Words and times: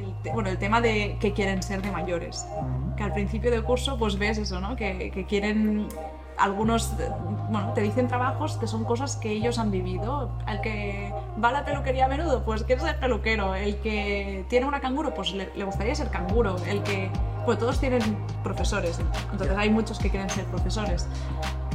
el, 0.00 0.32
bueno, 0.32 0.48
el 0.48 0.58
tema 0.58 0.80
de 0.80 1.16
que 1.20 1.32
quieren 1.32 1.62
ser 1.62 1.82
de 1.82 1.90
mayores. 1.90 2.46
Que 2.96 3.02
al 3.02 3.12
principio 3.12 3.50
del 3.50 3.64
curso 3.64 3.98
pues 3.98 4.18
ves 4.18 4.38
eso, 4.38 4.60
¿no? 4.60 4.76
Que, 4.76 5.10
que 5.10 5.24
quieren 5.26 5.88
algunos, 6.38 6.94
bueno, 7.50 7.72
te 7.74 7.82
dicen 7.82 8.08
trabajos 8.08 8.56
que 8.56 8.66
son 8.66 8.84
cosas 8.84 9.16
que 9.16 9.30
ellos 9.30 9.58
han 9.58 9.70
vivido. 9.70 10.30
El 10.48 10.60
que 10.60 11.12
va 11.42 11.48
a 11.50 11.52
la 11.52 11.64
peluquería 11.64 12.06
a 12.06 12.08
menudo, 12.08 12.42
pues 12.44 12.64
quiere 12.64 12.80
ser 12.80 12.98
peluquero. 12.98 13.54
El 13.54 13.76
que 13.76 14.44
tiene 14.48 14.66
una 14.66 14.80
canguro, 14.80 15.14
pues 15.14 15.32
le, 15.32 15.50
le 15.54 15.64
gustaría 15.64 15.94
ser 15.94 16.10
canguro. 16.10 16.56
El 16.66 16.82
que, 16.82 17.10
pues 17.44 17.58
todos 17.58 17.78
tienen 17.78 18.00
profesores. 18.42 19.00
Entonces 19.30 19.56
hay 19.56 19.70
muchos 19.70 19.98
que 19.98 20.10
quieren 20.10 20.30
ser 20.30 20.44
profesores. 20.46 21.06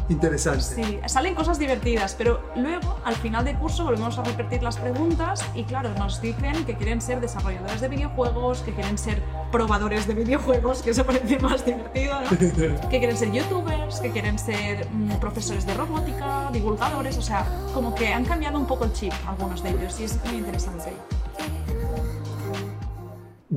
Interesante. 0.07 0.61
Sí, 0.61 0.99
salen 1.07 1.33
cosas 1.33 1.57
divertidas, 1.57 2.15
pero 2.15 2.39
luego 2.55 2.99
al 3.05 3.15
final 3.15 3.43
del 3.43 3.57
curso 3.57 3.83
volvemos 3.85 4.17
a 4.19 4.23
repetir 4.23 4.61
las 4.61 4.77
preguntas 4.77 5.43
y 5.55 5.63
claro, 5.63 5.89
nos 5.97 6.21
dicen 6.21 6.63
que 6.65 6.75
quieren 6.75 7.01
ser 7.01 7.19
desarrolladores 7.19 7.81
de 7.81 7.87
videojuegos, 7.87 8.59
que 8.61 8.71
quieren 8.71 8.97
ser 8.99 9.21
probadores 9.51 10.07
de 10.07 10.13
videojuegos, 10.13 10.83
que 10.83 10.91
eso 10.91 11.05
parece 11.05 11.39
más 11.39 11.65
divertido, 11.65 12.21
¿no? 12.21 12.29
que 12.89 12.99
quieren 12.99 13.17
ser 13.17 13.31
youtubers, 13.31 13.99
que 13.99 14.11
quieren 14.11 14.37
ser 14.37 14.87
mm, 14.91 15.13
profesores 15.19 15.65
de 15.65 15.73
robótica, 15.73 16.49
divulgadores, 16.53 17.17
o 17.17 17.21
sea, 17.23 17.45
como 17.73 17.95
que 17.95 18.13
han 18.13 18.25
cambiado 18.25 18.59
un 18.59 18.67
poco 18.67 18.85
el 18.85 18.93
chip 18.93 19.13
algunos 19.27 19.63
de 19.63 19.71
ellos 19.71 19.99
y 19.99 20.03
es 20.03 20.23
muy 20.25 20.35
interesante. 20.35 20.93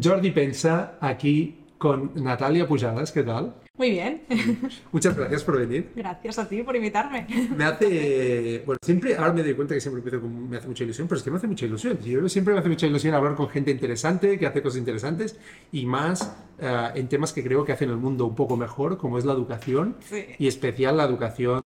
Jordi 0.03 0.31
Pensa 0.31 0.95
aquí 1.01 1.67
con 1.77 2.13
Natalia 2.15 2.67
Pujadas, 2.67 3.13
¿qué 3.13 3.23
tal? 3.23 3.55
Muy 3.79 3.91
bien, 3.91 4.23
Muchas 4.93 5.17
gracias 5.17 5.45
por 5.45 5.57
venir. 5.59 5.93
gracias 5.95 6.39
a 6.41 6.49
ti 6.49 6.63
por 6.65 6.75
invitarme. 6.75 7.27
Me 7.57 7.65
hace, 7.65 8.63
bueno, 8.67 8.79
siempre, 8.85 9.17
ahora 9.17 9.33
me 9.33 9.43
doy 9.45 9.55
cuenta 9.55 9.75
que 9.75 9.81
siempre 9.81 10.01
empiezo 10.01 10.21
con, 10.21 10.51
me 10.51 10.57
hace 10.57 10.67
mucha 10.67 10.83
ilusión, 10.83 11.07
pero 11.07 11.17
es 11.19 11.23
que 11.23 11.31
me 11.31 11.37
hace 11.37 11.47
mucha 11.47 11.65
ilusión. 11.65 11.97
Yo 12.01 12.29
siempre 12.29 12.55
me 12.55 12.61
hace 12.61 12.69
mucha 12.69 12.87
ilusión 12.89 13.15
hablar 13.15 13.37
con 13.37 13.49
gente 13.49 13.71
interesante, 13.71 14.37
que 14.37 14.47
hace 14.47 14.63
cosas 14.63 14.79
interesantes 14.81 15.39
y 15.71 15.87
más 15.87 16.37
eh, 16.59 16.89
en 16.97 17.09
temas 17.09 17.33
que 17.33 17.45
creo 17.45 17.65
que 17.65 17.71
hacen 17.73 17.91
el 17.91 17.97
mundo 17.99 18.27
un 18.27 18.35
poco 18.35 18.57
mejor, 18.57 18.99
como 18.99 19.17
es 19.17 19.25
la 19.25 19.33
educación 19.33 19.97
Sí. 20.01 20.25
y 20.39 20.49
especial 20.49 20.97
la 20.97 21.05
educación 21.05 21.63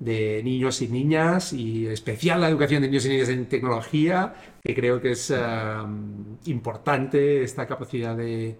de 0.00 0.42
niños 0.44 0.82
y 0.82 0.88
niñas 0.88 1.52
y 1.54 1.86
especial 1.86 2.42
la 2.42 2.50
educación 2.50 2.82
de 2.82 2.88
niños 2.88 3.06
y 3.06 3.08
niñas 3.08 3.28
en 3.30 3.46
tecnología, 3.46 4.34
que 4.62 4.74
creo 4.74 5.00
que 5.00 5.12
es 5.12 5.30
eh, 5.34 5.36
importante 6.46 7.42
esta 7.42 7.66
capacidad 7.66 8.16
de, 8.16 8.56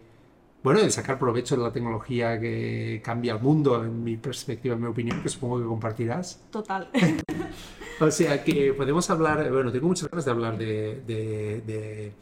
bueno, 0.65 0.81
de 0.81 0.91
sacar 0.91 1.19
provecho 1.19 1.57
de 1.57 1.63
la 1.63 1.73
tecnología 1.73 2.41
que 2.41 3.01
cambia 3.05 3.35
el 3.35 3.41
mundo, 3.41 3.85
en 3.85 4.03
mi 4.03 4.17
perspectiva, 4.17 4.75
en 4.75 4.83
mi 4.83 4.89
opinión, 4.89 5.23
que 5.23 5.29
supongo 5.29 5.61
que 5.61 5.67
compartirás. 5.67 6.49
Total. 6.51 6.91
O 8.01 8.11
sea 8.11 8.43
que 8.43 8.75
podemos 8.75 9.09
hablar, 9.11 9.51
bueno, 9.53 9.71
tengo 9.73 9.87
muchas 9.89 10.11
ganas 10.11 10.25
de 10.25 10.31
hablar 10.33 10.59
de, 10.59 11.03
de- 11.03 11.63
de, 11.63 12.19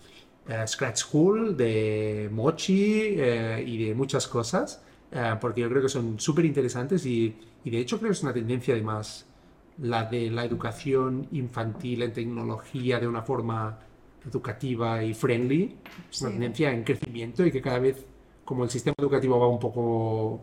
eh, 0.46 0.66
Scratch 0.66 0.98
School, 0.98 1.56
de 1.56 2.28
Mochi 2.32 3.16
eh, 3.18 3.64
y 3.66 3.86
de 3.86 3.94
muchas 3.94 4.28
cosas, 4.28 4.84
eh, 5.10 5.36
porque 5.40 5.62
yo 5.62 5.68
creo 5.70 5.82
que 5.82 5.88
son 5.88 6.20
súper 6.20 6.44
interesantes 6.44 7.06
y, 7.06 7.38
y 7.64 7.70
de 7.70 7.78
hecho 7.78 7.98
creo 7.98 8.10
que 8.10 8.14
es 8.14 8.22
una 8.22 8.34
tendencia 8.34 8.74
además 8.74 9.32
la 9.78 10.04
de 10.04 10.30
la 10.30 10.44
educación 10.44 11.26
infantil 11.32 12.02
en 12.02 12.12
tecnología 12.12 13.00
de 13.00 13.08
una 13.08 13.22
forma 13.22 13.78
educativa 14.24 15.02
y 15.02 15.14
friendly, 15.14 15.82
es 16.10 16.20
una 16.20 16.30
Sí. 16.30 16.36
tendencia 16.36 16.70
en 16.72 16.84
crecimiento 16.84 17.44
y 17.46 17.50
que 17.52 17.60
cada 17.62 17.78
vez 17.78 18.06
como 18.52 18.64
el 18.64 18.70
sistema 18.70 18.94
educativo 18.98 19.40
va 19.40 19.48
un 19.48 19.58
poco 19.58 20.42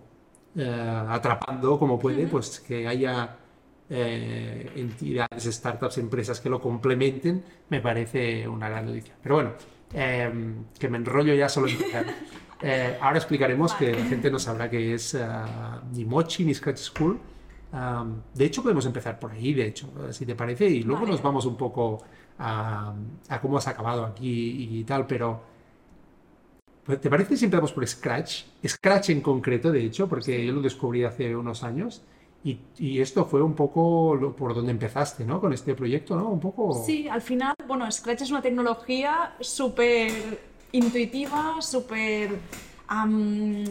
eh, 0.55 1.05
atrapando 1.09 1.77
como 1.77 1.99
puede, 1.99 2.25
pues 2.25 2.59
que 2.59 2.88
haya 2.88 3.38
eh, 3.88 4.71
entidades, 4.75 5.43
startups, 5.43 5.99
empresas 5.99 6.41
que 6.41 6.49
lo 6.49 6.59
complementen, 6.59 7.43
me 7.69 7.81
parece 7.81 8.47
una 8.47 8.67
gran 8.67 8.87
noticia. 8.87 9.15
Pero 9.21 9.35
bueno, 9.35 9.52
eh, 9.93 10.55
que 10.80 10.89
me 10.89 10.97
enrollo 10.97 11.35
ya 11.35 11.47
solo 11.47 11.67
en 11.67 11.73
empezar. 11.75 12.05
Eh, 12.61 12.97
ahora 12.99 13.17
explicaremos 13.17 13.73
que 13.73 13.93
la 13.93 14.03
gente 14.03 14.30
no 14.30 14.37
sabrá 14.37 14.69
qué 14.69 14.93
es 14.93 15.13
eh, 15.13 15.25
ni 15.93 16.03
Mochi 16.03 16.43
ni 16.43 16.53
Scratch 16.53 16.80
School. 16.80 17.17
Um, 17.71 18.21
de 18.33 18.43
hecho, 18.43 18.61
podemos 18.61 18.86
empezar 18.86 19.17
por 19.17 19.31
ahí, 19.31 19.53
de 19.53 19.67
hecho, 19.67 19.87
si 20.11 20.26
te 20.26 20.36
parece, 20.36 20.65
y 20.65 20.83
luego 20.83 21.03
Vale. 21.03 21.14
nos 21.14 21.23
vamos 21.23 21.45
un 21.45 21.55
poco 21.55 22.03
a, 22.37 22.93
a 23.30 23.39
cómo 23.39 23.58
has 23.58 23.67
acabado 23.70 24.03
aquí 24.03 24.77
y 24.77 24.83
tal, 24.83 25.08
pero 25.08 25.41
¿te 26.98 27.10
parece 27.10 27.38
si 27.38 27.45
empezamos 27.45 27.72
por 27.73 27.86
Scratch? 27.88 28.44
Scratch 28.67 29.10
en 29.10 29.22
concreto, 29.22 29.72
de 29.72 29.83
hecho, 29.86 30.08
porque 30.08 30.45
yo 30.45 30.54
lo 30.54 30.61
descubrí 30.61 31.04
hace 31.04 31.36
unos 31.36 31.64
años 31.64 32.02
y, 32.44 32.58
y 32.77 33.02
esto 33.02 33.26
fue 33.26 33.42
un 33.42 33.54
poco 33.54 34.16
lo- 34.16 34.36
por 34.36 34.54
donde 34.55 34.72
empezaste, 34.72 35.26
¿no? 35.26 35.39
Con 35.42 35.52
este 35.54 35.76
proyecto, 35.76 36.16
¿no? 36.16 36.30
Un 36.30 36.39
poco... 36.39 36.83
Sí, 36.86 37.08
al 37.08 37.22
final, 37.22 37.54
bueno, 37.67 37.89
Scratch 37.92 38.22
es 38.22 38.32
una 38.32 38.42
tecnología 38.42 39.36
súper 39.39 40.11
intuitiva, 40.72 41.61
súper... 41.61 42.38
am, 42.88 43.64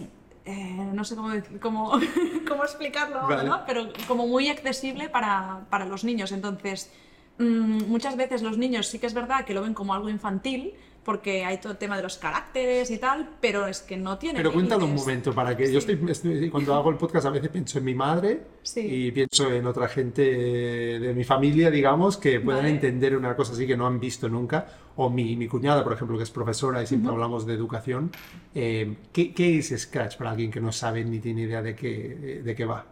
eh, 0.45 0.91
no 0.95 1.05
sé 1.05 1.15
cómo, 1.17 1.31
cómo, 1.61 1.93
cómo 2.49 2.65
explicarlo, 2.65 3.27
Vale. 3.27 3.49
¿no? 3.49 3.61
pero 3.67 3.89
como 4.07 4.27
muy 4.27 4.49
accesible 4.49 5.09
para, 5.09 5.67
para 5.71 5.85
los 5.85 6.05
niños. 6.05 6.33
Entonces, 6.33 6.91
mm, 7.39 7.85
muchas 7.89 8.17
veces 8.17 8.43
los 8.43 8.57
niños 8.59 8.87
sí 8.87 8.99
que 8.99 9.07
es 9.07 9.15
verdad 9.15 9.45
que 9.45 9.55
lo 9.55 9.63
ven 9.63 9.75
como 9.75 9.93
algo 9.95 10.09
infantil, 10.09 10.75
porque 11.09 11.43
hay 11.43 11.57
todo 11.57 11.73
el 11.73 11.79
tema 11.79 11.97
de 11.97 12.03
los 12.03 12.19
caracteres 12.19 12.91
y 12.91 12.99
tal, 12.99 13.31
pero 13.41 13.67
es 13.67 13.81
que 13.81 13.97
no 13.97 14.19
tiene 14.19 14.37
Pero 14.41 14.53
cuéntalo 14.53 14.85
un 14.85 14.95
momento, 14.95 15.33
para 15.33 15.57
que 15.57 15.73
yo 15.73 15.81
Sí. 15.81 15.91
estoy, 15.91 16.11
estoy- 16.11 16.51
cuando 16.51 16.75
hago 16.75 16.91
el 16.91 16.97
podcast 16.99 17.25
a 17.25 17.31
veces 17.31 17.49
pienso 17.49 17.79
en 17.79 17.85
mi 17.87 17.95
madre 17.95 18.43
Sí. 18.63 18.81
y 18.81 19.11
pienso 19.11 19.51
en 19.51 19.67
otra 19.67 19.89
gente 19.89 20.21
de 20.23 21.15
mi 21.15 21.25
familia, 21.25 21.71
digamos, 21.71 22.19
que 22.19 22.41
puedan 22.41 22.61
Vale. 22.65 22.75
entender 22.75 23.17
una 23.17 23.35
cosa 23.35 23.55
así 23.55 23.67
que 23.67 23.75
no 23.75 23.87
han 23.87 23.99
visto 23.99 24.29
nunca. 24.29 24.67
O 24.97 25.09
mi, 25.09 25.35
mi 25.35 25.49
cuñada, 25.49 25.83
por 25.83 25.95
ejemplo, 25.95 26.19
que 26.19 26.25
es 26.25 26.31
profesora 26.31 26.83
y 26.83 26.87
siempre 26.87 27.11
hablamos 27.11 27.47
de 27.47 27.55
educación. 27.55 28.11
Eh, 28.55 28.95
¿qué, 29.11 29.33
qué 29.33 29.57
es 29.57 29.73
Scratch 29.81 30.19
para 30.19 30.33
alguien 30.33 30.51
que 30.51 30.61
no 30.61 30.73
sabe 30.73 31.03
ni 31.07 31.21
tiene 31.21 31.41
idea 31.45 31.63
de 31.63 31.75
qué, 31.75 32.43
de 32.45 32.55
qué 32.55 32.67
va? 32.67 32.85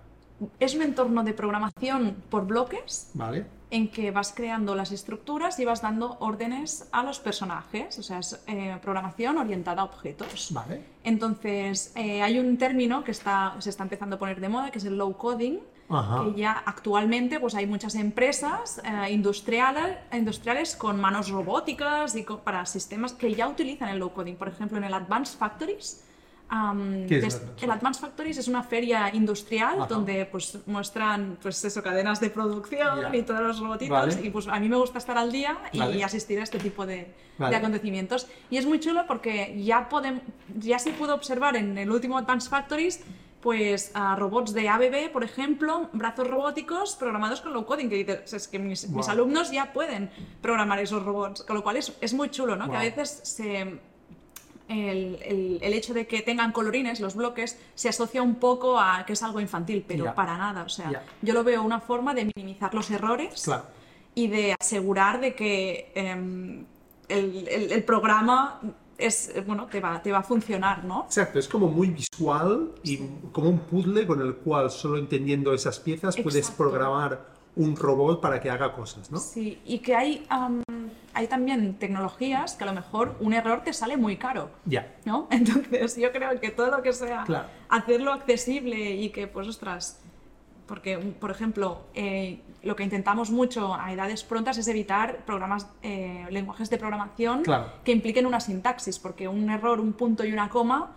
Es 0.58 0.74
un 0.74 0.80
entorno 0.80 1.22
de 1.22 1.32
programación 1.34 2.16
por 2.30 2.46
bloques 2.46 3.10
¿Vale? 3.12 3.44
En 3.70 3.88
que 3.90 4.10
vas 4.12 4.32
creando 4.34 4.74
las 4.76 4.92
estructuras 4.92 5.58
y 5.58 5.64
vas 5.64 5.82
dando 5.82 6.16
órdenes 6.20 6.88
a 6.92 7.02
los 7.02 7.18
personajes, 7.18 7.98
o 7.98 8.02
sea, 8.02 8.20
es 8.20 8.40
eh, 8.46 8.76
programación 8.80 9.38
orientada 9.38 9.82
a 9.82 9.84
objetos. 9.84 10.48
¿Vale? 10.52 10.84
Entonces, 11.02 11.92
eh, 11.96 12.22
hay 12.22 12.38
un 12.38 12.58
término 12.58 13.02
que 13.02 13.10
está, 13.10 13.56
se 13.58 13.70
está 13.70 13.82
empezando 13.82 14.16
a 14.16 14.18
poner 14.20 14.40
de 14.40 14.48
moda, 14.48 14.70
que 14.70 14.78
es 14.78 14.84
el 14.84 14.96
low 14.96 15.16
coding, 15.16 15.58
Ajá. 15.88 16.22
que 16.24 16.38
ya 16.38 16.52
actualmente 16.64 17.40
pues, 17.40 17.54
hay 17.56 17.66
muchas 17.66 17.94
empresas 17.96 18.80
eh, 18.84 19.10
industriales, 19.12 19.96
industriales 20.12 20.76
con 20.76 21.00
manos 21.00 21.28
robóticas 21.30 22.14
y 22.14 22.22
co- 22.24 22.38
para 22.40 22.66
sistemas 22.66 23.12
que 23.14 23.34
ya 23.34 23.48
utilizan 23.48 23.88
el 23.88 23.98
low 23.98 24.12
coding. 24.12 24.36
Por 24.36 24.48
ejemplo, 24.48 24.78
en 24.78 24.84
el 24.84 24.94
Advanced 24.94 25.38
Factories. 25.38 26.04
Am, 26.48 27.06
¿Qué 27.06 27.18
es 27.18 27.42
el 27.60 27.70
Advanced 27.70 28.00
Factories 28.00 28.38
es 28.38 28.48
una 28.48 28.62
feria 28.62 29.10
industrial 29.14 29.78
Ajá. 29.80 29.86
donde 29.86 30.26
pues, 30.26 30.58
muestran 30.66 31.38
pues, 31.42 31.64
eso, 31.64 31.82
cadenas 31.82 32.20
de 32.20 32.30
producción 32.30 33.00
Ya. 33.12 33.16
y 33.16 33.22
todos 33.22 33.40
los 33.40 33.60
robotitos. 33.60 33.90
Vale. 34.14 34.26
Y 34.26 34.30
pues 34.30 34.46
a 34.48 34.58
mí 34.60 34.68
me 34.68 34.76
gusta 34.76 34.98
estar 34.98 35.18
al 35.18 35.32
día 35.32 35.58
y 35.72 35.78
Vale. 35.78 36.04
asistir 36.04 36.38
a 36.40 36.42
este 36.44 36.58
tipo 36.58 36.86
de, 36.86 37.12
Vale. 37.38 37.50
de 37.50 37.56
acontecimientos. 37.56 38.26
Y 38.50 38.56
es 38.58 38.66
muy 38.66 38.78
chulo 38.80 39.04
porque 39.06 39.60
ya, 39.64 39.88
podem- 39.88 40.20
ya 40.56 40.78
se 40.78 40.92
pudo 40.92 41.14
observar 41.14 41.56
en 41.56 41.76
el 41.78 41.90
último 41.90 42.18
Advanced 42.18 42.50
Factories 42.50 43.00
pues 43.40 43.92
a 43.94 44.16
robots 44.16 44.52
de 44.54 44.68
ABB, 44.68 45.12
por 45.12 45.22
ejemplo, 45.22 45.88
brazos 45.92 46.26
robóticos 46.26 46.96
programados 46.96 47.40
con 47.42 47.52
low 47.52 47.64
coding, 47.64 47.88
que 47.88 47.94
dices, 47.96 48.32
es 48.32 48.48
que 48.48 48.58
mis, 48.58 48.88
mis 48.88 49.06
Wow. 49.06 49.10
alumnos 49.10 49.52
ya 49.52 49.72
pueden 49.72 50.10
programar 50.42 50.80
esos 50.80 51.04
robots, 51.04 51.42
con 51.44 51.54
lo 51.54 51.62
cual 51.62 51.76
es, 51.76 51.92
es 52.00 52.12
muy 52.12 52.28
chulo, 52.30 52.56
¿no? 52.56 52.64
Que 52.68 52.76
a 52.76 52.80
Wow. 52.80 52.88
veces 52.88 53.20
se, 53.22 53.78
el, 54.68 55.18
el- 55.22 55.58
el 55.62 55.72
hecho 55.74 55.94
de 55.94 56.06
que 56.06 56.22
tengan 56.22 56.52
colorines 56.52 57.00
los 57.00 57.14
bloques 57.14 57.58
se 57.74 57.88
asocia 57.88 58.22
un 58.22 58.34
poco 58.36 58.78
a 58.80 59.04
que 59.06 59.12
es 59.12 59.22
algo 59.22 59.40
infantil, 59.40 59.84
pero 59.86 60.04
Ya. 60.06 60.14
para 60.14 60.36
nada. 60.36 60.62
O 60.64 60.68
sea, 60.68 60.90
Ya. 60.90 61.02
yo 61.22 61.34
lo 61.34 61.44
veo 61.44 61.62
una 61.62 61.80
forma 61.80 62.14
de 62.14 62.30
minimizar 62.34 62.74
los 62.74 62.90
errores 62.90 63.42
Claro. 63.44 63.64
y 64.14 64.28
de 64.28 64.54
asegurar 64.60 65.20
de 65.20 65.34
que 65.34 65.92
em, 65.94 66.64
el, 67.08 67.46
el- 67.48 67.84
programa 67.84 68.60
es, 68.98 69.28
eh, 69.36 69.42
bueno, 69.46 69.66
te 69.66 69.78
va, 69.78 70.02
te 70.02 70.10
va 70.10 70.18
a 70.18 70.22
funcionar, 70.22 70.84
¿no? 70.84 71.04
Exacto, 71.04 71.38
es 71.38 71.46
como 71.48 71.68
muy 71.68 71.88
visual 71.90 72.72
y 72.82 72.98
como 73.30 73.50
un 73.50 73.58
puzzle 73.60 74.06
con 74.06 74.20
el 74.22 74.34
cual 74.36 74.70
solo 74.70 74.96
entendiendo 74.98 75.52
esas 75.52 75.78
piezas 75.78 76.16
puedes 76.16 76.36
Exacto. 76.48 76.56
programar 76.64 77.26
un 77.56 77.76
robot 77.76 78.20
para 78.20 78.40
que 78.40 78.50
haga 78.50 78.72
cosas, 78.72 79.10
¿no? 79.10 79.18
Sí, 79.18 79.60
y 79.64 79.78
que 79.78 79.94
hay, 79.94 80.26
am, 80.28 80.62
hay 81.16 81.28
también 81.28 81.78
tecnologías 81.78 82.56
que 82.56 82.64
a 82.64 82.66
lo 82.66 82.74
mejor 82.74 83.16
un 83.20 83.32
error 83.32 83.62
te 83.64 83.72
sale 83.72 83.96
muy 83.96 84.18
caro. 84.18 84.50
Ya. 84.66 84.94
¿no? 85.06 85.26
Entonces 85.30 85.96
yo 85.96 86.12
creo 86.12 86.38
que 86.38 86.50
todo 86.50 86.70
lo 86.70 86.82
que 86.82 86.92
sea 86.92 87.24
Claro. 87.24 87.48
hacerlo 87.70 88.12
accesible 88.12 88.90
y 88.90 89.08
que, 89.08 89.26
pues, 89.26 89.48
ostras, 89.48 89.98
porque, 90.66 90.98
por 90.98 91.30
ejemplo, 91.30 91.84
eh, 91.94 92.40
lo 92.62 92.76
que 92.76 92.82
intentamos 92.82 93.30
mucho 93.30 93.74
a 93.74 93.92
edades 93.94 94.24
prontas 94.24 94.58
es 94.58 94.68
evitar 94.68 95.24
programas, 95.24 95.66
eh, 95.82 96.26
lenguajes 96.28 96.68
de 96.68 96.76
programación 96.76 97.42
Claro. 97.44 97.72
que 97.82 97.92
impliquen 97.92 98.26
una 98.26 98.40
sintaxis, 98.40 98.98
porque 98.98 99.26
un 99.26 99.48
error, 99.48 99.80
un 99.80 99.94
punto 99.94 100.22
y 100.22 100.32
una 100.32 100.50
coma 100.50 100.90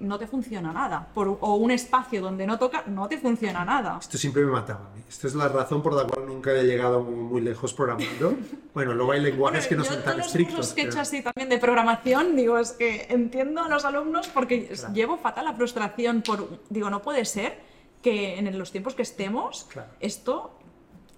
no 0.00 0.18
te 0.18 0.26
funciona 0.26 0.72
nada. 0.72 1.08
Por- 1.12 1.38
o 1.40 1.54
un 1.56 1.70
espacio 1.70 2.20
donde 2.22 2.46
no 2.46 2.58
toca, 2.58 2.84
no 2.86 3.08
te 3.08 3.18
funciona 3.18 3.64
nada. 3.64 3.98
Esto 4.00 4.16
siempre 4.18 4.44
me 4.44 4.52
mataba 4.52 4.86
a 4.86 4.94
mí. 4.96 5.02
Esta 5.08 5.26
es 5.26 5.34
la 5.34 5.48
razón 5.48 5.82
por 5.82 5.92
la 5.94 6.04
cual 6.04 6.26
nunca 6.26 6.52
he 6.52 6.62
llegado 6.64 7.00
muy 7.02 7.40
lejos 7.40 7.72
programando. 7.74 8.34
Bueno, 8.78 8.94
luego 8.94 9.10
hay 9.10 9.20
lenguajes 9.20 9.66
que 9.66 9.74
no 9.74 9.82
yo 9.82 9.90
son 9.92 10.04
tan 10.04 10.18
los 10.18 10.26
estrictos. 10.28 10.54
cursos 10.56 10.72
que 10.74 10.82
he 10.82 10.84
pero- 10.84 10.92
hecho 10.94 11.00
así 11.00 11.20
también 11.22 11.48
de 11.48 11.58
programación, 11.58 12.36
digo, 12.36 12.58
es 12.58 12.70
que 12.72 13.06
entiendo 13.10 13.60
a 13.62 13.68
los 13.68 13.84
alumnos 13.84 14.28
porque 14.28 14.68
Claro. 14.68 14.94
llevo 14.94 15.16
fatal 15.18 15.46
la 15.46 15.54
frustración 15.54 16.22
por, 16.22 16.46
digo, 16.70 16.88
no 16.88 17.02
puede 17.02 17.24
ser 17.24 17.58
que 18.02 18.38
en 18.38 18.56
los 18.56 18.70
tiempos 18.70 18.94
que 18.94 19.02
estemos 19.02 19.66
Claro. 19.72 19.90
esto 19.98 20.52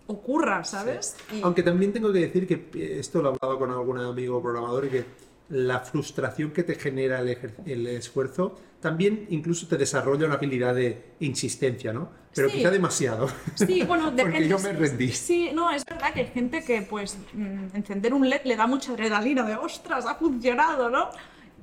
ocurra, 0.06 0.64
¿sabes? 0.64 1.16
Y- 1.32 1.42
Aunque 1.42 1.62
también 1.62 1.92
tengo 1.92 2.10
que 2.12 2.20
decir 2.20 2.46
que 2.46 2.98
esto 2.98 3.20
lo 3.20 3.30
he 3.30 3.32
hablado 3.34 3.58
con 3.58 3.70
algún 3.70 3.98
amigo 3.98 4.40
programador 4.42 4.86
y 4.86 4.88
que 4.88 5.04
la 5.50 5.80
frustración 5.80 6.52
que 6.52 6.62
te 6.62 6.74
genera 6.76 7.20
el, 7.20 7.86
esfuerzo 7.88 8.58
también 8.80 9.26
incluso 9.30 9.66
te 9.66 9.76
desarrolla 9.76 10.24
una 10.26 10.36
habilidad 10.36 10.74
de 10.74 11.12
insistencia, 11.20 11.92
¿no? 11.92 12.08
Pero 12.34 12.48
Sí. 12.48 12.58
quizá 12.58 12.70
demasiado. 12.70 13.28
Sí, 13.56 13.82
bueno, 13.82 14.12
Porque 14.16 14.48
yo 14.48 14.58
me 14.58 14.72
rendí. 14.72 15.08
Sí, 15.12 15.50
no, 15.52 15.70
es 15.70 15.84
verdad 15.84 16.14
que 16.14 16.20
hay 16.20 16.26
gente 16.28 16.64
que, 16.64 16.82
pues, 16.82 17.18
mm, 17.34 17.74
encender 17.76 18.14
un 18.14 18.28
LED 18.30 18.42
le 18.44 18.56
da 18.56 18.66
mucha 18.66 18.92
adrenalina 18.92 19.42
de 19.42 19.56
ostras, 19.56 20.06
ha 20.06 20.14
funcionado, 20.14 20.88
¿no? 20.88 21.10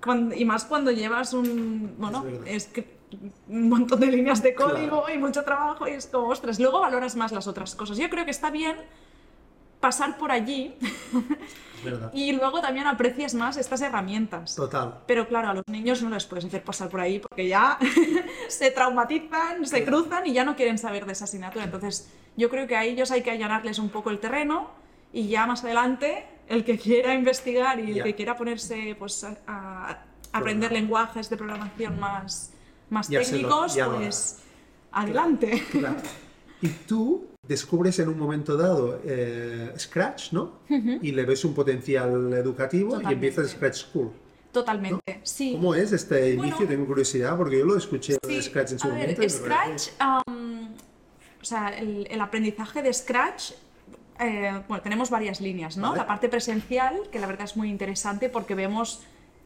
Cuando- 0.03 0.35
y 0.35 0.45
más 0.45 0.65
cuando 0.65 0.91
llevas 0.91 1.33
un. 1.33 1.95
Bueno, 1.97 2.19
Es 2.19 2.31
verdad. 2.33 2.47
es, 2.49 2.67
que 2.67 2.97
un 3.47 3.69
montón 3.69 3.99
de 4.01 4.07
líneas 4.07 4.43
de 4.43 4.53
código 4.53 5.05
Claro. 5.05 5.15
y 5.15 5.17
mucho 5.17 5.43
trabajo 5.43 5.87
y 5.87 5.91
es 5.91 6.05
como, 6.07 6.27
ostras, 6.27 6.59
luego 6.59 6.81
valoras 6.81 7.15
más 7.15 7.31
las 7.31 7.47
otras 7.47 7.73
cosas. 7.73 7.97
Yo 7.97 8.09
creo 8.09 8.25
que 8.25 8.31
está 8.31 8.51
bien 8.51 8.75
pasar 9.87 10.17
por 10.17 10.31
allí 10.31 10.75
y 12.13 12.31
luego 12.33 12.59
también 12.59 12.87
aprecias 12.87 13.33
más 13.33 13.55
estas 13.55 13.81
herramientas. 13.81 14.55
Total. 14.55 14.95
Pero 15.07 15.27
claro, 15.27 15.49
a 15.49 15.53
los 15.53 15.63
niños 15.67 16.01
no 16.01 16.09
les 16.09 16.25
puedes 16.25 16.43
hacer 16.45 16.61
pasar 16.63 16.89
por 16.89 16.99
ahí 16.99 17.19
porque 17.19 17.47
ya 17.47 17.77
se 18.49 18.71
traumatizan, 18.71 19.65
se 19.65 19.85
cruzan 19.85 20.25
y 20.27 20.33
ya 20.33 20.43
no 20.43 20.55
quieren 20.55 20.77
saber 20.77 21.05
de 21.05 21.13
esa 21.13 21.23
asignatura. 21.25 21.63
Entonces, 21.65 22.09
yo 22.35 22.49
creo 22.49 22.67
que 22.67 22.75
a 22.75 22.83
ellos 22.83 23.11
hay 23.11 23.21
que 23.21 23.31
allanarles 23.31 23.79
un 23.79 23.89
poco 23.89 24.09
el 24.09 24.19
terreno 24.19 24.69
y 25.13 25.27
ya 25.29 25.45
más 25.47 25.63
adelante, 25.63 26.25
el 26.49 26.65
que 26.65 26.77
quiera 26.77 27.13
investigar 27.13 27.79
y 27.79 27.97
el 27.97 28.03
que 28.03 28.15
quiera 28.15 28.35
ponerse 28.35 28.95
pues, 28.99 29.23
a, 29.23 29.35
a 29.47 30.03
aprender 30.33 30.71
lenguajes 30.73 31.29
de 31.29 31.37
programación 31.37 31.99
más, 31.99 32.51
más 32.89 33.07
Ya 33.07 33.19
lo- 33.19 33.25
técnicos, 33.25 33.77
lo 33.77 33.95
pues 33.95 34.39
adelante. 34.91 35.63
Claro. 35.71 35.95
Y 36.59 36.69
tú 36.69 37.27
descubres 37.47 37.99
en 37.99 38.09
un 38.09 38.17
momento 38.17 38.57
dado 38.57 38.99
eh, 39.05 39.71
Scratch, 39.77 40.33
¿no? 40.33 40.59
Y 40.69 41.11
le 41.11 41.25
ves 41.25 41.45
un 41.45 41.53
potencial 41.53 42.33
educativo 42.33 42.99
y 43.01 43.13
empiezas 43.13 43.51
Scratch 43.51 43.75
School. 43.85 44.11
Totalmente, 44.51 45.19
sí. 45.23 45.53
¿Cómo 45.53 45.75
es 45.75 45.91
este 45.91 46.31
inicio? 46.33 46.55
Bueno. 46.57 46.69
Tengo 46.71 46.85
curiosidad 46.87 47.37
porque 47.37 47.59
yo 47.59 47.65
lo 47.65 47.77
escuché 47.77 48.17
de 48.21 48.41
Scratch 48.41 48.71
en 48.71 48.79
su 48.79 48.87
a 48.87 48.91
momento. 48.91 49.29
Scratch, 49.29 49.89
o 51.41 51.45
sea, 51.45 51.69
el, 51.69 52.07
el 52.09 52.21
aprendizaje 52.21 52.81
de 52.81 52.91
Scratch, 52.93 53.51
eh, 54.19 54.61
bueno, 54.67 54.81
tenemos 54.81 55.09
varias 55.09 55.39
líneas, 55.41 55.77
¿no? 55.77 55.89
Vale. 55.89 55.99
La 55.99 56.07
parte 56.07 56.27
presencial, 56.29 57.01
que 57.11 57.19
la 57.19 57.27
verdad 57.27 57.45
es 57.45 57.55
muy 57.55 57.69
interesante 57.69 58.29
porque 58.29 58.55
vemos 58.55 59.01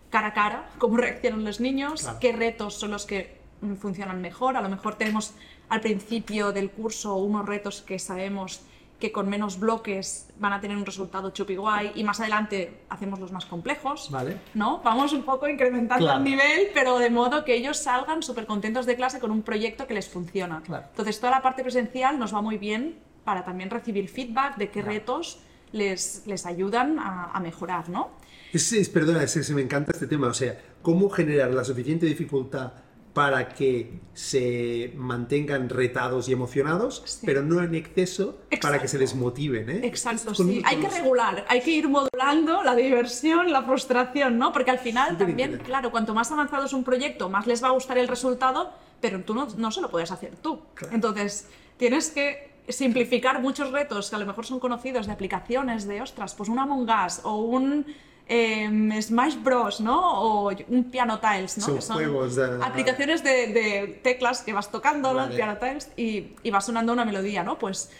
cara 0.09 0.27
a 0.27 0.33
cara 0.33 0.69
cómo 0.77 0.97
reaccionan 1.05 1.43
los 1.43 1.59
niños, 1.59 2.01
Claro. 2.03 2.19
qué 2.19 2.31
retos 2.31 2.75
son 2.75 2.91
los 2.91 3.05
que 3.05 3.40
funcionan 3.79 4.21
mejor. 4.21 4.57
A 4.57 4.61
lo 4.61 4.69
mejor 4.69 4.95
tenemos 4.95 5.33
al 5.69 5.81
principio 5.81 6.51
del 6.51 6.71
curso 6.71 7.15
unos 7.15 7.45
retos 7.45 7.81
que 7.81 7.99
sabemos 7.99 8.61
que 8.99 9.11
con 9.11 9.27
menos 9.29 9.59
bloques 9.59 10.27
van 10.37 10.53
a 10.53 10.61
tener 10.61 10.77
un 10.77 10.85
resultado 10.85 11.31
chupi 11.31 11.55
guay 11.55 11.91
y 11.95 12.03
más 12.03 12.19
adelante 12.19 12.81
hacemos 12.89 13.19
los 13.19 13.31
más 13.31 13.45
complejos. 13.47 14.09
Vale. 14.11 14.37
¿no? 14.53 14.79
Vamos 14.83 15.11
un 15.13 15.23
poco 15.23 15.47
incrementando 15.47 16.05
Claro. 16.05 16.19
el 16.19 16.23
nivel, 16.23 16.67
pero 16.73 16.99
de 16.99 17.09
modo 17.09 17.43
que 17.43 17.55
ellos 17.55 17.77
salgan 17.77 18.21
súper 18.21 18.45
contentos 18.45 18.85
de 18.85 18.95
clase 18.95 19.19
con 19.19 19.31
un 19.31 19.41
proyecto 19.41 19.87
que 19.87 19.95
les 19.95 20.07
funciona. 20.07 20.61
Claro. 20.63 20.85
Entonces, 20.91 21.19
toda 21.19 21.31
la 21.31 21.41
parte 21.41 21.63
presencial 21.63 22.19
nos 22.19 22.31
va 22.33 22.41
muy 22.41 22.59
bien 22.59 22.99
para 23.23 23.43
también 23.43 23.71
recibir 23.71 24.07
feedback 24.07 24.57
de 24.57 24.69
qué 24.69 24.83
retos 24.83 25.39
les, 25.71 26.21
les 26.27 26.45
ayudan 26.45 26.99
a, 26.99 27.31
a 27.31 27.39
mejorar, 27.39 27.89
¿no? 27.89 28.11
Es, 28.53 28.71
es- 28.73 28.89
perdona, 28.89 29.23
es, 29.23 29.35
es- 29.35 29.49
me 29.49 29.61
encanta 29.63 29.93
este 29.93 30.05
tema. 30.05 30.27
O 30.27 30.33
sea, 30.35 30.59
cómo 30.83 31.09
generar 31.09 31.51
la 31.53 31.63
suficiente 31.63 32.05
dificultad 32.05 32.73
para 33.13 33.49
que 33.49 33.99
se 34.13 34.93
mantengan 34.95 35.67
retados 35.67 36.29
y 36.29 36.33
emocionados, 36.33 37.03
Sí. 37.05 37.25
pero 37.25 37.41
no 37.41 37.61
en 37.61 37.75
exceso 37.75 38.37
para 38.61 38.79
que 38.81 38.87
se 38.87 38.97
desmotiven. 38.97 39.69
¿eh? 39.69 39.81
Exacto, 39.83 40.33
Con- 40.33 40.47
sí. 40.47 40.61
Hay 40.65 40.77
que 40.77 40.87
regular, 40.89 41.45
hay 41.49 41.61
que 41.61 41.71
ir 41.71 41.89
modulando 41.89 42.63
la 42.63 42.73
diversión, 42.75 43.51
la 43.51 43.63
frustración, 43.63 44.37
¿no? 44.37 44.53
Porque 44.53 44.71
al 44.71 44.79
final 44.79 45.09
Súper 45.11 45.27
también, 45.27 45.57
claro, 45.57 45.91
cuanto 45.91 46.13
más 46.13 46.31
avanzado 46.31 46.65
es 46.65 46.73
un 46.73 46.83
proyecto, 46.85 47.27
más 47.29 47.47
les 47.47 47.61
va 47.61 47.67
a 47.67 47.71
gustar 47.71 47.97
el 47.97 48.07
resultado, 48.07 48.71
pero 49.01 49.19
tú 49.21 49.33
no, 49.33 49.47
no 49.57 49.71
se 49.71 49.81
lo 49.81 49.89
puedes 49.91 50.11
hacer 50.11 50.35
tú. 50.41 50.61
Claro. 50.73 50.95
Entonces, 50.95 51.47
tienes 51.77 52.11
que 52.11 52.49
simplificar 52.69 53.41
muchos 53.41 53.71
retos 53.71 54.09
que 54.09 54.15
a 54.15 54.19
lo 54.19 54.25
mejor 54.25 54.45
son 54.45 54.59
conocidos 54.61 55.07
de 55.07 55.11
aplicaciones, 55.11 55.85
de, 55.85 56.01
ostras, 56.01 56.33
pues 56.35 56.47
un 56.47 56.59
Among 56.59 56.87
Us 57.05 57.19
o 57.23 57.37
un 57.41 57.85
em, 58.33 59.01
Smash 59.01 59.35
Bros, 59.43 59.81
¿no? 59.81 59.99
O 60.23 60.51
un 60.69 60.83
Piano 60.89 61.19
Tiles, 61.19 61.57
¿no? 61.57 61.81
Son 61.81 61.97
Que 61.99 62.05
juegos 62.05 62.35
de- 62.37 62.63
aplicaciones 62.63 63.23
de, 63.25 63.47
de 63.47 63.99
teclas 64.01 64.41
que 64.41 64.53
vas 64.53 64.71
tocando, 64.71 65.13
¿no? 65.13 65.27
Piano 65.29 65.57
Tiles, 65.57 65.91
y, 65.97 66.33
y 66.41 66.49
va 66.49 66.61
sonando 66.61 66.93
una 66.93 67.03
melodía, 67.03 67.43
¿no? 67.43 67.59
Pues 67.59 67.91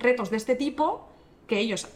retos 0.00 0.30
de 0.30 0.36
este 0.36 0.56
tipo 0.56 1.08
que 1.46 1.60
ellos, 1.60 1.86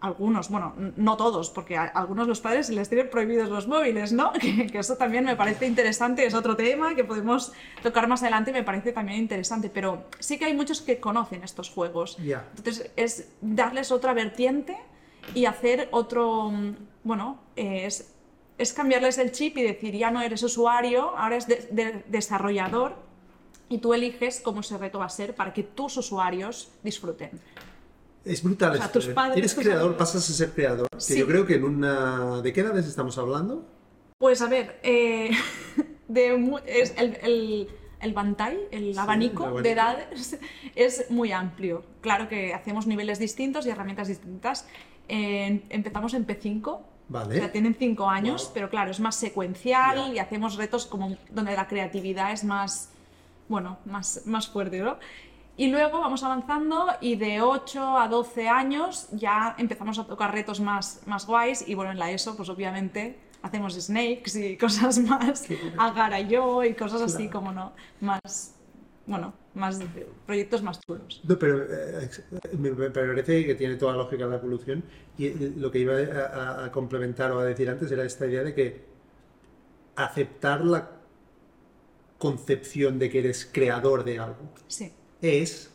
algunos, 0.00 0.48
bueno, 0.50 0.74
no 0.96 1.16
todos, 1.16 1.50
porque 1.50 1.76
a 1.76 1.82
algunos 1.84 2.28
los 2.28 2.40
padres 2.40 2.70
les 2.70 2.88
tienen 2.88 3.10
prohibidos 3.10 3.48
los 3.50 3.66
móviles, 3.66 4.12
¿no? 4.12 4.32
Que, 4.40 4.68
que 4.68 4.78
eso 4.78 4.96
también 4.96 5.24
me 5.24 5.34
parece 5.34 5.66
interesante, 5.66 6.24
es 6.24 6.34
otro 6.34 6.54
tema 6.54 6.94
que 6.94 7.02
podemos 7.02 7.52
tocar 7.82 8.06
más 8.06 8.22
adelante, 8.22 8.52
me 8.52 8.62
parece 8.62 8.92
también 8.92 9.18
interesante, 9.18 9.68
pero 9.68 10.04
sí 10.20 10.38
que 10.38 10.44
hay 10.44 10.54
muchos 10.54 10.80
que 10.80 11.00
conocen 11.00 11.42
estos 11.42 11.68
juegos. 11.70 12.16
Ya. 12.18 12.44
Entonces 12.56 12.90
es 12.94 13.28
darles 13.40 13.90
otra 13.90 14.14
vertiente 14.14 14.76
y 15.34 15.44
hacer 15.46 15.88
otro, 15.90 16.50
bueno, 17.04 17.40
eh, 17.56 17.86
es, 17.86 18.12
es 18.58 18.72
cambiarles 18.72 19.18
el 19.18 19.32
chip 19.32 19.56
y 19.58 19.62
decir, 19.62 19.94
ya 19.96 20.10
no 20.10 20.20
eres 20.20 20.42
usuario, 20.42 21.16
ahora 21.16 21.36
es 21.36 21.46
de- 21.46 21.68
de- 21.70 22.04
desarrollador 22.08 22.94
y 23.68 23.78
tú 23.78 23.94
eliges 23.94 24.40
cómo 24.40 24.60
ese 24.60 24.76
reto 24.78 24.98
va 24.98 25.06
a 25.06 25.10
ser 25.10 25.34
para 25.34 25.52
que 25.52 25.62
tus 25.62 25.96
usuarios 25.96 26.70
disfruten. 26.82 27.30
Es 28.24 28.42
brutal. 28.42 28.72
O 28.72 28.76
sea, 28.76 28.92
tus 28.92 29.08
¿eh? 29.08 29.12
padres, 29.14 29.38
Eres 29.38 29.54
tus 29.54 29.64
creador, 29.64 29.82
amigos. 29.90 29.98
pasas 29.98 30.28
a 30.28 30.32
ser 30.34 30.52
creador. 30.52 30.88
Que 31.08 31.18
yo 31.18 31.26
creo 31.26 31.46
que 31.46 31.54
en 31.54 31.64
una... 31.64 32.42
¿De 32.42 32.52
qué 32.52 32.60
edades 32.60 32.86
estamos 32.86 33.16
hablando? 33.16 33.64
Pues 34.18 34.42
a 34.42 34.46
ver, 34.48 34.78
eh, 34.82 35.30
de 36.08 36.60
es 36.66 36.92
el, 36.98 37.16
el, 37.22 37.68
el 38.00 38.12
ventall, 38.12 38.58
el 38.72 38.98
abanico, 38.98 39.44
el 39.44 39.48
abanico. 39.48 39.62
de 39.62 39.70
edades 39.70 40.38
es 40.74 41.10
muy 41.10 41.32
amplio. 41.32 41.82
Claro 42.02 42.28
que 42.28 42.52
hacemos 42.52 42.86
niveles 42.86 43.18
distintos 43.18 43.64
y 43.64 43.70
herramientas 43.70 44.08
distintas. 44.08 44.66
En- 45.08 45.64
empezamos 45.70 46.12
en 46.12 46.26
P5, 46.26 46.78
Vale. 47.10 47.34
o 47.36 47.38
sea, 47.38 47.52
tienen 47.52 47.74
5 47.74 48.08
años, 48.08 48.44
Wow. 48.44 48.50
pero 48.54 48.70
claro, 48.70 48.90
es 48.92 49.00
más 49.00 49.16
secuencial 49.16 50.14
y 50.14 50.18
hacemos 50.18 50.56
retos 50.56 50.86
como 50.86 51.16
donde 51.28 51.54
la 51.54 51.66
creatividad 51.68 52.30
es 52.32 52.44
más, 52.44 52.88
bueno, 53.48 53.78
más, 53.84 54.22
más 54.26 54.48
fuerte, 54.48 54.78
¿no? 54.78 54.96
Y 55.56 55.68
luego 55.68 56.00
vamos 56.00 56.22
avanzando 56.22 56.86
y 57.02 57.16
de 57.16 57.42
8 57.42 57.98
a 57.98 58.08
12 58.08 58.48
años 58.48 59.08
ya 59.12 59.54
empezamos 59.58 59.98
a 59.98 60.06
tocar 60.06 60.32
retos 60.32 60.60
más, 60.60 61.02
más 61.06 61.26
guays 61.26 61.68
y 61.68 61.74
bueno, 61.74 61.90
en 61.90 61.98
la 61.98 62.10
ESO 62.10 62.36
pues 62.36 62.48
obviamente 62.48 63.18
hacemos 63.42 63.74
snakes 63.74 64.38
y 64.38 64.56
cosas 64.64 64.98
más, 65.00 65.46
agar 65.76 66.16
yo 66.28 66.62
y 66.64 66.74
cosas 66.74 67.02
así 67.02 67.28
como 67.28 67.52
no, 67.52 67.72
más, 68.00 68.54
bueno, 69.10 69.34
más 69.54 69.78
proyectos 70.26 70.62
más 70.62 70.80
chulos. 70.80 71.20
No, 71.28 71.38
pero 71.38 71.62
eh, 71.64 72.08
me, 72.58 72.70
me 72.70 72.90
parece 72.90 73.44
que 73.44 73.54
tiene 73.54 73.76
toda 73.76 73.92
la 73.92 73.98
lógica 73.98 74.26
la 74.26 74.36
evolución. 74.36 74.82
Y 75.18 75.26
eh, 75.26 75.52
lo 75.56 75.70
que 75.70 75.78
iba 75.80 75.94
a, 75.94 76.26
a- 76.26 76.64
a 76.66 76.72
complementar 76.72 77.32
o 77.32 77.40
a 77.40 77.44
decir 77.44 77.68
antes 77.68 77.90
era 77.90 78.04
esta 78.04 78.26
idea 78.26 78.42
de 78.42 78.54
que 78.54 78.90
aceptar 79.96 80.64
la 80.64 80.80
concepción 82.18 82.98
de 82.98 83.08
que 83.10 83.18
eres 83.20 83.48
creador 83.50 84.04
de 84.04 84.18
algo 84.18 84.50
Sí, 84.68 84.92
es, 85.22 85.70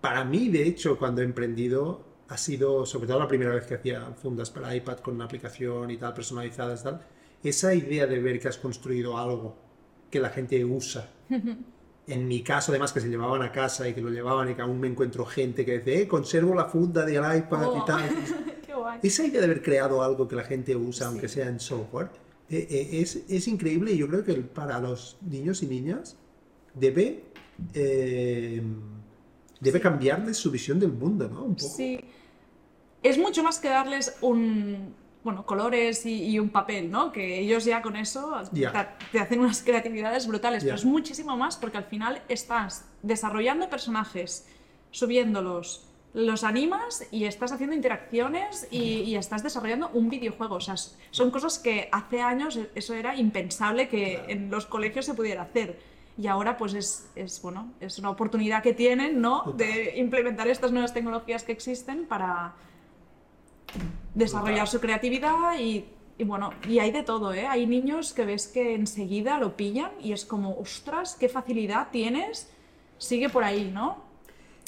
para 0.00 0.24
mí, 0.24 0.48
de 0.48 0.64
hecho, 0.66 0.98
cuando 0.98 1.22
he 1.22 1.24
emprendido, 1.24 2.04
ha 2.28 2.36
sido, 2.38 2.86
sobre 2.86 3.08
todo 3.08 3.18
la 3.20 3.28
primera 3.28 3.54
vez 3.54 3.66
que 3.66 3.74
hacía 3.74 4.02
fundas 4.14 4.50
para 4.50 4.74
iPad 4.76 4.98
con 4.98 5.14
una 5.16 5.24
aplicación 5.26 5.90
y 5.90 5.96
tal, 5.98 6.14
personalizadas 6.14 6.80
y 6.82 6.84
tal, 6.84 7.00
esa 7.44 7.74
idea 7.74 8.06
de 8.06 8.20
ver 8.20 8.40
que 8.40 8.48
has 8.48 8.58
construido 8.58 9.18
algo 9.18 9.56
que 10.10 10.20
la 10.20 10.30
gente 10.30 10.64
usa. 10.64 11.10
En 12.08 12.26
mi 12.26 12.42
caso, 12.42 12.72
además, 12.72 12.92
que 12.92 13.00
se 13.00 13.08
llevaban 13.08 13.42
a 13.42 13.52
casa 13.52 13.88
y 13.88 13.94
que 13.94 14.00
lo 14.00 14.10
llevaban 14.10 14.50
y 14.50 14.54
que 14.54 14.62
aún 14.62 14.80
me 14.80 14.88
encuentro 14.88 15.24
gente 15.26 15.64
que 15.64 15.78
dice, 15.78 16.02
eh, 16.02 16.08
conservo 16.08 16.54
la 16.54 16.64
funda 16.64 17.04
del 17.04 17.16
iPad 17.38 17.68
Oh. 17.68 17.78
y 17.82 17.84
tal. 17.84 18.08
qué 18.66 18.74
guay. 18.74 18.98
Esa 19.02 19.24
idea 19.26 19.40
de 19.40 19.44
haber 19.46 19.62
creado 19.62 20.02
algo 20.02 20.26
que 20.26 20.34
la 20.34 20.44
gente 20.44 20.74
usa, 20.74 21.06
Sí. 21.06 21.12
aunque 21.12 21.28
sea 21.28 21.48
en 21.48 21.60
software, 21.60 22.08
eh, 22.50 22.66
eh, 22.70 22.88
es, 23.02 23.22
es 23.28 23.46
increíble 23.46 23.92
y 23.92 23.98
yo 23.98 24.08
creo 24.08 24.24
que 24.24 24.32
para 24.34 24.80
los 24.80 25.18
niños 25.20 25.62
y 25.62 25.66
niñas 25.66 26.16
debe, 26.74 27.24
eh, 27.74 28.62
debe 29.60 29.80
cambiarles 29.80 30.36
su 30.38 30.50
visión 30.50 30.80
del 30.80 30.92
mundo, 30.92 31.28
¿no? 31.28 31.44
Un 31.44 31.56
poco. 31.56 31.74
Sí. 31.76 32.00
Es 33.02 33.18
mucho 33.18 33.42
más 33.42 33.58
que 33.58 33.68
darles 33.68 34.16
un, 34.22 34.94
bueno, 35.28 35.44
colores 35.44 36.06
y, 36.06 36.24
y 36.24 36.38
un 36.38 36.48
papel, 36.48 36.90
¿no? 36.90 37.12
Que 37.12 37.38
ellos 37.38 37.66
ya 37.66 37.82
con 37.82 37.96
eso 37.96 38.34
Ya. 38.52 38.96
te, 39.12 39.20
hacen 39.20 39.40
unas 39.40 39.62
creatividades 39.62 40.26
brutales, 40.26 40.64
pero 40.64 40.76
es 40.76 40.86
muchísimo 40.86 41.36
más 41.36 41.58
porque 41.58 41.76
al 41.76 41.84
final 41.84 42.22
estás 42.30 42.86
desarrollando 43.02 43.68
personajes, 43.68 44.48
subiéndolos, 44.90 45.84
los 46.14 46.44
animas 46.44 47.06
y 47.10 47.24
estás 47.26 47.52
haciendo 47.52 47.76
interacciones 47.76 48.66
y, 48.70 49.02
y 49.02 49.16
estás 49.16 49.42
desarrollando 49.42 49.90
un 49.92 50.08
videojuego. 50.08 50.54
O 50.54 50.60
sea, 50.62 50.76
son 51.10 51.30
cosas 51.30 51.58
que 51.58 51.90
hace 51.92 52.22
años 52.22 52.58
eso 52.74 52.94
era 52.94 53.14
impensable 53.14 53.88
que 53.90 54.24
en 54.28 54.50
los 54.50 54.64
colegios 54.64 55.04
se 55.04 55.12
pudiera 55.12 55.42
hacer. 55.42 55.78
Y 56.16 56.26
ahora 56.26 56.56
pues 56.56 56.72
es, 56.72 57.10
es, 57.14 57.42
bueno, 57.42 57.70
es 57.80 57.98
una 57.98 58.08
oportunidad 58.08 58.62
que 58.62 58.72
tienen, 58.72 59.20
¿no? 59.20 59.52
De 59.58 59.92
implementar 59.98 60.48
estas 60.48 60.72
nuevas 60.72 60.94
tecnologías 60.94 61.44
que 61.44 61.52
existen 61.52 62.06
para 62.06 62.54
desarrollar 64.14 64.66
su 64.68 64.80
creatividad 64.80 65.58
y, 65.58 65.84
y 66.18 66.24
bueno, 66.24 66.50
y 66.68 66.78
hay 66.78 66.90
de 66.90 67.02
todo, 67.02 67.32
¿eh? 67.32 67.46
Hay 67.46 67.66
niños 67.66 68.12
que 68.12 68.24
ves 68.24 68.48
que 68.48 68.74
enseguida 68.74 69.38
lo 69.38 69.56
pillan 69.56 69.90
y 70.00 70.12
es 70.12 70.24
como, 70.24 70.56
ostras, 70.58 71.16
qué 71.18 71.28
facilidad 71.28 71.88
tienes, 71.90 72.50
sigue 72.98 73.28
por 73.28 73.44
ahí, 73.44 73.70
¿no? 73.72 74.06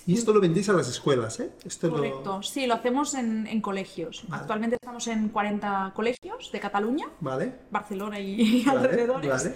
Y 0.06 0.14
esto 0.14 0.32
lo 0.32 0.40
vendéis 0.40 0.68
a 0.70 0.72
las 0.72 0.88
escuelas, 0.88 1.38
¿eh? 1.40 1.50
Esto 1.64 1.88
lo- 1.88 1.96
Correcto, 1.96 2.42
sí, 2.42 2.66
lo 2.66 2.74
hacemos 2.74 3.14
en, 3.14 3.46
en 3.46 3.60
colegios. 3.60 4.24
Vale. 4.28 4.40
Actualmente 4.40 4.76
estamos 4.76 5.06
en 5.08 5.28
40 5.28 5.92
colegios 5.94 6.50
de 6.50 6.58
Cataluña, 6.58 7.06
¿Vale? 7.20 7.52
Barcelona 7.70 8.18
y 8.18 8.64
Vale, 8.64 8.78
alrededores. 8.78 9.50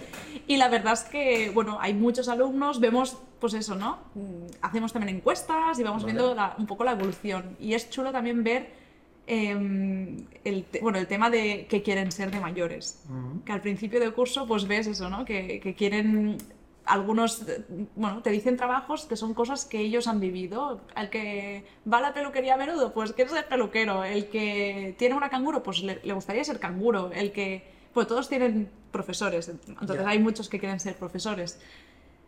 Y 0.47 0.57
la 0.57 0.69
verdad 0.69 0.93
es 0.93 1.03
que, 1.03 1.49
bueno, 1.49 1.77
hay 1.81 1.93
muchos 1.95 2.29
alumnos, 2.29 2.79
vemos, 2.79 3.17
pues 3.39 3.53
eso, 3.55 3.75
¿no? 3.75 3.97
Mm, 4.13 4.45
Hacemos 4.61 4.93
también 4.93 5.15
encuestas 5.17 5.79
y 5.79 5.83
vamos 5.83 6.05
viendo 6.05 6.35
la- 6.35 6.55
un 6.59 6.67
poco 6.67 6.83
la 6.83 6.91
evolución. 6.91 7.57
Y 7.59 7.73
es 7.73 7.89
chulo 7.89 8.11
también 8.11 8.43
ver 8.43 8.84
em, 9.27 10.25
el, 10.43 10.65
bueno, 10.81 10.97
el 10.97 11.07
tema 11.07 11.29
de 11.29 11.65
que 11.67 11.81
quieren 11.81 12.11
ser 12.11 12.31
de 12.31 12.39
mayores. 12.39 13.03
Que 13.45 13.51
al 13.51 13.61
principio 13.61 13.99
del 13.99 14.13
curso, 14.13 14.47
pues 14.47 14.67
ves 14.67 14.87
eso, 14.87 15.09
¿no? 15.09 15.25
Que, 15.25 15.59
que 15.59 15.73
quieren 15.73 16.37
algunos, 16.85 17.47
eh, 17.47 17.65
bueno, 17.95 18.21
te 18.21 18.29
dicen 18.29 18.57
trabajos 18.57 19.05
que 19.05 19.15
son 19.15 19.33
cosas 19.33 19.65
que 19.65 19.79
ellos 19.79 20.07
han 20.07 20.19
vivido. 20.19 20.81
El 20.95 21.09
que 21.09 21.63
va 21.91 21.97
a 21.97 22.01
la 22.01 22.13
peluquería 22.13 22.55
a 22.55 22.57
menudo, 22.57 22.93
pues 22.93 23.13
quiere 23.13 23.31
ser 23.31 23.47
peluquero. 23.47 24.03
El 24.03 24.27
que 24.29 24.95
tiene 24.97 25.15
una 25.15 25.29
canguro, 25.29 25.63
pues 25.63 25.81
le, 25.81 25.99
le 26.03 26.13
gustaría 26.13 26.43
ser 26.43 26.59
canguro. 26.59 27.11
El 27.11 27.31
que, 27.31 27.63
pues 27.93 28.07
todos 28.07 28.29
tienen 28.29 28.69
profesores, 28.91 29.49
entonces 29.49 30.05
hay 30.05 30.19
muchos 30.19 30.47
que 30.47 30.57
quieren 30.57 30.79
ser 30.79 30.95
profesores. 30.95 31.59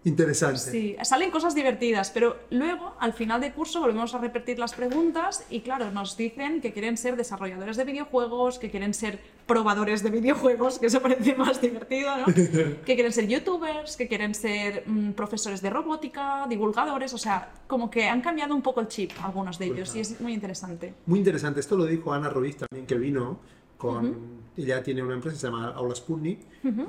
Interesante. 0.07 0.71
Sí, 0.71 0.95
salen 1.03 1.31
cosas 1.31 1.53
divertidas, 1.53 2.11
pero 2.11 2.37
luego 2.49 2.95
al 2.99 3.11
final 3.11 3.41
del 3.41 3.51
curso 3.51 3.81
volvemos 3.81 4.15
a 4.15 4.19
repetir 4.19 4.57
las 4.57 4.73
preguntas 4.73 5.45
y 5.49 5.59
claro, 5.59 5.91
nos 5.91 6.15
dicen 6.15 6.61
que 6.61 6.71
quieren 6.71 6.95
ser 6.95 7.17
desarrolladores 7.17 7.75
de 7.75 7.83
videojuegos, 7.83 8.57
que 8.57 8.71
quieren 8.71 8.93
ser 8.93 9.19
probadores 9.45 10.03
de 10.03 10.09
videojuegos, 10.09 10.79
que 10.79 10.85
eso 10.85 11.01
parece 11.01 11.35
más 11.37 11.59
divertido, 11.59 12.09
¿no? 12.19 12.25
que 12.33 12.95
quieren 12.95 13.11
ser 13.11 13.27
youtubers, 13.27 13.97
que 13.97 14.07
quieren 14.07 14.33
ser 14.33 14.83
mm, 14.85 15.11
profesores 15.11 15.61
de 15.61 15.69
robótica, 15.69 16.45
divulgadores, 16.47 17.13
o 17.13 17.17
sea, 17.17 17.51
como 17.67 17.89
que 17.89 18.07
han 18.07 18.21
cambiado 18.21 18.55
un 18.55 18.61
poco 18.61 18.79
el 18.79 18.87
chip 18.87 19.11
algunos 19.21 19.59
de 19.59 19.65
ellos 19.65 19.93
y 19.93 19.99
es 19.99 20.21
muy 20.21 20.33
interesante. 20.33 20.93
Muy 21.05 21.19
interesante. 21.19 21.59
Esto 21.59 21.75
lo 21.75 21.85
dijo 21.85 22.13
Ana 22.13 22.29
Ruiz 22.29 22.55
también, 22.55 22.87
que 22.87 22.95
vino 22.95 23.39
con... 23.77 24.47
Ella 24.55 24.81
tiene 24.81 25.03
una 25.03 25.15
empresa 25.15 25.35
que 25.35 25.41
se 25.41 25.47
llama 25.47 25.67
Aula 25.75 25.93
Sputnik 25.93 26.39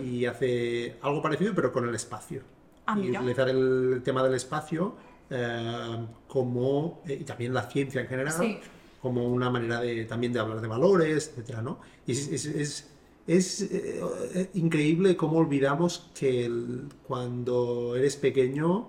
y 0.01 0.25
hace 0.25 0.97
algo 1.03 1.21
parecido, 1.21 1.53
pero 1.55 1.73
con 1.73 1.87
el 1.87 1.95
espacio. 1.95 2.43
Ah, 2.91 2.95
y 2.99 3.03
mira. 3.03 3.21
utilizar 3.21 3.49
el 3.51 4.01
tema 4.03 4.23
del 4.23 4.35
espacio 4.35 4.95
eh, 5.31 6.07
como... 6.27 7.03
eh, 7.07 7.19
y 7.21 7.25
también 7.25 7.53
la 7.53 7.63
ciencia 7.71 8.01
en 8.01 8.07
general, 8.09 8.35
Sí. 8.41 8.59
como 9.03 9.27
una 9.29 9.51
manera 9.51 9.81
de, 9.81 10.07
también 10.07 10.33
de 10.33 10.41
hablar 10.41 10.61
de 10.63 10.69
valores, 10.69 11.29
etcétera, 11.29 11.61
¿no? 11.61 11.81
Y 12.07 12.13
es, 12.13 12.29
es- 12.29 12.47
es- 12.47 12.89
es, 13.27 13.61
eh, 13.61 14.49
increíble 14.55 15.15
cómo 15.19 15.37
olvidamos 15.39 16.11
que 16.19 16.47
el- 16.47 16.89
cuando 17.07 17.95
eres 17.95 18.17
pequeño 18.17 18.89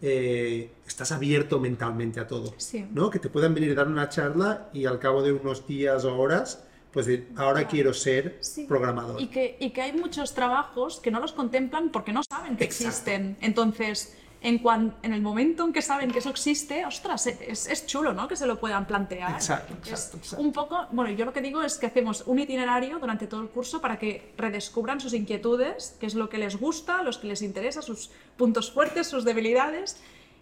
estás 0.00 1.12
abierto 1.12 1.58
mentalmente 1.60 2.20
a 2.20 2.26
todo. 2.26 2.54
Sí. 2.56 2.86
¿no? 2.92 3.10
Que 3.10 3.18
te 3.18 3.28
puedan 3.28 3.52
venir 3.54 3.72
a 3.72 3.74
dar 3.74 3.88
una 3.88 4.08
charla 4.08 4.70
y 4.72 4.84
al 4.86 4.98
cabo 4.98 5.22
de 5.22 5.32
unos 5.32 5.66
días 5.66 6.04
o 6.04 6.16
horas, 6.16 6.64
pues 6.92 7.06
de, 7.06 7.26
ahora 7.36 7.66
quiero 7.68 7.92
ser 7.94 8.38
Sí. 8.40 8.64
programador. 8.66 9.20
Y 9.20 9.26
que, 9.28 9.56
y 9.60 9.70
que 9.70 9.82
hay 9.82 9.92
muchos 9.92 10.34
trabajos 10.34 11.00
que 11.00 11.10
no 11.10 11.20
los 11.20 11.32
contemplan 11.32 11.90
porque 11.90 12.12
no 12.12 12.22
saben 12.28 12.56
que 12.56 12.64
Exacto. 12.64 12.88
existen. 12.88 13.36
Entonces, 13.40 14.14
en, 14.40 14.58
cuan- 14.60 14.94
en 15.02 15.12
el 15.12 15.20
momento 15.20 15.64
en 15.64 15.72
que 15.72 15.82
saben 15.82 16.12
que 16.12 16.20
eso 16.20 16.30
existe, 16.30 16.86
ostras, 16.86 17.26
es, 17.26 17.66
es 17.66 17.86
chulo, 17.86 18.12
¿no? 18.12 18.28
Que 18.28 18.36
se 18.36 18.46
lo 18.46 18.58
puedan 18.60 18.86
plantear. 18.86 19.32
Exacto, 19.32 19.74
exacto, 19.74 20.16
exacto. 20.18 20.42
Un 20.44 20.52
poco, 20.52 20.86
bueno, 20.92 21.10
yo 21.10 21.24
lo 21.24 21.32
que 21.32 21.40
digo 21.40 21.60
es 21.62 21.76
que 21.76 21.86
hacemos 21.86 22.22
un 22.26 22.38
itinerario 22.38 22.98
durante 23.00 23.26
todo 23.26 23.42
el 23.42 23.48
curso 23.48 23.80
para 23.80 23.98
que 23.98 24.32
redescubran 24.36 25.00
sus 25.00 25.12
inquietudes, 25.12 25.96
qué 25.98 26.06
es 26.06 26.14
lo 26.14 26.28
que 26.28 26.38
les 26.38 26.56
gusta, 26.56 27.02
los 27.02 27.18
que 27.18 27.26
les 27.26 27.42
interesa, 27.42 27.82
sus 27.82 28.10
puntos 28.36 28.70
fuertes, 28.70 29.08
sus 29.08 29.24
debilidades. 29.24 29.96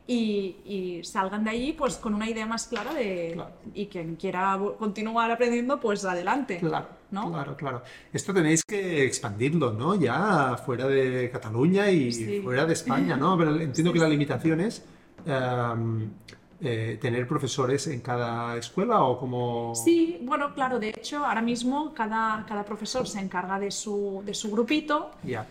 Y, 0.08 0.56
y 0.64 1.00
salgan 1.04 1.42
de 1.42 1.50
ahí 1.50 1.72
pues 1.72 1.96
con 1.96 2.14
una 2.14 2.30
idea 2.30 2.46
más 2.46 2.68
clara 2.68 2.94
de 2.94 3.32
Claro. 3.34 3.50
y 3.74 3.86
quien 3.86 4.14
quiera 4.14 4.56
continuar 4.78 5.30
aprendiendo 5.32 5.80
pues 5.80 6.04
adelante 6.04 6.58
Claro, 6.60 6.86
¿no? 7.10 7.32
claro, 7.32 7.56
claro. 7.56 7.82
Esto 8.12 8.32
tenéis 8.32 8.62
que 8.64 9.04
expandirlo, 9.04 9.72
¿no? 9.72 9.96
Ya 9.96 10.56
fuera 10.64 10.86
de 10.86 11.28
Cataluña 11.32 11.90
y 11.90 12.12
Sí. 12.12 12.40
fuera 12.40 12.64
de 12.66 12.74
España, 12.74 13.16
¿no? 13.16 13.36
Pero 13.38 13.56
entiendo 13.60 13.92
que 13.92 13.98
la 13.98 14.08
limitación 14.08 14.60
es 14.60 14.84
eh, 16.60 16.98
tener 17.02 17.26
profesores 17.28 17.86
en 17.88 18.00
cada 18.00 18.56
escuela 18.56 19.02
o 19.02 19.18
como... 19.18 19.74
Sí, 19.74 20.18
bueno, 20.22 20.54
claro, 20.54 20.78
de 20.78 20.88
hecho, 20.90 21.18
ahora 21.26 21.42
mismo 21.42 21.92
cada, 21.92 22.46
cada 22.48 22.64
profesor 22.64 23.06
se 23.06 23.20
encarga 23.20 23.58
de 23.58 23.70
su, 23.70 24.22
de 24.24 24.32
su 24.32 24.50
grupito 24.50 25.10
Ya, 25.22 25.46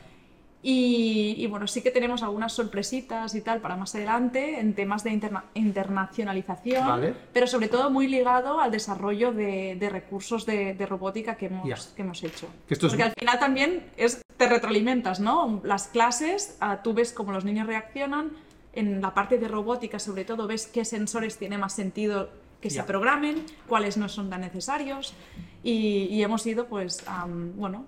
y, 0.68 1.36
y, 1.38 1.46
bueno, 1.46 1.68
sí 1.68 1.84
que 1.84 1.92
tenemos 1.92 2.24
algunas 2.24 2.52
sorpresitas 2.54 3.36
y 3.36 3.42
tal 3.42 3.62
para 3.62 3.76
más 3.76 3.94
adelante 3.94 4.60
en 4.60 4.74
temas 4.74 5.04
de 5.04 5.12
interna- 5.12 5.44
internacionalización, 5.54 6.88
Vale. 6.88 7.14
pero 7.34 7.46
sobre 7.46 7.68
todo 7.68 7.92
muy 7.92 8.08
ligado 8.08 8.60
al 8.60 8.72
desarrollo 8.72 9.32
de, 9.32 9.76
de 9.80 9.90
recursos 9.90 10.46
de, 10.48 10.74
de 10.74 10.86
robótica 10.88 11.36
que 11.38 11.48
hemos, 11.48 11.68
Ya. 11.68 11.78
que 11.96 12.02
hemos 12.02 12.24
hecho. 12.24 12.48
Que 12.68 12.74
esto 12.74 12.88
es- 12.88 12.94
Porque 12.94 13.04
al 13.04 13.14
final 13.14 13.38
también 13.40 13.84
es, 13.96 14.22
te 14.38 14.50
retroalimentas, 14.50 15.20
¿no? 15.20 15.62
Las 15.64 15.88
clases, 15.88 16.58
ah, 16.60 16.82
tú 16.84 16.96
ves 16.96 17.14
cómo 17.14 17.32
los 17.32 17.46
niños 17.46 17.68
reaccionan, 17.68 18.32
en 18.74 19.02
la 19.02 19.14
parte 19.14 19.38
de 19.38 19.48
robótica 19.48 20.00
sobre 20.00 20.26
todo 20.26 20.48
ves 20.48 20.66
qué 20.68 20.84
sensores 20.84 21.38
tiene 21.38 21.58
más 21.60 21.74
sentido 21.74 22.30
que 22.60 22.70
se 22.72 22.78
Ya. 22.78 22.86
programen, 22.88 23.46
cuáles 23.68 23.98
no 23.98 24.10
son 24.10 24.30
tan 24.32 24.42
necesarios 24.42 25.14
y, 25.64 26.08
y 26.10 26.24
hemos 26.24 26.46
ido 26.48 26.66
pues, 26.68 27.04
am, 27.08 27.56
bueno, 27.56 27.86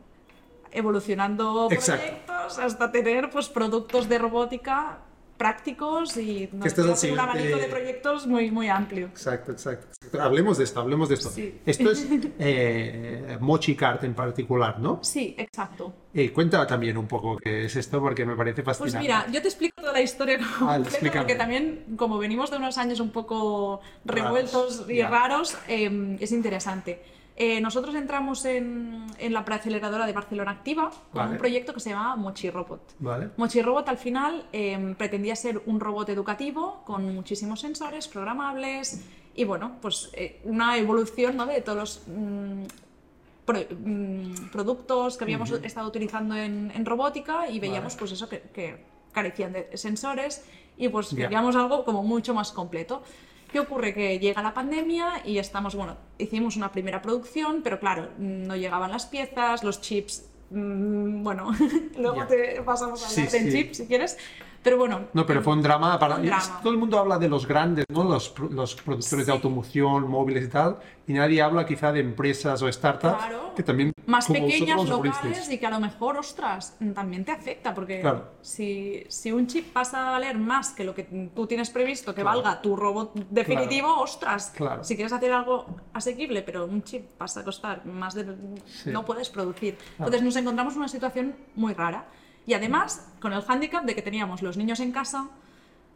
evolucionando 0.72 1.68
Exacto. 1.72 2.04
proyectos 2.06 2.60
hasta 2.60 2.92
tener 2.92 3.30
pues 3.30 3.50
productos 3.50 4.08
de 4.10 4.18
robótica 4.18 5.00
prácticos 5.38 6.18
y 6.18 6.50
nos 6.52 6.66
este 6.66 6.82
es 6.82 7.04
un 7.12 7.20
abanico 7.20 7.58
de 7.58 7.68
proyectos 7.68 8.26
muy, 8.26 8.50
muy 8.50 8.70
amplio. 8.70 9.06
exacto, 9.06 9.52
exacto. 9.52 9.86
exacto. 9.94 10.20
Hablemos 10.20 10.58
de 10.58 10.64
esto, 10.64 10.80
hablemos 10.80 11.10
de 11.10 11.16
esto. 11.16 11.30
Sí. 11.30 11.60
Esto 11.64 11.92
es 11.92 12.08
eh, 12.40 13.38
Mochi 13.40 13.76
Kart 13.76 14.04
en 14.04 14.16
particular, 14.16 14.80
¿no? 14.80 15.00
Sí, 15.04 15.36
exacto. 15.38 15.94
Eh, 16.12 16.32
cuenta 16.34 16.66
también 16.66 16.98
un 16.98 17.08
poco 17.08 17.38
qué 17.38 17.66
es 17.66 17.76
esto 17.76 18.00
porque 18.02 18.26
me 18.26 18.36
parece 18.36 18.64
Pues 18.64 18.80
fascinante. 18.80 19.00
mira, 19.08 19.28
yo 19.32 19.40
te 19.40 19.48
explico 19.48 19.76
toda 19.80 19.94
la 19.94 20.02
historia 20.02 20.38
completa, 20.40 20.66
Vale, 20.66 20.84
explícame. 20.88 21.22
porque 21.22 21.36
también, 21.36 21.86
como 21.98 22.18
venimos 22.18 22.50
de 22.50 22.58
unos 22.58 22.80
años 22.80 23.00
un 23.00 23.12
poco 23.12 23.80
revueltos 24.06 24.78
Raros, 24.80 24.90
y 24.90 24.98
ya. 24.98 25.10
raros, 25.10 25.56
eh, 25.68 26.18
es 26.20 26.32
interesante. 26.32 27.04
Eh, 27.40 27.62
nosotros 27.62 27.94
entramos 27.94 28.44
en, 28.46 29.06
en 29.20 29.32
la 29.32 29.46
preaceleradora 29.46 30.08
de 30.08 30.12
Barcelona 30.14 30.50
Activa 30.52 30.90
con 30.90 31.22
Vale. 31.22 31.32
un 31.34 31.38
proyecto 31.38 31.72
que 31.72 31.80
se 31.80 31.92
llama 31.92 32.16
Mochi 32.16 32.50
Robot. 32.50 32.96
Vale. 32.98 33.30
Mochi 33.38 33.62
Robot 33.62 33.88
al 33.90 34.00
final 34.00 34.48
eh, 34.52 34.96
pretendía 34.98 35.36
ser 35.36 35.62
un 35.68 35.80
robot 35.80 36.10
educativo 36.10 36.82
con 36.84 37.14
muchísimos 37.14 37.60
sensores 37.62 38.08
programables 38.08 39.04
y 39.36 39.44
bueno, 39.44 39.74
pues 39.82 40.10
eh, 40.14 40.42
una 40.46 40.78
evolución 40.78 41.38
¿no? 41.38 41.46
de 41.46 41.62
todos 41.62 41.78
los 41.78 42.02
mm, 42.08 42.64
pro- 43.46 43.68
mm, 43.86 44.50
productos 44.52 45.16
que 45.16 45.24
habíamos 45.24 45.52
estado 45.52 45.88
utilizando 45.90 46.36
en, 46.36 46.72
en 46.74 46.86
robótica 46.88 47.48
y 47.48 47.60
veíamos 47.60 47.94
Vale. 47.94 48.00
pues 48.00 48.12
eso 48.14 48.28
que, 48.28 48.42
que 48.52 48.84
carecían 49.12 49.54
de 49.54 49.78
sensores 49.78 50.44
y 50.76 50.90
pues 50.90 51.10
queríamos 51.14 51.56
algo 51.56 51.86
como 51.86 52.02
mucho 52.02 52.34
más 52.34 52.52
completo. 52.52 53.04
¿Qué 53.52 53.60
ocurre? 53.60 53.94
Que 53.94 54.20
llega 54.20 54.42
la 54.42 54.54
pandemia 54.54 55.22
y 55.26 55.38
estamos, 55.38 55.76
bueno, 55.76 55.96
hicimos 56.18 56.58
una 56.58 56.72
primera 56.72 57.02
producción, 57.02 57.62
pero 57.64 57.80
claro, 57.80 58.10
no 58.18 58.56
llegaban 58.56 58.92
las 58.92 59.06
piezas, 59.06 59.64
los 59.64 59.80
chips, 59.82 60.26
mm, 60.50 61.24
bueno, 61.24 61.52
luego 61.98 62.26
te 62.28 62.62
pasamos 62.64 63.04
a 63.04 63.08
Sí, 63.08 63.22
hablar 63.22 63.32
de 63.32 63.52
sí. 63.52 63.58
chips 63.58 63.78
si 63.78 63.88
quieres, 63.88 64.18
Pero 64.64 64.78
bueno. 64.78 65.02
No, 65.14 65.26
pero 65.26 65.42
fue 65.42 65.54
un 65.54 65.62
drama. 65.62 65.98
Para, 66.00 66.16
un 66.16 66.26
drama. 66.26 66.60
Todo 66.62 66.74
el 66.74 66.78
mundo 66.80 67.00
habla 67.00 67.18
de 67.18 67.30
los 67.30 67.48
grandes, 67.48 67.86
¿no? 67.90 68.04
Los, 68.04 68.34
los 68.52 68.76
productores 68.76 69.26
de 69.26 69.32
automoción, 69.32 70.08
móviles 70.10 70.46
y 70.46 70.50
tal, 70.50 70.78
y 71.08 71.14
nadie 71.14 71.42
habla 71.42 71.66
quizá 71.66 71.92
de 71.92 72.02
empresas 72.02 72.62
o 72.62 72.72
startups 72.72 73.16
Claro. 73.18 73.54
que 73.56 73.64
también. 73.64 73.94
más 74.06 74.28
pequeñas, 74.28 74.88
locales 74.88 75.50
y 75.52 75.58
que 75.58 75.66
a 75.66 75.70
lo 75.70 75.80
mejor, 75.80 76.18
ostras, 76.18 76.78
también 76.94 77.24
te 77.26 77.32
afecta, 77.32 77.74
porque 77.74 78.02
Claro. 78.02 78.26
si, 78.42 79.04
si 79.10 79.32
un 79.32 79.48
chip 79.48 79.72
pasa 79.74 80.08
a 80.10 80.12
valer 80.12 80.38
más 80.38 80.72
que 80.72 80.84
lo 80.84 80.94
que 80.96 81.04
tú 81.36 81.46
tienes 81.48 81.70
previsto 81.70 82.14
que 82.16 82.22
Claro. 82.22 82.42
valga 82.42 82.62
tu 82.62 82.76
robot 82.76 83.14
definitivo, 83.30 84.00
ostras, 84.02 84.54
Claro. 84.56 84.84
si 84.84 84.96
quieres 84.96 85.14
hacer 85.14 85.32
algo 85.34 85.66
asequible, 85.94 86.42
pero 86.42 86.66
un 86.66 86.84
chip 86.84 87.10
pasa 87.18 87.42
a 87.42 87.44
costar 87.44 87.86
más 87.86 88.14
de... 88.16 88.26
Sí. 88.66 88.90
no 88.92 89.06
puedes 89.06 89.30
producir. 89.30 89.78
Entonces 89.98 90.22
nos 90.24 90.36
encontramos 90.36 90.74
en 90.74 90.80
una 90.80 90.88
situación 90.90 91.36
muy 91.56 91.74
rara. 91.74 92.06
Y 92.48 92.54
además, 92.54 93.06
con 93.22 93.34
el 93.34 93.42
hándicap 93.44 93.84
de 93.86 93.94
que 93.94 94.02
teníamos 94.02 94.42
los 94.42 94.58
niños 94.58 94.80
en 94.80 94.92
casa, 94.92 95.28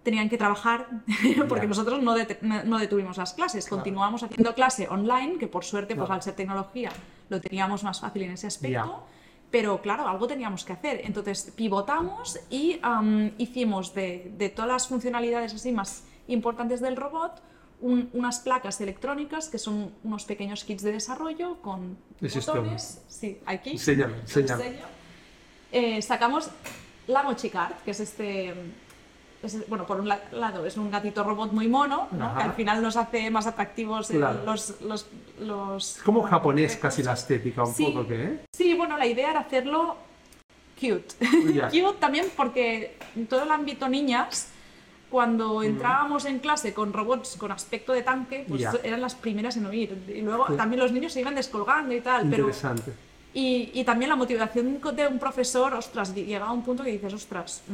tenían 0.03 0.29
que 0.29 0.38
trabajar 0.38 0.88
porque 1.48 1.63
Ya. 1.63 1.70
nosotros 1.70 2.01
no, 2.03 2.13
det- 2.15 2.41
no- 2.41 2.77
detuvimos 2.77 3.17
las 3.17 3.34
clases, 3.34 3.67
continuamos 3.67 4.22
haciendo 4.24 4.53
clase 4.53 4.88
online, 4.89 5.38
que 5.39 5.48
por 5.48 5.63
suerte, 5.63 5.96
pues 5.96 6.05
Claro. 6.08 6.13
al 6.15 6.22
ser 6.24 6.36
tecnología, 6.36 6.91
lo 7.29 7.39
teníamos 7.39 7.84
más 7.84 8.01
fácil 8.01 8.24
en 8.24 8.31
ese 8.31 8.48
aspecto. 8.48 8.86
Ya. 8.86 8.91
Pero 9.50 9.81
claro, 9.81 10.08
algo 10.08 10.27
teníamos 10.27 10.63
que 10.65 10.74
hacer. 10.74 11.01
Entonces 11.03 11.51
pivotamos 11.55 12.39
y 12.50 12.79
am, 12.81 13.31
hicimos 13.38 13.93
de, 13.93 14.31
de 14.38 14.50
todas 14.50 14.70
las 14.72 14.88
funcionalidades 14.88 15.53
así 15.53 15.72
más 15.72 16.03
importantes 16.27 16.79
del 16.81 16.96
robot 16.96 17.41
un- 17.81 18.10
unas 18.13 18.39
placas 18.39 18.79
electrónicas 18.81 19.50
que 19.50 19.58
son 19.58 19.93
unos 20.03 20.25
pequeños 20.25 20.63
kits 20.63 20.84
de 20.84 20.91
desarrollo 20.93 21.62
con 21.62 21.98
botones. 22.22 23.03
Sí, 23.08 23.39
aquí. 23.46 23.72
Enséñame, 23.72 24.17
enséñame. 24.22 24.79
Eh, 25.72 26.01
sacamos 26.01 26.50
la 27.08 27.24
Mochicart, 27.24 27.82
que 27.84 27.92
es 27.92 28.00
este. 28.00 28.54
es- 29.44 29.68
bueno, 29.70 29.86
por 29.88 30.00
un 30.00 30.08
la- 30.08 30.22
lado 30.32 30.66
es 30.66 30.78
un 30.78 30.92
gatito 30.92 31.24
robot 31.24 31.51
muy 31.51 31.68
mono, 31.68 32.08
que 32.38 32.44
al 32.44 32.54
final 32.54 32.82
nos 32.82 32.96
hace 32.98 33.30
más 33.32 33.48
atractivos 33.48 34.12
eh, 34.12 34.18
Claro. 34.18 34.42
los, 34.46 34.82
los, 34.82 35.08
los. 35.40 35.98
Es 35.98 36.04
como 36.04 36.24
japonés 36.24 36.75
casi 36.78 37.04
la 37.04 37.13
estética, 37.13 37.63
un 37.63 37.74
Sí. 37.74 37.86
poco, 37.86 38.08
¿qué? 38.08 38.24
¿eh? 38.24 38.40
Sí, 38.54 38.74
bueno, 38.75 38.98
la 38.98 39.06
idea 39.08 39.32
era 39.32 39.40
hacerlo 39.42 39.96
cute. 40.80 41.06
Ya. 41.54 41.70
cute 41.72 41.98
también 42.00 42.28
porque 42.36 42.98
en 43.16 43.28
todo 43.28 43.44
el 43.44 43.51
ámbito 43.51 43.88
niñas, 43.90 44.50
cuando 45.10 45.62
entrábamos 45.63 46.25
en 46.25 46.40
clase 46.40 46.74
con 46.74 46.94
robots 46.94 47.36
con 47.38 47.51
aspecto 47.51 47.94
de 47.94 48.01
tanque, 48.04 48.46
pues 48.48 48.63
eran 48.84 49.01
las 49.01 49.16
primeras 49.16 49.58
en 49.58 49.66
oír. 49.66 50.04
Y 50.08 50.22
luego 50.22 50.46
Sí. 50.48 50.54
también 50.56 50.80
los 50.82 50.92
niños 50.92 51.12
se 51.13 51.20
iban 51.22 51.36
descolgando 51.36 51.94
y 51.94 52.01
tal, 52.01 52.30
pero... 52.30 52.50
Y, 53.34 53.72
y 53.74 53.84
también 53.84 54.10
la 54.10 54.16
motivación 54.16 54.80
de 54.94 55.08
un 55.08 55.18
profesor, 55.20 55.74
ostras, 55.74 56.14
llega 56.14 56.46
a 56.46 56.52
un 56.52 56.64
punto 56.64 56.84
que 56.84 56.92
dices, 56.92 57.14
ostras, 57.14 57.62
mm, 57.68 57.74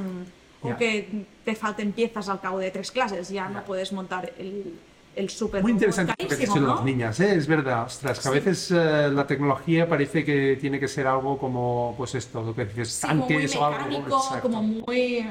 Ya. 0.63 0.69
aunque 0.71 1.07
te 1.45 1.55
falten 1.55 1.91
piezas 1.93 2.29
al 2.29 2.39
cabo 2.39 2.59
de 2.59 2.69
tres 2.71 2.91
clases, 2.91 3.29
ya, 3.29 3.49
no 3.49 3.63
puedes 3.63 3.91
montar 3.91 4.31
el, 4.37 4.73
el 5.15 5.29
super 5.29 5.61
Muy 5.63 5.71
interesante 5.71 6.13
lo 6.19 6.29
que 6.29 6.35
dicen 6.35 6.61
¿no? 6.63 6.75
las 6.75 6.83
niñas, 6.83 7.19
¿eh? 7.19 7.35
es 7.35 7.47
verdad. 7.47 7.85
Ostras, 7.85 8.19
que 8.19 8.27
a 8.27 8.31
Sí. 8.31 8.37
veces 8.39 8.71
eh, 8.71 9.09
la 9.11 9.25
tecnología 9.25 9.87
parece 9.89 10.23
que 10.23 10.57
tiene 10.61 10.79
que 10.79 10.87
ser 10.87 11.07
algo 11.07 11.37
como, 11.39 11.95
pues 11.97 12.13
esto, 12.15 12.43
lo 12.43 12.53
que 12.55 12.65
dices, 12.65 12.89
Sí, 12.91 13.07
como 13.07 13.25
muy 13.25 13.33
tanques 13.33 13.55
o 13.55 13.65
algo. 13.65 13.85
mecánico, 13.87 14.39
como 14.41 14.61
muy... 14.63 15.25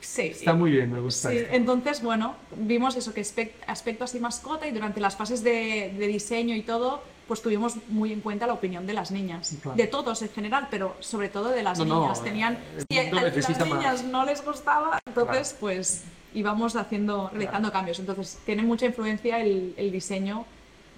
Sí. 0.00 0.22
Está 0.28 0.54
muy 0.54 0.70
bien, 0.70 0.90
me 0.90 1.00
gusta. 1.00 1.28
Sí, 1.30 1.36
esto. 1.36 1.54
entonces, 1.54 2.02
bueno, 2.02 2.34
vimos 2.56 2.96
eso, 2.96 3.12
que 3.12 3.20
aspec- 3.20 3.52
aspecto 3.66 4.04
así 4.04 4.18
mascota 4.18 4.66
y 4.66 4.70
durante 4.72 4.98
las 4.98 5.14
fases 5.14 5.44
de, 5.44 5.94
de 5.98 6.06
diseño 6.06 6.54
y 6.56 6.62
todo, 6.62 7.02
pues 7.30 7.42
tuvimos 7.42 7.74
muy 7.86 8.12
en 8.12 8.20
cuenta 8.22 8.44
la 8.44 8.54
opinión 8.54 8.88
de 8.88 8.92
las 8.92 9.12
niñas. 9.12 9.54
Claro. 9.62 9.76
De 9.76 9.86
todos 9.86 10.20
en 10.20 10.30
general, 10.30 10.66
pero 10.68 10.96
sobre 10.98 11.28
todo 11.28 11.50
de 11.50 11.62
las 11.62 11.78
No, 11.78 11.84
no, 11.84 12.00
niñas. 12.00 12.24
Tenían, 12.24 12.58
el 12.76 12.86
si 12.88 12.98
a 12.98 13.12
las 13.12 13.58
más. 13.60 13.68
niñas 13.68 14.02
no 14.02 14.24
les 14.24 14.44
gustaba, 14.44 14.98
entonces 15.06 15.56
pues 15.60 16.02
íbamos 16.34 16.74
haciendo, 16.74 17.30
realizando 17.32 17.70
cambios. 17.70 18.00
Entonces 18.00 18.40
tiene 18.44 18.64
mucha 18.64 18.86
influencia 18.86 19.38
el, 19.38 19.74
el 19.76 19.92
diseño 19.92 20.44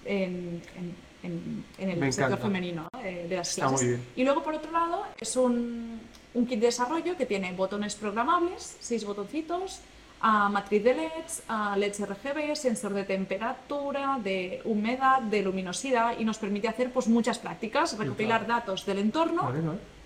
en, 0.05 0.59
en- 0.75 0.95
en- 1.21 1.65
en 1.77 1.89
el 1.91 1.97
Me 1.99 2.11
sector 2.11 2.31
encanta. 2.31 2.47
femenino 2.47 2.87
¿no? 2.91 2.99
de, 2.99 3.27
de 3.27 3.35
las 3.35 3.49
Está 3.51 3.67
clases. 3.67 3.81
muy 3.81 3.89
bien. 3.95 4.07
Y 4.15 4.23
luego, 4.23 4.41
por 4.41 4.55
otro 4.55 4.71
lado, 4.71 5.03
es 5.21 5.35
un, 5.35 6.01
un 6.33 6.47
kit 6.47 6.59
de 6.59 6.65
desarrollo 6.65 7.15
que 7.15 7.27
tiene 7.27 7.53
botones 7.53 7.93
programables, 7.93 8.75
seis 8.79 9.05
botoncitos, 9.05 9.81
a 10.25 10.47
matriz 10.47 10.81
de 10.83 10.93
LEDs, 10.93 11.43
a 11.49 11.75
LEDs 11.75 11.99
RGB, 11.99 12.55
sensor 12.55 12.93
de 12.93 13.03
temperatura, 13.03 14.17
de 14.23 14.61
humedad, 14.63 15.21
de 15.21 15.41
luminosidad 15.41 16.17
y 16.17 16.23
nos 16.23 16.37
permite 16.37 16.69
hacer 16.69 16.93
pues, 16.93 17.07
muchas 17.09 17.39
prácticas, 17.39 17.97
recopilar 17.97 18.47
datos 18.47 18.85
del 18.85 18.99
entorno, 18.99 19.41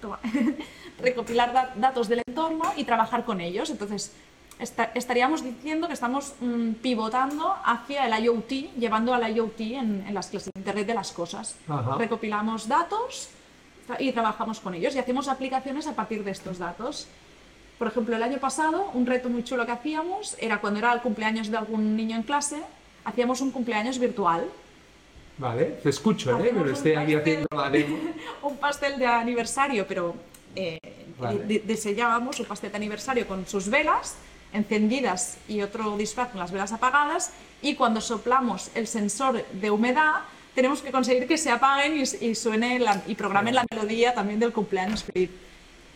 toma, 0.01 0.19
recopilar 0.99 1.53
da- 1.53 1.71
datos 1.75 2.07
del 2.07 2.23
entorno 2.27 2.73
y 2.75 2.83
trabajar 2.83 3.25
con 3.25 3.41
ellos. 3.41 3.69
Entonces, 3.69 4.11
esta- 4.57 4.89
estaríamos 4.95 5.43
diciendo 5.43 5.87
que 5.87 5.93
estamos 5.93 6.33
mm, 6.41 6.71
pivotando 6.81 7.53
hacia 7.63 8.07
el 8.07 8.23
IoT, 8.25 8.73
llevando 8.79 9.13
al 9.13 9.35
IoT 9.37 9.59
en, 9.61 10.03
en 10.07 10.13
las 10.15 10.27
clases 10.29 10.51
de 10.51 10.59
Internet 10.61 10.87
de 10.87 10.95
las 10.95 11.11
cosas. 11.11 11.55
Ajá. 11.69 11.95
Recopilamos 11.95 12.67
datos 12.67 13.29
y 13.99 14.11
trabajamos 14.13 14.59
con 14.61 14.73
ellos 14.73 14.95
y 14.95 14.99
hacemos 14.99 15.27
aplicaciones 15.27 15.85
a 15.85 15.93
partir 15.93 16.23
de 16.23 16.31
estos 16.31 16.57
datos. 16.57 17.07
Por 17.77 17.87
ejemplo, 17.87 18.15
el 18.15 18.23
año 18.23 18.39
pasado, 18.39 18.89
un 18.93 19.05
reto 19.05 19.29
muy 19.29 19.43
chulo 19.43 19.65
que 19.65 19.71
hacíamos 19.71 20.35
era 20.39 20.59
cuando 20.59 20.79
era 20.79 20.93
el 20.93 21.01
cumpleaños 21.01 21.49
de 21.51 21.57
algún 21.57 21.95
niño 21.95 22.15
en 22.15 22.23
clase, 22.23 22.57
hacíamos 23.05 23.39
un 23.41 23.51
cumpleaños 23.51 23.99
virtual. 23.99 24.45
Vale, 25.37 25.65
te 25.83 25.89
escucho, 25.89 26.31
¿eh? 26.39 26.51
Pero 26.51 26.71
estoy 26.71 26.93
aquí 26.95 27.13
haciendo 27.13 27.47
la 27.55 27.69
demo. 27.69 27.97
un 28.41 28.57
pastel 28.57 28.97
de 28.97 29.05
aniversario, 29.05 29.85
pero 29.87 30.15
eh, 30.55 30.79
Vale. 31.19 31.43
di- 31.45 31.59
diseñábamos 31.59 32.39
un 32.39 32.47
pastel 32.47 32.71
de 32.71 32.77
aniversario 32.77 33.27
con 33.27 33.45
sus 33.45 33.69
velas 33.69 34.15
encendidas 34.53 35.37
y 35.47 35.61
otro 35.61 35.95
disfraz 35.97 36.29
con 36.29 36.39
las 36.39 36.51
velas 36.51 36.71
apagadas 36.71 37.31
y 37.61 37.75
cuando 37.75 38.01
soplamos 38.01 38.71
el 38.75 38.87
sensor 38.87 39.43
de 39.45 39.69
humedad 39.69 40.21
tenemos 40.55 40.81
que 40.81 40.89
conseguir 40.89 41.27
que 41.27 41.37
se 41.37 41.51
apaguen 41.51 41.97
y, 41.97 42.25
y 42.25 42.33
suene 42.33 42.79
la- 42.79 43.03
y 43.05 43.13
programen 43.13 43.53
la 43.53 43.65
melodía 43.69 44.15
también 44.15 44.39
del 44.39 44.51
cumpleaños 44.53 45.03
feliz. 45.03 45.29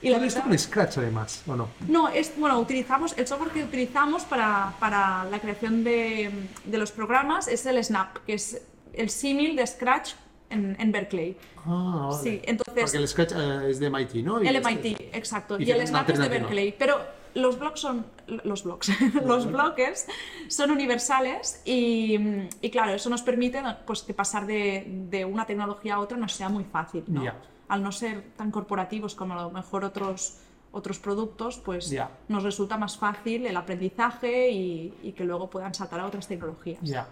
Y 0.01 0.09
la 0.09 0.25
esto 0.25 0.41
con 0.41 0.57
Scratch 0.57 0.97
además, 0.97 1.43
¿o 1.47 1.55
no? 1.55 1.67
no, 1.87 2.09
es, 2.09 2.33
bueno, 2.37 2.59
utilizamos, 2.59 3.15
el 3.17 3.27
software 3.27 3.51
que 3.51 3.63
utilizamos 3.63 4.23
para, 4.23 4.73
para 4.79 5.25
la 5.25 5.39
creación 5.39 5.83
de, 5.83 6.31
de 6.65 6.77
los 6.77 6.91
programas 6.91 7.47
es 7.47 7.65
el 7.65 7.83
Snap, 7.83 8.17
que 8.25 8.33
es 8.33 8.61
el 8.93 9.09
símil 9.09 9.55
de 9.55 9.65
Scratch 9.67 10.13
en, 10.49 10.75
en 10.79 10.91
Berkeley. 10.91 11.37
Ah, 11.65 12.09
vale. 12.11 12.23
Sí, 12.23 12.41
entonces- 12.45 12.83
Porque 12.83 12.97
el 12.97 13.07
Scratch 13.07 13.33
eh, 13.35 13.69
es 13.69 13.79
de 13.79 13.89
MIT, 13.89 14.15
¿no? 14.25 14.41
Y 14.43 14.47
El 14.47 14.55
este- 14.55 14.69
MIT, 14.69 15.01
exacto. 15.13 15.59
y 15.59 15.63
Y, 15.65 15.71
el 15.71 15.85
Snap 15.87 16.09
es 16.09 16.17
de. 16.19 16.27
Berkeley. 16.29 16.75
Pero 16.77 16.99
los 17.35 17.57
blogs 17.59 17.79
son. 17.79 18.05
Los 18.43 18.63
blogs. 18.63 18.89
los 19.25 19.49
bloques 19.49 20.07
son 20.47 20.71
universales 20.71 21.61
y, 21.63 22.17
y 22.61 22.69
claro, 22.71 22.91
eso 22.93 23.09
nos 23.09 23.21
permite 23.21 23.61
pues, 23.85 24.01
que 24.01 24.13
pasar 24.13 24.45
de, 24.47 24.83
de 25.09 25.23
una 25.25 25.45
tecnología 25.45 25.95
a 25.95 25.99
otra 25.99 26.17
no 26.17 26.27
sea 26.27 26.49
muy 26.49 26.63
fácil. 26.65 27.03
¿no? 27.07 27.23
Ya. 27.23 27.35
Al 27.71 27.81
no 27.83 27.91
ser 27.93 28.21
tan 28.35 28.51
corporativos 28.51 29.15
como 29.15 29.33
a 29.33 29.43
lo 29.43 29.49
mejor 29.49 29.85
otros, 29.85 30.37
otros 30.73 30.99
productos, 30.99 31.57
pues 31.63 31.89
Ya. 31.89 32.11
nos 32.27 32.43
resulta 32.43 32.75
más 32.77 32.97
fácil 32.97 33.45
el 33.45 33.55
aprendizaje 33.55 34.49
y, 34.51 34.93
y 35.03 35.13
que 35.13 35.23
luego 35.23 35.49
puedan 35.49 35.73
saltar 35.73 36.01
a 36.01 36.05
otras 36.05 36.27
tecnologías. 36.27 36.79
Ya. 36.81 37.07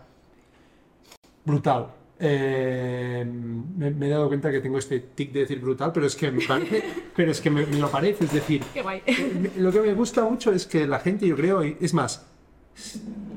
Brutal. 1.46 1.88
Eh, 2.22 3.24
me, 3.26 3.92
me 3.92 4.08
he 4.08 4.10
dado 4.10 4.28
cuenta 4.28 4.52
que 4.52 4.60
tengo 4.60 4.78
este 4.78 5.00
tic 5.00 5.32
de 5.32 5.40
decir 5.42 5.62
brutal, 5.62 5.92
pero 5.94 6.06
es 6.06 6.16
que 6.18 6.30
me 6.30 6.46
parece, 6.46 6.84
pero 7.16 7.32
es 7.32 7.40
que 7.40 7.50
me, 7.50 7.66
me 7.66 7.78
lo 7.80 7.90
parece. 7.90 8.26
Es 8.26 8.34
decir, 8.34 8.62
Qué 8.74 8.82
guay. 8.82 9.02
me- 9.40 9.62
lo 9.62 9.72
que 9.72 9.80
me 9.80 9.94
gusta 9.94 10.24
mucho 10.26 10.52
es 10.52 10.68
que 10.68 10.86
la 10.86 11.00
gente, 11.00 11.26
yo 11.26 11.38
creo, 11.38 11.62
es 11.62 11.94
más, 11.94 12.26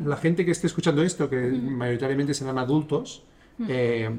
la 0.04 0.16
gente 0.16 0.44
que 0.44 0.50
esté 0.50 0.66
escuchando 0.66 1.02
esto, 1.02 1.30
que 1.30 1.36
mayoritariamente 1.36 2.34
serán 2.34 2.58
adultos, 2.58 3.22
eh, 3.68 4.10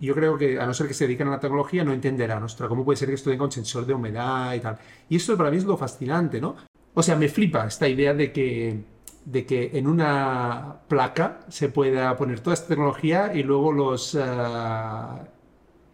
yo 0.00 0.14
creo 0.14 0.36
que 0.36 0.58
a 0.58 0.66
no 0.66 0.74
ser 0.74 0.88
que 0.88 0.94
se 0.94 1.04
dediquen 1.04 1.28
a 1.28 1.32
la 1.32 1.40
tecnología, 1.40 1.84
no 1.84 1.92
entenderán, 1.92 2.42
ostras, 2.42 2.68
¿cómo 2.68 2.84
puede 2.84 2.96
ser 2.96 3.08
que 3.08 3.16
tenga 3.16 3.44
un 3.44 3.52
sensor 3.52 3.86
de 3.86 3.94
humedad 3.94 4.54
y 4.54 4.60
tal? 4.60 4.78
Y 5.08 5.16
esto 5.16 5.36
para 5.36 5.50
mí 5.50 5.56
es 5.56 5.64
lo 5.64 5.76
fascinante, 5.76 6.40
¿no? 6.40 6.56
O 6.94 7.02
sea, 7.02 7.16
me 7.16 7.28
flipa 7.28 7.66
esta 7.66 7.88
idea 7.88 8.14
de 8.14 8.32
que, 8.32 8.84
de 9.24 9.46
que 9.46 9.70
en 9.74 9.86
una 9.86 10.80
placa 10.88 11.40
se 11.48 11.68
pueda 11.68 12.16
poner 12.16 12.40
toda 12.40 12.54
esta 12.54 12.68
tecnología 12.68 13.32
y 13.34 13.42
luego 13.42 13.72
los 13.72 14.16
ah, 14.20 15.24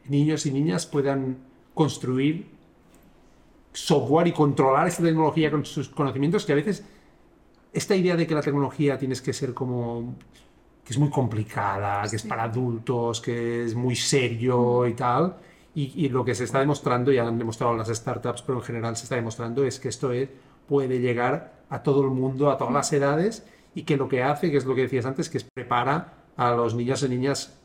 niños 0.08 0.46
y 0.46 0.52
niñas 0.52 0.86
puedan 0.86 1.38
construir 1.74 2.46
software 3.72 4.26
y 4.26 4.32
controlar 4.32 4.88
esta 4.88 5.02
tecnología 5.02 5.50
con 5.50 5.64
sus 5.64 5.88
conocimientos, 5.88 6.44
que 6.44 6.52
a 6.52 6.56
veces 6.56 6.84
esta 7.72 7.94
idea 7.94 8.16
de 8.16 8.26
que 8.26 8.34
la 8.34 8.42
tecnología 8.42 8.98
tienes 8.98 9.22
que 9.22 9.32
ser 9.32 9.54
como 9.54 10.16
que 10.90 10.94
es 10.94 10.98
muy 10.98 11.10
complicada, 11.10 12.02
que 12.10 12.16
es 12.16 12.24
para 12.24 12.42
adultos, 12.42 13.20
que 13.20 13.64
es 13.64 13.76
muy 13.76 13.94
serio 13.94 14.84
y 14.88 14.94
tal. 14.94 15.36
Y, 15.72 15.92
y 16.04 16.08
lo 16.08 16.24
que 16.24 16.34
se 16.34 16.42
está 16.42 16.58
demostrando, 16.58 17.12
ya 17.12 17.28
han 17.28 17.38
demostrado 17.38 17.76
las 17.76 17.86
startups, 17.86 18.42
pero 18.42 18.58
en 18.58 18.64
general 18.64 18.96
se 18.96 19.04
está 19.04 19.14
demostrando, 19.14 19.62
es 19.64 19.78
que 19.78 19.88
esto 19.88 20.10
es- 20.10 20.28
puede 20.66 20.98
llegar 20.98 21.52
a 21.70 21.80
todo 21.84 22.02
el 22.02 22.10
mundo, 22.10 22.50
a 22.50 22.58
todas 22.58 22.74
las 22.74 22.92
edades, 22.92 23.46
y 23.72 23.82
que 23.84 23.96
lo 23.96 24.08
que 24.08 24.24
hace, 24.24 24.50
que 24.50 24.56
es 24.56 24.64
lo 24.64 24.74
que 24.74 24.82
decías 24.82 25.06
antes, 25.06 25.30
que 25.30 25.38
es 25.38 25.44
prepara 25.44 26.12
a 26.36 26.50
los 26.56 26.74
niños 26.74 27.04
y 27.04 27.08
niñas 27.08 27.56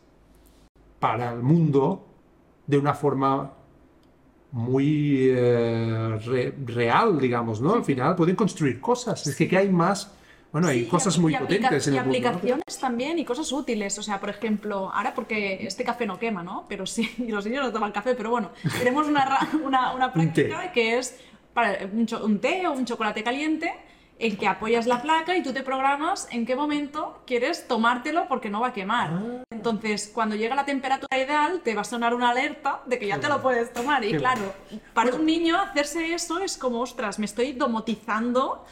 para 0.99 1.33
el 1.33 1.41
mundo 1.41 2.05
de 2.67 2.77
una 2.77 2.93
forma 2.93 3.53
muy 4.51 5.29
eh, 5.31 6.19
re- 6.25 6.53
real, 6.65 7.19
digamos, 7.19 7.59
¿no? 7.61 7.73
Al 7.73 7.83
final 7.83 8.15
pueden 8.15 8.35
construir 8.35 8.79
cosas. 8.79 9.25
Es 9.27 9.35
que, 9.35 9.47
que 9.47 9.57
hay 9.57 9.69
más, 9.69 10.13
bueno, 10.55 10.69
hay 10.69 10.85
Sí, 10.85 10.89
cosas 10.89 11.17
y 11.17 11.19
muy 11.19 11.35
potentes 11.35 11.85
en 11.87 11.95
y 11.95 11.97
el 11.97 12.05
mundo. 12.05 12.17
¿no? 12.21 12.27
aplicaciones 12.29 12.79
también 12.79 13.19
y 13.19 13.25
cosas 13.25 13.51
útiles. 13.51 13.99
O 13.99 14.01
sea, 14.01 14.21
por 14.21 14.29
ejemplo, 14.29 14.89
ahora 14.89 15.13
porque 15.13 15.67
este 15.67 15.83
café 15.83 16.05
no 16.05 16.17
quema, 16.17 16.43
¿no? 16.43 16.65
Pero 16.69 16.85
sí, 16.85 17.13
y 17.17 17.27
los 17.33 17.45
niños 17.45 17.65
no 17.65 17.73
toman 17.73 17.91
café, 17.91 18.15
pero 18.15 18.29
bueno, 18.29 18.51
tenemos 18.77 19.05
una, 19.05 19.37
una, 19.65 19.93
una 19.93 20.13
práctica 20.13 20.71
que 20.71 20.97
es 20.97 21.19
para 21.53 21.79
un, 21.91 22.39
té 22.39 22.65
o 22.67 22.71
un 22.71 22.85
chocolate 22.85 23.21
caliente 23.21 23.73
en 24.17 24.37
que 24.37 24.47
apoyas 24.47 24.87
la 24.87 25.01
placa 25.01 25.35
y 25.35 25.43
tú 25.43 25.51
te 25.51 25.61
programas 25.61 26.29
en 26.31 26.45
qué 26.45 26.55
momento 26.55 27.21
quieres 27.27 27.67
tomártelo 27.67 28.29
porque 28.29 28.49
no 28.49 28.61
va 28.61 28.67
a 28.67 28.73
quemar. 28.73 29.09
Ah. 29.11 29.43
Entonces, 29.51 30.09
cuando 30.13 30.37
llega 30.37 30.55
la 30.55 30.63
temperatura 30.63 31.17
ideal, 31.17 31.63
te 31.65 31.75
va 31.75 31.81
a 31.81 31.83
sonar 31.83 32.13
una 32.13 32.29
alerta 32.29 32.79
de 32.85 32.97
que 32.97 33.07
ya 33.07 33.19
te 33.19 33.27
lo 33.27 33.41
puedes 33.41 33.73
tomar. 33.73 34.05
Y 34.05 34.11
Qué 34.11 34.19
claro, 34.19 34.53
para 34.93 35.13
un 35.13 35.25
niño 35.25 35.59
hacerse 35.59 36.13
eso 36.13 36.39
es 36.39 36.57
como, 36.57 36.79
ostras, 36.79 37.19
me 37.19 37.25
estoy 37.25 37.51
domotizando 37.51 38.63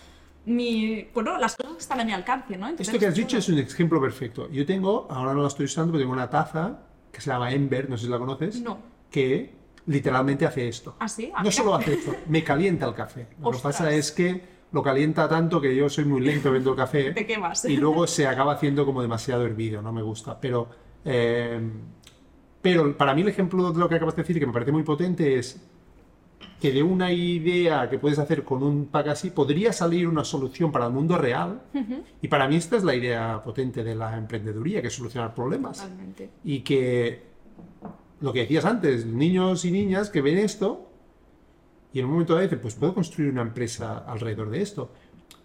mi, 0.45 1.07
bueno, 1.13 1.37
las 1.37 1.55
cosas 1.55 1.73
que 1.73 1.79
están 1.79 1.99
a 2.01 2.03
mi 2.05 2.11
alcance, 2.11 2.57
¿no? 2.57 2.67
Entonces, 2.67 2.87
Esto 2.89 2.99
que 2.99 3.07
has 3.07 3.15
dicho 3.15 3.37
es 3.37 3.47
un 3.49 3.59
ejemplo 3.59 4.01
perfecto. 4.01 4.49
Yo 4.51 4.65
tengo, 4.65 5.07
ahora 5.09 5.33
no 5.33 5.41
la 5.41 5.47
estoy 5.47 5.65
usando, 5.65 5.91
pero 5.93 6.03
tengo 6.03 6.13
una 6.13 6.29
taza 6.29 6.79
que 7.11 7.21
se 7.21 7.29
llama 7.29 7.51
Ember, 7.51 7.89
no 7.89 7.97
sé 7.97 8.05
si 8.05 8.11
la 8.11 8.17
conoces, 8.19 8.61
No. 8.61 8.77
que 9.09 9.53
literalmente 9.85 10.45
hace 10.45 10.67
esto. 10.67 10.95
¿Ah, 10.99 11.07
sí? 11.07 11.31
Ah, 11.33 11.43
No 11.43 11.51
solo 11.51 11.75
hace 11.75 11.93
esto, 11.93 12.13
me 12.27 12.43
calienta 12.43 12.85
el 12.87 12.93
café. 12.93 13.27
Lo 13.41 13.51
que 13.51 13.59
pasa 13.59 13.91
es 13.93 14.11
que 14.11 14.53
lo 14.71 14.81
calienta 14.81 15.29
tanto 15.29 15.61
que 15.61 15.75
yo 15.75 15.87
soy 15.89 16.05
muy 16.05 16.19
lento 16.21 16.51
viendo 16.51 16.71
el 16.71 16.75
café 16.77 17.11
Te 17.13 17.25
quemas. 17.27 17.63
y 17.65 17.77
luego 17.77 18.07
se 18.07 18.25
acaba 18.27 18.53
haciendo 18.53 18.85
como 18.85 19.01
demasiado 19.01 19.45
hervido, 19.45 19.81
no 19.81 19.93
me 19.93 20.01
gusta. 20.01 20.39
Pero, 20.41 20.67
eh, 21.05 21.61
pero 22.61 22.97
para 22.97 23.13
mí 23.13 23.21
el 23.21 23.27
ejemplo 23.27 23.71
de 23.71 23.79
lo 23.79 23.87
que 23.87 23.95
acabas 23.95 24.15
de 24.15 24.23
decir, 24.23 24.39
que 24.39 24.47
me 24.47 24.53
parece 24.53 24.71
muy 24.71 24.83
potente, 24.83 25.37
es 25.37 25.61
que 26.63 26.71
de 26.71 26.81
una 26.81 27.11
idea 27.11 27.89
que 27.89 27.99
puedes 27.99 28.17
hacer 28.19 28.45
con 28.45 28.63
un 28.63 28.85
pack 28.85 29.09
así, 29.09 29.31
podría 29.31 29.73
salir 29.73 30.07
una 30.07 30.23
solución 30.23 30.71
para 30.71 30.85
el 30.85 30.93
mundo 30.93 31.17
real. 31.17 31.61
Y 32.21 32.29
para 32.29 32.47
mí 32.47 32.55
esta 32.55 32.77
es 32.77 32.85
la 32.85 32.95
idea 32.95 33.43
potente 33.43 33.83
de 33.83 33.93
la 33.93 34.17
emprendeduría, 34.17 34.81
que 34.81 34.87
es 34.87 34.93
solucionar 34.93 35.35
problemas. 35.35 35.79
Totalmente. 35.79 36.29
Y 36.45 36.61
que, 36.61 37.21
lo 38.21 38.31
que 38.31 38.39
decías 38.39 38.63
antes, 38.63 39.05
niños 39.05 39.65
y 39.65 39.71
niñas 39.71 40.09
que 40.09 40.21
ven 40.21 40.37
esto 40.37 40.87
y 41.91 41.99
en 41.99 42.05
un 42.05 42.11
momento 42.11 42.31
dado 42.31 42.43
dicen, 42.43 42.61
pues 42.61 42.75
puedo 42.75 42.93
construir 42.93 43.29
una 43.29 43.41
empresa 43.41 44.05
alrededor 44.07 44.49
de 44.49 44.61
esto. 44.61 44.89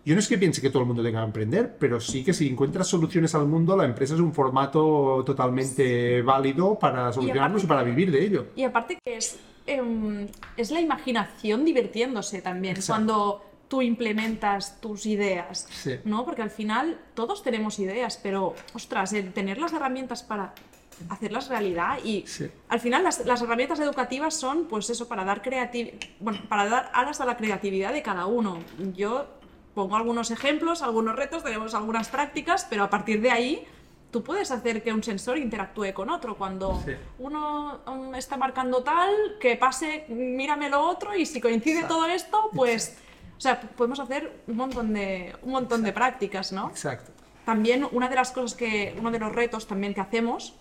Yo 0.05 0.15
no 0.15 0.21
es 0.21 0.29
que 0.29 0.39
piense 0.39 0.63
que 0.63 0.71
todo 0.71 0.83
el 0.83 0.87
mundo 0.87 1.03
tenga 1.03 1.19
que 1.19 1.27
emprender, 1.27 1.79
pero 1.81 1.99
sí 1.99 2.23
que 2.23 2.33
si 2.33 2.47
encuentras 2.47 2.87
soluciones 2.87 3.35
al 3.35 3.49
mundo, 3.49 3.77
la 3.77 3.87
empresa 3.87 4.15
es 4.15 4.21
un 4.21 4.33
formato 4.33 5.25
totalmente 5.27 6.23
válido 6.23 6.79
para 6.79 7.13
solucionarlos 7.13 7.65
y, 7.65 7.67
aparte 7.67 7.83
para 7.83 7.83
vivir 7.83 8.13
de 8.13 8.25
ello. 8.25 8.47
Y 8.55 8.63
aparte 8.63 8.97
que 9.05 9.17
es, 9.17 9.37
em, 9.69 10.27
es 10.57 10.71
la 10.71 10.81
imaginación 10.81 11.65
divirtiéndose 11.65 12.43
también 12.43 12.77
Exacto. 12.77 12.93
cuando 12.93 13.45
tú 13.69 13.83
implementas 13.83 14.81
tus 14.81 15.05
ideas, 15.07 15.67
Sí. 15.71 15.97
¿no? 16.05 16.25
Porque 16.25 16.41
al 16.43 16.51
final 16.51 16.99
todos 17.15 17.43
tenemos 17.43 17.79
ideas, 17.79 18.19
pero, 18.23 18.55
ostras, 18.75 19.13
el 19.13 19.33
tener 19.35 19.59
las 19.59 19.73
herramientas 19.75 20.23
para 20.23 20.55
hacerlas 21.11 21.49
realidad 21.49 21.99
y 22.03 22.25
Sí. 22.27 22.51
al 22.69 22.81
final 22.81 23.05
las, 23.05 23.25
las 23.25 23.41
herramientas 23.43 23.79
educativas 23.79 24.35
son 24.35 24.65
pues 24.65 24.91
eso 24.91 25.07
para 25.07 25.25
dar 25.25 25.43
bueno 26.19 26.41
para 26.49 26.69
dar 26.69 26.91
alas 26.93 27.21
a 27.21 27.25
la 27.25 27.37
creatividad 27.37 27.93
de 27.93 28.03
cada 28.03 28.27
uno 28.27 28.59
yo 28.97 29.27
pongo 29.75 29.95
algunos 29.95 30.33
ejemplos 30.33 30.83
algunos 30.83 31.15
retos 31.15 31.45
tenemos 31.45 31.75
algunas 31.75 32.09
prácticas 32.09 32.67
pero 32.69 32.83
a 32.83 32.91
partir 32.91 33.21
de 33.21 33.31
ahí 33.31 33.65
tú 34.11 34.23
puedes 34.23 34.51
hacer 34.51 34.83
que 34.83 34.93
un 34.93 35.03
sensor 35.03 35.37
interactúe 35.39 35.93
con 35.93 36.09
otro 36.11 36.37
cuando 36.37 36.81
Sí. 36.85 36.93
uno 37.19 37.81
um, 37.87 38.15
está 38.15 38.37
marcando 38.37 38.83
tal 38.83 39.11
que 39.41 39.57
pase 39.57 40.07
mírame 40.09 40.71
lo 40.71 40.81
otro 40.83 41.15
y 41.15 41.27
si 41.27 41.41
coincide 41.41 41.81
Exacto. 41.81 41.95
todo 41.97 42.07
esto 42.07 42.51
pues 42.55 42.97
o 43.37 43.41
sea 43.41 43.61
podemos 43.61 44.01
hacer 44.01 44.43
un 44.47 44.57
montón 44.57 44.95
de 44.95 45.37
un 45.43 45.53
montón 45.53 45.83
de 45.83 45.93
prácticas 45.93 46.53
no 46.53 46.71
Exacto. 46.71 47.13
también 47.45 47.87
una 47.93 48.09
de 48.09 48.15
las 48.17 48.33
cosas 48.33 48.55
que, 48.57 48.97
uno 48.99 49.11
de 49.11 49.19
los 49.19 49.31
retos 49.33 49.67
también 49.67 49.93
que 49.95 50.01
hacemos 50.01 50.55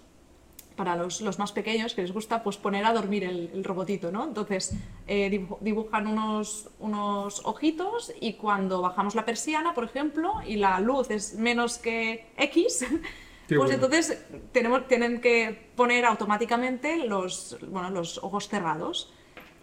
para 0.76 0.96
los, 0.96 1.22
los 1.22 1.40
más 1.40 1.52
pequeños 1.54 1.96
que 1.96 2.04
les 2.04 2.12
gusta 2.14 2.44
pues 2.44 2.56
poner 2.58 2.86
a 2.86 2.94
dormir 2.94 3.24
el, 3.24 3.50
el 3.52 3.64
robotito, 3.64 4.12
¿no? 4.12 4.26
Entonces 4.26 4.76
eh, 5.08 5.28
dibu- 5.32 5.58
dibujan 5.60 6.06
unos, 6.06 6.70
unos 6.80 7.44
ojitos 7.46 8.14
y 8.22 8.34
cuando 8.34 8.80
bajamos 8.84 9.16
la 9.16 9.26
persiana, 9.26 9.74
por 9.74 9.86
ejemplo, 9.86 10.36
y 10.46 10.58
la 10.58 10.80
luz 10.80 11.10
es 11.10 11.34
menos 11.34 11.80
que 11.80 12.28
X, 12.38 12.86
pues 13.48 13.58
bueno. 13.58 13.74
entonces 13.74 14.26
tenemos, 14.52 14.88
tienen 14.88 15.22
que 15.22 15.70
poner 15.76 16.06
automáticamente 16.06 16.98
los, 17.06 17.58
bueno, 17.70 17.90
los 17.90 18.18
ojos 18.24 18.48
cerrados. 18.48 19.14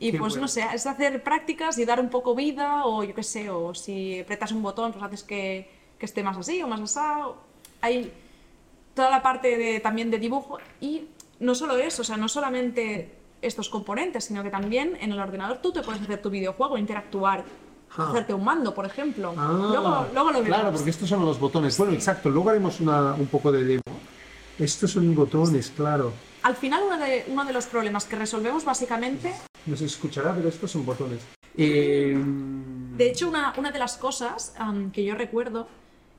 Y 0.01 0.13
Qué 0.13 0.19
pues 0.19 0.33
bueno. 0.33 0.43
no 0.43 0.49
sé, 0.49 0.65
es 0.75 0.87
hacer 0.87 1.23
prácticas 1.23 1.79
y 1.79 1.85
dar 1.85 2.01
un 2.01 2.11
poco 2.11 2.35
vida, 2.35 2.85
o 2.85 3.05
yo 3.05 3.15
qué 3.15 3.23
sé, 3.23 3.49
o 3.51 3.75
si 3.75 4.21
apretas 4.21 4.53
un 4.53 4.63
botón, 4.63 4.93
pues 4.93 5.05
haces 5.05 5.23
que, 5.23 5.71
que 5.99 6.07
esté 6.07 6.23
más 6.23 6.37
así 6.37 6.63
o 6.63 6.69
más 6.69 6.81
asado. 6.81 7.37
Hay 7.81 8.13
toda 8.95 9.11
la 9.11 9.23
parte 9.23 9.57
de, 9.57 9.81
también 9.81 10.11
de 10.11 10.19
dibujo 10.19 10.59
y 10.81 11.09
no 11.41 11.55
solo 11.55 11.77
eso, 11.77 12.03
o 12.03 12.05
sea, 12.05 12.17
no 12.17 12.29
solamente 12.29 13.15
estos 13.43 13.69
componentes, 13.69 14.25
sino 14.25 14.43
que 14.43 14.51
también 14.51 14.97
en 15.01 15.13
el 15.13 15.21
ordenador 15.21 15.59
tú 15.59 15.73
te 15.73 15.83
puedes 15.83 16.01
hacer 16.01 16.23
tu 16.23 16.31
videojuego, 16.31 16.79
interactuar, 16.79 17.45
Ah. 17.97 18.09
hacerte 18.11 18.35
un 18.35 18.45
mando, 18.45 18.75
por 18.75 18.87
ejemplo. 18.87 19.35
Ah, 19.37 19.49
luego, 19.53 20.07
luego 20.13 20.31
lo 20.33 20.43
verás. 20.43 20.59
Claro, 20.61 20.73
porque 20.77 20.91
estos 20.91 21.09
son 21.09 21.25
los 21.25 21.39
botones. 21.39 21.77
Bueno, 21.79 21.93
exacto. 21.93 22.29
Luego 22.31 22.51
haremos 22.51 22.81
una- 22.81 23.15
un 23.15 23.27
poco 23.27 23.53
de 23.53 23.65
demo. 23.65 23.83
Estos 24.59 24.91
son 24.93 25.15
botones, 25.15 25.73
claro. 25.77 26.13
Al 26.43 26.57
final 26.57 26.83
uno 26.87 26.99
de, 26.99 27.25
uno 27.29 27.45
de 27.45 27.53
los 27.53 27.67
problemas 27.67 28.05
que 28.05 28.17
resolvemos 28.17 28.65
básicamente 28.65 29.33
No 29.67 29.77
se 29.77 29.87
escuchará, 29.87 30.35
pero 30.35 30.49
estos 30.49 30.71
son 30.71 30.85
botones. 30.85 31.21
Eh, 31.57 32.17
De 32.97 33.09
hecho, 33.11 33.29
una, 33.29 33.55
una 33.57 33.71
de 33.71 33.79
las 33.79 33.97
cosas 33.97 34.55
que 34.93 35.05
yo 35.05 35.15
recuerdo 35.15 35.67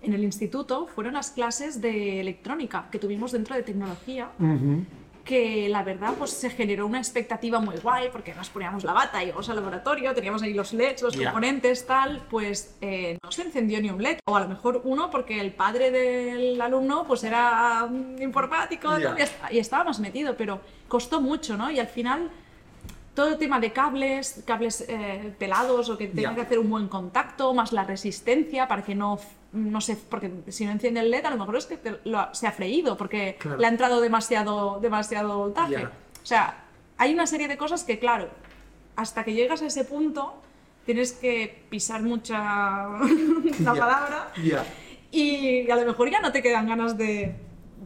en 0.01 0.13
el 0.13 0.23
instituto 0.23 0.87
fueron 0.87 1.13
las 1.13 1.29
clases 1.31 1.79
de 1.81 2.19
electrónica 2.21 2.87
que 2.91 2.99
tuvimos 2.99 3.31
dentro 3.33 3.55
de 3.55 3.63
tecnología, 3.63 4.29
ujú. 4.39 4.83
Que 5.25 5.67
la 5.69 5.81
verdad 5.83 6.13
pues 6.17 6.29
se 6.31 6.49
generó 6.51 6.85
una 6.85 6.99
expectativa 6.99 7.59
muy 7.59 7.75
guay 7.77 8.09
porque 8.11 8.33
nos 8.35 8.49
poníamos 8.49 8.83
la 8.83 8.93
bata, 8.93 9.23
íbamos 9.23 9.49
al 9.49 9.55
laboratorio, 9.55 10.13
teníamos 10.13 10.43
ahí 10.43 10.53
los 10.53 10.71
LEDs, 10.71 11.01
los 11.01 11.17
componentes, 11.17 11.85
tal, 11.87 12.21
pues 12.29 12.75
eh, 12.79 13.17
no 13.23 13.31
se 13.31 13.41
encendió 13.41 13.81
ni 13.81 13.89
un 13.89 14.01
LED, 14.01 14.19
o 14.25 14.35
a 14.37 14.41
lo 14.41 14.47
mejor 14.47 14.81
uno 14.83 15.09
porque 15.09 15.41
el 15.41 15.51
padre 15.51 15.89
del 15.89 16.61
alumno 16.61 17.05
pues 17.07 17.23
era 17.23 17.87
mm, 17.89 18.21
informático 18.21 18.87
tal, 18.99 19.17
y, 19.17 19.21
est- 19.23 19.33
y 19.51 19.57
estaba 19.59 19.83
más 19.83 19.99
metido, 19.99 20.37
pero 20.37 20.61
costó 20.87 21.19
mucho, 21.19 21.57
¿no? 21.57 21.71
Y 21.71 21.79
al 21.79 21.87
final 21.87 22.29
todo 23.15 23.29
el 23.29 23.37
tema 23.37 23.59
de 23.59 23.71
cables, 23.71 24.43
cables 24.45 24.85
eh, 24.87 25.33
pelados 25.39 25.89
o 25.89 25.97
que 25.97 26.07
tengan 26.07 26.33
Ya. 26.33 26.35
que 26.35 26.41
hacer 26.41 26.59
un 26.59 26.69
buen 26.69 26.87
contacto, 26.87 27.53
más 27.53 27.71
la 27.71 27.83
resistencia 27.83 28.67
para 28.67 28.83
que 28.83 28.93
no, 28.93 29.17
no 29.55 29.81
se, 29.81 29.95
porque 29.95 30.31
si 30.49 30.65
no 30.65 30.71
enciende 30.71 30.99
el 30.99 31.09
LED 31.09 31.25
a 31.25 31.31
lo 31.31 31.37
mejor 31.37 31.55
es 31.57 31.65
que 31.65 31.77
te- 31.77 31.99
lo 32.03 32.19
ha- 32.19 32.33
se 32.33 32.45
ha 32.47 32.51
freído 32.51 32.95
porque 32.97 33.37
Claro. 33.39 33.57
le 33.57 33.65
ha 33.65 33.69
entrado 33.69 34.01
demasiado, 34.01 34.79
demasiado 34.81 35.37
voltaje. 35.37 35.85
O 35.85 35.89
sea, 36.25 36.65
hay 36.97 37.13
una 37.13 37.25
serie 37.25 37.47
de 37.47 37.57
cosas 37.57 37.83
que 37.83 37.97
claro, 37.99 38.29
hasta 38.95 39.23
que 39.23 39.33
llegas 39.33 39.61
a 39.61 39.65
ese 39.67 39.83
punto 39.85 40.35
tienes 40.85 41.13
que 41.13 41.65
pisar 41.69 42.01
mucha 42.03 42.37
la 43.59 43.73
palabra 43.73 44.31
y 45.11 45.69
a 45.69 45.75
lo 45.75 45.85
mejor 45.85 46.09
ya 46.11 46.19
no 46.19 46.31
te 46.31 46.41
quedan 46.41 46.67
ganas 46.67 46.97
de 46.97 47.35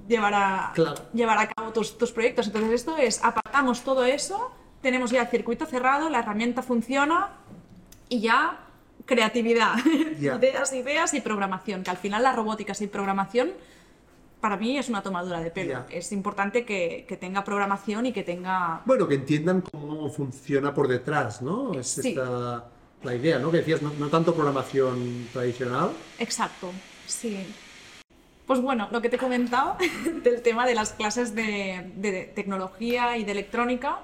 llevar 0.07 0.33
a, 0.33 0.71
Claro. 0.73 0.95
llevar 1.13 1.37
a 1.37 1.47
cabo 1.49 1.71
tus, 1.71 1.97
tus 1.97 2.11
proyectos. 2.11 2.47
Entonces 2.47 2.71
esto 2.71 2.97
es, 2.97 3.23
apartamos 3.23 3.81
todo 3.83 4.03
eso, 4.05 4.51
tenemos 4.81 5.11
ya 5.11 5.21
el 5.21 5.27
circuito 5.27 5.65
cerrado, 5.65 6.09
la 6.09 6.19
herramienta 6.19 6.61
funciona 6.63 7.29
y 8.07 8.21
ya 8.21 8.57
creatividad, 9.05 9.75
ideas, 10.19 10.73
ideas 10.73 11.13
y 11.13 11.21
programación, 11.21 11.83
que 11.83 11.89
al 11.89 11.97
final 11.97 12.23
la 12.23 12.33
robótica 12.33 12.73
sin 12.73 12.89
programación 12.89 13.51
para 14.41 14.55
mí 14.55 14.77
es 14.77 14.87
una 14.87 15.03
tomadura 15.03 15.41
de 15.41 15.51
pelo. 15.51 15.83
Es 15.89 16.11
importante 16.13 16.63
que, 16.63 17.05
que 17.07 17.17
tenga 17.17 17.43
programación 17.43 18.05
y 18.05 18.13
que 18.13 18.23
tenga... 18.23 18.81
Bueno, 18.85 19.05
que 19.07 19.15
entiendan 19.15 19.59
cómo 19.61 20.09
funciona 20.09 20.73
por 20.73 20.87
detrás, 20.87 21.41
¿no? 21.41 21.73
Es 21.73 21.87
Sí. 21.87 22.09
esta 22.09 22.63
la 23.03 23.15
idea, 23.15 23.37
¿no? 23.39 23.51
Que 23.51 23.57
decías, 23.57 23.81
no, 23.81 23.91
no 23.99 24.07
tanto 24.09 24.33
programación 24.33 25.27
tradicional. 25.33 25.91
Exacto, 26.19 26.71
sí. 27.05 27.45
Pues 28.47 28.61
bueno, 28.61 28.87
lo 28.91 29.01
que 29.01 29.09
te 29.09 29.17
he 29.17 29.19
comentado 29.19 29.75
del 30.23 30.41
tema 30.41 30.65
de 30.65 30.75
las 30.75 30.93
clases 30.93 31.35
de, 31.35 31.91
de 31.95 32.23
tecnología 32.33 33.17
y 33.17 33.23
de 33.25 33.31
electrónica, 33.33 33.99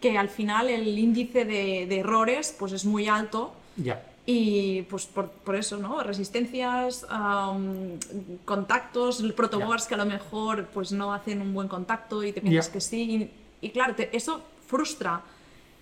que 0.00 0.16
al 0.18 0.28
final 0.30 0.68
el 0.70 0.98
índice 0.98 1.44
de, 1.44 1.86
de 1.86 1.98
errores 2.00 2.54
pues 2.58 2.72
es 2.72 2.84
muy 2.86 3.06
alto 3.08 3.52
Ya. 3.76 4.02
Y 4.26 4.82
pues 4.82 5.06
por, 5.06 5.28
por 5.30 5.54
eso, 5.56 5.76
¿no? 5.76 6.02
Resistencias, 6.02 7.06
am, 7.10 7.98
contactos, 8.44 9.22
protoboards 9.36 9.86
que 9.86 9.94
a 9.94 9.98
lo 9.98 10.06
mejor 10.06 10.66
pues 10.72 10.92
no 10.92 11.12
hacen 11.12 11.40
un 11.42 11.52
buen 11.52 11.68
contacto 11.68 12.22
y 12.24 12.32
te 12.32 12.40
piensas 12.40 12.66
Ya. 12.68 12.72
que 12.72 12.80
sí. 12.80 13.30
Y, 13.60 13.66
y 13.66 13.70
claro, 13.70 13.94
te- 13.94 14.14
eso 14.16 14.40
frustra. 14.66 15.22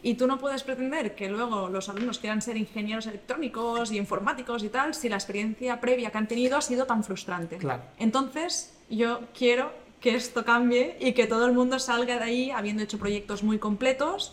Y 0.04 0.14
tú 0.14 0.26
no 0.26 0.38
puedes 0.38 0.64
pretender 0.64 1.14
que 1.14 1.28
luego 1.28 1.68
los 1.68 1.88
alumnos 1.88 2.18
quieran 2.18 2.42
ser 2.42 2.56
ingenieros 2.56 3.06
electrónicos 3.06 3.92
y 3.92 3.98
informáticos 3.98 4.64
y 4.64 4.68
tal 4.68 4.94
si 4.94 5.08
la 5.08 5.14
experiencia 5.14 5.80
previa 5.80 6.10
que 6.10 6.18
han 6.18 6.26
tenido 6.26 6.56
ha 6.56 6.62
sido 6.62 6.86
tan 6.86 7.04
frustrante. 7.04 7.58
Claro. 7.58 7.82
Entonces, 8.00 8.76
yo 8.90 9.20
quiero 9.38 9.70
que 10.00 10.16
esto 10.16 10.44
cambie 10.44 10.96
y 10.98 11.12
que 11.12 11.28
todo 11.28 11.46
el 11.46 11.52
mundo 11.52 11.78
salga 11.78 12.18
de 12.18 12.24
ahí 12.24 12.50
habiendo 12.50 12.82
hecho 12.82 12.98
proyectos 12.98 13.44
muy 13.44 13.60
completos 13.60 14.32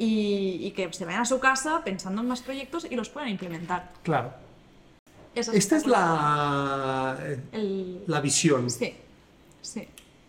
y, 0.00 0.66
y 0.66 0.70
que 0.72 0.90
se 0.92 1.04
vayan 1.04 1.20
a 1.20 1.24
su 1.26 1.38
casa 1.38 1.82
pensando 1.84 2.22
en 2.22 2.28
más 2.28 2.40
proyectos 2.40 2.86
y 2.90 2.96
los 2.96 3.10
puedan 3.10 3.28
implementar. 3.28 3.92
Claro. 4.02 4.32
Eso 5.34 5.52
Esta 5.52 5.76
es 5.76 5.86
la, 5.86 7.18
El- 7.52 8.02
la 8.06 8.20
visión. 8.20 8.68
Sí, 8.70 8.94
sí. 9.60 9.86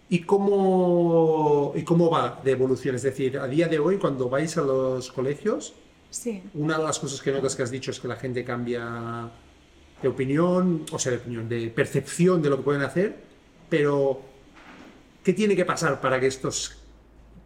¿Y 0.09 0.19
cómo, 0.23 1.71
¿Y 1.75 1.83
cómo 1.83 2.09
va 2.09 2.41
de 2.43 2.51
evolución? 2.51 2.95
Es 2.95 3.03
decir, 3.03 3.39
a 3.39 3.47
día 3.47 3.67
de 3.69 3.79
hoy, 3.79 3.97
cuando 3.97 4.27
vais 4.29 4.57
a 4.57 4.61
los 4.61 5.09
colegios, 5.11 5.73
Sí, 6.09 6.43
una 6.55 6.77
de 6.77 6.83
las 6.83 6.99
cosas 6.99 7.21
que 7.21 7.31
notas 7.31 7.55
que 7.55 7.63
has 7.63 7.71
dicho 7.71 7.89
es 7.91 7.99
que 8.01 8.09
la 8.09 8.17
gente 8.17 8.43
cambia 8.43 9.29
de 10.01 10.07
opinión, 10.09 10.85
o 10.91 10.99
sea, 10.99 11.13
de 11.13 11.19
opinión, 11.19 11.47
de 11.47 11.69
percepción 11.69 12.41
de 12.41 12.49
lo 12.49 12.57
que 12.57 12.63
pueden 12.63 12.81
hacer, 12.81 13.17
pero 13.69 14.21
¿qué 15.23 15.31
tiene 15.31 15.55
que 15.55 15.63
pasar 15.63 16.01
para 16.01 16.19
que 16.19 16.27
esto 16.27 16.49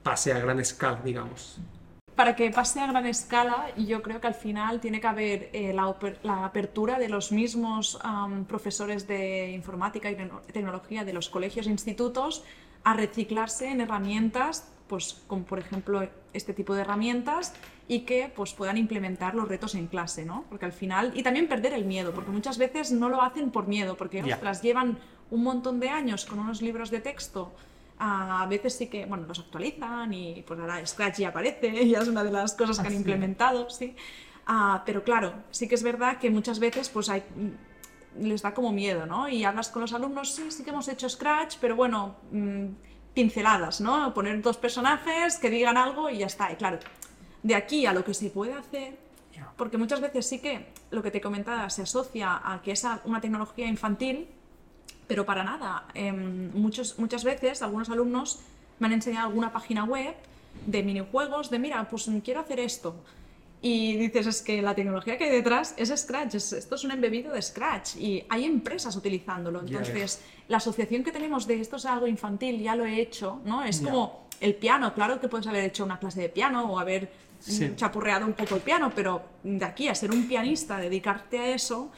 pase 0.01 0.33
a 0.33 0.39
gran 0.39 0.59
escala, 0.59 0.99
digamos? 1.05 1.59
Para 2.15 2.36
que 2.38 2.49
pase 2.49 2.80
a 2.80 2.88
gran 2.88 3.06
escala, 3.06 3.75
yo 3.75 4.01
creo 4.01 4.21
que 4.21 4.28
al 4.28 4.36
final 4.36 4.80
tiene 4.80 5.01
que 5.01 5.08
haber 5.08 5.49
eh, 5.51 5.73
la, 5.73 6.45
apertura 6.45 6.97
de 6.97 7.10
los 7.10 7.34
mismos 7.34 7.99
profesores 8.47 9.06
de 9.06 9.51
informática 9.51 10.10
y 10.10 10.15
tecno- 10.15 10.41
tecnología 10.54 11.04
de 11.04 11.12
los 11.12 11.28
colegios 11.30 11.67
e 11.67 11.71
institutos 11.71 12.43
a 12.86 12.93
reciclarse 12.93 13.67
en 13.69 13.82
herramientas, 13.82 14.71
pues 14.88 15.23
como 15.28 15.43
por 15.43 15.60
ejemplo 15.60 16.08
este 16.32 16.54
tipo 16.54 16.73
de 16.73 16.82
herramientas 16.82 17.54
y 17.89 18.01
que 18.01 18.32
pues 18.34 18.54
puedan 18.54 18.78
implementar 18.78 19.36
los 19.36 19.47
retos 19.49 19.75
en 19.75 19.88
clase, 19.88 20.23
¿no? 20.23 20.45
Porque 20.49 20.65
al 20.65 20.73
final 20.73 21.12
y 21.15 21.21
también 21.23 21.49
perder 21.49 21.73
el 21.73 21.84
miedo, 21.84 22.13
porque 22.13 22.32
muchas 22.32 22.58
veces 22.58 22.93
no 22.93 23.10
lo 23.10 23.21
hacen 23.23 23.51
por 23.51 23.67
miedo, 23.67 23.97
porque 23.97 24.21
Ya. 24.23 24.36
ostras, 24.36 24.62
llevan 24.62 24.99
un 25.32 25.43
montón 25.43 25.82
de 25.82 25.89
años 25.89 26.25
con 26.25 26.39
unos 26.39 26.62
libros 26.62 26.91
de 26.91 27.01
texto 27.01 27.51
a 27.97 28.45
veces 28.47 28.75
sí 28.75 28.88
que, 28.88 29.05
bueno, 29.05 29.25
los 29.27 29.39
actualizan 29.39 30.13
y 30.13 30.43
pues 30.45 30.60
ahora 30.60 30.86
Scratch 30.86 31.19
ya 31.19 31.29
aparece, 31.29 31.88
ya 31.88 31.99
es 31.99 32.08
una 32.08 32.23
de 32.23 32.31
las 32.31 32.53
cosas 32.53 32.79
que 32.79 32.88
han 32.88 32.93
Ah, 32.93 32.97
implementado, 32.97 33.69
sí. 33.69 33.95
Ah, 34.47 34.84
pero 34.86 35.03
claro, 35.03 35.34
sí 35.51 35.67
que 35.67 35.75
es 35.75 35.84
verdad 35.84 36.17
que 36.19 36.29
muchas 36.29 36.60
veces 36.60 36.89
pues 36.89 37.10
hay, 37.10 37.21
mm, 37.36 38.25
les 38.27 38.41
da 38.41 38.53
como 38.53 38.71
miedo, 38.71 39.05
¿no? 39.05 39.27
Y 39.29 39.43
hablas 39.43 39.69
con 39.69 39.81
los 39.81 39.93
alumnos, 39.93 40.34
sí, 40.36 40.51
sí 40.51 40.63
que 40.63 40.69
hemos 40.69 40.88
hecho 40.88 41.10
Scratch, 41.10 41.58
pero 41.60 41.75
bueno, 41.75 42.15
mm, 42.31 42.65
pinceladas, 43.13 43.81
¿no? 43.81 44.13
Poner 44.13 44.41
dos 44.41 44.58
personajes 44.58 45.38
que 45.38 45.49
digan 45.49 45.77
algo 45.77 46.10
y 46.10 46.19
ya 46.19 46.25
está. 46.27 46.51
Y 46.51 46.55
claro, 46.58 46.79
de 47.43 47.55
aquí 47.55 47.86
a 47.86 47.93
lo 47.93 48.03
que 48.03 48.13
se 48.13 48.29
puede 48.29 48.53
hacer, 48.53 48.97
porque 49.58 49.77
muchas 49.77 50.01
veces 50.01 50.27
sí 50.27 50.39
que 50.39 50.67
lo 50.91 51.01
que 51.01 51.12
te 51.12 51.21
comentaba 51.21 51.69
se 51.69 51.81
asocia 51.84 52.41
a 52.43 52.62
que 52.62 52.71
es 52.71 52.86
una 53.05 53.21
tecnología 53.21 53.67
infantil, 53.67 54.27
pero 55.07 55.25
para 55.25 55.43
nada. 55.43 55.85
Em, 55.93 56.51
muchos, 56.53 56.97
muchas 56.99 57.23
veces 57.23 57.61
algunos 57.61 57.89
alumnos 57.89 58.39
me 58.79 58.87
han 58.87 58.93
enseñado 58.93 59.27
alguna 59.27 59.51
página 59.51 59.83
web 59.83 60.15
de 60.65 60.83
minijuegos, 60.83 61.49
de 61.49 61.59
mira, 61.59 61.87
pues 61.89 62.09
quiero 62.23 62.39
hacer 62.41 62.59
esto. 62.59 62.95
Y 63.61 63.95
dices, 63.97 64.27
es 64.27 64.41
que 64.41 64.61
la 64.61 64.75
tecnología 64.75 65.17
que 65.17 65.23
hay 65.23 65.31
detrás 65.31 65.73
es 65.77 65.89
Scratch, 65.95 66.35
es- 66.35 66.53
esto 66.53 66.75
es 66.75 66.83
un 66.83 66.91
embebido 66.91 67.33
de 67.33 67.41
Scratch 67.41 67.95
y 67.95 68.23
hay 68.29 68.45
empresas 68.45 68.95
utilizándolo. 68.95 69.61
Entonces, 69.61 70.21
la 70.47 70.57
asociación 70.57 71.03
que 71.03 71.11
tenemos 71.11 71.47
de 71.47 71.59
esto 71.61 71.77
es 71.77 71.85
algo 71.85 72.05
infantil, 72.07 72.61
ya 72.61 72.75
lo 72.75 72.85
he 72.85 72.99
hecho, 73.01 73.41
¿no? 73.45 73.63
Es 73.63 73.81
como 73.81 74.27
el 74.39 74.53
piano, 74.55 74.93
claro 74.93 75.19
que 75.19 75.27
puedes 75.29 75.47
haber 75.47 75.63
hecho 75.65 75.83
una 75.83 75.97
clase 75.97 76.21
de 76.21 76.29
piano 76.29 76.71
o 76.71 76.77
haber 76.79 77.03
mm, 77.05 77.51
Sí. 77.51 77.73
chapurreado 77.75 78.25
un 78.25 78.33
poco 78.33 78.55
el 78.55 78.61
piano, 78.61 78.91
pero 78.93 79.21
de 79.43 79.65
aquí 79.65 79.87
a 79.87 79.95
ser 79.95 80.11
un 80.11 80.27
pianista, 80.27 80.77
dedicarte 80.77 81.39
a 81.39 81.47
eso, 81.55 81.91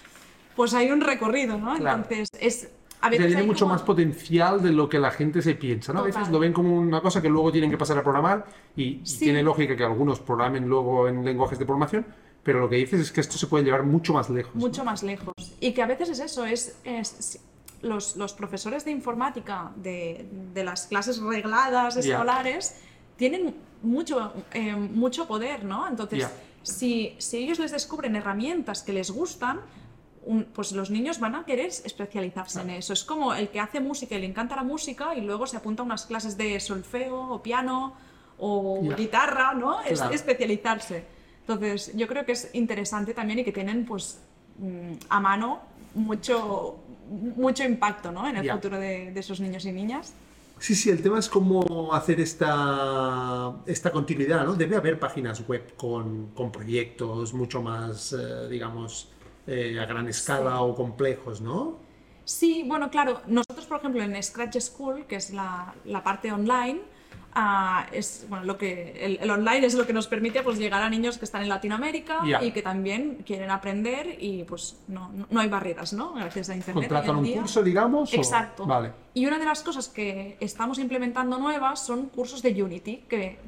pues 0.56 0.74
hay 0.74 0.89
un 0.91 1.02
recorrido, 1.02 1.58
¿no? 1.58 1.76
Claro. 1.78 1.98
Entonces, 1.98 2.30
es... 2.39 2.70
A 3.02 3.10
veces 3.10 3.28
tiene 3.28 3.44
mucho 3.44 3.66
como- 3.66 3.74
más 3.76 3.84
potencial 3.84 4.62
de 4.62 4.72
lo 4.72 4.90
que 4.90 5.00
la 5.00 5.12
gente 5.12 5.42
se 5.42 5.56
piensa, 5.56 5.94
¿no? 5.94 6.00
A 6.00 6.04
veces 6.04 6.30
lo 6.30 6.40
ven 6.40 6.52
como 6.54 6.76
una 6.78 7.00
cosa 7.02 7.22
que 7.22 7.30
luego 7.30 7.52
tienen 7.52 7.70
que 7.70 7.78
pasar 7.78 7.98
a 7.98 8.04
programar 8.04 8.46
y, 8.76 8.84
y 8.84 9.02
Sí. 9.06 9.20
tiene 9.20 9.44
lógica 9.44 9.76
que 9.76 9.84
algunos 9.84 10.20
programen 10.20 10.68
luego 10.68 11.08
en 11.08 11.24
lenguajes 11.24 11.60
de 11.60 11.66
programación, 11.66 12.06
pero 12.44 12.60
lo 12.60 12.70
que 12.70 12.78
dices 12.78 13.00
es 13.02 13.12
que 13.12 13.22
esto 13.22 13.38
se 13.38 13.46
puede 13.48 13.64
llevar 13.66 13.84
mucho 13.84 14.14
más 14.14 14.30
lejos. 14.30 14.56
¿no? 14.56 14.62
mucho 14.62 14.84
más 14.84 15.04
lejos. 15.04 15.34
Y 15.60 15.74
que 15.74 15.82
a 15.84 15.86
veces 15.86 16.10
es 16.10 16.20
eso, 16.20 16.46
es, 16.46 16.78
es- 16.84 17.40
los, 17.84 18.16
los 18.16 18.34
profesores 18.34 18.84
de 18.86 18.90
informática 18.92 19.72
de, 19.76 20.26
de 20.54 20.64
las 20.64 20.88
clases 20.88 21.20
regladas 21.22 21.96
escolares 21.98 22.76
tienen 23.18 23.54
mucho, 23.84 24.34
eh, 24.54 24.76
mucho 24.76 25.28
poder, 25.28 25.64
¿no? 25.64 25.88
Entonces, 25.88 26.20
Ya. 26.22 26.32
si, 26.64 27.14
si 27.20 27.38
ellos 27.38 27.60
les 27.60 27.72
descubren 27.72 28.16
herramientas 28.16 28.82
que 28.82 28.94
les 28.94 29.12
gustan, 29.12 29.60
un- 30.28 30.44
pues 30.46 30.72
los 30.74 30.90
niños 30.90 31.20
van 31.20 31.36
a 31.36 31.46
querer 31.46 31.68
especializarse 31.68 32.62
en 32.62 32.70
eso. 32.72 32.94
Es 32.94 33.04
como 33.04 33.34
el 33.34 33.48
que 33.50 33.60
hace 33.60 33.80
música 33.80 34.16
y 34.16 34.20
le 34.20 34.28
encanta 34.28 34.56
la 34.56 34.63
música 34.63 35.16
y 35.16 35.22
luego 35.22 35.48
se 35.48 35.58
apunta 35.58 35.82
a 35.84 35.86
unas 35.86 36.06
clases 36.06 36.38
de 36.38 36.60
solfeo 36.60 37.18
o 37.34 37.42
piano 37.42 37.94
o 38.38 38.82
guitarra, 38.96 39.54
¿no? 39.54 39.82
Es 39.82 40.00
especializarse. 40.12 41.06
Entonces, 41.42 41.92
yo 41.96 42.08
creo 42.08 42.26
que 42.26 42.34
es 42.34 42.50
interesante 42.54 43.13
también 43.13 43.40
y 43.40 43.44
que 43.44 43.52
tienen 43.54 43.86
pues 43.86 44.20
mm, 44.60 44.94
a 45.10 45.20
mano 45.20 45.60
mucho, 45.96 46.76
mucho 47.10 47.63
impacto 47.63 48.12
¿no? 48.12 48.28
en 48.28 48.36
el 48.38 48.52
futuro 48.52 48.78
de, 48.78 49.12
de 49.12 49.20
esos 49.20 49.40
niños 49.40 49.66
y 49.66 49.72
niñas. 49.72 50.13
Sí, 50.60 50.74
sí, 50.76 50.90
el 50.90 51.02
tema 51.04 51.20
es 51.20 51.30
cómo 51.30 51.94
hacer 51.94 52.20
esta, 52.20 53.54
esta 53.66 53.92
continuidad, 53.92 54.44
¿no? 54.44 54.54
Debe 54.56 54.76
haber 54.76 55.00
páginas 55.00 55.48
web 55.48 55.76
con, 55.78 56.32
con 56.34 56.52
proyectos 56.52 57.34
mucho 57.34 57.62
más, 57.62 58.12
eh, 58.13 58.48
digamos, 58.50 59.10
eh, 59.48 59.80
a 59.80 59.86
gran 59.86 60.08
escala 60.08 60.62
o 60.62 60.76
complejos, 60.76 61.42
¿no? 61.42 61.78
Sí, 62.26 62.64
bueno, 62.68 62.90
claro, 62.92 63.22
nosotros, 63.28 63.66
por 63.66 63.78
ejemplo, 63.80 64.02
en 64.04 64.22
Scratch 64.22 64.60
School, 64.60 65.06
que 65.06 65.16
es 65.16 65.32
la, 65.32 65.74
la 65.86 66.04
parte 66.04 66.30
online, 66.32 66.82
ah, 67.34 67.86
es, 67.94 68.26
bueno, 68.28 68.44
lo 68.44 68.58
que, 68.58 68.92
el, 69.06 69.18
el 69.22 69.30
online 69.32 69.66
es 69.66 69.76
lo 69.76 69.88
que 69.88 69.94
nos 69.94 70.08
permite 70.08 70.44
pues, 70.44 70.58
llegar 70.60 70.84
a 70.84 70.90
niños 70.90 71.18
que 71.18 71.24
están 71.24 71.44
en 71.44 71.50
Latinoamérica 71.50 72.20
y 72.44 72.52
que 72.52 72.62
también 72.62 73.24
quieren 73.26 73.50
aprender 73.50 74.18
y 74.20 74.44
pues 74.44 74.78
no, 74.90 75.10
no- 75.14 75.28
no 75.30 75.40
hay 75.40 75.48
barreras, 75.48 75.94
¿no? 75.94 76.14
Gracias 76.16 76.50
a 76.50 76.56
Internet. 76.56 76.90
Contratan 76.90 77.16
un 77.16 77.32
curso, 77.32 77.64
digamos. 77.64 78.14
o- 78.14 78.18
Exacto. 78.18 78.66
Vale. 78.66 78.92
Y 79.14 79.26
una 79.26 79.40
de 79.40 79.46
las 79.46 79.62
cosas 79.64 79.88
que 79.88 80.36
estamos 80.42 80.80
implementando 80.80 81.38
nuevas 81.38 81.80
son 81.86 82.08
cursos 82.10 82.42
de 82.42 82.62
Unity, 82.62 83.06
que 83.08 83.40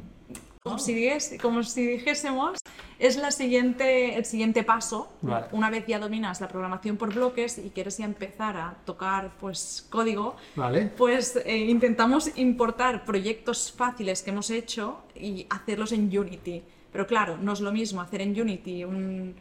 como, 0.63 0.76
Ah. 0.76 0.80
si, 0.80 1.38
como 1.38 1.63
si 1.63 1.86
dijésemos, 1.88 2.60
es 3.00 3.15
la 3.15 3.32
siguiente, 3.32 4.15
el 4.15 4.26
siguiente 4.26 4.63
paso. 4.63 5.10
Vale. 5.22 5.48
Una 5.54 5.69
vez 5.69 5.86
ya 5.88 6.00
dominas 6.00 6.41
la 6.41 6.50
programación 6.50 6.98
por 6.98 7.13
bloques 7.13 7.58
y 7.58 7.69
quieres 7.69 7.98
ya 7.98 8.06
empezar 8.06 8.58
a 8.58 8.76
tocar 8.86 9.32
pues, 9.39 9.88
código, 9.89 10.36
Vale. 10.58 10.91
pues 10.98 11.38
eh, 11.45 11.58
intentamos 11.58 12.38
importar 12.38 13.06
proyectos 13.06 13.72
fáciles 13.72 14.22
que 14.22 14.32
hemos 14.32 14.50
hecho 14.50 15.00
y 15.15 15.48
hacerlos 15.50 15.93
en 15.93 16.06
Unity. 16.17 16.62
Pero 16.91 17.08
claro, 17.08 17.38
no 17.38 17.54
es 17.54 17.62
lo 17.62 17.72
mismo 17.72 18.02
hacer 18.02 18.19
en 18.22 18.39
Unity 18.39 18.84
un, 18.84 19.36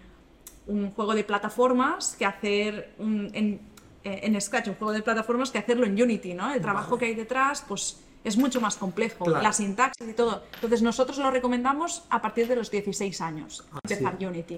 un 0.68 0.90
juego 0.92 1.14
de 1.14 1.24
plataformas 1.24 2.14
que 2.16 2.26
hacer 2.26 2.94
un- 2.98 3.30
en, 3.32 3.60
eh, 4.04 4.20
en 4.22 4.40
Scratch 4.40 4.68
un 4.68 4.74
juego 4.76 4.92
de 4.92 5.02
plataformas 5.02 5.50
que 5.50 5.58
hacerlo 5.58 5.84
en 5.84 6.00
Unity, 6.00 6.34
¿no? 6.34 6.52
El 6.54 6.60
trabajo 6.60 6.96
que 6.96 7.06
hay 7.06 7.14
detrás, 7.16 7.64
pues 7.66 8.04
es 8.24 8.36
mucho 8.36 8.60
más 8.60 8.76
complejo, 8.76 9.24
Claro. 9.24 9.42
la 9.42 9.52
sintaxis 9.52 10.08
y 10.08 10.12
todo. 10.12 10.42
Entonces 10.54 10.82
nosotros 10.82 11.18
lo 11.18 11.30
recomendamos 11.30 12.04
a 12.10 12.20
partir 12.20 12.48
de 12.48 12.56
los 12.56 12.70
16 12.70 13.20
años, 13.20 13.64
Ah, 13.72 13.78
empezar 13.82 14.16
sí. 14.18 14.26
Unity. 14.26 14.56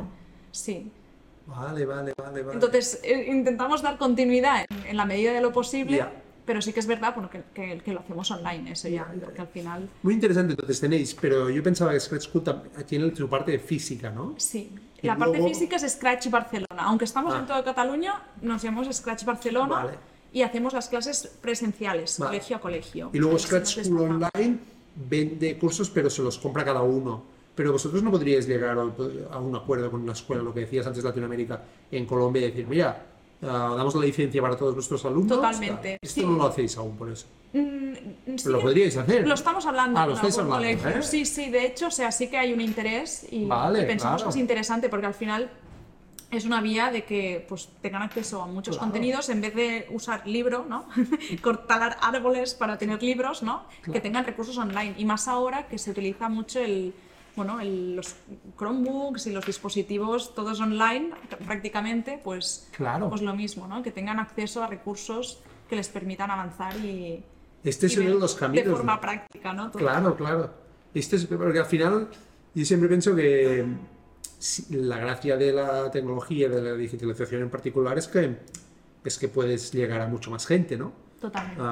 Sí. 0.50 0.90
Vale, 1.46 1.84
vale, 1.84 2.12
vale, 2.16 2.42
vale. 2.42 2.54
Entonces, 2.54 3.00
eh, 3.02 3.26
intentamos 3.28 3.82
dar 3.82 3.98
continuidad 3.98 4.64
en, 4.68 4.86
en 4.86 4.96
la 4.96 5.04
medida 5.04 5.32
de 5.32 5.40
lo 5.40 5.52
posible, 5.52 6.04
pero 6.46 6.62
sí 6.62 6.72
que 6.72 6.80
es 6.80 6.86
verdad 6.86 7.12
bueno, 7.14 7.28
que, 7.30 7.42
que- 7.54 7.80
que 7.84 7.92
lo 7.92 8.00
hacemos 8.00 8.30
online, 8.30 8.72
eso 8.72 8.88
ya, 8.88 9.06
porque 9.24 9.40
al 9.40 9.48
final, 9.48 9.88
Muy 10.02 10.14
interesante, 10.14 10.52
entonces 10.52 10.80
tenéis, 10.80 11.14
pero 11.14 11.50
yo 11.50 11.62
pensaba 11.62 11.92
que 11.92 12.00
Scratch 12.00 12.24
School 12.28 12.44
tiene 12.86 13.14
su 13.14 13.28
parte 13.28 13.52
de 13.52 13.58
física, 13.58 14.10
¿no? 14.10 14.34
sí. 14.38 14.72
Y 15.02 15.06
La 15.06 15.16
parte 15.16 15.42
física 15.42 15.76
es 15.76 15.90
Scratch 15.92 16.28
Barcelona. 16.28 16.82
Aunque 16.82 17.06
estamos 17.06 17.32
Ah. 17.34 17.38
en 17.38 17.46
toda 17.46 17.64
Cataluña, 17.64 18.22
nos 18.42 18.60
llamamos 18.62 18.94
Scratch 18.94 19.24
Barcelona 19.24 19.74
Vale. 19.84 19.98
Y 20.32 20.42
hacemos 20.42 20.72
las 20.72 20.88
clases 20.88 21.28
presenciales, 21.40 22.18
Vale. 22.18 22.30
colegio 22.38 22.56
a 22.56 22.60
colegio. 22.60 23.10
Y 23.12 23.18
luego 23.18 23.38
Scratch 23.38 23.82
School. 23.84 24.00
Online 24.32 24.58
vende 25.08 25.58
cursos, 25.58 25.90
pero 25.90 26.10
se 26.10 26.22
los 26.22 26.38
compra 26.38 26.64
cada 26.64 26.82
uno. 26.82 27.22
Pero 27.54 27.72
vosotros 27.72 28.02
no 28.02 28.10
podríais 28.10 28.46
llegar 28.46 28.78
a- 28.78 29.38
un 29.38 29.56
acuerdo 29.56 29.90
con 29.90 30.00
una 30.02 30.12
escuela, 30.12 30.42
lo 30.42 30.54
que 30.54 30.60
decías 30.60 30.86
antes 30.86 31.02
Latinoamérica, 31.04 31.62
en 31.90 32.06
Colombia, 32.06 32.42
y 32.42 32.50
decir, 32.50 32.66
mira, 32.66 33.06
ah, 33.42 33.74
damos 33.76 33.94
la 33.96 34.02
licencia 34.02 34.40
para 34.40 34.56
todos 34.56 34.74
nuestros 34.74 35.04
alumnos. 35.04 35.36
Totalmente, 35.36 35.98
Esto 36.00 36.20
sí. 36.20 36.26
no 36.26 36.36
lo 36.36 36.46
hacéis 36.46 36.76
aún 36.76 36.96
por 36.96 37.10
eso. 37.10 37.26
Mm, 37.52 38.36
sí, 38.36 38.48
lo 38.48 38.60
podríais 38.60 38.96
hacer. 38.96 39.26
Lo 39.26 39.34
estamos 39.34 39.66
hablando 39.66 39.98
Ah, 39.98 40.06
lo 40.06 40.14
estáis 40.14 40.38
hablando, 40.38 40.56
colegio. 40.58 40.88
¿eh? 40.88 41.02
Sí, 41.02 41.26
sí, 41.26 41.50
de 41.50 41.66
hecho, 41.66 41.88
o 41.88 41.90
sea, 41.90 42.12
sí 42.12 42.28
que 42.28 42.38
hay 42.38 42.52
un 42.52 42.60
interés 42.60 43.26
y, 43.30 43.44
Vale, 43.46 43.82
y 43.82 43.86
pensamos 43.86 44.22
claro. 44.22 44.32
que 44.32 44.38
es 44.38 44.40
interesante 44.40 44.88
porque 44.88 45.06
al 45.06 45.14
final 45.14 45.50
es 46.30 46.44
una 46.44 46.60
vía 46.60 46.90
de 46.92 47.04
que 47.04 47.44
pues, 47.48 47.68
tengan 47.82 48.02
acceso 48.02 48.40
a 48.42 48.46
muchos 48.46 48.76
Claro. 48.76 48.90
contenidos 48.92 49.28
en 49.30 49.40
vez 49.40 49.54
de 49.54 49.86
usar 49.90 50.26
libro, 50.26 50.64
¿no? 50.68 50.86
Cortar 51.42 51.96
árboles 52.00 52.54
para 52.54 52.78
tener 52.78 53.02
libros, 53.02 53.42
¿no? 53.42 53.64
Que 53.92 54.00
tengan 54.00 54.24
recursos 54.24 54.56
online. 54.58 54.94
Y 54.96 55.04
más 55.04 55.26
ahora 55.28 55.66
que 55.66 55.76
se 55.78 55.90
utiliza 55.90 56.28
mucho 56.28 56.60
el, 56.60 56.94
bueno, 57.36 57.60
el- 57.60 57.96
los 57.96 58.14
Chromebooks 58.58 59.26
y 59.26 59.32
los 59.32 59.44
dispositivos 59.46 60.34
todos 60.34 60.60
online 60.60 61.10
prácticamente, 61.46 62.20
pues, 62.22 62.68
Claro. 62.76 63.08
pues 63.08 63.22
lo 63.22 63.34
mismo, 63.34 63.66
¿no? 63.66 63.82
Que 63.82 63.90
tengan 63.90 64.18
acceso 64.20 64.62
a 64.62 64.66
recursos 64.68 65.40
que 65.68 65.76
les 65.76 65.88
permitan 65.88 66.30
avanzar 66.30 66.76
y, 66.78 67.22
Este 67.64 67.86
es 67.86 67.94
y 67.94 67.98
uno 67.98 68.08
de, 68.08 68.14
de 68.14 68.20
los 68.20 68.34
caminos. 68.34 68.64
de 68.66 68.70
forma 68.70 68.94
¿no? 68.94 69.00
práctica, 69.00 69.52
¿no? 69.52 69.70
Todo. 69.70 69.78
Claro, 69.80 70.16
claro. 70.16 70.50
Este 70.94 71.16
es, 71.16 71.26
porque 71.26 71.58
al 71.58 71.66
final 71.66 72.08
Yo 72.54 72.64
siempre 72.64 72.88
pienso 72.88 73.14
que 73.14 73.64
la 74.70 74.98
gracia 74.98 75.36
de 75.36 75.52
la 75.52 75.90
tecnología, 75.90 76.48
de 76.48 76.62
la 76.62 76.72
digitalización 76.74 77.42
en 77.42 77.50
particular, 77.50 77.98
es 77.98 78.08
que, 78.08 78.36
es 79.04 79.18
que 79.18 79.28
puedes 79.28 79.72
llegar 79.72 80.00
a 80.00 80.06
mucho 80.06 80.30
más 80.30 80.46
gente, 80.46 80.76
¿no? 80.76 80.92
Totalmente. 81.20 81.62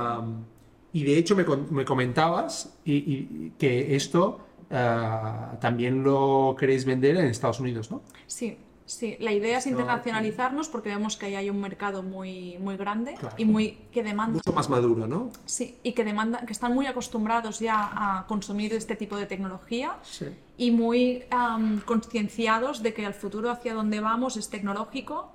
Y 0.93 1.05
de 1.05 1.19
hecho 1.19 1.37
me, 1.37 1.45
me 1.71 1.85
comentabas 1.85 2.79
y, 2.85 2.93
y- 2.95 3.53
que 3.59 3.95
esto 3.97 4.41
ah, 4.71 5.57
también 5.61 6.03
lo 6.03 6.57
queréis 6.59 6.85
vender 6.85 7.17
en 7.17 7.27
Estados 7.27 7.61
Unidos, 7.61 7.91
¿no? 7.91 8.03
Sí, 8.27 8.57
sí. 8.89 9.17
La 9.21 9.33
idea 9.33 9.59
es 9.59 9.67
No, 9.67 9.73
internacionalizarnos 9.73 10.69
porque 10.69 10.89
vemos 10.89 11.17
que 11.17 11.27
ahí 11.27 11.35
hay 11.37 11.51
un 11.51 11.61
mercado 11.61 12.03
muy, 12.03 12.57
muy 12.59 12.77
grande 12.77 13.15
Claro. 13.15 13.35
y 13.39 13.45
muy 13.45 13.79
que 13.93 14.03
demanda 14.03 14.35
Mucho 14.35 14.53
más 14.53 14.69
maduro, 14.69 15.07
¿no? 15.07 15.31
Sí, 15.47 15.79
y 15.83 15.93
que 15.93 16.05
demanda, 16.05 16.45
que 16.47 16.53
están 16.53 16.75
muy 16.75 16.87
acostumbrados 16.87 17.61
ya 17.61 17.91
a 17.93 18.27
consumir 18.27 18.73
este 18.75 18.97
tipo 18.97 19.17
de 19.17 19.27
tecnología 19.27 19.97
Sí. 20.03 20.27
y 20.57 20.71
muy 20.71 21.25
am, 21.31 21.81
concienciados 21.83 22.83
de 22.83 22.93
que 22.95 23.05
el 23.05 23.15
futuro 23.15 23.51
hacia 23.51 23.75
donde 23.75 24.01
vamos 24.01 24.37
es 24.37 24.49
tecnológico 24.49 25.31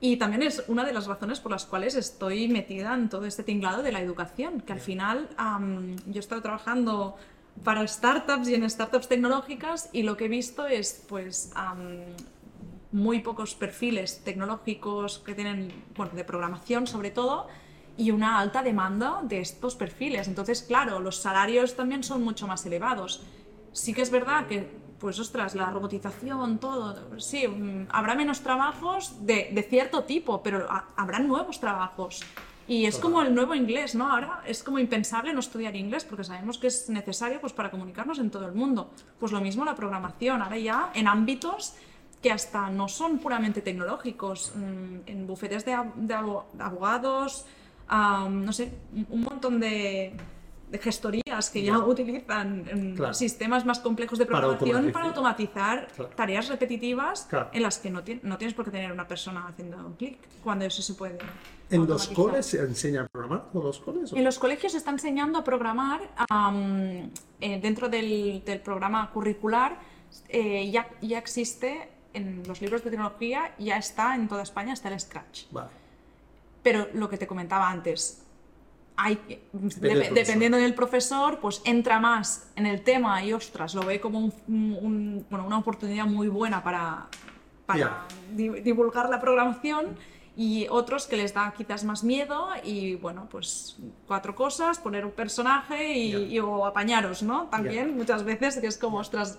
y 0.00 0.16
también 0.16 0.42
es 0.42 0.64
una 0.68 0.84
de 0.84 0.92
las 0.92 1.06
razones 1.06 1.38
por 1.40 1.52
las 1.52 1.64
cuales 1.64 1.94
estoy 1.94 2.48
metida 2.48 2.92
en 2.94 3.08
todo 3.08 3.24
este 3.24 3.42
tinglado 3.44 3.82
de 3.82 3.92
la 3.92 4.00
educación, 4.00 4.60
que 4.60 4.72
al 4.72 4.80
final 4.80 5.28
am, 5.36 5.96
yo 6.06 6.16
he 6.16 6.18
estado 6.18 6.42
trabajando 6.42 7.16
para 7.64 7.86
startups 7.86 8.48
y 8.48 8.54
en 8.54 8.68
startups 8.68 9.08
tecnológicas 9.08 9.90
y 9.92 10.02
lo 10.04 10.16
que 10.16 10.24
he 10.24 10.28
visto 10.28 10.66
es 10.66 11.04
pues 11.08 11.52
am, 11.54 11.78
muy 12.92 13.20
pocos 13.20 13.54
perfiles 13.54 14.22
tecnológicos 14.24 15.18
que 15.20 15.34
tienen, 15.34 15.72
bueno, 15.96 16.12
de 16.14 16.24
programación 16.24 16.86
sobre 16.86 17.10
todo, 17.10 17.48
y 17.96 18.10
una 18.10 18.38
alta 18.38 18.62
demanda 18.62 19.20
de 19.22 19.40
estos 19.40 19.74
perfiles. 19.76 20.28
Entonces, 20.28 20.62
claro, 20.62 20.98
los 21.00 21.16
salarios 21.16 21.76
también 21.76 22.02
son 22.02 22.22
mucho 22.22 22.46
más 22.46 22.64
elevados. 22.64 23.22
Sí 23.72 23.92
que 23.94 24.02
es 24.02 24.10
verdad 24.10 24.46
que, 24.46 24.68
pues, 24.98 25.18
ostras, 25.18 25.54
la 25.54 25.70
robotización, 25.70 26.58
todo, 26.58 27.18
sí, 27.20 27.46
mm, 27.48 27.88
habrá 27.90 28.14
menos 28.14 28.40
trabajos 28.40 29.26
de, 29.26 29.50
de 29.52 29.62
cierto 29.62 30.04
tipo, 30.04 30.42
pero 30.42 30.66
ha- 30.70 30.88
habrá 30.96 31.18
nuevos 31.18 31.60
trabajos. 31.60 32.22
Y 32.68 32.86
es 32.86 32.96
como 32.96 33.20
el 33.22 33.34
nuevo 33.34 33.54
inglés, 33.54 33.94
¿no? 33.94 34.10
Ahora 34.10 34.42
es 34.46 34.62
como 34.62 34.78
impensable 34.78 35.32
no 35.34 35.40
estudiar 35.40 35.74
inglés 35.74 36.04
porque 36.04 36.24
sabemos 36.24 36.58
que 36.58 36.68
es 36.68 36.88
necesario 36.88 37.40
pues, 37.40 37.52
para 37.52 37.70
comunicarnos 37.70 38.18
en 38.20 38.30
todo 38.30 38.46
el 38.46 38.52
mundo. 38.52 38.90
Pues 39.18 39.32
lo 39.32 39.40
mismo 39.40 39.64
la 39.64 39.74
programación, 39.74 40.40
ahora 40.40 40.56
ya 40.58 40.90
en 40.94 41.08
ámbitos 41.08 41.74
que 42.22 42.30
hasta 42.30 42.70
no 42.70 42.88
son 42.88 43.18
puramente 43.18 43.60
tecnológicos, 43.60 44.52
mm, 44.54 44.96
en 45.06 45.26
bufetes 45.26 45.64
de, 45.64 45.72
ab- 45.74 45.94
de 45.96 46.14
abo- 46.14 46.44
de 46.52 46.62
abogados, 46.62 47.44
no 47.90 48.52
sé, 48.52 48.72
un- 49.10 49.20
montón 49.22 49.58
de, 49.60 50.14
de 50.70 50.78
gestorías 50.78 51.50
que 51.50 51.62
ya 51.62 51.78
utilizan 51.78 52.62
mm, 52.62 52.94
Claro. 52.94 53.12
sistemas 53.12 53.66
más 53.66 53.80
complejos 53.80 54.18
de 54.18 54.24
programación 54.24 54.90
para 54.92 55.06
automatizar 55.06 55.88
Claro. 55.94 56.10
tareas 56.14 56.48
repetitivas 56.48 57.26
Claro. 57.28 57.50
en 57.52 57.62
las 57.62 57.78
que 57.78 57.90
no, 57.90 58.02
tien- 58.04 58.20
no 58.22 58.38
tienes 58.38 58.54
por 58.54 58.64
qué 58.66 58.70
tener 58.70 58.92
una 58.92 59.06
persona 59.06 59.46
haciendo 59.48 59.76
un 59.84 59.94
clic, 59.94 60.18
cuando 60.44 60.64
eso 60.64 60.80
se 60.80 60.94
puede. 60.94 61.18
¿En 61.70 61.86
los 61.86 62.06
coles 62.08 62.46
se 62.46 62.60
enseña 62.60 63.02
a 63.02 63.06
programar? 63.08 63.46
¿En 63.52 63.62
los 63.62 63.80
coles? 63.80 64.12
o? 64.12 64.16
En 64.16 64.24
los 64.24 64.38
colegios 64.38 64.72
se 64.72 64.78
está 64.78 64.90
enseñando 64.92 65.38
a 65.40 65.44
programar 65.44 66.00
am, 66.30 67.10
eh, 67.40 67.58
dentro 67.60 67.88
del, 67.88 68.42
del 68.46 68.60
programa 68.60 69.10
curricular. 69.10 69.76
eh, 70.28 70.70
ya, 70.70 70.88
ya 71.00 71.16
existe 71.18 71.88
en 72.14 72.42
los 72.46 72.60
libros 72.60 72.82
de 72.84 72.90
tecnología, 72.90 73.52
ya 73.58 73.76
está 73.76 74.14
en 74.14 74.28
toda 74.28 74.42
España, 74.42 74.72
está 74.72 74.88
el 74.88 74.98
Scratch. 75.00 75.44
Vale. 75.50 75.70
Pero 76.62 76.88
lo 76.94 77.08
que 77.08 77.18
te 77.18 77.26
comentaba 77.26 77.68
antes, 77.68 78.22
hay, 78.96 79.16
del 79.52 79.70
profesor. 79.98 80.14
dependiendo 80.14 80.58
del 80.58 80.74
profesor, 80.74 81.40
pues 81.40 81.60
entra 81.64 81.98
más 81.98 82.48
en 82.56 82.66
el 82.66 82.82
tema 82.82 83.24
y 83.24 83.32
ostras, 83.32 83.74
lo 83.74 83.82
ve 83.84 84.00
como 84.00 84.18
un- 84.20 84.32
un- 84.48 85.26
bueno, 85.30 85.46
una 85.46 85.58
oportunidad 85.58 86.06
muy 86.06 86.28
buena 86.28 86.62
para, 86.62 87.08
para 87.66 88.06
di- 88.30 88.60
divulgar 88.60 89.08
la 89.08 89.18
programación 89.20 89.96
y 90.36 90.66
otros 90.70 91.06
que 91.06 91.16
les 91.16 91.34
da 91.34 91.52
quizás 91.56 91.84
más 91.84 92.04
miedo 92.04 92.48
y 92.62 92.94
bueno, 92.96 93.28
pues 93.30 93.76
cuatro 94.06 94.34
cosas, 94.34 94.78
poner 94.78 95.04
un 95.04 95.12
personaje 95.12 95.94
y, 95.98 96.14
y- 96.34 96.38
o 96.38 96.64
apañaros, 96.66 97.22
¿no? 97.22 97.44
También 97.48 97.96
muchas 97.96 98.22
veces 98.24 98.56
es 98.58 98.78
como, 98.78 98.98
ostras, 98.98 99.38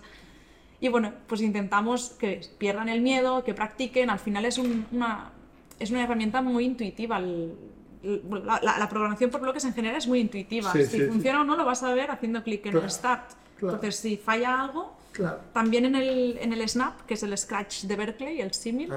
y 0.80 0.90
bueno, 0.90 1.14
pues 1.28 1.42
intentamos 1.42 2.10
que 2.20 2.42
pierdan 2.58 2.90
el 2.90 3.02
miedo, 3.02 3.44
que 3.44 3.54
practiquen. 3.54 4.10
Al 4.10 4.20
final 4.20 4.46
es, 4.46 4.58
un- 4.58 4.86
una, 4.92 5.32
es 5.80 5.92
una 5.92 6.04
herramienta 6.04 6.42
muy 6.42 6.66
intuitiva. 6.66 7.18
el- 7.20 7.56
la, 8.04 8.60
la- 8.62 8.78
la 8.80 8.90
programación 8.90 9.30
por 9.32 9.40
bloques 9.40 9.64
en 9.64 9.74
general 9.74 9.96
es 9.98 10.08
muy 10.08 10.20
intuitiva. 10.20 10.74
Sí, 10.74 10.80
si 10.84 10.90
sí, 10.92 10.98
sí. 11.00 11.06
funciona 11.06 11.40
o 11.42 11.44
no 11.46 11.56
lo 11.56 11.64
vas 11.64 11.84
a 11.84 11.94
ver 11.94 12.12
haciendo 12.12 12.44
clic 12.44 12.66
en 12.66 12.72
Claro, 12.74 12.86
el 12.86 12.92
Start. 12.92 13.32
claro. 13.58 13.76
Entonces, 13.76 13.96
si 14.02 14.18
falla 14.18 14.60
algo, 14.62 14.94
Claro. 15.14 15.40
también 15.54 15.86
en 15.86 15.96
el, 15.96 16.38
en 16.42 16.52
el 16.52 16.68
Snap, 16.68 17.02
que 17.06 17.14
es 17.14 17.24
el 17.24 17.38
Scratch 17.38 17.84
de 17.84 17.96
Berkeley, 17.96 18.42
el 18.42 18.54
símil, 18.54 18.92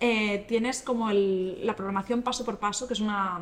eh, 0.00 0.44
tienes 0.48 0.82
como 0.82 1.08
el- 1.10 1.64
la 1.64 1.76
programación 1.76 2.22
paso 2.22 2.44
por 2.44 2.58
paso, 2.58 2.88
que 2.88 2.94
es 2.94 3.00
una, 3.00 3.38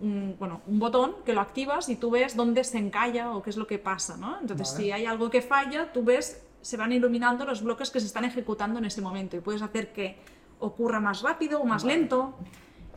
un, 0.00 0.36
bueno, 0.38 0.60
un 0.66 0.78
botón 0.78 1.14
que 1.24 1.32
lo 1.32 1.40
activas 1.40 1.88
y 1.88 1.96
tú 1.96 2.10
ves 2.10 2.36
dónde 2.36 2.62
se 2.64 2.76
encalla 2.76 3.30
o 3.32 3.42
qué 3.42 3.48
es 3.50 3.56
lo 3.56 3.66
que 3.66 3.78
pasa, 3.78 4.18
¿no? 4.18 4.38
Entonces, 4.38 4.72
Vale. 4.72 4.84
si 4.84 4.92
hay 4.92 5.06
algo 5.06 5.30
que 5.30 5.40
falla, 5.40 5.92
tú 5.94 6.04
ves, 6.04 6.42
se 6.66 6.76
van 6.76 6.90
iluminando 6.90 7.44
los 7.44 7.62
bloques 7.62 7.90
que 7.90 8.00
se 8.00 8.06
están 8.06 8.24
ejecutando 8.24 8.80
en 8.80 8.86
ese 8.86 9.00
momento 9.00 9.36
y 9.36 9.40
puedes 9.40 9.62
hacer 9.62 9.92
que 9.92 10.16
ocurra 10.58 10.98
más 10.98 11.22
rápido 11.22 11.60
o 11.60 11.64
más 11.64 11.84
lento. 11.84 12.34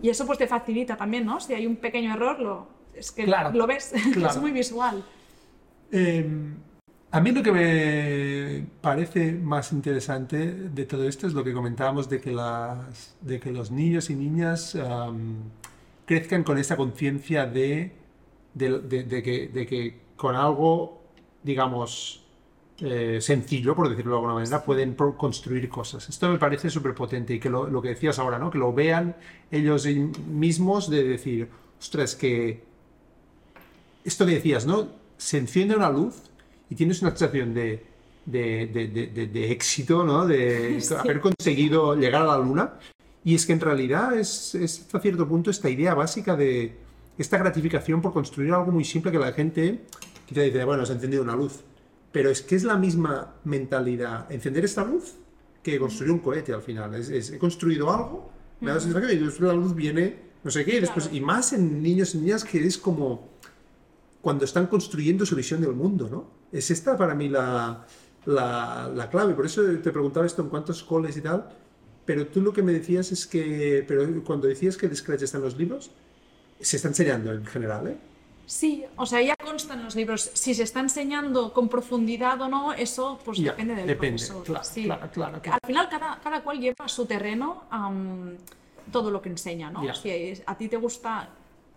Y 0.01 0.09
eso 0.09 0.25
pues 0.25 0.39
te 0.39 0.47
facilita 0.47 0.97
también, 0.97 1.23
¿no? 1.23 1.39
Si 1.39 1.53
hay 1.53 1.67
un 1.67 1.75
pequeño 1.75 2.11
error, 2.13 2.39
lo, 2.39 2.67
es 2.95 3.11
que 3.11 3.25
Claro, 3.25 3.51
lo 3.51 3.67
ves, 3.67 3.93
claro. 4.13 4.33
es 4.33 4.37
muy 4.41 4.51
visual. 4.51 5.03
Eh, 5.91 6.27
a 7.11 7.19
mí 7.21 7.31
lo 7.31 7.43
que 7.43 7.51
me 7.51 8.65
parece 8.81 9.33
más 9.33 9.71
interesante 9.71 10.37
de 10.51 10.85
todo 10.85 11.07
esto 11.07 11.27
es 11.27 11.33
lo 11.33 11.43
que 11.43 11.53
comentábamos 11.53 12.09
de 12.09 12.19
que, 12.19 12.31
las, 12.31 13.15
de 13.21 13.39
que 13.39 13.51
los 13.51 13.69
niños 13.69 14.09
y 14.09 14.15
niñas 14.15 14.75
crezcan 16.07 16.43
con 16.43 16.57
esa 16.57 16.75
conciencia 16.75 17.45
de- 17.45 17.91
de 18.55 19.21
que, 19.23 19.47
de 19.53 19.65
que 19.67 20.01
con 20.15 20.35
algo, 20.35 21.03
digamos, 21.43 22.25
eh, 22.81 23.19
sencillo, 23.21 23.75
por 23.75 23.89
decirlo 23.89 24.11
de 24.11 24.17
alguna 24.17 24.33
manera, 24.35 24.63
pueden 24.63 24.93
construir 24.95 25.67
cosas. 25.69 26.07
Esto 26.09 26.29
me 26.29 26.37
parece 26.37 26.69
súper 26.69 26.93
potente 26.93 27.33
y 27.33 27.39
que 27.39 27.49
lo, 27.49 27.67
lo 27.69 27.81
que 27.81 27.89
decías 27.89 28.19
ahora, 28.19 28.39
¿no? 28.39 28.49
Que 28.49 28.57
lo 28.57 28.71
vean 28.73 29.15
ellos 29.51 29.85
mismos 30.27 30.89
de 30.89 31.03
decir, 31.03 31.49
ostras, 31.79 32.15
que 32.15 32.63
esto 34.03 34.25
que 34.25 34.33
decías, 34.33 34.65
¿no? 34.65 34.87
Se 35.17 35.37
enciende 35.37 35.75
una 35.75 35.89
luz 35.89 36.15
y 36.69 36.75
tienes 36.75 37.01
una 37.01 37.11
sensación 37.11 37.53
de, 37.53 37.85
de, 38.25 38.67
de- 38.67 38.87
de- 38.87 39.07
de- 39.07 39.27
de 39.27 39.51
éxito, 39.51 40.03
¿no? 40.03 40.25
De 40.25 40.79
Sí. 40.81 40.93
haber 40.93 41.19
conseguido 41.19 41.95
llegar 41.95 42.21
a 42.23 42.25
la 42.25 42.37
luna. 42.37 42.73
Y 43.25 43.35
es 43.35 43.45
que 43.45 43.53
en 43.53 43.59
realidad 43.59 44.17
es, 44.17 44.55
es 44.55 44.79
hasta 44.81 44.99
cierto 45.01 45.27
punto 45.27 45.51
esta 45.51 45.69
idea 45.69 45.93
básica 45.93 46.35
de 46.37 46.77
esta 47.17 47.37
gratificación 47.37 48.01
por 48.01 48.13
construir 48.13 48.53
algo 48.53 48.71
muy 48.71 48.85
simple 48.85 49.11
que 49.11 49.19
la 49.19 49.33
gente 49.33 49.81
quizá 50.25 50.41
dice, 50.41 50.63
bueno, 50.63 50.85
se 50.85 50.93
ha 50.93 50.95
encendido 50.95 51.21
una 51.23 51.35
luz. 51.35 51.59
Pero 52.11 52.29
es 52.29 52.41
que 52.41 52.55
es 52.55 52.63
la 52.63 52.75
misma 52.75 53.35
mentalidad 53.43 54.31
encender 54.31 54.65
esta 54.65 54.83
luz 54.83 55.15
que 55.61 55.77
construir 55.77 56.11
un 56.11 56.19
cohete 56.19 56.53
al 56.53 56.61
final. 56.61 56.95
Es, 56.95 57.09
es, 57.09 57.31
he 57.31 57.37
construido 57.37 57.91
algo, 57.91 58.31
me 58.61 58.69
da 58.69 58.75
la 58.75 58.81
sensación 58.81 59.11
y 59.11 59.15
después 59.15 59.41
la 59.41 59.53
luz 59.53 59.75
viene, 59.75 60.15
no 60.43 60.51
sé 60.51 60.65
qué, 60.65 60.77
y 60.77 60.79
después, 60.79 61.09
y 61.11 61.21
más 61.21 61.53
en 61.53 61.81
niños 61.83 62.15
y 62.15 62.19
niñas 62.19 62.43
que 62.43 62.65
es 62.65 62.77
como 62.77 63.29
cuando 64.21 64.45
están 64.45 64.67
construyendo 64.67 65.25
su 65.25 65.35
visión 65.35 65.61
del 65.61 65.73
mundo, 65.73 66.09
¿no? 66.09 66.29
Es 66.51 66.71
esta 66.71 66.97
para 66.97 67.13
mí 67.13 67.29
la, 67.29 67.85
la, 68.25 68.91
la 68.93 69.09
clave. 69.09 69.33
Por 69.33 69.45
eso 69.45 69.61
te 69.63 69.91
preguntaba 69.91 70.25
esto 70.25 70.41
en 70.41 70.49
cuántos 70.49 70.83
coles 70.83 71.15
y 71.17 71.21
tal. 71.21 71.49
Pero 72.05 72.25
tú 72.25 72.41
lo 72.41 72.51
que 72.51 72.63
me 72.63 72.73
decías 72.73 73.11
es 73.11 73.27
que, 73.27 73.85
pero 73.87 74.23
cuando 74.23 74.47
decías 74.47 74.77
que 74.77 74.87
el 74.87 74.95
Scratch 74.95 75.21
está 75.21 75.37
en 75.37 75.43
los 75.43 75.55
libros, 75.55 75.91
se 76.59 76.77
está 76.77 76.87
enseñando 76.87 77.31
en 77.31 77.45
general, 77.45 77.87
¿eh? 77.87 77.97
Sí, 78.49 78.83
o 78.97 79.05
sea, 79.05 79.21
ya 79.21 79.35
consta 79.35 79.75
en 79.75 79.83
los 79.83 79.95
libros. 79.95 80.31
Si 80.33 80.55
se 80.55 80.63
está 80.63 80.79
enseñando 80.79 81.53
con 81.53 81.69
profundidad 81.69 82.41
o 82.41 82.47
no, 82.49 82.73
eso 82.73 83.19
pues 83.23 83.37
Ya, 83.37 83.51
depende 83.51 83.75
del 83.75 83.85
depende, 83.85 84.17
profesor. 84.25 84.43
claro, 84.43 84.63
sí. 84.63 84.83
claro, 84.85 85.09
claro, 85.11 85.35
Al 85.35 85.41
claro. 85.41 85.59
final, 85.67 85.87
cada, 85.87 86.19
cada 86.19 86.41
cual 86.41 86.59
lleva 86.59 86.85
a 86.85 86.87
su 86.89 87.05
terreno 87.05 87.65
am, 87.69 88.35
todo 88.91 89.11
lo 89.11 89.21
que 89.21 89.29
enseña, 89.29 89.69
¿no? 89.69 89.83
Ya. 89.83 89.93
Si 89.93 90.33
a 90.47 90.57
ti 90.57 90.67
te 90.67 90.77
gusta, 90.77 91.29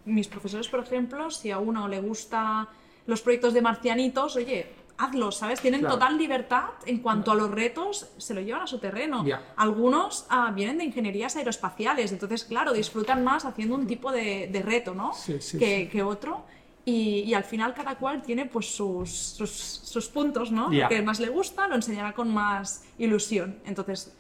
mis 0.07 0.29
profesores, 0.29 0.67
por 0.69 0.81
ejemplo, 0.81 1.31
si 1.31 1.51
a 1.51 1.59
uno 1.59 1.87
le 1.89 2.01
gusta 2.01 2.67
los 3.05 3.21
proyectos 3.21 3.53
de 3.53 3.61
marcianitos, 3.61 4.37
oye, 4.37 4.67
hazlos, 4.97 5.37
¿sabes? 5.37 5.61
Tienen 5.61 5.81
Claro. 5.81 5.97
total 5.97 6.17
libertad 6.17 6.71
en 6.87 7.01
cuanto 7.01 7.33
a 7.33 7.35
los 7.35 7.51
retos, 7.51 8.09
se 8.17 8.33
lo 8.33 8.41
llevan 8.41 8.63
a 8.63 8.67
su 8.67 8.79
terreno. 8.79 9.27
Algunos 9.57 10.25
ah, 10.31 10.51
vienen 10.55 10.79
de 10.79 10.85
ingenierías 10.85 11.37
aeroespaciales, 11.37 12.13
entonces, 12.13 12.45
claro, 12.45 12.73
disfrutan 12.73 13.23
más 13.25 13.45
haciendo 13.45 13.75
un 13.75 13.87
tipo 13.87 14.11
de, 14.11 14.49
de 14.51 14.63
reto, 14.63 14.95
¿no? 14.95 15.13
Sí, 15.13 15.39
sí, 15.39 15.59
que, 15.59 15.91
que 15.93 16.03
otro. 16.03 16.47
Y, 16.85 17.21
y 17.21 17.35
al 17.35 17.45
final 17.45 17.75
cada 17.75 17.95
cual 17.97 18.23
tiene 18.23 18.47
pues 18.47 18.75
sus, 18.75 19.09
sus, 19.11 19.51
sus 19.51 20.09
puntos, 20.09 20.51
¿no? 20.51 20.73
Ya. 20.73 20.85
Lo 20.85 20.89
que 20.89 21.03
más 21.03 21.21
le 21.21 21.29
gusta 21.29 21.69
lo 21.69 21.77
enseñará 21.77 22.13
con 22.13 22.33
más 22.33 22.85
ilusión. 22.99 23.57
Entonces, 23.65 24.13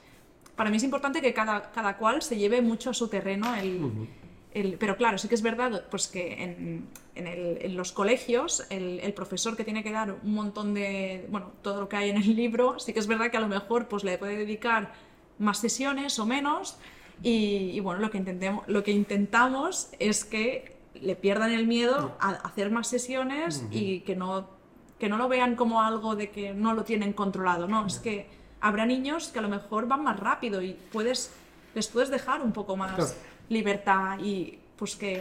para 0.55 0.71
mí 0.71 0.77
es 0.77 0.85
importante 0.85 1.21
que 1.21 1.35
cada, 1.35 1.73
cada 1.73 1.97
cual 1.97 2.23
se 2.23 2.37
lleve 2.37 2.63
mucho 2.63 2.91
a 2.91 2.95
su 2.95 3.09
terreno 3.09 3.53
el, 3.57 4.07
el- 4.55 4.77
pero 4.79 4.97
claro, 4.97 5.19
sí 5.19 5.27
que 5.27 5.35
es 5.35 5.43
verdad 5.43 5.87
pues 5.91 6.07
que 6.07 6.41
en, 6.41 6.87
en 7.17 7.27
el- 7.27 7.59
en 7.63 7.77
los 7.77 7.91
colegios 7.91 8.65
el, 8.71 9.01
el 9.01 9.13
profesor 9.13 9.57
que 9.57 9.65
tiene 9.65 9.83
que 9.83 9.91
dar 9.91 10.13
un 10.23 10.35
montón 10.35 10.73
de, 10.73 11.27
bueno, 11.31 11.51
todo 11.63 11.81
lo 11.81 11.89
que 11.89 11.97
hay 11.97 12.11
en 12.11 12.19
el 12.19 12.37
libro, 12.37 12.79
sí 12.79 12.93
que 12.93 13.01
es 13.01 13.09
verdad 13.09 13.31
que 13.33 13.39
a 13.39 13.41
lo 13.41 13.49
mejor 13.49 13.89
pues 13.89 14.05
le 14.05 14.19
puede 14.19 14.37
dedicar 14.37 14.93
más 15.41 15.59
sesiones 15.59 16.17
o 16.21 16.27
menos 16.27 16.77
y, 17.25 17.71
y, 17.73 17.81
bueno, 17.81 18.01
lo 18.01 18.11
que, 18.13 18.19
intentemos, 18.19 18.63
lo 18.69 18.85
que 18.85 18.93
intentamos 18.93 19.89
es 19.99 20.25
que 20.25 20.77
le 20.95 21.17
pierdan 21.17 21.51
el 21.53 21.67
miedo 21.67 22.17
a 22.21 22.31
hacer 22.31 22.71
más 22.71 22.89
sesiones 22.89 23.65
y 23.71 24.01
que 24.01 24.15
no, 24.17 24.49
que 24.99 25.09
no 25.09 25.17
lo 25.17 25.29
vean 25.29 25.57
como 25.57 25.83
algo 25.83 26.15
de 26.17 26.31
que 26.31 26.53
no 26.55 26.75
lo 26.75 26.85
tienen 26.85 27.13
controlado, 27.13 27.67
no, 27.67 27.87
es 27.87 27.99
que 27.99 28.29
habrá 28.61 28.87
niños 28.87 29.29
que 29.29 29.39
a 29.39 29.43
lo 29.43 29.49
mejor 29.49 29.87
van 29.89 30.03
más 30.05 30.19
rápido 30.21 30.63
y 30.63 30.75
puedes, 30.93 31.33
les 31.75 31.89
puedes 31.89 32.11
dejar 32.11 32.41
un 32.43 32.53
poco 32.53 32.77
más 32.77 32.95
Claro. 32.95 33.11
libertad 33.49 34.19
y 34.23 34.59
pues 34.77 34.95
que 34.97 35.21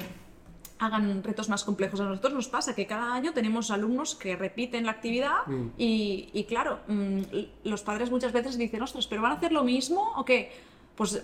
hagan 0.79 1.23
retos 1.23 1.47
más 1.49 1.63
complejos. 1.63 1.99
A 1.99 2.05
nosotros 2.05 2.33
nos 2.33 2.47
pasa 2.47 2.73
que 2.73 2.87
cada 2.87 3.13
año 3.13 3.33
tenemos 3.33 3.69
alumnos 3.69 4.15
que 4.15 4.35
repiten 4.35 4.85
la 4.85 4.91
actividad 4.93 5.45
Mm. 5.45 5.67
y, 5.77 6.29
y 6.33 6.43
claro, 6.45 6.79
mm, 6.87 7.21
los 7.65 7.83
padres 7.83 8.09
muchas 8.09 8.31
veces 8.33 8.57
dicen, 8.57 8.81
ostras, 8.81 9.05
¿pero 9.07 9.21
van 9.21 9.31
a 9.33 9.35
hacer 9.35 9.51
lo 9.51 9.63
mismo 9.63 10.11
o 10.15 10.25
qué? 10.25 10.51
Pues 10.95 11.21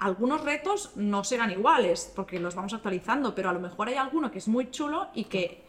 algunos 0.00 0.42
retos 0.44 0.92
no 0.96 1.22
serán 1.24 1.50
iguales 1.50 2.12
porque 2.16 2.40
los 2.40 2.54
vamos 2.54 2.72
actualizando, 2.74 3.34
pero 3.34 3.50
a 3.50 3.52
lo 3.52 3.60
mejor 3.60 3.88
hay 3.88 3.94
alguno 3.94 4.30
que 4.30 4.38
es 4.38 4.48
muy 4.48 4.70
chulo 4.70 5.08
y 5.14 5.24
que 5.24 5.62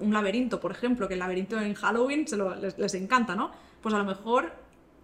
un 0.00 0.12
laberinto, 0.12 0.60
por 0.60 0.72
ejemplo, 0.72 1.08
que 1.08 1.14
el 1.14 1.20
laberinto 1.20 1.58
en 1.58 1.72
Halloween 1.74 2.26
se 2.28 2.36
lo- 2.36 2.54
les, 2.54 2.78
les 2.78 2.94
encanta, 2.94 3.34
¿no? 3.34 3.50
Pues 3.80 3.94
a 3.94 3.98
lo 3.98 4.04
mejor 4.04 4.52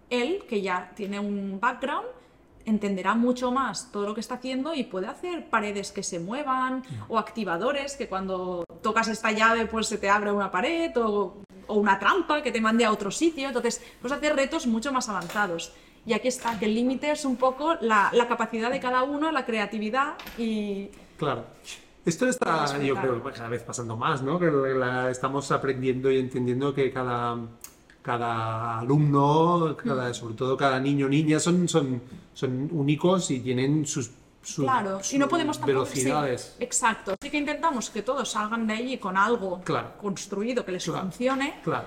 él, 0.09 0.43
que 0.47 0.61
ya 0.61 0.91
tiene 0.95 1.19
un 1.19 1.59
background, 1.59 2.05
entenderá 2.65 3.13
mucho 3.15 3.51
más 3.51 3.91
todo 3.91 4.07
lo 4.07 4.13
que 4.13 4.21
está 4.21 4.35
haciendo 4.35 4.73
y 4.73 4.83
puede 4.83 5.07
hacer 5.07 5.49
paredes 5.49 5.91
que 5.91 6.03
se 6.03 6.19
muevan 6.19 6.83
o 7.09 7.17
activadores 7.19 7.97
que 7.97 8.07
cuando 8.07 8.63
tocas 8.81 9.07
esta 9.09 9.31
llave 9.31 9.65
pues 9.65 9.87
se 9.87 9.97
te 9.97 10.09
abre 10.09 10.31
una 10.31 10.49
pared 10.49 10.91
o, 10.97 11.41
o 11.67 11.73
una 11.73 11.99
trampa 11.99 12.41
que 12.41 12.51
te 12.53 12.61
mande 12.61 12.85
a 12.85 12.91
otro 12.91 13.11
sitio. 13.11 13.47
Entonces, 13.47 13.81
puedes 14.01 14.17
hacer 14.17 14.35
retos 14.35 14.65
mucho 14.67 14.93
más 14.93 15.09
avanzados. 15.09 15.73
Y 16.05 16.13
aquí 16.13 16.27
está, 16.27 16.59
que 16.59 16.65
el 16.65 16.75
límite 16.75 17.11
es 17.11 17.23
un 17.25 17.37
poco 17.37 17.75
la, 17.81 18.09
la 18.13 18.27
capacidad 18.27 18.69
de 18.69 18.79
cada 18.79 19.03
uno, 19.03 19.31
la 19.31 19.45
creatividad 19.45 20.15
y... 20.37 20.89
Claro. 21.17 21.45
Esto 22.05 22.27
está, 22.27 22.77
yo 22.79 22.95
creo, 22.95 23.23
cada 23.23 23.47
vez 23.47 23.63
pasando 23.63 23.95
más, 23.95 24.21
¿no? 24.21 24.37
Que 24.37 24.47
la- 24.51 25.09
estamos 25.09 25.49
aprendiendo 25.51 26.11
y 26.11 26.19
entendiendo 26.19 26.73
que 26.73 26.91
cada, 26.91 27.37
cada 28.01 28.79
alumno, 28.79 29.77
cada, 29.77 30.09
Mm. 30.09 30.13
sobre 30.13 30.33
todo 30.35 30.57
cada 30.57 30.79
niño 30.81 31.05
o 31.05 31.09
niña, 31.09 31.39
son, 31.39 31.67
son, 31.69 32.01
son 32.33 32.67
únicos 32.73 33.31
y 33.31 33.39
tienen 33.39 33.85
sus, 33.85 34.11
sus 34.41 34.65
Claro, 34.65 34.99
y 35.09 35.17
no 35.17 35.29
podemos 35.29 35.57
tampoco... 35.57 35.85
sí, 35.85 35.99
velocidades. 36.03 36.57
exacto. 36.59 37.13
Así 37.19 37.29
que 37.31 37.37
intentamos 37.37 37.89
que 37.89 38.01
todos 38.01 38.29
salgan 38.29 38.67
de 38.67 38.73
allí 38.73 38.97
con 38.97 39.15
algo 39.15 39.61
Claro. 39.63 39.93
construido 40.01 40.65
que 40.65 40.73
les 40.73 40.83
Claro. 40.83 41.03
funcione 41.03 41.61
Claro. 41.63 41.85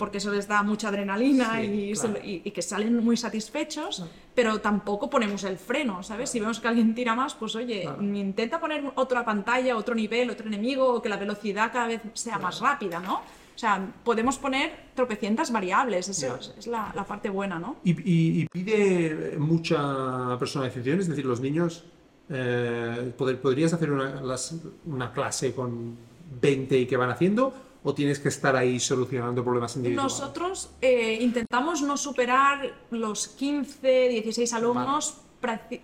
Porque 0.00 0.16
eso 0.18 0.30
les 0.32 0.48
da 0.48 0.62
mucha 0.62 0.88
adrenalina 0.88 1.60
Sí, 1.60 1.66
y, 1.90 1.94
se- 1.94 2.08
claro. 2.08 2.24
y- 2.26 2.40
y 2.42 2.50
que 2.52 2.62
salen 2.62 3.04
muy 3.04 3.16
satisfechos, 3.18 4.02
pero 4.34 4.58
tampoco 4.60 5.10
ponemos 5.10 5.44
el 5.44 5.58
freno, 5.58 6.02
¿sabes? 6.02 6.30
Si 6.30 6.40
vemos 6.40 6.58
que 6.58 6.68
alguien 6.68 6.94
tira 6.94 7.14
más, 7.14 7.34
pues 7.34 7.54
oye, 7.54 7.82
Claro. 7.82 8.02
intenta 8.02 8.58
poner 8.58 8.82
otra 8.94 9.24
pantalla, 9.26 9.76
otro 9.76 9.94
nivel, 9.94 10.30
otro 10.30 10.46
enemigo, 10.46 10.94
o 10.94 11.02
que 11.02 11.10
la 11.10 11.18
velocidad 11.18 11.70
cada 11.70 11.86
vez 11.86 12.00
sea 12.14 12.38
más 12.38 12.60
rápida, 12.60 12.98
¿no? 12.98 13.16
O 13.16 13.58
sea, 13.60 13.92
podemos 14.02 14.38
poner 14.38 14.72
tropecientas 14.94 15.52
variables, 15.52 16.08
eso 16.08 16.34
es, 16.36 16.54
es 16.58 16.66
la, 16.66 16.90
la 16.94 17.04
parte 17.04 17.28
buena, 17.28 17.58
¿no? 17.58 17.76
Y, 17.84 17.90
y- 17.90 18.40
y 18.40 18.46
pide 18.46 19.36
mucha 19.38 20.38
personalización, 20.38 20.98
es 21.00 21.08
decir, 21.08 21.26
los 21.26 21.40
niños, 21.42 21.84
eh, 22.30 23.12
poder- 23.18 23.38
¿podrías 23.40 23.72
hacer 23.74 23.90
una, 23.92 24.22
las- 24.22 24.54
una 24.86 25.12
clase 25.12 25.52
con 25.54 25.94
20 26.40 26.78
y 26.78 26.86
que 26.86 26.96
van 26.96 27.10
haciendo? 27.10 27.52
¿O 27.82 27.94
tienes 27.94 28.18
que 28.18 28.28
estar 28.28 28.56
ahí 28.56 28.78
solucionando 28.78 29.42
problemas 29.42 29.74
individuales? 29.76 30.12
Nosotros 30.12 30.70
eh, 30.82 31.18
intentamos 31.20 31.80
no 31.82 31.96
superar 31.96 32.70
los 32.90 33.28
15, 33.28 34.08
16 34.08 34.52
alumnos 34.52 35.16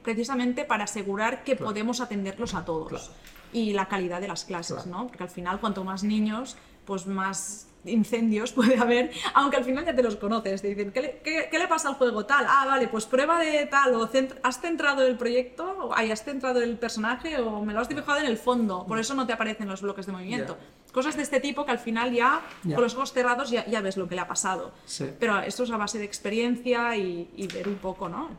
precisamente 0.03 0.65
para 0.67 0.85
asegurar 0.85 1.43
que 1.43 1.57
Claro. 1.57 1.71
podemos 1.71 2.01
atenderlos 2.03 2.55
a 2.55 2.65
todos. 2.67 2.89
Claro. 2.89 3.05
Y 3.53 3.73
la 3.73 3.89
calidad 3.89 4.21
de 4.21 4.29
las 4.29 4.45
clases, 4.45 4.83
Claro. 4.83 4.91
¿no? 4.91 5.07
Porque 5.07 5.23
al 5.23 5.31
final, 5.31 5.59
cuanto 5.61 5.85
más 5.85 6.03
niños, 6.03 6.57
pues 6.85 7.07
más 7.07 7.66
incendios 7.87 8.53
puede 8.59 8.77
haber, 8.79 9.11
aunque 9.35 9.57
al 9.57 9.65
final 9.65 9.85
ya 9.85 9.95
te 9.95 10.03
los 10.03 10.17
conoces. 10.17 10.63
Te 10.63 10.69
dicen, 10.69 10.93
¿qué 10.93 11.01
le, 11.01 11.21
qué- 11.25 11.49
qué 11.51 11.59
le 11.59 11.69
pasa 11.69 11.89
al 11.89 11.95
juego? 11.95 12.27
Tal, 12.27 12.45
ah, 12.49 12.65
vale, 12.67 12.89
pues 12.89 13.07
prueba 13.07 13.39
de 13.41 13.67
tal, 13.67 13.95
o 13.95 14.09
has 14.43 14.61
centrado 14.61 15.03
el 15.07 15.17
proyecto, 15.17 15.65
o 15.81 15.95
ay, 15.95 16.11
has 16.11 16.25
centrado 16.25 16.61
el 16.63 16.77
personaje, 16.79 17.39
o 17.41 17.65
me 17.65 17.73
lo 17.73 17.81
has 17.81 17.89
dibujado 17.89 18.19
en 18.21 18.27
el 18.27 18.37
fondo, 18.39 18.85
por 18.87 18.99
eso 18.99 19.15
no 19.15 19.27
te 19.27 19.33
aparecen 19.33 19.69
los 19.69 19.83
bloques 19.83 20.07
de 20.07 20.13
movimiento. 20.13 20.57
Cosas 20.93 21.17
de 21.17 21.23
este 21.23 21.41
tipo 21.41 21.65
que 21.67 21.73
al 21.73 21.79
final 21.79 22.13
ya, 22.13 22.41
Ya. 22.65 22.75
con 22.75 22.83
los 22.85 22.95
ojos 22.95 23.13
cerrados, 23.13 23.51
ya, 23.51 23.67
ya 23.67 23.81
ves 23.83 23.97
lo 23.99 24.09
que 24.09 24.15
le 24.15 24.23
ha 24.23 24.29
pasado. 24.29 24.73
Sí. 24.87 25.05
Pero 25.21 25.41
esto 25.41 25.65
es 25.65 25.71
a 25.71 25.77
base 25.77 25.99
de 25.99 26.05
experiencia 26.05 26.97
y, 26.97 27.29
y 27.37 27.47
ver 27.49 27.69
un 27.69 27.75
poco, 27.77 28.09
¿no? 28.09 28.31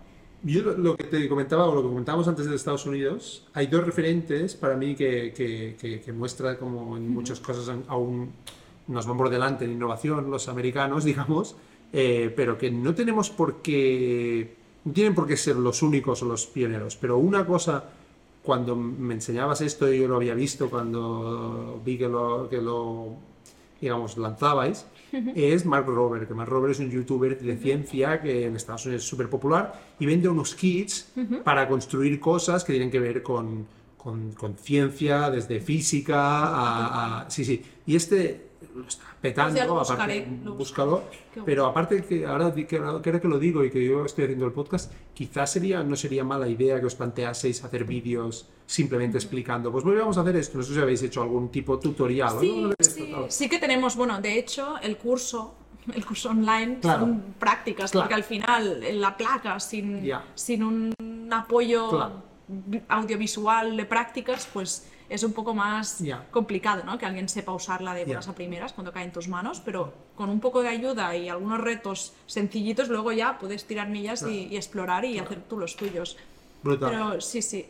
Yo 0.44 0.62
lo, 0.62 0.96
que 0.96 1.04
te 1.04 1.28
comentaba, 1.28 1.66
o 1.66 1.74
lo 1.76 1.82
que 1.82 1.88
comentábamos 1.90 2.28
antes 2.28 2.46
de 2.46 2.56
Estados 2.56 2.86
Unidos, 2.86 3.46
hay 3.54 3.68
dos 3.68 3.84
referentes 3.84 4.56
para 4.56 4.76
mí 4.76 4.96
que, 4.96 5.34
que, 5.36 5.76
que, 5.80 6.00
que 6.00 6.14
muestra 6.14 6.58
como 6.58 6.96
en 6.96 7.10
muchas 7.10 7.40
cosas 7.40 7.76
aún 7.88 8.32
nos 8.88 9.06
van 9.06 9.18
por 9.18 9.30
delante 9.30 9.66
en 9.66 9.72
innovación, 9.72 10.30
los 10.32 10.48
americanos, 10.48 11.04
digamos, 11.04 11.56
eh, 11.94 12.34
pero 12.36 12.58
que 12.58 12.70
no 12.72 12.94
tenemos 12.96 13.30
por 13.30 13.62
qué, 13.62 14.56
no 14.86 14.94
tienen 14.94 15.14
por 15.16 15.28
qué 15.28 15.38
ser 15.38 15.56
los 15.58 15.82
únicos 15.82 16.22
o 16.24 16.26
los 16.26 16.46
pioneros, 16.48 16.96
pero 16.96 17.18
una 17.18 17.46
cosa, 17.46 17.84
cuando 18.44 18.76
me 18.76 19.14
enseñabas 19.16 19.62
esto, 19.62 19.92
yo 19.92 20.08
lo 20.08 20.16
había 20.16 20.34
visto 20.34 20.70
cuando 20.70 21.82
vi 21.86 21.98
que 21.98 22.08
lo, 22.08 22.48
que 22.50 22.62
lo 22.62 23.10
digamos, 23.80 24.18
lanzabais, 24.18 24.86
es 25.36 25.66
Mark 25.66 25.86
Rober, 25.88 26.28
que 26.28 26.34
Mark 26.34 26.50
Rober 26.50 26.72
es 26.72 26.80
un 26.80 26.90
youtuber 26.90 27.40
de 27.40 27.56
ciencia 27.58 28.20
que 28.22 28.46
en 28.46 28.56
Estados 28.56 28.86
Unidos 28.86 29.04
es 29.04 29.10
súper 29.10 29.30
popular 29.30 29.80
y 30.00 30.06
vende 30.06 30.28
unos 30.28 30.56
kits 30.56 31.12
para 31.44 31.68
construir 31.68 32.20
cosas 32.20 32.64
que 32.66 32.74
tienen 32.74 32.90
que 32.92 33.00
ver 33.00 33.22
con, 33.24 33.66
con, 33.98 34.32
con 34.34 34.56
ciencia, 34.58 35.30
desde 35.30 35.60
física 35.62 36.18
a, 36.20 37.22
a- 37.22 37.30
Sí, 37.30 37.46
sí. 37.46 37.62
Y 37.86 37.96
este 37.96 38.47
lo 38.76 38.88
está 38.88 39.04
petando, 39.22 39.54
O 39.54 39.56
sea, 39.56 39.66
lo 39.66 39.80
aparte, 39.82 40.20
buscaré, 40.22 40.28
lo 40.44 40.54
búscalo. 40.56 41.04
Pero 41.46 41.66
aparte 41.66 42.04
que 42.04 42.26
ahora 42.26 42.54
que, 42.54 42.78
ahora 42.78 43.20
que 43.22 43.28
lo 43.28 43.40
digo 43.40 43.64
y 43.64 43.70
que 43.70 43.84
yo 43.86 44.06
estoy 44.06 44.26
haciendo 44.26 44.46
el 44.46 44.52
podcast, 44.52 44.92
quizás 45.14 45.52
sería, 45.52 45.84
no 45.84 45.96
sería 45.96 46.24
mala 46.24 46.48
idea 46.48 46.80
que 46.80 46.86
os 46.86 46.96
planteaseis 46.96 47.64
hacer 47.64 47.84
vídeos 47.86 48.50
simplemente 48.66 49.18
explicando, 49.18 49.72
pues 49.72 49.84
bueno, 49.84 50.00
vamos 50.02 50.18
a 50.18 50.22
hacer 50.22 50.36
esto, 50.36 50.58
no 50.58 50.64
sé 50.64 50.74
si 50.74 50.80
habéis 50.80 51.02
hecho 51.04 51.22
algún 51.22 51.50
tipo 51.50 51.80
tutorial. 51.80 52.36
¿no? 52.36 52.42
Sí, 52.42 52.62
¿No 52.62 52.72
sí, 52.80 53.14
sí 53.30 53.50
que 53.50 53.60
tenemos, 53.60 53.96
bueno, 53.96 54.20
de 54.22 54.38
hecho, 54.38 54.78
el 54.82 54.98
curso, 54.98 55.56
el 55.94 56.06
curso 56.06 56.30
online 56.32 56.80
Claro. 56.82 57.02
son 57.02 57.22
prácticas, 57.40 57.92
Claro. 57.92 58.04
porque 58.06 58.16
al 58.16 58.24
final 58.24 58.84
en 58.84 59.00
la 59.02 59.16
placa, 59.16 59.60
sin, 59.60 60.04
Ya. 60.04 60.24
sin 60.36 60.64
un 60.64 61.30
apoyo 61.32 61.90
Claro. 61.90 62.24
audiovisual 62.90 63.78
de 63.78 63.86
prácticas, 63.86 64.48
pues 64.52 64.88
es 65.10 65.24
un 65.24 65.34
poco 65.34 65.54
más 65.54 66.00
Ya. 66.00 66.26
complicado, 66.32 66.84
¿no? 66.86 66.98
Que 66.98 67.06
alguien 67.06 67.30
sepa 67.30 67.54
usarla 67.54 67.94
de 67.94 68.06
buenas 68.06 68.26
Ya. 68.26 68.32
a 68.32 68.36
primeras 68.36 68.74
cuando 68.74 68.92
cae 68.92 69.06
en 69.06 69.12
tus 69.12 69.28
manos, 69.28 69.62
pero 69.64 69.94
con 70.16 70.30
un 70.30 70.40
poco 70.40 70.62
de 70.62 70.70
ayuda 70.70 71.16
y 71.16 71.30
algunos 71.30 71.62
retos 71.62 72.14
sencillitos, 72.26 72.90
luego 72.90 73.12
ya 73.12 73.38
puedes 73.40 73.66
tirar 73.66 73.90
millas 73.90 74.24
y, 74.24 74.48
y 74.48 74.58
explorar 74.58 75.06
y 75.06 75.20
hacer 75.20 75.40
tú 75.48 75.58
los 75.58 75.76
tuyos. 75.76 76.18
Brutal. 76.64 76.90
Pero 76.92 77.22
sí, 77.22 77.42
sí, 77.42 77.66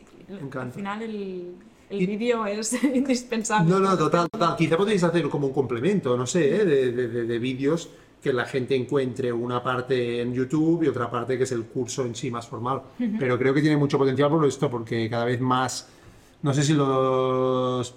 al 0.60 0.72
final 0.72 1.02
el, 1.04 1.54
el 1.90 2.02
Y- 2.02 2.06
vídeo 2.08 2.46
es 2.46 2.82
indispensable. 2.84 3.70
No, 3.70 3.80
no, 3.80 3.98
total, 3.98 4.28
total. 4.30 4.56
Quizá 4.56 4.78
podéis 4.78 5.04
hacer 5.04 5.30
como 5.30 5.48
un 5.48 5.54
complemento, 5.54 6.18
no 6.18 6.26
sé, 6.26 6.56
¿eh? 6.62 6.66
de, 6.66 6.92
de- 6.92 7.08
de- 7.08 7.24
de 7.26 7.40
vídeos 7.40 7.90
que 8.24 8.34
la 8.34 8.46
gente 8.46 8.76
encuentre 8.76 9.32
una 9.32 9.62
parte 9.64 10.22
en 10.22 10.34
YouTube 10.34 10.84
y 10.84 10.88
otra 10.88 11.10
parte 11.10 11.38
que 11.38 11.44
es 11.44 11.52
el 11.52 11.66
curso 11.66 12.04
en 12.04 12.16
sí 12.16 12.32
más 12.32 12.48
formal. 12.48 12.82
Pero 13.20 13.38
creo 13.38 13.54
que 13.54 13.62
tiene 13.62 13.78
mucho 13.78 13.98
potencial 14.00 14.30
por 14.30 14.44
esto, 14.46 14.70
porque 14.72 15.08
cada 15.10 15.24
vez 15.26 15.40
más, 15.40 15.88
no 16.42 16.54
sé 16.54 16.64
si 16.64 16.74
los 16.74 17.96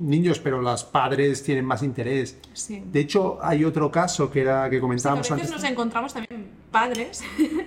niños, 0.00 0.38
pero 0.38 0.60
los 0.62 0.84
padres 0.84 1.42
tienen 1.42 1.64
más 1.64 1.82
interés. 1.82 2.38
Sí. 2.54 2.82
De 2.86 3.00
hecho, 3.00 3.38
hay 3.42 3.64
otro 3.64 3.90
caso 3.90 4.30
que 4.30 4.40
era 4.40 4.64
que 4.64 4.68
Sí, 4.68 4.70
que 4.70 4.76
a 4.76 4.80
comentábamos 4.80 5.22
veces 5.30 5.32
antes. 5.32 5.50
nos 5.50 5.64
encontramos 5.64 6.14
también 6.14 6.48
padres 6.70 7.22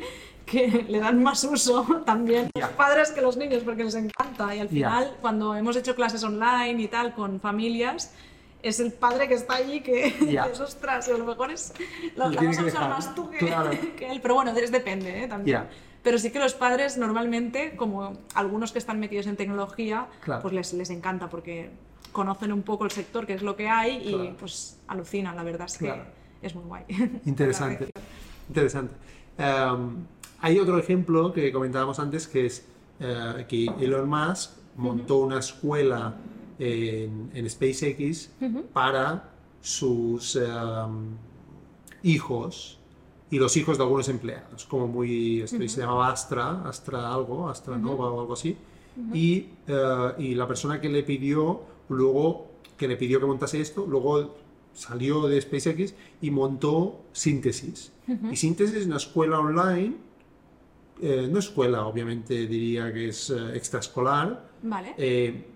que 0.45 0.85
le 0.89 0.99
dan 0.99 1.21
más 1.21 1.43
uso 1.43 1.85
también 2.05 2.49
Ya. 2.55 2.67
los 2.67 2.75
padres 2.75 3.11
que 3.11 3.21
los 3.21 3.37
niños 3.37 3.61
porque 3.63 3.83
les 3.83 3.95
encanta 3.95 4.53
y 4.55 4.59
al 4.59 4.69
final 4.69 5.15
cuando 5.21 5.55
hemos 5.55 5.75
hecho 5.75 5.95
clases 5.95 6.23
online 6.23 6.81
y 6.81 6.87
tal 6.87 7.13
con 7.13 7.39
familias 7.39 8.13
es 8.63 8.79
el 8.79 8.91
padre 8.93 9.27
que 9.27 9.35
está 9.35 9.55
allí 9.55 9.81
que 9.81 10.13
Ya. 10.31 10.43
dices, 10.47 10.59
ostras, 10.61 11.07
a 11.09 11.17
lo 11.17 11.25
mejor 11.25 11.51
es 11.51 11.73
lo, 12.15 12.29
Lo 12.29 12.39
que 12.39 12.47
más 12.47 13.13
tú 13.15 13.29
que, 13.29 13.37
Claro. 13.37 13.69
que 13.97 14.09
él 14.11 14.19
pero 14.21 14.35
bueno 14.35 14.51
es 14.51 14.71
depende 14.71 15.23
¿eh? 15.23 15.27
también. 15.27 15.65
Pero 16.03 16.17
sí 16.17 16.31
que 16.31 16.39
los 16.39 16.53
padres 16.53 16.97
normalmente 16.97 17.75
como 17.75 18.13
algunos 18.35 18.71
que 18.71 18.79
están 18.79 18.99
metidos 18.99 19.25
en 19.27 19.35
tecnología 19.37 20.07
Claro. 20.23 20.41
pues 20.41 20.53
les, 20.53 20.73
les 20.73 20.89
encanta 20.89 21.29
porque 21.29 21.69
conocen 22.11 22.51
un 22.51 22.61
poco 22.61 22.85
el 22.85 22.91
sector 22.91 23.25
que 23.25 23.33
es 23.33 23.41
lo 23.41 23.55
que 23.55 23.67
hay 23.69 23.97
y 24.07 24.13
Claro. 24.13 24.35
pues 24.39 24.77
alucinan 24.87 25.35
la 25.35 25.43
verdad 25.43 25.65
es 25.67 25.77
que 25.77 25.85
Claro. 25.85 26.03
es 26.41 26.53
muy 26.55 26.65
guay 26.65 26.83
Interesante. 27.25 27.87
Interesante. 28.49 28.93
Em, 29.37 30.05
hay 30.41 30.59
otro 30.59 30.77
ejemplo 30.77 31.31
que 31.33 31.51
comentábamos 31.51 31.97
antes 31.99 32.27
que 32.27 32.45
es 32.45 32.65
eh, 32.99 33.45
que 33.47 33.65
Elon 33.79 34.07
Musk 34.09 34.51
montó 34.75 35.17
una 35.19 35.39
escuela 35.39 36.15
en, 36.59 37.31
en 37.33 37.49
SpaceX 37.49 38.29
para 38.73 39.29
sus 39.61 40.35
em, 40.35 41.15
hijos 42.03 42.79
y 43.33 43.39
los 43.39 43.57
hijos 43.57 43.79
de 43.79 43.83
algunos 43.83 44.07
empleados, 44.09 44.63
como 44.65 44.87
muy, 44.87 45.41
esto 45.41 45.57
se 45.67 45.81
llamaba 45.81 46.11
Astra, 46.11 46.61
Astra 46.69 47.11
algo, 47.11 47.49
Astra 47.49 47.79
Nova 47.79 48.11
o 48.11 48.21
algo 48.21 48.33
así, 48.33 48.55
y, 49.11 49.47
eh, 49.65 50.11
y, 50.19 50.35
la 50.35 50.47
persona 50.47 50.79
que 50.79 50.87
le 50.87 51.01
pidió, 51.01 51.63
luego, 51.89 52.51
que 52.77 52.87
le 52.87 52.95
pidió 52.95 53.19
que 53.19 53.25
montase 53.25 53.59
esto, 53.59 53.87
luego 53.87 54.35
salió 54.75 55.27
de 55.27 55.41
SpaceX 55.41 55.95
y 56.21 56.29
montó 56.29 57.05
Síntesis. 57.11 57.91
Y 58.31 58.35
Síntesis 58.35 58.75
es 58.75 58.85
una 58.85 58.97
escuela 58.97 59.39
online, 59.39 59.95
eh, 61.01 61.27
no 61.27 61.39
escuela, 61.39 61.87
obviamente 61.87 62.45
diría 62.45 62.93
que 62.93 63.07
es 63.07 63.31
eh, 63.31 63.55
extraescolar, 63.55 64.47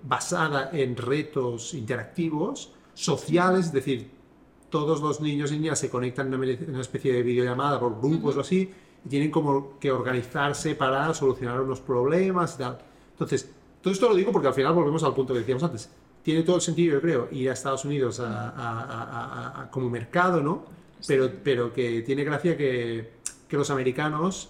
basada 0.01 0.71
en 0.73 0.97
retos 0.97 1.75
interactivos, 1.75 2.73
sociales, 2.95 3.67
es 3.67 3.71
decir, 3.71 4.16
todos 4.69 5.01
los 5.01 5.21
niños 5.21 5.51
y 5.51 5.59
niñas 5.59 5.79
se 5.79 5.89
conectan 5.89 6.33
en 6.33 6.69
una 6.69 6.81
especie 6.81 7.13
de 7.13 7.23
videollamada 7.23 7.79
por 7.79 7.99
grupos 7.99 8.35
o 8.37 8.41
así, 8.41 8.71
y 9.05 9.09
tienen 9.09 9.31
como 9.31 9.79
que 9.79 9.91
organizarse 9.91 10.75
para 10.75 11.13
solucionar 11.13 11.61
unos 11.61 11.79
problemas 11.79 12.55
y 12.55 12.57
tal. 12.59 12.79
Entonces, 13.11 13.49
todo 13.81 13.93
esto 13.93 14.09
lo 14.09 14.15
digo 14.15 14.31
porque 14.31 14.47
al 14.47 14.53
final 14.53 14.73
volvemos 14.73 15.03
al 15.03 15.13
punto 15.13 15.33
que 15.33 15.39
decíamos 15.39 15.63
antes. 15.63 15.89
Tiene 16.23 16.43
todo 16.43 16.57
el 16.57 16.61
sentido, 16.61 16.95
yo 16.95 17.01
creo, 17.01 17.27
ir 17.31 17.49
a 17.49 17.53
Estados 17.53 17.85
Unidos 17.85 18.21
como 19.71 19.89
mercado, 19.89 20.41
¿no? 20.41 20.65
Pero, 21.07 21.31
pero 21.43 21.71
que 21.71 22.01
tiene 22.01 22.23
gracia 22.23 22.57
que, 22.57 23.11
que 23.47 23.55
los 23.55 23.69
americanos 23.69 24.49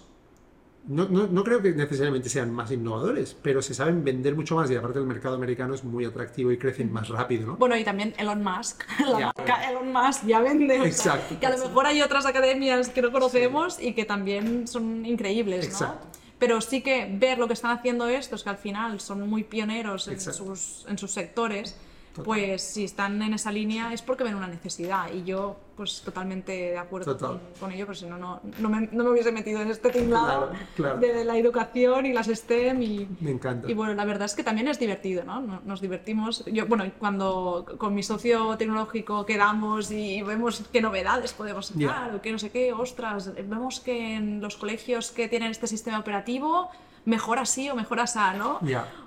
no, 0.88 1.06
no, 1.06 1.26
no, 1.26 1.44
creo 1.44 1.60
que 1.60 1.72
necesariamente 1.72 2.30
sean 2.30 2.50
más 2.50 2.72
innovadores, 2.72 3.36
pero 3.42 3.60
se 3.60 3.74
saben 3.74 4.02
vender 4.02 4.34
mucho 4.34 4.56
más 4.56 4.70
y 4.70 4.74
aparte 4.74 4.98
el 4.98 5.04
mercado 5.04 5.34
americano 5.34 5.74
es 5.74 5.84
muy 5.84 6.06
atractivo 6.06 6.50
y 6.50 6.56
crecen 6.56 6.90
más 6.90 7.08
rápido, 7.08 7.46
¿no? 7.46 7.56
Bueno, 7.56 7.76
y 7.76 7.84
también 7.84 8.14
Elon 8.16 8.42
Musk, 8.42 8.84
la 9.06 9.32
marca 9.36 9.70
Elon 9.70 9.92
Musk 9.92 10.24
ya 10.26 10.40
vende. 10.40 10.76
Exacto. 10.76 11.36
que 11.38 11.46
a 11.46 11.50
lo 11.50 11.58
mejor 11.58 11.86
hay 11.86 12.00
otras 12.00 12.24
academias 12.24 12.88
que 12.88 13.02
no 13.02 13.12
conocemos 13.12 13.78
y 13.80 13.92
que 13.92 14.06
también 14.06 14.66
son 14.66 15.04
increíbles, 15.04 15.66
¿no? 15.66 15.72
Exacto. 15.72 16.06
Pero 16.38 16.60
sí 16.60 16.80
que 16.80 17.08
ver 17.10 17.38
lo 17.38 17.48
que 17.48 17.52
están 17.52 17.76
haciendo 17.76 18.06
estos, 18.08 18.42
que 18.42 18.50
al 18.50 18.58
final 18.58 19.00
son 19.00 19.28
muy 19.28 19.44
pioneros 19.44 20.08
en 20.08 20.20
sus, 20.20 20.86
en 20.88 20.96
sus 20.96 21.10
sectores, 21.10 21.76
pues 22.24 22.62
si 22.62 22.84
están 22.84 23.20
en 23.22 23.34
esa 23.34 23.52
línea 23.52 23.92
es 23.92 24.02
porque 24.02 24.24
ven 24.24 24.34
una 24.34 24.46
necesidad 24.46 25.12
y 25.12 25.24
yo 25.24 25.56
pues 25.78 26.02
totalmente 26.02 26.50
de 26.50 26.76
acuerdo 26.76 27.16
con, 27.60 27.70
ello, 27.70 27.86
porque 27.86 28.00
si 28.00 28.06
no, 28.06 28.18
no, 28.18 28.40
no, 28.58 28.68
me, 28.68 28.88
no, 28.90 29.04
me, 29.04 29.10
hubiese 29.10 29.30
metido 29.30 29.62
en 29.62 29.70
este 29.70 29.90
tinglado 29.90 30.50
de 30.76 31.24
la 31.24 31.38
educación 31.38 32.04
y 32.04 32.12
las 32.12 32.26
STEM 32.26 32.82
y, 32.82 33.08
me 33.20 33.30
encanta. 33.30 33.70
y 33.70 33.74
bueno, 33.74 33.94
la 33.94 34.04
verdad 34.04 34.24
es 34.24 34.34
que 34.34 34.42
también 34.42 34.66
es 34.66 34.80
divertido, 34.80 35.22
¿no? 35.22 35.40
Nos 35.40 35.80
divertimos. 35.80 36.44
Yo, 36.46 36.66
bueno, 36.66 36.84
cuando 36.98 37.64
con 37.78 37.94
mi 37.94 38.02
socio 38.02 38.56
tecnológico 38.56 39.24
quedamos 39.24 39.92
y 39.92 40.20
vemos 40.22 40.64
qué 40.72 40.80
novedades 40.80 41.32
podemos 41.32 41.66
sacar 41.66 42.12
o 42.12 42.20
qué 42.20 42.32
no 42.32 42.40
sé 42.40 42.50
qué, 42.50 42.72
ostras, 42.72 43.32
vemos 43.36 43.78
que 43.78 44.16
en 44.16 44.40
los 44.40 44.56
colegios 44.56 45.12
que 45.12 45.28
tienen 45.28 45.52
este 45.52 45.68
sistema 45.68 46.00
operativo 46.00 46.70
mejor 47.08 47.38
así 47.38 47.70
o 47.70 47.74
mejor 47.74 48.00
así, 48.00 48.18
¿no? 48.36 48.60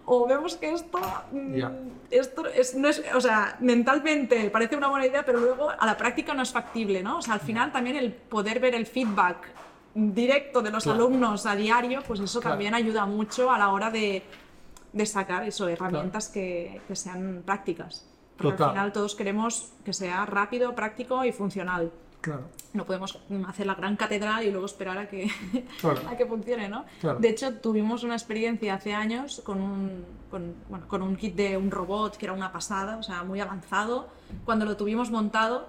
O 0.06 0.28
vemos 0.28 0.56
que 0.56 0.74
esto, 0.74 1.00
mm, 1.32 1.62
esto 2.10 2.48
es, 2.48 2.76
no 2.76 2.90
es, 2.90 3.04
o 3.14 3.22
sea, 3.22 3.56
mentalmente 3.60 4.50
parece 4.50 4.76
una 4.76 4.88
buena 4.88 5.06
idea, 5.06 5.24
pero 5.24 5.40
luego 5.40 5.70
a 5.70 5.86
la 5.86 5.96
práctica 5.96 6.34
no 6.34 6.42
es 6.42 6.52
factible, 6.52 7.04
¿no? 7.04 7.20
O 7.20 7.22
sea, 7.22 7.36
al 7.36 7.40
final 7.40 7.72
también 7.72 7.96
el 7.96 8.12
poder 8.12 8.60
ver 8.60 8.74
el 8.74 8.88
feedback 8.88 9.38
directo 9.94 10.62
de 10.62 10.72
los 10.72 10.88
alumnos 10.88 11.46
a 11.46 11.56
diario, 11.56 12.02
pues 12.08 12.20
eso 12.20 12.40
también 12.40 12.74
ayuda 12.74 13.06
mucho 13.06 13.52
a 13.52 13.60
la 13.60 13.70
hora 13.70 13.92
de, 13.92 14.24
de 14.92 15.06
sacar 15.06 15.44
eso, 15.48 15.68
herramientas 15.68 16.30
que, 16.30 16.82
que, 16.88 16.96
sean 16.96 17.44
prácticas. 17.46 18.08
Porque 18.38 18.64
al 18.64 18.72
final 18.72 18.92
todos 18.92 19.14
queremos 19.14 19.74
que 19.86 19.94
sea 19.94 20.26
rápido, 20.26 20.74
práctico 20.74 21.24
y 21.24 21.32
funcional. 21.32 21.92
No 22.74 22.86
podemos 22.86 23.20
hacer 23.48 23.66
la 23.66 23.76
gran 23.76 23.96
catedral 23.96 24.44
y 24.44 24.52
luego 24.52 24.66
esperar 24.66 24.98
a 24.98 25.10
que, 25.10 25.28
a 26.08 26.16
que 26.16 26.26
funcione, 26.26 26.70
¿no? 26.70 26.86
De 27.20 27.30
hecho, 27.30 27.56
tuvimos 27.56 28.04
una 28.04 28.16
experiencia 28.16 28.76
hace 28.76 28.94
años 28.94 29.42
con 29.44 29.60
un, 29.62 30.06
con, 30.30 30.56
bueno, 30.70 30.88
con 30.88 31.02
un 31.02 31.16
kit 31.16 31.36
de 31.36 31.58
un 31.58 31.72
robot 31.72 32.18
que 32.18 32.26
era 32.26 32.34
una 32.34 32.52
pasada, 32.52 32.98
o 32.98 33.04
sea, 33.04 33.24
muy 33.24 33.40
avanzado. 33.40 34.08
Cuando 34.46 34.66
lo 34.66 34.78
tuvimos 34.78 35.10
montado, 35.12 35.68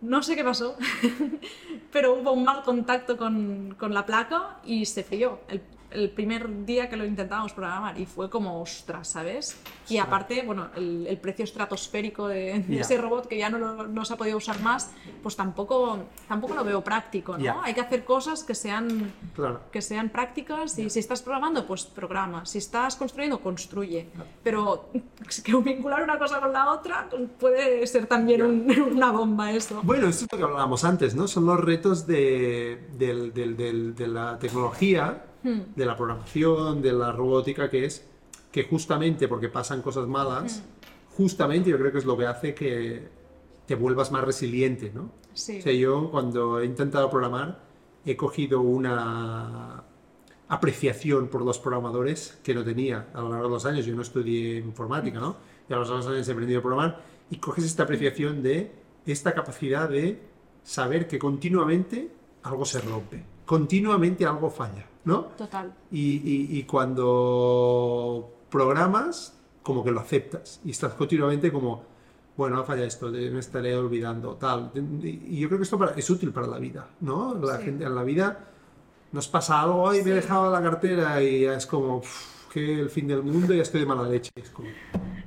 no 0.00 0.22
sé 0.22 0.36
qué 0.36 0.44
pasó, 0.44 0.76
pero 1.92 2.14
hubo 2.14 2.32
un 2.32 2.44
mal 2.44 2.62
contacto 2.62 3.16
con, 3.16 3.74
con 3.78 3.92
la 3.92 4.06
placa 4.06 4.60
y 4.64 4.86
se 4.86 5.02
frió. 5.02 5.40
El, 5.48 5.62
el 5.90 6.10
primer 6.10 6.64
día 6.64 6.88
que 6.88 6.96
lo 6.96 7.04
intentábamos 7.04 7.52
programar 7.52 7.98
y 7.98 8.06
fue 8.06 8.28
como 8.28 8.60
ostras, 8.60 9.08
¿sabes? 9.08 9.56
Y 9.88 9.98
aparte, 9.98 10.42
bueno, 10.44 10.68
el, 10.76 11.06
el 11.06 11.18
precio 11.18 11.44
estratosférico 11.44 12.28
de, 12.28 12.64
ese 12.70 12.98
robot 12.98 13.28
que 13.28 13.38
ya 13.38 13.50
no, 13.50 13.86
no, 13.86 14.04
se 14.04 14.14
ha 14.14 14.16
podido 14.16 14.36
usar 14.36 14.60
más, 14.60 14.90
pues 15.22 15.36
tampoco, 15.36 15.98
tampoco 16.28 16.54
lo 16.54 16.64
veo 16.64 16.82
práctico, 16.82 17.38
¿no? 17.38 17.62
Hay 17.62 17.74
que 17.74 17.80
hacer 17.80 18.04
cosas 18.04 18.42
que 18.42 18.54
sean, 18.54 19.12
que 19.70 19.82
sean 19.82 20.08
prácticas 20.08 20.78
y 20.78 20.90
si 20.90 20.98
estás 20.98 21.22
programando, 21.22 21.66
pues 21.66 21.84
programa. 21.84 22.44
Si 22.46 22.58
estás 22.58 22.96
construyendo, 22.96 23.40
construye. 23.40 24.08
Pero 24.42 24.90
que 25.44 25.56
vincular 25.56 26.02
una 26.02 26.18
cosa 26.18 26.40
con 26.40 26.52
la 26.52 26.72
otra 26.72 27.08
puede 27.38 27.86
ser 27.86 28.06
también 28.06 28.42
una 28.92 29.12
bomba 29.12 29.52
eso. 29.52 29.80
Bueno, 29.82 30.08
esto 30.08 30.24
es 30.24 30.32
lo 30.32 30.38
que 30.38 30.44
hablábamos 30.44 30.84
antes, 30.84 31.14
¿no? 31.14 31.28
Son 31.28 31.46
los 31.46 31.60
retos 31.60 32.06
de, 32.06 32.88
de, 32.98 33.30
de 33.92 34.06
la 34.08 34.38
tecnología 34.38 35.25
Hmm. 35.42 35.60
de 35.74 35.86
la 35.86 35.96
programación, 35.96 36.82
de 36.82 36.92
la 36.92 37.12
robótica, 37.12 37.70
que 37.70 37.84
es 37.84 38.06
que 38.50 38.64
justamente 38.64 39.28
porque 39.28 39.48
pasan 39.48 39.82
cosas 39.82 40.06
malas, 40.06 40.62
hmm. 40.62 41.14
justamente 41.16 41.70
yo 41.70 41.78
creo 41.78 41.92
que 41.92 41.98
es 41.98 42.04
lo 42.04 42.16
que 42.16 42.26
hace 42.26 42.54
que 42.54 43.08
te 43.66 43.74
vuelvas 43.74 44.12
más 44.12 44.24
resiliente, 44.24 44.92
¿no? 44.94 45.10
Sí. 45.34 45.58
O 45.58 45.62
sea, 45.62 45.72
yo 45.72 46.10
cuando 46.10 46.60
he 46.60 46.64
intentado 46.64 47.10
programar 47.10 47.60
he 48.04 48.16
cogido 48.16 48.60
una 48.60 49.84
apreciación 50.48 51.28
por 51.28 51.42
los 51.42 51.58
programadores 51.58 52.38
que 52.42 52.54
no 52.54 52.62
tenía 52.64 53.08
a 53.12 53.20
lo 53.20 53.30
largo 53.30 53.46
de 53.46 53.54
los 53.54 53.66
años. 53.66 53.84
Yo 53.84 53.94
no 53.94 54.02
estudié 54.02 54.58
informática, 54.58 55.18
¿no? 55.18 55.36
Y 55.68 55.72
a 55.72 55.76
los 55.76 55.90
años 55.90 56.28
he 56.28 56.32
aprendido 56.32 56.60
a 56.60 56.62
programar 56.62 57.02
y 57.30 57.36
coges 57.38 57.64
esta 57.64 57.82
apreciación 57.82 58.42
de 58.42 58.70
esta 59.04 59.34
capacidad 59.34 59.88
de 59.88 60.20
saber 60.62 61.08
que 61.08 61.18
continuamente 61.18 62.10
algo 62.44 62.64
se 62.64 62.80
rompe, 62.80 63.24
continuamente 63.44 64.24
algo 64.24 64.50
falla. 64.50 64.86
¿No? 65.06 65.22
Total. 65.38 65.72
Y, 65.90 66.62
cuando 66.64 68.30
programas, 68.50 69.38
como 69.62 69.82
que 69.82 69.90
lo 69.90 70.00
aceptas 70.00 70.60
y 70.64 70.72
estás 70.72 70.92
continuamente 70.92 71.50
como, 71.50 71.84
bueno, 72.36 72.62
falla 72.64 72.84
esto, 72.84 73.08
me 73.08 73.38
estaré 73.38 73.74
olvidando, 73.74 74.34
tal. 74.34 74.72
Y 74.74 75.38
yo 75.38 75.48
creo 75.48 75.58
que 75.58 75.64
esto 75.64 75.82
es 75.96 76.10
útil 76.10 76.32
para 76.32 76.46
la 76.46 76.58
vida, 76.58 76.88
¿no? 77.00 77.34
La 77.34 77.58
gente 77.58 77.84
en 77.84 77.94
la 77.94 78.02
vida 78.02 78.50
nos 79.12 79.28
pasa 79.28 79.62
algo, 79.62 79.88
ay, 79.88 80.02
me 80.02 80.10
he 80.10 80.14
dejado 80.14 80.50
la 80.50 80.60
cartera 80.60 81.22
y 81.22 81.42
ya 81.42 81.54
es 81.54 81.66
como, 81.66 82.02
que 82.52 82.80
el 82.80 82.90
fin 82.90 83.06
del 83.06 83.22
mundo 83.22 83.54
y 83.54 83.56
ya 83.56 83.62
estoy 83.62 83.80
de 83.80 83.86
mala 83.86 84.08
leche. 84.08 84.30
Es 84.34 84.50
como... 84.50 84.68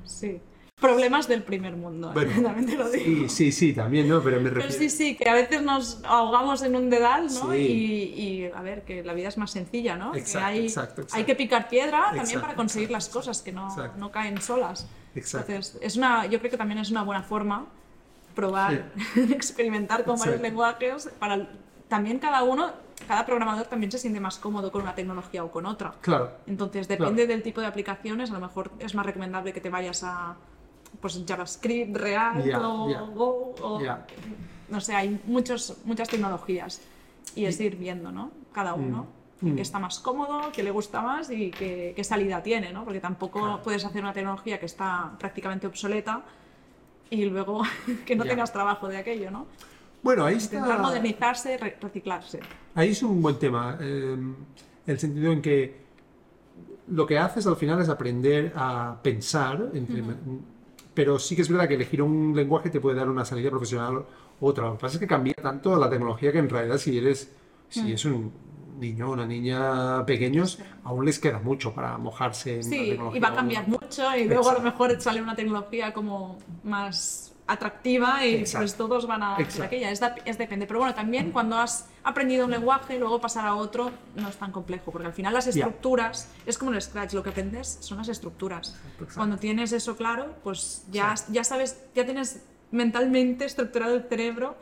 Sí 0.03 0.41
problemas 0.79 1.27
del 1.27 1.43
primer 1.43 1.75
mundo, 1.75 2.13
¿eh? 2.19 2.27
también 2.43 2.65
te 2.65 2.75
lo 2.75 2.89
digo. 2.89 3.29
Sí, 3.29 3.29
sí, 3.29 3.51
sí, 3.51 3.73
también, 3.73 4.07
¿no? 4.07 4.21
Pero 4.21 4.39
me 4.39 4.49
refiero... 4.49 4.71
sí, 4.77 4.89
sí, 4.89 5.15
que 5.15 5.29
a 5.29 5.33
veces 5.33 5.61
nos 5.61 6.01
ahogamos 6.05 6.61
en 6.63 6.75
un 6.75 6.89
dedal, 6.89 7.27
¿no? 7.33 7.55
Y, 7.55 7.61
y, 7.61 8.51
a 8.53 8.61
ver, 8.61 8.83
que 8.83 9.03
la 9.03 9.13
vida 9.13 9.27
es 9.27 9.37
más 9.37 9.51
sencilla, 9.51 9.95
¿no? 9.95 10.15
Exacto, 10.15 10.47
hay, 10.47 10.63
exacto, 10.65 11.05
hay 11.11 11.23
que 11.23 11.35
picar 11.35 11.67
piedra 11.69 12.11
también 12.15 12.41
para 12.41 12.55
conseguir 12.55 12.91
las 12.91 13.09
cosas, 13.09 13.41
que 13.41 13.51
no, 13.51 13.75
no 13.97 14.11
caen 14.11 14.41
solas. 14.41 14.87
Exacto. 15.15 15.51
Entonces, 15.51 15.79
es 15.81 15.97
una, 15.97 16.25
yo 16.27 16.39
creo 16.39 16.51
que 16.51 16.57
también 16.57 16.79
es 16.79 16.91
una 16.91 17.03
buena 17.03 17.23
forma 17.23 17.67
probar, 18.35 18.91
experimentar 19.15 20.05
con 20.05 20.17
varios 20.17 20.41
lenguajes 20.41 21.09
para 21.19 21.49
también 21.89 22.19
cada 22.19 22.43
uno, 22.43 22.71
cada 23.07 23.25
programador 23.25 23.65
también 23.65 23.91
se 23.91 23.97
siente 23.97 24.19
más 24.19 24.37
cómodo 24.37 24.71
con 24.71 24.83
una 24.83 24.93
tecnología 24.95 25.43
o 25.43 25.51
con 25.51 25.65
otra. 25.65 25.93
Claro. 26.01 26.31
Entonces, 26.45 26.87
depende 26.87 27.27
del 27.27 27.41
tipo 27.41 27.59
de 27.59 27.67
aplicaciones, 27.67 28.29
a 28.29 28.33
lo 28.33 28.39
mejor 28.39 28.71
es 28.79 28.93
más 28.93 29.05
recomendable 29.05 29.51
que 29.51 29.59
te 29.59 29.69
vayas 29.69 30.03
a 30.03 30.37
pues 30.99 31.21
JavaScript, 31.25 31.95
React 31.95 32.55
o 32.55 33.11
Go, 33.13 33.55
o, 33.61 33.81
no 34.69 34.81
sé, 34.81 34.95
hay 34.95 35.19
muchos, 35.25 35.77
muchas 35.85 36.09
tecnologías 36.09 36.81
y 37.35 37.45
es 37.45 37.59
ir 37.59 37.75
viendo, 37.75 38.11
¿no? 38.11 38.31
Cada 38.51 38.73
uno. 38.73 39.19
Mm. 39.41 39.55
que 39.55 39.61
está 39.61 39.79
más 39.79 39.99
cómodo, 39.99 40.51
que 40.51 40.63
le 40.63 40.71
gusta 40.71 41.01
más 41.01 41.31
y 41.31 41.49
qué, 41.49 42.03
salida 42.03 42.43
tiene, 42.43 42.73
¿no? 42.73 42.83
Porque 42.83 42.99
tampoco 42.99 43.61
puedes 43.63 43.85
hacer 43.85 44.01
una 44.01 44.11
tecnología 44.11 44.59
que 44.59 44.65
está 44.65 45.13
prácticamente 45.17 45.65
obsoleta 45.65 46.23
y 47.09 47.23
luego 47.23 47.63
que 48.05 48.17
no 48.17 48.25
tengas 48.25 48.51
trabajo 48.51 48.89
de 48.89 48.97
aquello, 48.97 49.31
¿no? 49.31 49.47
Bueno, 50.03 50.25
ahí 50.25 50.35
está... 50.35 50.57
Intentar 50.57 50.81
modernizarse, 50.81 51.57
reciclarse. 51.57 52.39
Ahí 52.75 52.89
es 52.89 53.01
un 53.01 53.21
buen 53.21 53.39
tema, 53.39 53.77
eh, 53.79 54.17
el 54.87 54.99
sentido 54.99 55.31
en 55.31 55.41
que 55.41 55.89
lo 56.87 57.05
que 57.05 57.17
haces 57.17 57.45
al 57.47 57.55
final 57.55 57.81
es 57.81 57.89
aprender 57.89 58.51
a 58.55 58.97
pensar 59.01 59.69
entre, 59.73 60.03
pero 60.99 61.17
sí 61.17 61.33
que 61.33 61.43
es 61.43 61.47
verdad 61.47 61.65
que 61.65 61.75
elegir 61.75 62.01
un 62.01 62.35
lenguaje 62.35 62.69
te 62.69 62.81
puede 62.81 62.97
dar 62.97 63.07
una 63.07 63.23
salida 63.23 63.49
profesional 63.49 64.03
u 64.41 64.45
otra. 64.45 64.65
Lo 64.65 64.73
que 64.73 64.81
pasa 64.81 64.95
es 64.95 64.99
que 64.99 65.07
cambia 65.07 65.33
tanto 65.33 65.77
la 65.77 65.89
tecnología 65.89 66.29
que 66.33 66.39
en 66.39 66.49
realidad 66.49 66.77
si 66.77 66.97
eres, 66.97 67.31
si 67.69 67.83
mm. 67.83 67.87
es 67.87 68.03
un, 68.03 68.33
niño 68.81 69.07
o 69.09 69.13
una 69.13 69.25
niña 69.25 70.05
pequeños, 70.05 70.59
aún 70.83 71.05
les 71.05 71.17
queda 71.17 71.39
mucho 71.39 71.73
para 71.73 71.97
mojarse 71.97 72.55
en 72.55 72.57
la 72.57 72.63
Sí, 72.63 72.89
tecnología. 72.89 73.17
y 73.17 73.21
va 73.21 73.27
a 73.29 73.33
cambiar 73.33 73.67
mucho 73.69 74.13
y 74.17 74.25
luego 74.25 74.49
a 74.49 74.53
lo 74.55 74.59
mejor 74.59 74.99
sale 74.99 75.21
una 75.21 75.37
tecnología 75.37 75.93
como 75.93 76.37
más 76.65 77.28
atractiva 77.51 78.25
y 78.25 78.35
Exacto. 78.35 78.63
pues 78.63 78.75
todos 78.75 79.07
van 79.07 79.23
a 79.23 79.35
hacer 79.35 79.63
aquella. 79.63 79.89
Es, 79.91 79.99
da- 79.99 80.15
es 80.25 80.37
depende. 80.37 80.67
Pero 80.67 80.79
bueno, 80.79 80.93
también 80.93 81.31
cuando 81.31 81.57
has 81.57 81.87
aprendido 82.03 82.45
un 82.45 82.51
lenguaje, 82.51 82.99
luego 82.99 83.19
pasar 83.19 83.45
a 83.45 83.55
otro 83.55 83.91
no 84.15 84.29
es 84.29 84.35
tan 84.37 84.51
complejo, 84.51 84.91
porque 84.91 85.07
al 85.07 85.13
final 85.13 85.33
las 85.33 85.47
estructuras, 85.47 86.29
es 86.45 86.57
como 86.57 86.71
el 86.71 86.81
Scratch, 86.81 87.13
lo 87.13 87.23
que 87.23 87.29
aprendes 87.31 87.77
son 87.81 87.97
las 87.97 88.07
estructuras. 88.09 88.75
exacto. 88.93 89.13
Cuando 89.15 89.37
tienes 89.37 89.71
eso 89.71 89.95
claro, 89.97 90.35
pues 90.43 90.85
ya, 90.91 91.15
ya 91.29 91.43
sabes, 91.43 91.83
ya 91.95 92.05
tienes 92.05 92.43
mentalmente 92.71 93.45
estructurado 93.45 93.95
el 93.95 94.03
cerebro 94.03 94.55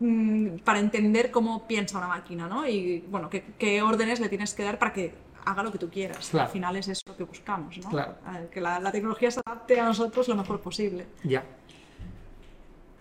mm, 0.00 0.58
para 0.64 0.78
entender 0.80 1.30
cómo 1.30 1.66
piensa 1.66 1.98
una 1.98 2.08
máquina, 2.08 2.48
¿no? 2.48 2.66
Y 2.66 3.00
bueno, 3.08 3.30
qué, 3.30 3.44
qué 3.58 3.82
órdenes 3.82 4.20
le 4.20 4.28
tienes 4.28 4.52
que 4.54 4.64
dar 4.64 4.78
para 4.78 4.92
que 4.92 5.14
haga 5.44 5.62
lo 5.62 5.72
que 5.72 5.78
tú 5.78 5.88
quieras. 5.88 6.28
Claro. 6.30 6.46
Al 6.46 6.52
final 6.52 6.76
es 6.76 6.88
eso 6.88 7.02
lo 7.06 7.16
que 7.16 7.24
buscamos, 7.24 7.78
¿no? 7.78 7.88
Claro. 7.88 8.16
A- 8.26 8.40
Que 8.50 8.60
la, 8.60 8.78
la 8.80 8.92
tecnología 8.92 9.30
se 9.30 9.40
adapte 9.46 9.78
a 9.80 9.84
nosotros 9.84 10.28
lo 10.28 10.34
mejor 10.34 10.60
posible. 10.60 11.06
Ya. 11.24 11.44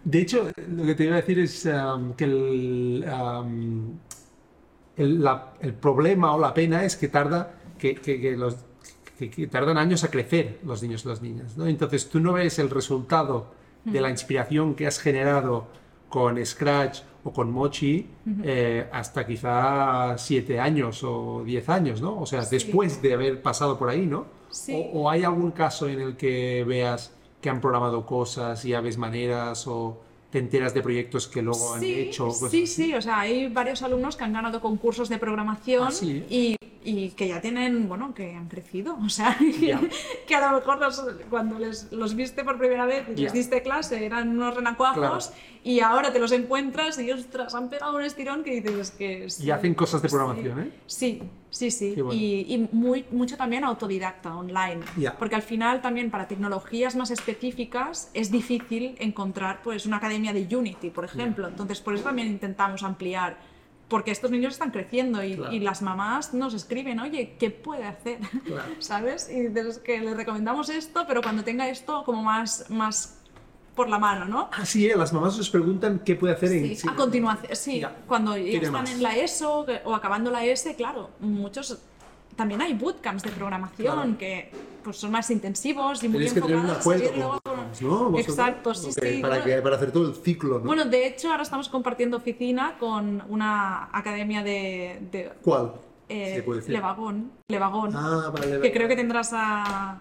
De 0.04 0.20
hecho, 0.22 0.48
lo 0.70 0.86
que 0.86 0.96
te 0.96 1.04
iba 1.06 1.14
a 1.14 1.18
decir 1.22 1.40
es 1.40 1.66
um, 1.66 2.14
que 2.14 2.24
el, 2.26 3.06
um, 3.12 3.98
el, 4.98 5.24
la- 5.24 5.54
el 5.62 5.74
problema 5.74 6.34
o 6.36 6.40
la 6.40 6.54
pena 6.54 6.84
es 6.86 6.96
que 6.96 7.08
tarda 7.08 7.54
que, 7.78 7.96
que- 7.96 8.20
que 8.20 8.36
los 8.38 8.58
que, 9.18 9.30
que 9.30 9.48
tardan 9.48 9.78
años 9.78 10.04
a 10.06 10.10
crecer 10.10 10.60
los 10.64 10.82
niños 10.82 11.04
y 11.06 11.10
las 11.10 11.22
niñas, 11.22 11.58
¿no? 11.58 11.68
Entonces 11.68 12.10
tú 12.10 12.20
no 12.22 12.34
ves 12.34 12.58
el 12.60 12.70
resultado 12.70 13.52
de 13.84 14.00
la 14.02 14.10
inspiración 14.10 14.76
que 14.76 14.88
has 14.88 15.00
generado 15.00 15.68
con 16.10 16.44
Scratch 16.46 17.00
o 17.24 17.34
con 17.34 17.52
Mochi 17.52 18.08
eh, 18.44 18.88
hasta 18.94 19.26
quizá 19.28 20.18
siete 20.18 20.60
años 20.60 21.02
o 21.04 21.44
diez 21.46 21.68
años, 21.70 22.02
¿no? 22.02 22.20
O 22.22 22.26
sea, 22.26 22.44
Sí. 22.44 22.56
después 22.56 23.02
de 23.02 23.14
haber 23.14 23.42
pasado 23.42 23.78
por 23.78 23.90
ahí, 23.90 24.06
¿no? 24.06 24.26
Sí. 24.50 24.74
O, 24.94 25.02
o 25.04 25.10
hay 25.10 25.24
algún 25.24 25.52
caso 25.52 25.88
en 25.90 26.00
el 26.02 26.16
que 26.16 26.64
veas 26.66 27.14
que 27.42 27.50
han 27.50 27.62
programado 27.62 28.06
cosas 28.06 28.64
y 28.66 28.70
ya 28.70 28.82
ves 28.82 28.98
maneras 28.98 29.66
o 29.68 29.98
te 30.32 30.40
enteras 30.40 30.74
de 30.74 30.82
proyectos 30.82 31.28
que 31.28 31.42
luego 31.42 31.74
han 31.74 31.84
hecho? 31.84 32.28
cosas 32.28 32.52
sí, 32.52 32.64
así? 32.64 32.68
sí, 32.68 32.94
o 32.94 33.02
sea, 33.02 33.20
hay 33.22 33.48
varios 33.48 33.82
alumnos 33.82 34.16
que 34.16 34.24
han 34.26 34.34
ganado 34.34 34.62
concursos 34.62 35.10
de 35.10 35.18
programación 35.18 35.88
Ah, 35.88 35.92
sí. 35.92 36.24
y, 36.30 36.56
y 36.84 37.10
que 37.12 37.28
ya 37.28 37.42
tienen, 37.42 37.88
bueno, 37.90 38.14
que 38.14 38.34
han 38.36 38.48
crecido, 38.48 38.98
o 39.04 39.10
sea, 39.10 39.38
Ya. 39.60 39.82
que 40.28 40.36
a 40.36 40.50
lo 40.52 40.58
mejor 40.58 40.80
los- 40.80 41.04
cuando 41.30 41.60
les, 41.60 41.92
los 41.92 42.16
viste 42.16 42.44
por 42.44 42.58
primera 42.58 42.86
vez 42.86 43.06
y 43.10 43.12
les 43.12 43.20
Ya. 43.20 43.32
diste 43.32 43.62
clase 43.62 44.06
eran 44.06 44.30
unos 44.30 44.56
renacuajos 44.56 44.98
Claro. 45.28 45.42
y 45.64 45.82
ahora 45.82 46.14
te 46.14 46.20
los 46.20 46.32
encuentras 46.32 46.98
y, 47.00 47.12
ostras, 47.12 47.54
han 47.54 47.70
pegado 47.70 47.98
un 47.98 48.04
estirón 48.04 48.44
que 48.44 48.62
dices 48.62 48.92
que... 48.92 49.30
sí, 49.30 49.46
Y 49.46 49.52
hacen 49.52 49.74
cosas 49.76 50.02
de 50.02 50.08
programación, 50.10 50.60
¿eh? 50.62 50.72
Sí, 50.86 51.22
sí, 51.50 51.70
sí. 51.70 51.96
Bueno. 51.96 52.14
Y, 52.14 52.46
y 52.48 52.70
muy, 52.72 53.06
mucho 53.12 53.36
también 53.36 53.66
autodidacta, 53.66 54.36
online. 54.36 54.80
Ya. 54.98 55.18
Porque 55.18 55.36
al 55.36 55.42
final 55.42 55.82
también 55.82 56.10
para 56.10 56.28
tecnologías 56.30 56.96
más 56.96 57.12
específicas 57.12 58.10
es 58.14 58.32
difícil 58.32 58.96
encontrar 59.00 59.62
pues 59.64 59.86
una 59.86 59.98
academia 59.98 60.32
de 60.32 60.48
Unity, 60.56 60.92
por 60.92 61.04
ejemplo. 61.04 61.48
Entonces 61.50 61.82
por 61.82 61.94
eso 61.94 62.06
también 62.06 62.30
intentamos 62.30 62.84
ampliar. 62.84 63.38
Porque 63.90 64.12
estos 64.12 64.30
niños 64.32 64.54
están 64.54 64.72
creciendo 64.72 65.24
y, 65.24 65.36
Claro. 65.36 65.52
y 65.52 65.60
las 65.60 65.82
mamás 65.82 66.34
nos 66.34 66.54
escriben, 66.54 67.00
oye, 67.00 67.36
¿qué 67.40 67.50
puede 67.50 67.86
hacer? 67.86 68.20
Claro. 68.46 68.72
¿Sabes? 68.80 69.30
Y 69.30 69.48
dices 69.48 69.80
que 69.80 70.00
le 70.00 70.14
recomendamos 70.14 70.70
esto, 70.70 71.06
pero 71.08 71.22
cuando 71.22 71.44
tenga 71.44 71.68
esto 71.68 72.04
como 72.06 72.22
más, 72.24 72.70
más 72.70 73.16
por 73.76 73.90
la 73.90 73.98
mano, 73.98 74.26
¿no? 74.26 74.50
Ah, 74.54 74.66
sí, 74.66 74.88
¿eh? 74.88 74.96
las 74.96 75.12
mamás 75.14 75.40
os 75.40 75.50
preguntan 75.50 76.00
qué 76.06 76.16
puede 76.16 76.34
hacer 76.34 76.52
en... 76.52 76.76
Sí, 76.76 76.88
a 76.88 76.96
continuación, 76.96 77.56
sí, 77.56 77.80
Ya. 77.80 77.96
cuando 78.08 78.36
están 78.36 78.72
más. 78.74 78.92
en 78.92 79.02
la 79.02 79.16
ESO 79.16 79.66
o 79.86 79.96
acabando 79.96 80.30
la 80.30 80.46
ESE, 80.46 80.76
claro, 80.76 81.10
muchos 81.22 81.80
también 82.40 82.62
hay 82.62 82.74
bootcamps 82.74 83.22
de 83.24 83.32
programación 83.32 83.94
Claro. 83.96 84.18
que 84.18 84.50
pues, 84.82 84.96
son 84.96 85.12
más 85.12 85.30
intensivos 85.30 86.02
y 86.06 86.08
muy 86.08 86.24
que 86.24 86.40
tener 86.40 86.56
un 86.56 86.70
enfocados 86.70 86.80
acuerdo 86.80 87.10
con 87.10 87.20
luego- 87.20 87.42
bootcamps, 87.44 87.82
¿no? 87.82 88.18
Exacto, 88.18 88.74
sí. 88.74 88.92
Para, 89.22 89.36
bueno, 89.40 89.44
que- 89.44 89.62
para 89.62 89.76
hacer 89.76 89.92
todo 89.92 90.08
el 90.08 90.16
ciclo, 90.16 90.60
¿no? 90.60 90.66
bueno, 90.66 90.86
de 90.86 91.06
hecho, 91.06 91.30
ahora 91.32 91.44
estamos 91.44 91.68
compartiendo 91.68 92.16
oficina 92.16 92.78
con 92.80 93.22
una 93.28 93.90
academia 93.92 94.42
de, 94.42 95.00
de 95.12 95.34
¿Cuál? 95.44 95.74
eh, 96.08 96.42
Se. 96.62 96.72
Levagón, 96.72 97.30
Levagón 97.50 97.92
Ah, 97.94 98.32
vale, 98.34 98.48
vale. 98.52 98.62
que 98.62 98.72
creo 98.72 98.88
que 98.88 98.96
tendrás 98.96 99.32
a, 99.34 100.00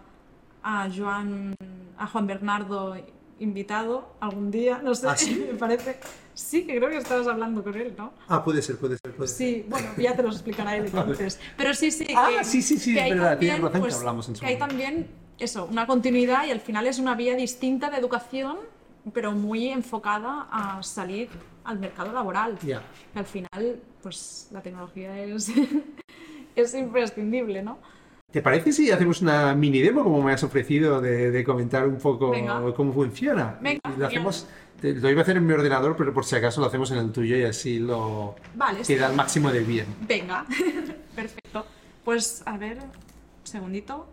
a 0.62 0.88
Joan, 0.96 1.56
a 1.98 2.06
Juan 2.06 2.26
Bernardo 2.28 2.96
invitado 3.40 4.14
algún 4.20 4.50
día, 4.50 4.80
no 4.82 4.94
sé, 4.94 5.08
¿Ah, 5.08 5.16
sí? 5.16 5.46
me 5.52 5.58
parece. 5.58 5.98
Sí, 6.34 6.64
que 6.66 6.76
creo 6.76 6.88
que 6.90 6.96
estabas 6.98 7.26
hablando 7.26 7.62
con 7.64 7.74
él, 7.74 7.94
¿no? 7.98 8.12
Ah, 8.28 8.44
puede 8.44 8.62
ser, 8.62 8.76
puede 8.78 8.96
ser, 8.98 9.12
puede 9.14 9.28
ser. 9.28 9.36
Sí, 9.36 9.66
bueno, 9.68 9.88
ya 9.96 10.14
te 10.14 10.22
los 10.22 10.36
explicará 10.36 10.76
él 10.76 10.84
entonces. 10.92 11.40
Pero 11.56 11.74
sí, 11.74 11.90
sí. 11.90 12.06
Ah, 12.16 12.28
que- 12.38 12.44
sí, 12.44 12.62
sí, 12.62 12.78
sí, 12.78 12.92
que 12.94 12.98
es 13.00 13.04
hay 13.06 13.12
verdad, 13.12 13.38
tienes 13.38 13.56
también, 13.56 13.62
razón 13.62 13.72
que 13.72 13.78
pues, 13.88 13.94
hablamos 13.96 14.28
en 14.28 14.36
su 14.36 14.40
Que 14.40 14.46
hay 14.46 14.54
momento. 14.54 14.68
también, 14.76 15.10
eso, 15.38 15.64
una 15.70 15.86
continuidad 15.86 16.46
y 16.46 16.50
al 16.50 16.60
final 16.60 16.86
es 16.86 16.98
una 16.98 17.14
vía 17.14 17.34
distinta 17.34 17.90
de 17.90 17.96
educación, 17.98 18.56
pero 19.12 19.32
muy 19.32 19.68
enfocada 19.68 20.48
a 20.50 20.82
salir 20.82 21.28
al 21.64 21.78
mercado 21.78 22.12
laboral. 22.12 22.58
Ya. 22.62 22.82
Que 23.12 23.18
al 23.18 23.26
final, 23.26 23.80
pues 24.02 24.48
la 24.52 24.60
tecnología 24.62 25.18
es, 25.22 25.50
es 26.56 26.74
imprescindible, 26.74 27.62
¿no? 27.62 27.78
¿Te 28.30 28.42
parece 28.42 28.72
si 28.74 28.90
hacemos 28.90 29.22
una 29.22 29.54
mini 29.54 29.80
demo 29.80 30.04
como 30.04 30.22
me 30.22 30.32
has 30.32 30.42
ofrecido 30.44 31.00
de, 31.00 31.30
de 31.30 31.44
comentar 31.44 31.88
un 31.88 31.96
poco 31.96 32.30
Venga. 32.30 32.60
cómo 32.74 32.92
funciona? 32.92 33.58
Venga, 33.62 33.80
lo 33.96 34.06
hacemos, 34.06 34.46
lo 34.82 35.10
iba 35.10 35.20
a 35.20 35.22
hacer 35.22 35.38
en 35.38 35.46
mi 35.46 35.54
ordenador, 35.54 35.96
pero 35.96 36.12
por 36.12 36.26
si 36.26 36.36
acaso 36.36 36.60
lo 36.60 36.66
hacemos 36.66 36.90
en 36.90 36.98
el 36.98 37.10
tuyo 37.10 37.36
y 37.38 37.44
así 37.44 37.78
lo 37.78 38.34
Vale, 38.54 38.84
sí. 38.84 38.94
queda 38.94 39.06
al 39.06 39.14
máximo 39.16 39.50
de 39.50 39.60
bien. 39.60 39.86
Venga, 40.06 40.44
perfecto. 41.16 41.64
Pues 42.04 42.42
a 42.44 42.58
ver, 42.58 42.76
un 42.78 42.90
segundito. 43.44 44.06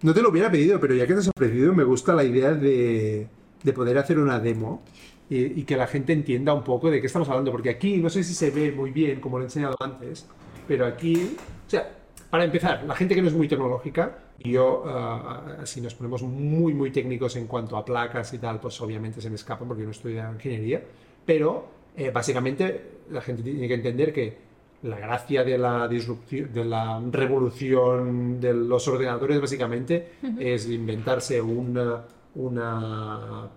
No 0.00 0.14
te 0.14 0.22
lo 0.22 0.30
hubiera 0.30 0.50
pedido, 0.50 0.80
pero 0.80 0.94
ya 0.94 1.06
que 1.06 1.12
te 1.12 1.20
has 1.20 1.28
ofrecido, 1.28 1.74
me 1.74 1.84
gusta 1.84 2.14
la 2.14 2.24
idea 2.24 2.52
de, 2.52 3.28
de 3.62 3.72
poder 3.74 3.98
hacer 3.98 4.18
una 4.18 4.38
demo 4.40 4.82
y, 5.28 5.60
y 5.60 5.64
que 5.64 5.76
la 5.76 5.86
gente 5.86 6.14
entienda 6.14 6.54
un 6.54 6.64
poco 6.64 6.90
de 6.90 7.02
qué 7.02 7.06
estamos 7.06 7.28
hablando, 7.28 7.52
porque 7.52 7.68
aquí 7.68 7.98
no 7.98 8.08
sé 8.08 8.24
si 8.24 8.32
se 8.32 8.50
ve 8.50 8.72
muy 8.72 8.92
bien, 8.92 9.20
como 9.20 9.36
lo 9.36 9.44
he 9.44 9.46
enseñado 9.48 9.76
antes, 9.80 10.26
pero 10.66 10.86
aquí, 10.86 11.36
o 11.66 11.70
sea, 11.70 11.98
para 12.34 12.46
empezar, 12.46 12.82
la 12.82 12.96
gente 12.96 13.14
que 13.14 13.22
no 13.22 13.28
es 13.28 13.34
muy 13.34 13.46
tecnológica, 13.46 14.18
y 14.40 14.50
yo, 14.50 14.82
ah, 14.88 15.58
si 15.62 15.80
nos 15.80 15.94
ponemos 15.94 16.24
muy, 16.24 16.74
muy 16.74 16.90
técnicos 16.90 17.36
en 17.36 17.46
cuanto 17.46 17.76
a 17.76 17.84
placas 17.84 18.34
y 18.34 18.38
tal, 18.38 18.58
pues 18.58 18.80
obviamente 18.80 19.20
se 19.20 19.28
me 19.30 19.36
escapan 19.36 19.68
porque 19.68 19.82
yo 19.82 19.86
no 19.86 19.92
estudio 19.92 20.28
ingeniería, 20.32 20.82
pero 21.24 21.68
eh, 21.96 22.10
básicamente 22.10 23.02
la 23.08 23.20
gente 23.20 23.44
tiene 23.44 23.68
que 23.68 23.74
entender 23.74 24.12
que 24.12 24.36
la 24.82 24.98
gracia 24.98 25.44
de 25.44 25.56
la 25.56 25.86
disrupción, 25.86 26.52
de 26.52 26.64
la 26.64 27.00
revolución 27.08 28.40
de 28.40 28.52
los 28.52 28.88
ordenadores 28.88 29.40
básicamente 29.40 30.14
es 30.36 30.68
inventarse 30.68 31.40
una, 31.40 32.04
una 32.34 33.48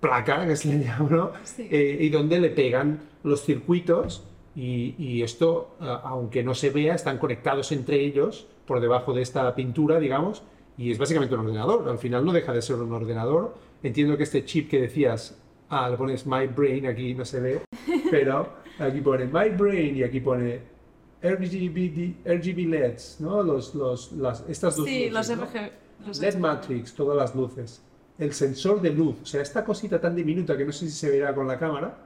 placa, 0.00 0.44
que 0.44 0.56
se 0.56 0.70
le 0.70 0.84
llama, 0.84 1.08
¿no? 1.08 1.32
Sí. 1.44 1.68
Eh, 1.70 1.98
y 2.00 2.08
donde 2.08 2.40
le 2.40 2.50
pegan 2.50 2.98
los 3.22 3.44
circuitos 3.44 4.24
y, 4.60 4.96
y 4.98 5.22
esto, 5.22 5.76
eh, 5.80 5.84
aunque 6.02 6.42
no 6.42 6.52
se 6.52 6.70
vea, 6.70 6.96
están 6.96 7.18
conectados 7.18 7.70
entre 7.70 8.00
ellos 8.04 8.48
por 8.66 8.80
debajo 8.80 9.12
de 9.12 9.22
esta 9.22 9.54
pintura, 9.54 10.00
digamos, 10.00 10.42
y 10.76 10.90
es 10.90 10.98
básicamente 10.98 11.34
un 11.36 11.42
ordenador. 11.42 11.88
Al 11.88 11.98
final 11.98 12.24
no 12.24 12.32
deja 12.32 12.52
de 12.52 12.60
ser 12.60 12.76
un 12.76 12.92
ordenador. 12.92 13.54
Entiendo 13.84 14.16
que 14.16 14.24
este 14.24 14.44
chip 14.44 14.68
que 14.68 14.80
decías, 14.80 15.38
ah, 15.68 15.88
le 15.88 15.96
pones 15.96 16.26
My 16.26 16.48
Brain, 16.48 16.86
aquí 16.86 17.14
no 17.14 17.24
se 17.24 17.38
ve, 17.40 17.60
pero 18.10 18.48
aquí 18.80 19.00
pone 19.00 19.26
My 19.26 19.48
Brain 19.56 19.96
y 19.96 20.02
aquí 20.02 20.18
pone 20.18 20.60
RGB, 21.22 22.16
RGB 22.24 22.68
LEDs, 22.68 23.18
¿no? 23.20 23.42
Los, 23.44 23.74
los, 23.76 24.10
las, 24.12 24.44
estas 24.48 24.74
dos 24.76 24.86
Sí, 24.86 25.08
luces, 25.08 25.36
los 25.36 25.38
¿no? 25.38 25.44
RG. 25.46 25.70
los 26.06 26.20
LED 26.20 26.36
Matrix, 26.36 26.94
todas 26.94 27.16
las 27.16 27.34
luces. 27.34 27.80
El 28.18 28.32
sensor 28.32 28.80
de 28.80 28.90
luz, 28.90 29.16
o 29.22 29.26
sea, 29.26 29.40
esta 29.42 29.64
cosita 29.64 30.00
tan 30.00 30.16
diminuta 30.16 30.56
que 30.56 30.64
no 30.64 30.72
sé 30.72 30.86
si 30.86 30.92
se 30.92 31.10
verá 31.10 31.32
con 31.32 31.46
la 31.46 31.56
cámara, 31.58 31.96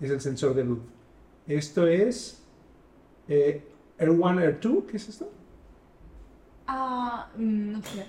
es 0.00 0.10
el 0.10 0.20
sensor 0.22 0.54
de 0.54 0.64
luz. 0.64 0.78
Esto 1.48 1.86
es 1.86 2.42
eh, 3.26 3.62
R1, 3.98 4.60
R2, 4.60 4.86
¿qué 4.86 4.96
es 4.98 5.08
esto? 5.08 5.30
Ah, 6.66 7.28
mm, 7.36 7.72
no 7.72 7.82
sé. 7.82 8.04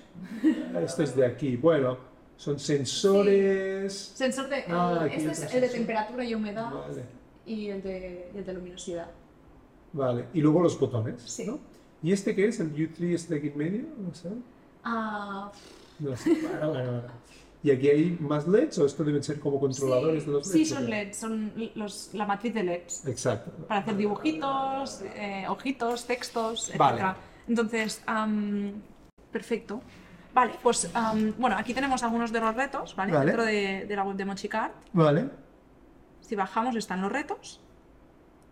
Esto 0.84 1.04
es 1.04 1.16
de 1.16 1.26
aquí. 1.26 1.56
Bueno, 1.56 1.98
son 2.36 2.60
sensores. 2.60 3.94
Sensor 4.16 4.50
de. 4.50 4.66
Ah, 4.68 5.08
este 5.12 5.32
es 5.32 5.54
el 5.54 5.62
de 5.62 5.70
temperatura 5.70 6.24
y 6.26 6.36
humedad 6.36 6.70
Vale, 6.72 7.04
y 7.46 7.70
el 7.70 7.82
de, 7.82 8.30
el 8.36 8.46
de 8.46 8.54
luminosidad. 8.54 9.10
vale. 9.94 10.26
Y 10.34 10.42
luego 10.42 10.62
los 10.62 10.78
botones. 10.78 11.22
Sí. 11.22 11.46
¿no? 11.48 11.60
¿Y 12.04 12.12
este 12.12 12.36
qué 12.36 12.48
es? 12.50 12.60
¿El 12.60 12.74
U3 12.76 13.14
este 13.14 13.34
de 13.36 13.40
aquí 13.40 13.48
en 13.50 13.58
medio? 13.58 13.84
No 13.98 14.14
sé. 14.14 14.30
Ah, 14.84 15.50
No 16.00 16.16
sé. 16.18 16.32
Bueno, 16.42 16.70
bueno, 16.74 16.92
bueno. 16.92 17.04
¿Y 17.62 17.72
aquí 17.72 17.90
hay 17.90 18.18
más 18.22 18.48
LEDs 18.48 18.78
o 18.80 18.86
esto 18.86 19.04
deben 19.04 19.22
ser 19.22 19.40
como 19.40 19.60
controladores 19.60 20.26
de 20.26 20.32
los 20.32 20.48
LEDs? 20.48 20.68
sí, 20.68 20.74
¿o 20.74 20.76
son? 20.78 20.90
LEDs, 20.90 21.18
son 21.18 21.52
los, 21.76 22.10
la 22.14 22.26
matriz 22.26 22.54
de 22.54 22.64
LEDs. 22.64 23.06
Exacto. 23.06 23.52
Para 23.68 23.82
hacer 23.82 23.98
dibujitos, 23.98 25.02
eh, 25.16 25.46
ojitos, 25.50 26.06
textos, 26.06 26.70
etc. 26.70 26.78
Vale. 26.78 27.04
Entonces, 27.50 28.02
perfecto. 29.32 29.82
Vale, 30.34 30.54
pues 30.62 30.90
bueno, 31.38 31.58
aquí 31.58 31.74
tenemos 31.74 32.02
algunos 32.04 32.32
de 32.32 32.40
los 32.40 32.56
retos, 32.56 32.96
¿vale? 32.96 33.12
Vale. 33.12 33.26
Dentro 33.26 33.44
de, 33.46 33.86
de 33.88 33.96
la 33.96 34.04
web 34.04 34.16
de 34.16 34.26
Mochicart. 34.26 34.74
Vale. 34.94 35.30
Si 36.22 36.36
bajamos 36.36 36.76
están 36.76 37.02
los 37.02 37.12
retos. 37.12 37.60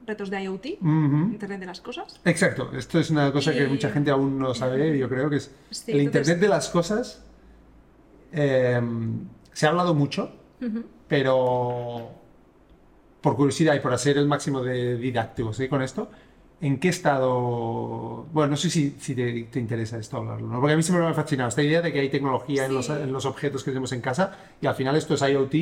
retos 0.05 0.29
de 0.29 0.41
IoT. 0.43 0.65
Internet 0.81 1.59
de 1.59 1.65
las 1.65 1.79
Cosas. 1.81 2.19
Exacto, 2.25 2.71
esto 2.75 2.99
es 2.99 3.09
una 3.09 3.31
cosa 3.31 3.53
que 3.53 3.67
mucha 3.67 3.89
gente 3.89 4.09
aún 4.11 4.39
no 4.39 4.53
sabe, 4.53 4.97
yo 5.01 5.07
creo 5.07 5.29
que 5.29 5.35
es 5.37 5.51
Sí, 5.69 5.91
el 5.91 5.99
entonces- 6.01 6.21
Internet 6.27 6.39
de 6.41 6.47
las 6.49 6.69
cosas. 6.69 7.23
Eh, 8.31 8.81
se 9.53 9.65
ha 9.65 9.69
hablado 9.69 9.93
mucho, 9.93 10.31
pero 11.07 12.11
por 13.21 13.35
curiosidad 13.35 13.75
y 13.75 13.79
por 13.79 13.93
hacer 13.93 14.17
el 14.17 14.27
máximo 14.27 14.63
de 14.63 14.97
didácticos 14.97 15.59
¿eh? 15.59 15.69
con 15.69 15.81
esto, 15.81 16.09
¿en 16.61 16.79
qué 16.79 16.89
estado? 16.89 18.25
Bueno, 18.31 18.51
no 18.51 18.57
sé 18.57 18.69
si, 18.69 18.95
si 18.99 19.15
te, 19.15 19.43
te 19.43 19.59
interesa 19.59 19.97
esto 19.97 20.17
hablarlo, 20.17 20.47
¿no? 20.47 20.59
porque 20.59 20.73
a 20.73 20.77
mí 20.77 20.83
siempre 20.83 21.03
me 21.03 21.11
ha 21.11 21.13
fascinado 21.13 21.49
esta 21.49 21.63
idea 21.63 21.81
de 21.81 21.91
que 21.91 21.99
hay 21.99 22.09
tecnología 22.09 22.65
en, 22.65 22.73
los, 22.73 22.89
en 22.89 23.11
los 23.11 23.25
objetos 23.25 23.63
que 23.63 23.71
tenemos 23.71 23.91
en 23.91 24.01
casa 24.01 24.37
y 24.61 24.67
al 24.67 24.75
final 24.75 24.95
esto 24.95 25.15
es 25.15 25.21
IoT, 25.21 25.53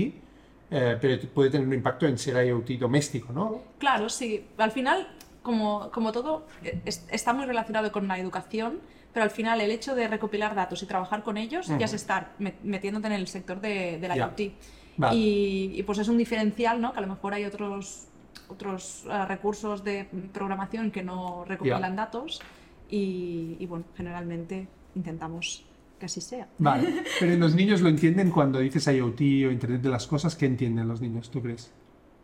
eh, 0.72 0.98
pero 1.00 1.22
puede 1.34 1.50
tener 1.50 1.68
un 1.68 1.74
impacto 1.74 2.08
en 2.08 2.18
ser 2.18 2.46
IoT 2.46 2.72
doméstico, 2.80 3.32
¿no? 3.32 3.62
Claro, 3.78 4.10
sí. 4.10 4.46
Al 4.58 4.72
final, 4.72 5.08
como, 5.46 5.92
como 5.92 6.12
todo, 6.12 6.46
es- 6.84 7.06
está 7.12 7.32
muy 7.32 7.46
relacionado 7.46 7.92
con 7.92 8.08
la 8.08 8.18
educación, 8.20 8.80
pero 9.14 9.24
al 9.24 9.30
final 9.30 9.62
el 9.62 9.72
hecho 9.72 9.96
de 9.96 10.08
recopilar 10.10 10.56
datos 10.56 10.84
y 10.84 10.88
trabajar 10.88 11.24
con 11.24 11.38
ellos 11.38 11.68
ya 11.68 11.86
es 11.86 11.94
estar 11.94 12.34
met- 12.40 12.60
metiéndote 12.64 13.08
en 13.08 13.14
el 13.14 13.28
sector 13.28 13.62
de, 13.62 13.98
de 14.00 14.08
la 14.10 14.16
Ya. 14.18 14.34
IoT. 14.38 14.52
Vale. 14.98 15.16
Y, 15.16 15.72
y, 15.76 15.84
pues 15.84 16.00
es 16.00 16.08
un 16.08 16.18
diferencial, 16.18 16.82
¿no? 16.82 16.92
Que 16.94 17.00
a 17.00 17.02
lo 17.02 17.08
mejor 17.08 17.34
hay 17.34 17.46
otros, 17.46 18.08
otros 18.50 19.06
eh, 19.10 19.26
recursos 19.26 19.84
de 19.84 20.08
programación 20.34 20.90
que 20.92 21.04
no 21.04 21.46
recopilan 21.46 21.96
datos 21.96 22.42
y, 22.90 23.56
y, 23.60 23.66
bueno, 23.68 23.86
generalmente 23.96 24.68
intentamos 24.96 25.66
que 26.00 26.06
así 26.08 26.22
sea. 26.22 26.48
Vale, 26.58 27.04
pero 27.20 27.36
los 27.38 27.56
niños 27.56 27.82
lo 27.82 27.90
entienden 27.90 28.32
cuando 28.32 28.60
dices 28.60 28.88
IoT 28.88 29.20
o 29.22 29.52
Internet 29.52 29.82
de 29.82 29.90
las 29.90 30.08
Cosas, 30.08 30.36
¿qué 30.36 30.46
entienden 30.46 30.88
los 30.88 31.00
niños, 31.02 31.30
tú 31.30 31.42
crees? 31.42 31.72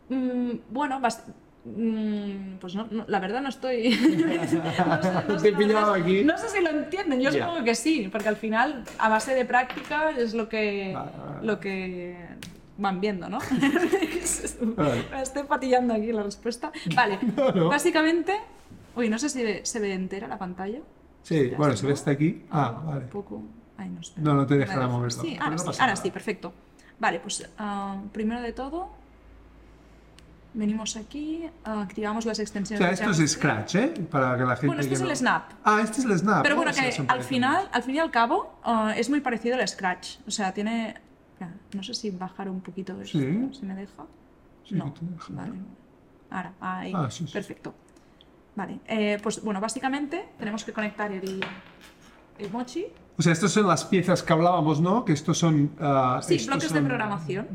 Mm, 0.08 0.52
bueno, 0.70 1.00
pues 1.64 2.74
no, 2.74 2.88
no, 2.90 3.04
la 3.06 3.20
verdad 3.20 3.40
no 3.40 3.48
estoy... 3.48 3.90
no 3.98 4.46
sé, 4.46 4.60
no 5.28 5.38
sé, 5.38 5.42
Te 5.42 5.48
he 5.48 5.52
la 5.52 5.58
pillado 5.58 5.92
verdad, 5.92 5.94
aquí. 5.94 6.24
No 6.24 6.36
sé 6.38 6.48
si 6.48 6.60
lo 6.60 6.70
entienden, 6.70 7.20
yo 7.20 7.30
supongo 7.32 7.62
que 7.64 7.74
sí, 7.74 8.08
porque 8.10 8.28
al 8.28 8.36
final, 8.36 8.84
a 8.98 9.08
base 9.08 9.34
de 9.34 9.44
práctica, 9.44 10.10
es 10.10 10.34
lo 10.34 10.48
que, 10.48 10.92
Vale, 10.94 11.10
vale. 11.16 11.46
lo 11.46 11.60
que 11.60 12.16
van 12.78 13.00
viendo, 13.00 13.28
¿no? 13.28 13.38
Vale. 14.76 15.04
Estoy 15.22 15.44
patillando 15.44 15.94
aquí 15.94 16.12
la 16.12 16.22
respuesta. 16.22 16.72
Vale, 16.94 17.18
básicamente... 17.68 18.34
Uy, 18.94 19.08
no 19.08 19.18
sé 19.18 19.28
si 19.30 19.42
ve- 19.42 19.60
se 19.64 19.80
ve 19.80 19.94
entera 19.94 20.26
la 20.28 20.38
pantalla. 20.38 20.80
Sí, 21.22 21.50
Ya 21.50 21.56
bueno, 21.56 21.76
se 21.76 21.86
ve 21.86 21.92
hasta 21.94 22.10
aquí. 22.10 22.42
Ah, 22.50 22.76
Un 22.80 22.86
vale. 22.86 23.06
poco... 23.06 23.42
Ay, 23.78 23.88
no, 23.88 24.00
espera. 24.00 24.22
No, 24.22 24.34
no 24.34 24.46
te 24.46 24.56
dejará 24.58 24.80
deja. 24.82 24.92
moverlo. 24.92 25.22
Sí, 25.22 25.36
ahora 25.40 25.58
sí, 25.58 25.70
ahora 25.80 25.96
sí, 25.96 26.10
perfecto. 26.10 26.52
Vale, 26.98 27.20
pues 27.20 27.48
ah, 27.58 28.00
primero 28.12 28.40
de 28.42 28.52
todo, 28.52 28.90
venimos 30.54 30.96
aquí, 30.96 31.44
ah, 31.64 31.82
activamos 31.82 32.26
las 32.26 32.38
O 32.38 32.42
extensiones 32.42 32.78
sea, 32.98 33.06
de 33.06 33.12
esto 33.12 33.22
es. 33.24 33.30
Scratch, 33.32 33.74
¿eh? 33.76 33.88
Para 34.10 34.36
que 34.36 34.44
la 34.44 34.54
gente. 34.56 34.66
Bueno, 34.66 34.82
este 34.82 34.94
es 34.94 35.00
el 35.00 35.08
no- 35.08 35.16
Snap. 35.16 35.50
Ah, 35.64 35.80
este 35.82 36.00
es 36.00 36.04
el 36.04 36.18
Snap. 36.18 36.42
Pero 36.42 36.54
¿no? 36.54 36.62
bueno, 36.62 36.70
O 36.70 36.74
sea, 36.74 36.90
que 36.90 37.04
al 37.08 37.22
final, 37.22 37.68
al 37.72 37.82
fin 37.82 37.94
y 37.94 37.98
al 37.98 38.10
cabo, 38.10 38.58
ah, 38.64 38.92
es 38.96 39.08
muy 39.10 39.20
parecido 39.20 39.56
al 39.56 39.66
Scratch. 39.68 40.18
O 40.26 40.30
sea, 40.30 40.52
tiene... 40.52 40.94
No 41.74 41.82
sé 41.82 41.92
si 41.94 42.10
bajar 42.10 42.48
un 42.48 42.60
poquito 42.60 42.92
esto, 43.00 43.18
Sí. 43.18 43.48
si 43.52 43.66
me 43.66 43.74
deja. 43.74 44.04
Sí, 44.68 44.76
no, 44.76 44.92
te 44.92 45.04
deja, 45.04 45.26
vale. 45.30 45.54
Ahora, 46.30 46.52
ahí, 46.60 46.92
Ah, 46.94 47.08
sí, 47.10 47.26
sí. 47.26 47.32
perfecto. 47.32 47.74
Vale, 48.54 48.78
eh, 48.86 49.18
pues 49.22 49.42
bueno, 49.42 49.60
básicamente 49.60 50.28
tenemos 50.38 50.62
que 50.64 50.72
conectar 50.72 51.10
el, 51.10 51.44
el 52.38 52.50
mochi. 52.52 52.84
O 53.18 53.22
sea, 53.22 53.32
estas 53.32 53.50
son 53.50 53.66
las 53.66 53.84
piezas 53.84 54.22
que 54.22 54.32
hablábamos, 54.32 54.80
¿no? 54.80 55.04
Que 55.04 55.12
estos 55.14 55.36
son. 55.38 55.72
ah, 55.80 56.20
Sí, 56.22 56.34
estos 56.36 56.48
bloques 56.54 56.72
de 56.72 56.80
programación. 56.82 57.48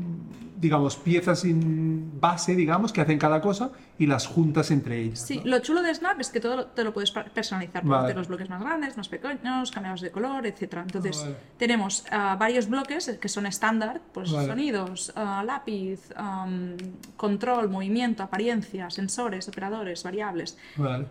Digamos, 0.60 0.96
piezas 0.96 1.44
en 1.44 2.20
base, 2.20 2.56
digamos, 2.56 2.92
que 2.92 3.00
hacen 3.00 3.18
cada 3.18 3.40
cosa 3.40 3.70
y 3.96 4.06
las 4.06 4.26
juntas 4.26 4.70
entre 4.72 4.98
ellas. 5.00 5.20
Sí, 5.20 5.38
¿no? 5.38 5.52
lo 5.52 5.58
chulo 5.60 5.82
de 5.82 5.94
Snap 5.94 6.18
es 6.20 6.30
que 6.30 6.40
todo 6.40 6.66
te 6.66 6.82
lo 6.82 6.92
puedes 6.92 7.12
personalizar. 7.12 7.82
Puedes 7.82 7.90
Vale. 7.96 8.04
hacer 8.06 8.16
los 8.16 8.26
bloques 8.28 8.50
más 8.50 8.60
grandes, 8.60 8.96
más 8.96 9.08
pequeños, 9.08 9.70
cambiados 9.70 10.00
de 10.00 10.10
color, 10.10 10.46
etc. 10.46 10.78
Entonces, 10.82 11.22
vale. 11.22 11.36
tenemos 11.58 12.04
ah, 12.10 12.36
varios 12.38 12.68
bloques 12.68 13.18
que 13.20 13.28
son 13.28 13.46
estándar, 13.46 14.00
pues 14.12 14.32
Vale. 14.32 14.48
sonidos, 14.48 15.12
ah, 15.14 15.44
lápiz, 15.46 16.00
am, 16.16 16.76
control, 17.16 17.68
movimiento, 17.68 18.22
apariencia, 18.24 18.90
sensores, 18.90 19.48
operadores, 19.48 20.02
variables. 20.02 20.58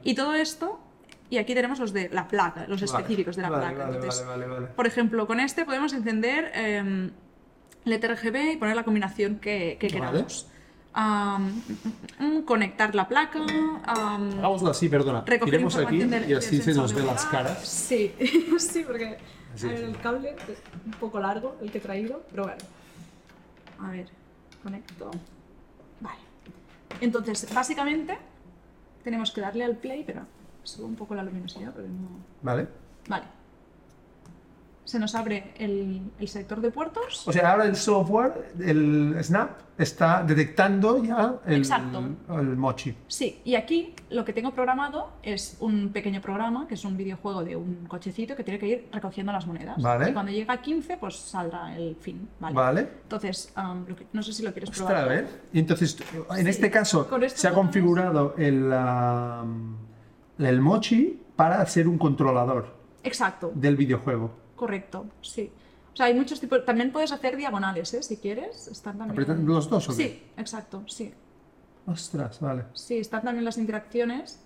Y 0.03 0.13
todo 0.13 0.33
esto, 0.35 0.79
y 1.29 1.37
aquí 1.37 1.53
tenemos 1.53 1.79
los 1.79 1.93
de 1.93 2.09
la 2.09 2.27
placa, 2.27 2.65
los 2.67 2.81
Vale. 2.81 2.85
específicos 2.85 3.35
de 3.37 3.41
la 3.43 3.49
Vale, 3.49 3.61
placa. 3.65 3.83
Vale, 3.85 3.95
Entonces, 3.95 4.25
vale, 4.25 4.45
vale, 4.45 4.53
vale. 4.61 4.67
por 4.75 4.87
ejemplo, 4.87 5.25
con 5.27 5.39
este 5.39 5.63
podemos 5.65 5.93
encender 5.93 6.51
em, 6.53 7.11
LED 7.87 8.05
RGB 8.05 8.53
y 8.53 8.57
poner 8.57 8.75
la 8.75 8.83
combinación 8.83 9.39
que, 9.39 9.77
queramos. 9.79 10.47
Am, 10.93 11.61
mm, 12.19 12.39
conectar 12.41 12.95
la 12.95 13.07
placa. 13.07 13.39
Hagámoslo 13.85 14.71
así, 14.71 14.89
perdona. 14.89 15.23
Tiremos 15.25 15.75
aquí 15.77 15.99
del- 15.99 16.29
y 16.29 16.33
así 16.33 16.61
se 16.61 16.73
nos 16.73 16.93
ven 16.93 17.05
las 17.05 17.25
caras. 17.25 17.67
Sí, 17.67 18.13
sí, 18.57 18.83
porque 18.85 19.05
ver, 19.05 19.19
sí. 19.55 19.67
el 19.67 19.97
cable 19.99 20.35
es 20.47 20.57
un 20.85 20.91
poco 20.93 21.19
largo, 21.19 21.55
el 21.61 21.71
que 21.71 21.77
he 21.77 21.81
traído, 21.81 22.23
pero 22.31 22.43
bueno. 22.43 22.57
A 23.79 23.91
ver, 23.91 24.07
conecto. 24.63 25.11
Vale. 26.01 26.19
Entonces, 26.99 27.47
básicamente, 27.53 28.17
tenemos 29.03 29.29
que 29.31 29.41
darle 29.41 29.65
al 29.65 29.75
play, 29.77 30.03
pero 30.03 30.21
subo 30.63 30.87
un 30.87 30.95
poco 30.95 31.13
la 31.13 31.21
luminosidad 31.23 31.73
porque 31.73 31.89
no... 31.89 32.09
Vale. 32.41 32.67
Vale. 33.07 33.25
Se 34.87 34.99
nos 34.99 35.15
abre 35.15 35.51
el, 35.57 36.01
el 36.17 36.27
sector 36.29 36.61
de 36.61 36.71
puertos. 36.71 37.27
O 37.27 37.33
sea, 37.33 37.51
ahora 37.51 37.65
el 37.65 37.75
software, 37.75 38.53
el 38.57 39.17
Snap, 39.21 39.49
está 39.77 40.23
detectando 40.23 41.03
ya 41.03 41.35
el, 41.45 41.57
Exacto. 41.57 42.01
el 42.39 42.55
mochi. 42.55 42.95
Sí, 43.05 43.41
y 43.43 43.55
aquí 43.55 43.93
lo 44.11 44.23
que 44.23 44.31
tengo 44.31 44.51
programado 44.53 45.09
es 45.21 45.57
un 45.59 45.89
pequeño 45.89 46.21
programa, 46.21 46.69
que 46.69 46.75
es 46.75 46.85
un 46.85 46.95
videojuego 46.95 47.43
de 47.43 47.57
un 47.57 47.85
cochecito 47.89 48.33
que 48.33 48.45
tiene 48.45 48.59
que 48.59 48.67
ir 48.67 48.87
recogiendo 48.93 49.33
las 49.33 49.45
monedas. 49.45 49.75
Vale. 49.81 50.09
Y 50.09 50.13
cuando 50.13 50.31
llega 50.31 50.53
a 50.53 50.61
15, 50.61 50.95
pues 50.95 51.17
saldrá 51.17 51.75
el 51.75 51.97
fin. 51.97 52.29
Vale. 52.39 52.55
Vale. 52.55 52.81
Entonces, 53.03 53.53
no 54.13 54.23
sé 54.23 54.31
si 54.31 54.41
lo 54.41 54.53
quieres 54.53 54.69
Ostras, 54.69 54.87
probar. 54.87 55.03
a 55.03 55.07
ver. 55.09 55.27
Y 55.51 55.59
entonces, 55.59 55.97
en 56.31 56.43
Sí. 56.45 56.49
este 56.49 56.71
caso, 56.71 57.09
se 57.35 57.45
ha 57.49 57.53
configurado 57.53 58.35
el, 58.37 58.71
el 60.39 60.61
mochi 60.61 61.19
para 61.35 61.65
ser 61.65 61.89
un 61.89 61.97
controlador 61.97 62.73
Exacto, 63.03 63.51
del 63.53 63.75
videojuego. 63.75 64.46
Correcto, 64.57 65.05
sí. 65.21 65.49
O 65.93 65.95
sea, 65.95 66.07
hay 66.07 66.13
muchos 66.13 66.41
tipos. 66.41 66.65
También 66.65 66.91
puedes 66.91 67.13
hacer 67.13 67.37
diagonales, 67.37 67.93
¿eh? 67.93 68.03
Si 68.03 68.17
quieres. 68.17 68.67
Están 68.67 68.97
también... 68.97 69.11
¿Apretan 69.11 69.45
los 69.45 69.69
dos 69.69 69.87
o 69.87 69.95
qué? 69.95 70.03
Sí, 70.03 70.23
exacto, 70.35 70.83
sí. 70.85 71.13
Ostras, 71.85 72.41
vale. 72.41 72.65
Sí, 72.73 72.97
están 72.97 73.23
también 73.23 73.45
las 73.45 73.57
interacciones. 73.57 74.43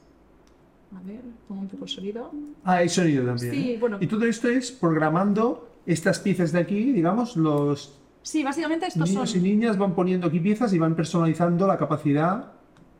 A 0.95 1.01
ver, 1.01 1.21
pongo 1.47 1.61
un 1.61 1.67
poco 1.67 1.85
el 1.85 1.89
sonido. 1.89 2.31
Ah, 2.63 2.75
hay 2.75 2.89
sonido 2.89 3.25
también. 3.25 3.53
Sí, 3.53 3.71
¿eh? 3.71 3.77
bueno. 3.79 3.97
Y 3.99 4.07
todo 4.07 4.25
esto 4.25 4.47
es 4.47 4.71
programando 4.71 5.79
estas 5.85 6.19
piezas 6.19 6.51
de 6.51 6.59
aquí, 6.59 6.91
digamos, 6.93 7.35
los 7.35 7.97
Sí, 8.23 8.43
básicamente 8.43 8.85
estos 8.87 9.09
niños 9.09 9.31
son... 9.31 9.39
y 9.39 9.43
niñas 9.43 9.77
van 9.77 9.95
poniendo 9.95 10.27
aquí 10.27 10.39
piezas 10.39 10.73
y 10.73 10.79
van 10.79 10.95
personalizando 10.95 11.65
la 11.65 11.77
capacidad 11.77 12.51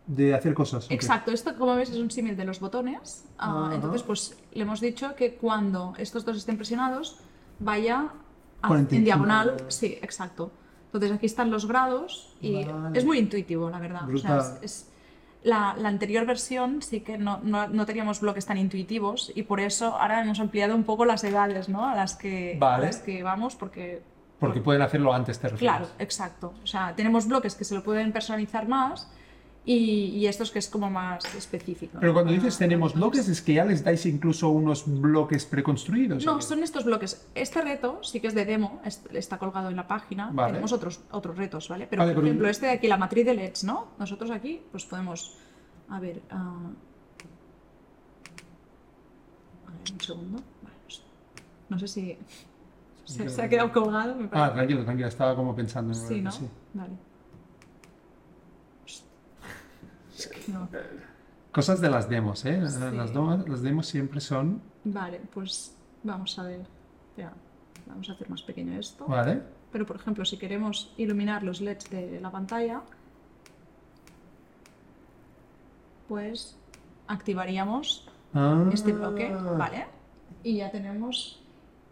de 0.08 0.34
hacer 0.34 0.54
cosas. 0.54 0.88
Exacto, 0.90 1.32
esto 1.32 1.56
como 1.56 1.76
ves 1.76 1.90
es 1.92 1.98
un 1.98 2.12
símil 2.12 2.36
de 2.36 2.44
los 2.46 2.60
botones. 2.60 3.26
Ah, 3.38 3.66
Ajá. 3.68 3.76
entonces, 3.76 4.04
pues 4.04 4.38
le 4.52 4.64
hemos 4.64 4.82
dicho 4.82 5.16
que 5.16 5.36
cuando 5.36 5.94
estos 5.98 6.26
dos 6.26 6.38
estén 6.38 6.58
presionados, 6.58 7.20
vaya 7.60 8.10
a- 8.62 8.68
45 8.68 8.96
en 8.98 9.04
diagonal. 9.06 9.58
Sí, 9.70 9.98
exacto. 10.02 10.52
Entonces 10.86 11.12
aquí 11.12 11.26
están 11.26 11.50
los 11.52 11.66
grados 11.68 12.36
y 12.42 12.66
Vale. 12.66 12.98
es 13.00 13.06
muy 13.06 13.20
intuitivo, 13.20 13.70
la 13.70 13.80
verdad. 13.80 14.10
O 14.14 14.18
sea, 14.18 14.38
es- 14.40 14.58
es- 14.62 14.88
la, 15.44 15.76
la 15.78 15.90
anterior 15.90 16.26
versión 16.26 16.82
sí 16.84 17.00
que 17.02 17.18
no, 17.18 17.40
no- 17.44 17.68
no 17.68 17.86
teníamos 17.86 18.20
bloques 18.20 18.46
tan 18.46 18.58
intuitivos 18.58 19.32
y 19.34 19.44
por 19.44 19.60
eso 19.60 19.96
ahora 19.98 20.22
hemos 20.22 20.40
ampliado 20.40 20.76
un 20.76 20.84
poco 20.84 21.06
las 21.06 21.24
edades 21.24 21.68
¿no? 21.70 21.86
a, 21.88 21.96
las 21.96 22.16
que, 22.16 22.56
a 22.58 22.60
Vale. 22.60 22.88
las 22.88 22.98
que 22.98 23.24
vamos 23.24 23.56
porque... 23.56 24.04
Porque 24.40 24.60
pueden 24.62 24.82
hacerlo 24.82 25.14
antes, 25.14 25.40
te 25.40 25.48
refieres. 25.50 25.60
Claro, 25.78 25.92
exacto. 26.00 26.54
O 26.64 26.68
sea, 26.68 26.94
tenemos 26.96 27.28
bloques 27.28 27.56
que 27.56 27.64
se 27.64 27.74
lo 27.76 27.84
pueden 27.84 28.12
personalizar 28.12 28.68
más 28.68 29.10
y, 29.64 29.76
y 30.18 30.26
estos 30.26 30.50
que 30.52 30.58
es 30.60 30.68
como 30.70 30.90
más 30.90 31.24
específico. 31.36 31.98
Pero 32.00 32.14
cuando 32.14 32.32
dices 32.32 32.58
tenemos 32.58 32.96
bloques, 32.96 33.28
es 33.30 33.42
que 33.44 33.54
ya 33.54 33.64
les 33.66 33.84
dais 33.84 34.06
incluso 34.08 34.50
unos 34.50 34.84
bloques 34.88 35.46
preconstruidos. 35.46 36.26
¿o 36.26 36.32
No, 36.34 36.42
son 36.42 36.64
estos 36.64 36.84
bloques. 36.84 37.28
Este 37.36 37.62
reto 37.62 38.00
sí 38.04 38.20
que 38.20 38.28
es 38.28 38.34
de 38.34 38.46
demo, 38.46 38.82
es- 38.84 39.04
está 39.14 39.38
colgado 39.38 39.70
en 39.70 39.76
la 39.76 39.88
página. 39.88 40.32
Vale. 40.34 40.54
Tenemos 40.54 40.72
otros, 40.72 41.02
otros 41.12 41.38
retos, 41.38 41.70
¿vale? 41.70 41.86
Pero, 41.88 42.02
Vale, 42.02 42.14
por 42.14 42.22
pero- 42.24 42.28
ejemplo, 42.28 42.48
este 42.50 42.66
de 42.66 42.72
aquí, 42.72 42.88
la 42.88 42.98
matriz 42.98 43.26
de 43.26 43.34
LEDs, 43.36 43.64
¿no? 43.64 43.90
Nosotros 44.00 44.32
aquí, 44.32 44.62
pues 44.72 44.86
podemos. 44.86 45.38
A 45.90 46.00
ver. 46.00 46.22
ah, 46.32 46.58
A 49.68 49.72
ver, 49.72 49.94
un 49.94 50.02
segundo. 50.02 50.38
Vale, 50.64 50.76
no 51.70 51.80
sé 51.80 51.88
si. 51.88 52.18
Se, 53.04 53.28
se 53.28 53.42
ha 53.42 53.50
quedado 53.50 53.74
colgado, 53.74 54.16
me 54.16 54.30
Ah, 54.32 54.54
tranquilo, 54.54 54.84
tranquilo, 54.86 55.08
estaba 55.10 55.36
como 55.36 55.54
pensando. 55.54 55.92
en 55.92 56.00
sí, 56.00 56.22
¿no? 56.22 56.32
sí. 56.32 56.48
Vale. 56.74 56.94
No. 60.52 60.70
Cosas 61.52 61.82
de 61.82 61.90
las 61.90 62.08
demos, 62.10 62.46
¿eh? 62.46 62.60
Las, 62.62 63.62
demos 63.62 63.88
siempre 63.88 64.22
son. 64.22 64.62
Vale, 64.84 65.22
pues 65.34 65.76
vamos 66.04 66.38
a 66.40 66.44
ver. 66.44 66.66
Espera, 67.10 67.34
vamos 67.88 68.10
a 68.10 68.14
hacer 68.14 68.30
más 68.30 68.42
pequeño 68.42 68.80
esto. 68.80 69.06
¿Vale? 69.06 69.42
Pero, 69.72 69.86
por 69.86 69.96
ejemplo, 69.98 70.24
si 70.26 70.38
queremos 70.38 70.94
iluminar 70.98 71.44
los 71.44 71.62
LEDs 71.62 71.90
de 71.90 72.20
la 72.22 72.32
pantalla, 72.32 72.82
pues 76.08 76.58
activaríamos 77.08 78.08
Ah. 78.34 78.70
este 78.72 78.94
bloque, 78.94 79.34
¿vale? 79.58 79.88
Y 80.44 80.58
ya 80.58 80.72
tenemos... 80.72 81.41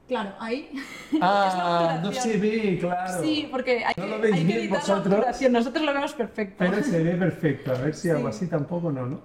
Claro, 0.10 0.32
ahí... 0.40 0.70
Ah, 1.22 2.00
no 2.04 2.12
se 2.12 2.38
ve, 2.38 2.78
claro. 2.80 3.22
Sí, 3.24 3.48
porque 3.50 3.84
hay, 3.86 3.94
¿No 3.98 4.06
lo 4.08 4.20
veis 4.20 4.36
hay 4.36 4.46
que 4.46 4.56
editar 4.60 4.80
vosotros? 4.80 5.06
la 5.08 5.16
obturación. 5.18 5.52
Nosotros 5.54 5.86
lo 5.86 5.94
vemos 5.94 6.14
perfecto. 6.14 6.56
Pero 6.60 6.84
se 6.84 7.04
ve 7.04 7.12
perfecto. 7.26 7.72
A 7.72 7.76
ver 7.76 7.96
si 7.96 8.10
algo 8.10 8.30
Sí. 8.32 8.36
así 8.38 8.48
tampoco 8.48 8.92
no, 8.92 9.06
¿no? 9.06 9.22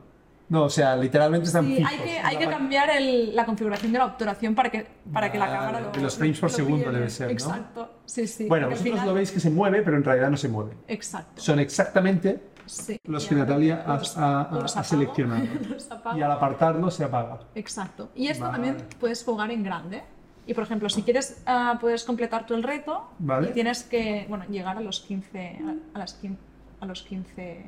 No, 0.48 0.64
o 0.64 0.70
sea, 0.70 0.94
literalmente 0.96 1.46
están 1.46 1.64
Sí, 1.66 1.76
fijos. 1.76 1.90
hay 1.90 1.98
que, 1.98 2.18
hay 2.20 2.36
que 2.36 2.46
cambiar 2.46 2.90
el- 2.90 3.34
la 3.34 3.46
configuración 3.46 3.92
de 3.92 3.98
la 3.98 4.04
obturación 4.06 4.54
para 4.54 4.70
que, 4.70 4.86
para 5.12 5.32
que 5.32 5.38
la 5.38 5.46
Vale, 5.46 5.58
cámara 5.58 5.80
lo 5.94 6.02
los 6.02 6.16
frames 6.16 6.38
por 6.38 6.50
segundo 6.50 6.92
debe 6.92 7.08
ser, 7.10 7.26
¿no? 7.28 7.32
Exacto, 7.32 7.90
sí, 8.04 8.26
sí. 8.26 8.46
Bueno, 8.46 8.68
vosotros 8.68 8.92
final- 8.92 9.06
lo 9.08 9.14
veis 9.14 9.30
que 9.32 9.40
se 9.40 9.50
mueve, 9.50 9.80
pero 9.82 9.96
en 9.96 10.04
realidad 10.04 10.30
no 10.30 10.36
se 10.36 10.48
mueve. 10.48 10.72
Exacto. 10.86 11.40
Son 11.40 11.58
exactamente 11.60 12.40
sí. 12.66 13.00
los 13.04 13.26
que 13.26 13.34
Natalia 13.34 13.84
ha, 13.86 13.96
los- 13.96 14.16
ha- 14.18 14.42
ha- 14.42 14.52
los 14.60 14.76
ha 14.76 14.84
seleccionado. 14.84 15.44
los. 15.70 15.88
Y 16.14 16.20
al 16.22 16.30
apartarlo 16.30 16.90
se 16.90 17.04
apaga. 17.04 17.40
Exacto. 17.54 18.10
Y 18.14 18.28
esto 18.28 18.44
Vale. 18.44 18.52
también 18.54 18.76
puedes 19.00 19.24
jugar 19.24 19.50
en 19.50 19.62
grande. 19.62 20.02
Y 20.46 20.54
por 20.54 20.64
ejemplo, 20.64 20.88
si 20.90 21.02
quieres, 21.02 21.42
ah, 21.46 21.78
puedes 21.80 22.04
completar 22.04 22.46
tú 22.46 22.54
el 22.54 22.62
reto 22.62 23.08
Vale. 23.18 23.50
y 23.50 23.52
tienes 23.52 23.82
que, 23.82 24.26
bueno, 24.28 24.44
llegar 24.50 24.76
a 24.76 24.80
los 24.80 25.00
15, 25.00 25.38
a, 25.64 25.74
a 25.94 25.98
las 25.98 26.14
15, 26.14 26.38
a 26.80 26.86
los 26.86 27.02
15 27.02 27.62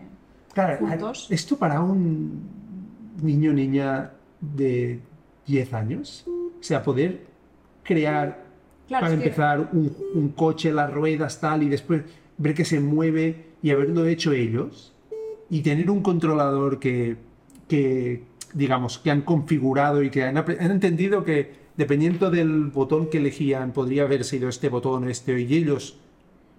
Claro, 0.52 0.78
Puntos. 0.78 1.26
esto 1.30 1.56
para 1.58 1.80
un 1.80 2.42
niño 3.22 3.50
o 3.50 3.54
niña 3.54 4.10
de 4.40 5.00
10 5.46 5.72
años, 5.74 6.24
o 6.28 6.62
sea, 6.62 6.82
poder 6.82 7.24
crear 7.82 8.44
Claro, 8.88 9.06
para 9.06 9.16
que- 9.16 9.22
empezar 9.24 9.68
un, 9.72 9.96
un 10.14 10.28
coche, 10.30 10.72
las 10.72 10.92
ruedas, 10.92 11.40
tal, 11.40 11.62
y 11.62 11.68
después 11.68 12.02
ver 12.38 12.54
que 12.54 12.64
se 12.64 12.78
mueve 12.80 13.46
y 13.62 13.70
haberlo 13.70 14.06
hecho 14.06 14.32
ellos, 14.32 14.92
y 15.48 15.62
tener 15.62 15.90
un 15.90 16.02
controlador 16.02 16.78
que, 16.78 17.16
que 17.68 18.22
digamos, 18.54 18.98
que 18.98 19.10
han 19.10 19.22
configurado 19.22 20.02
y 20.02 20.10
que 20.10 20.24
han 20.24 20.36
entendido 20.70 21.24
que 21.24 21.65
dependiendo 21.76 22.30
del 22.30 22.64
botón 22.66 23.08
que 23.10 23.18
elegían, 23.18 23.72
podría 23.72 24.02
haber 24.04 24.24
sido 24.24 24.48
este 24.48 24.68
botón 24.68 25.04
o 25.04 25.08
este, 25.08 25.38
y 25.40 25.54
ellos 25.54 25.98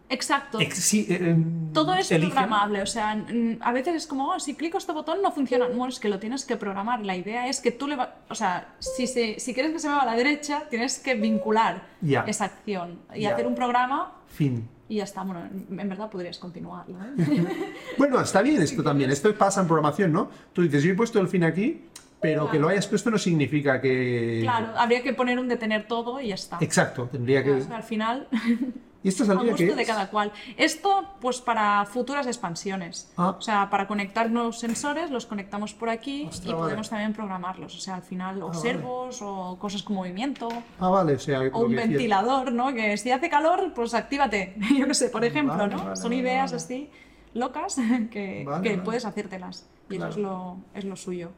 Exacto. 0.10 0.60
eh, 0.62 1.36
Todo 1.74 1.94
es 1.96 2.10
eligen- 2.12 2.28
programable, 2.30 2.82
o 2.82 2.86
sea, 2.86 3.26
a 3.60 3.72
veces 3.74 3.96
es 3.96 4.08
como, 4.08 4.30
oh, 4.30 4.40
si 4.40 4.56
clico 4.56 4.78
este 4.78 4.94
botón 4.94 5.18
no 5.22 5.34
funciona. 5.34 5.68
No, 5.68 5.86
es 5.88 6.00
que 6.00 6.08
lo 6.08 6.18
tienes 6.18 6.46
que 6.46 6.56
programar. 6.56 7.04
La 7.04 7.18
idea 7.18 7.50
es 7.50 7.60
que 7.60 7.72
tú 7.72 7.88
le 7.90 7.98
vas, 7.98 8.10
o 8.30 8.36
sea, 8.36 8.74
si, 8.80 9.06
se, 9.06 9.38
si 9.40 9.54
quieres 9.54 9.74
que 9.74 9.80
se 9.80 9.88
mueva 9.88 10.04
a 10.04 10.06
la 10.06 10.16
derecha, 10.16 10.64
tienes 10.70 11.00
que 11.00 11.16
vincular 11.16 11.86
esa 12.26 12.46
acción 12.46 13.00
y 13.14 13.26
hacer 13.26 13.46
un 13.48 13.56
programa 13.56 14.14
Fin. 14.30 14.66
y 14.88 14.96
ya 14.98 15.04
está. 15.04 15.24
Bueno, 15.24 15.42
en 15.70 15.90
verdad 15.90 16.10
podrías 16.10 16.40
continuarlo. 16.40 16.98
¿eh? 17.04 17.44
Bueno, 17.98 18.22
está 18.22 18.42
bien 18.42 18.62
esto 18.62 18.82
también. 18.90 19.12
Esto 19.12 19.36
pasa 19.36 19.60
en 19.60 19.68
programación, 19.68 20.14
¿no? 20.14 20.30
Tú 20.54 20.62
dices, 20.62 20.84
yo 20.84 20.92
he 20.94 20.96
puesto 20.96 21.20
el 21.20 21.28
fin 21.28 21.44
aquí, 21.44 21.82
pero 22.20 22.50
que 22.50 22.60
lo 22.60 22.70
hayas 22.70 22.88
puesto 22.88 23.12
no 23.12 23.18
significa 23.18 23.80
que... 23.80 24.40
claro, 24.42 24.70
habría 24.78 25.04
que 25.04 25.14
poner 25.14 25.40
un 25.40 25.48
detener 25.48 25.88
todo 25.88 26.20
y 26.20 26.30
ya 26.30 26.36
está. 26.36 26.58
Exacto, 26.62 27.08
tendría 27.12 27.44
que... 27.44 27.52
O 27.52 27.74
al 27.74 27.84
final, 27.84 28.28
¿Y 29.04 29.10
esta 29.10 29.24
a 29.24 29.28
saldría 29.28 29.52
gusto 29.52 29.66
qué 29.68 29.76
de 29.76 29.86
cada 29.86 30.10
cual. 30.10 30.32
Esto, 30.58 31.06
pues 31.22 31.40
para 31.40 31.86
futuras 31.86 32.26
expansiones. 32.28 33.12
Ah. 33.16 33.36
O 33.38 33.42
sea, 33.42 33.70
para 33.70 33.88
conectar 33.88 34.30
nuevos 34.30 34.60
sensores, 34.60 35.12
los 35.12 35.26
conectamos 35.26 35.74
por 35.74 35.90
aquí 35.90 36.26
Ostras, 36.28 36.46
y 36.46 36.48
vale. 36.50 36.60
podemos 36.64 36.90
también 36.90 37.14
programarlos. 37.14 37.76
O 37.76 37.80
sea, 37.80 37.96
al 37.96 38.02
final, 38.02 38.42
o 38.42 38.48
vale. 38.48 38.60
servos 38.60 39.20
o 39.22 39.58
cosas 39.60 39.84
con 39.84 39.96
movimiento. 39.96 40.50
Ah, 40.80 40.90
vale, 40.90 41.14
o 41.14 41.20
sea... 41.20 41.42
O 41.54 41.66
un 41.66 41.70
que 41.70 41.76
ventilador, 41.76 42.52
¿no? 42.52 42.74
Que 42.74 42.98
si 42.98 43.12
hace 43.12 43.30
calor, 43.30 43.72
pues 43.76 43.94
actívate. 43.94 44.56
Yo 44.78 44.88
qué 44.88 44.94
sé, 44.94 45.10
por 45.10 45.24
ejemplo, 45.24 45.56
Vale, 45.56 45.76
¿no? 45.76 45.96
Son 45.96 46.12
ideas 46.12 46.52
así 46.54 46.90
locas 47.34 47.78
que, 48.12 48.46
que 48.64 48.78
puedes 48.80 49.06
hacértelas. 49.06 49.70
Y 49.90 49.98
Claro. 49.98 50.10
eso 50.12 50.20
es 50.20 50.24
lo, 50.26 50.58
es 50.74 50.84
lo 50.86 50.96
suyo. 50.96 51.32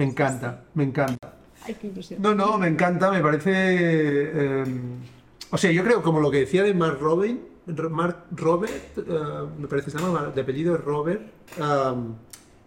Me 0.00 0.06
encanta, 0.06 0.64
me 0.72 0.84
encanta. 0.84 1.34
Ay, 1.66 1.76
qué 1.78 1.88
ilusión. 1.88 2.22
No, 2.22 2.34
no, 2.34 2.56
me 2.56 2.68
encanta, 2.68 3.10
me 3.10 3.20
parece... 3.20 3.50
eh, 3.54 4.64
o 5.50 5.58
sea, 5.58 5.70
yo 5.70 5.84
creo, 5.84 6.02
como 6.02 6.20
lo 6.20 6.30
que 6.30 6.38
decía 6.38 6.62
de 6.62 6.72
Mark 6.72 6.96
Robin, 7.02 7.38
Ro- 7.66 7.90
Mark 7.90 8.24
Robert, 8.30 8.96
eh, 8.96 9.02
me 9.58 9.68
parece 9.68 9.90
que 9.90 9.90
se 9.90 9.98
llama, 9.98 10.32
de 10.34 10.40
apellido 10.40 10.78
Robert, 10.78 11.20
um, 11.58 12.14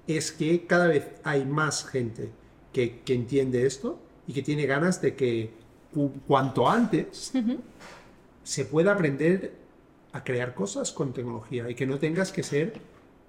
es 0.08 0.32
que 0.32 0.68
cada 0.68 0.86
vez 0.88 1.08
hay 1.24 1.44
más 1.44 1.88
gente 1.88 2.30
que, 2.72 3.00
que 3.00 3.16
entiende 3.16 3.66
esto 3.66 3.98
y 4.28 4.34
que 4.34 4.44
tiene 4.44 4.68
ganas 4.68 5.02
de 5.02 5.16
que 5.16 5.50
cu- 5.92 6.12
cuanto 6.28 6.70
antes 6.70 7.32
se 8.44 8.66
pueda 8.66 8.92
aprender 8.94 9.56
a 10.12 10.24
crear 10.24 10.54
cosas 10.54 10.92
con 10.92 11.14
tecnología 11.14 11.68
y 11.68 11.74
que 11.74 11.88
no 11.88 11.98
tengas 11.98 12.32
que 12.32 12.44
ser 12.44 12.74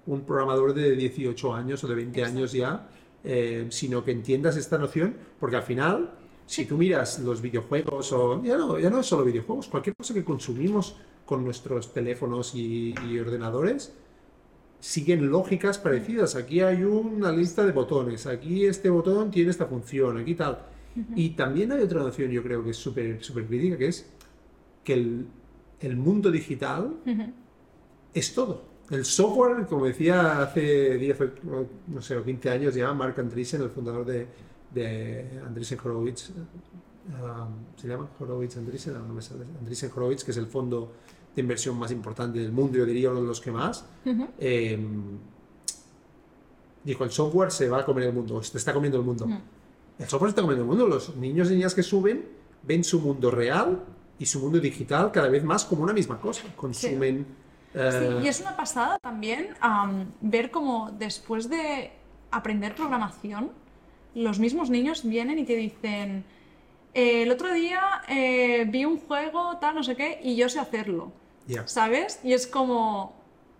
un 0.05 0.21
programador 0.21 0.75
de 0.75 0.95
18 0.95 1.55
años 1.55 1.83
o 1.83 1.87
de 1.87 1.95
20 1.95 2.23
años 2.23 2.51
ya, 2.51 2.87
eh, 3.25 3.67
sino 3.69 4.03
que 4.03 4.11
entiendas 4.11 4.55
esta 4.55 4.77
noción, 4.77 5.15
porque 5.39 5.55
al 5.55 5.63
final, 5.63 6.11
si 6.45 6.65
tú 6.65 6.77
miras 6.77 7.19
los 7.19 7.41
videojuegos, 7.41 8.11
o 8.13 8.43
ya 8.43 8.55
no, 8.57 8.79
ya 8.79 8.89
no 8.89 8.99
es 8.99 9.05
solo 9.07 9.25
videojuegos, 9.25 9.67
cualquier 9.67 9.95
cosa 9.95 10.13
que 10.13 10.23
consumimos 10.23 10.95
con 11.25 11.43
nuestros 11.43 11.91
teléfonos 11.91 12.53
y, 12.53 12.93
y 13.09 13.19
ordenadores, 13.19 13.93
siguen 14.79 15.31
lógicas 15.31 15.79
parecidas. 15.79 16.35
Aquí 16.35 16.61
hay 16.61 16.83
una 16.83 17.31
lista 17.31 17.65
de 17.65 17.71
botones, 17.71 18.27
aquí 18.27 18.65
este 18.65 18.89
botón 18.91 19.31
tiene 19.31 19.49
esta 19.49 19.65
función, 19.65 20.17
aquí 20.19 20.35
tal. 20.35 20.59
Y 21.15 21.31
también 21.31 21.71
hay 21.71 21.81
otra 21.81 22.01
noción, 22.01 22.31
yo 22.31 22.41
creo 22.41 22.63
que 22.63 22.69
es 22.69 22.77
súper 22.77 23.21
súper 23.21 23.47
crítica, 23.47 23.77
que 23.77 23.87
es 23.87 24.09
que 24.83 24.93
el, 24.93 25.25
el 25.81 25.97
mundo 25.97 26.31
digital 26.31 26.95
es 28.13 28.33
todo. 28.33 28.74
El 28.89 29.03
software, 29.03 29.65
como 29.65 29.85
decía 29.85 30.41
hace 30.43 30.97
10 30.97 31.21
o, 31.21 31.25
no 31.87 32.01
sé, 32.01 32.15
o 32.15 32.23
15 32.23 32.49
años 32.49 32.75
ya, 32.75 32.93
Mark 32.93 33.19
Andreessen, 33.19 33.61
el 33.61 33.69
fundador 33.69 34.05
de, 34.05 34.27
de 34.71 35.41
Andreessen 35.45 35.79
Horowitz, 35.83 36.29
um, 36.29 37.75
¿se 37.75 37.87
llama 37.87 38.07
Horowitz 38.19 38.57
Andreessen? 38.57 38.93
No, 38.93 38.99
no 38.99 39.13
me 39.15 39.21
sale. 39.21 39.45
Andreessen 39.59 39.91
Horowitz, 39.95 40.23
que 40.23 40.31
es 40.31 40.37
el 40.37 40.47
fondo 40.47 40.91
de 41.35 41.41
inversión 41.41 41.77
más 41.77 41.91
importante 41.91 42.39
del 42.39 42.51
mundo, 42.51 42.77
yo 42.77 42.85
diría 42.85 43.09
uno 43.09 43.21
de 43.21 43.27
los 43.27 43.41
que 43.41 43.51
más, 43.51 43.85
eh, 44.39 44.79
dijo, 46.83 47.03
el 47.03 47.11
software 47.11 47.51
se 47.51 47.67
va 47.67 47.79
a 47.79 47.85
comer 47.85 48.05
el 48.05 48.13
mundo, 48.13 48.41
se 48.43 48.57
está 48.57 48.71
comiendo 48.71 48.99
el 48.99 49.03
mundo. 49.03 49.25
Ujú. 49.25 49.35
El 49.97 50.07
software 50.07 50.29
está 50.29 50.41
comiendo 50.41 50.63
el 50.63 50.69
mundo. 50.69 50.87
Los 50.87 51.15
niños 51.15 51.49
y 51.49 51.55
niñas 51.55 51.73
que 51.73 51.83
suben 51.83 52.25
ven 52.63 52.83
su 52.83 52.99
mundo 52.99 53.31
real 53.31 53.83
y 54.19 54.25
su 54.25 54.39
mundo 54.39 54.59
digital 54.59 55.11
cada 55.11 55.29
vez 55.29 55.43
más 55.43 55.65
como 55.65 55.83
una 55.83 55.93
misma 55.93 56.19
cosa. 56.19 56.43
Consumen... 56.55 57.17
Sí, 57.17 57.44
eh, 57.75 58.19
y 58.23 58.27
es 58.27 58.39
una 58.41 58.55
pasada 58.55 58.97
también 58.99 59.49
am, 59.59 60.11
ver 60.21 60.49
cómo 60.51 60.91
después 60.91 61.49
de 61.49 61.91
aprender 62.31 62.73
programación, 62.75 63.51
los 64.13 64.39
mismos 64.39 64.69
niños 64.69 65.03
vienen 65.03 65.37
y 65.39 65.43
te 65.43 65.55
dicen, 65.55 66.23
"Eh, 66.93 67.23
el 67.23 67.31
otro 67.31 67.51
día 67.53 67.81
eh, 68.07 68.65
vi 68.67 68.85
un 68.85 68.97
juego, 68.99 69.57
tal, 69.59 69.75
no 69.75 69.83
sé 69.83 69.95
qué, 69.95 70.19
y 70.23 70.35
yo 70.35 70.47
sé 70.49 70.59
hacerlo, 70.59 71.11
ya. 71.47 71.67
¿sabes? 71.67 72.19
Y 72.23 72.33
es 72.33 72.47
como, 72.47 73.13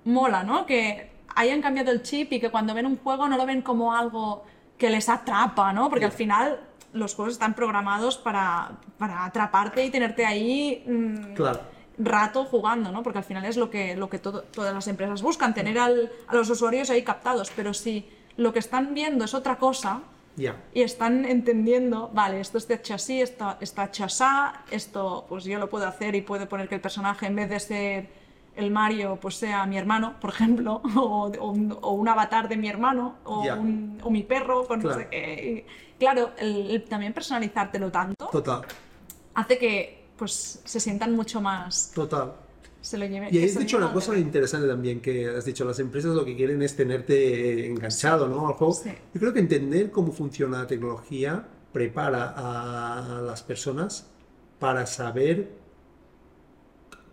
mola, 0.06 0.44
¿no? 0.44 0.66
Que 0.66 1.12
hayan 1.36 1.62
cambiado 1.62 1.92
el 1.92 2.02
chip 2.02 2.32
y 2.34 2.40
que 2.40 2.50
cuando 2.50 2.74
ven 2.74 2.86
un 2.86 2.98
juego 2.98 3.28
no 3.28 3.36
lo 3.38 3.46
ven 3.46 3.62
como 3.62 3.94
algo 3.94 4.44
que 4.78 4.90
les 4.90 5.10
atrapa, 5.10 5.74
¿no? 5.74 5.90
Porque 5.90 6.06
al 6.06 6.12
final 6.14 6.60
los 6.94 7.14
juegos 7.16 7.34
están 7.34 7.54
programados 7.54 8.18
para, 8.18 8.72
para 8.98 9.26
atraparte 9.26 9.84
y 9.86 9.90
tenerte 9.90 10.26
ahí... 10.26 10.84
mm, 10.88 11.34
Claro. 11.34 11.60
Rato 11.98 12.46
jugando, 12.46 12.92
¿no? 12.92 13.04
Porque 13.04 13.20
al 13.20 13.24
final 13.24 13.46
es 13.46 13.58
lo 13.58 13.70
que, 13.70 13.96
lo 13.96 14.10
que 14.10 14.20
todo- 14.20 14.42
todas 14.44 14.74
las 14.74 14.88
empresas 14.88 15.22
buscan, 15.22 15.54
tener 15.54 15.80
al- 15.80 16.12
a 16.28 16.36
los 16.36 16.50
usuarios 16.50 16.90
ahí 16.90 17.04
captados. 17.04 17.52
Pero 17.56 17.74
si 17.74 18.08
lo 18.38 18.52
que 18.54 18.60
están 18.60 18.94
viendo 18.94 19.24
es 19.26 19.34
otra 19.34 19.58
cosa 19.58 20.02
Ya. 20.36 20.56
y 20.74 20.82
están 20.82 21.24
entendiendo, 21.26 22.10
vale, 22.14 22.42
esto 22.42 22.58
está 22.58 22.74
hecho 22.74 22.96
así, 22.96 23.22
esto 23.22 23.56
está 23.62 23.86
hecho 23.86 24.04
así, 24.04 24.24
esto 24.72 25.26
pues 25.30 25.46
yo 25.46 25.58
lo 25.60 25.70
puedo 25.70 25.88
hacer 25.88 26.16
y 26.16 26.22
puedo 26.22 26.48
poner 26.50 26.68
que 26.68 26.76
el 26.76 26.82
personaje 26.82 27.28
en 27.28 27.36
vez 27.36 27.50
de 27.50 27.60
ser 27.60 28.26
el 28.58 28.72
Mario 28.72 29.18
pues 29.22 29.36
sea 29.36 29.66
mi 29.66 29.78
hermano, 29.78 30.16
por 30.20 30.30
ejemplo, 30.32 30.82
o, 30.98 31.28
o 31.40 31.52
un, 31.52 31.78
o 31.82 31.92
un 31.92 32.08
avatar 32.10 32.50
de 32.50 32.58
mi 32.58 32.68
hermano, 32.68 33.16
o, 33.24 33.46
Ya. 33.46 33.56
un- 33.56 34.00
o 34.04 34.10
mi 34.10 34.24
perro, 34.24 34.66
no 34.70 34.78
Claro. 34.80 35.00
sé 35.00 35.08
qué. 35.10 35.66
Y, 35.96 35.98
claro, 36.00 36.32
el- 36.38 36.72
el 36.72 36.84
también 36.84 37.14
personalizártelo 37.14 37.90
tanto 37.92 38.28
Total. 38.28 38.62
hace 39.34 39.58
que 39.58 39.95
pues 40.18 40.62
se 40.64 40.80
sientan 40.80 41.14
mucho 41.16 41.42
más 41.42 41.92
Total. 41.94 42.34
se 42.82 42.98
lo 42.98 43.06
lleven. 43.06 43.34
Y 43.34 43.44
has 43.44 43.58
dicho 43.58 43.78
una 43.78 43.92
cosa 43.92 44.18
interesante 44.18 44.68
también, 44.68 45.02
que 45.02 45.28
has 45.28 45.46
dicho, 45.46 45.66
las 45.66 45.80
empresas 45.80 46.16
lo 46.16 46.24
que 46.24 46.36
quieren 46.36 46.62
es 46.62 46.76
tenerte 46.76 47.66
enganchado, 47.68 48.28
¿no? 48.28 48.48
Al 48.48 48.54
juego. 48.54 48.74
Sí. 48.74 48.92
Yo 49.14 49.20
creo 49.20 49.34
que 49.34 49.40
entender 49.40 49.92
cómo 49.92 50.12
funciona 50.12 50.60
la 50.60 50.68
tecnología 50.68 51.46
prepara 51.74 52.34
a 52.38 53.22
las 53.22 53.44
personas 53.44 54.08
para 54.60 54.86
saber 54.86 55.52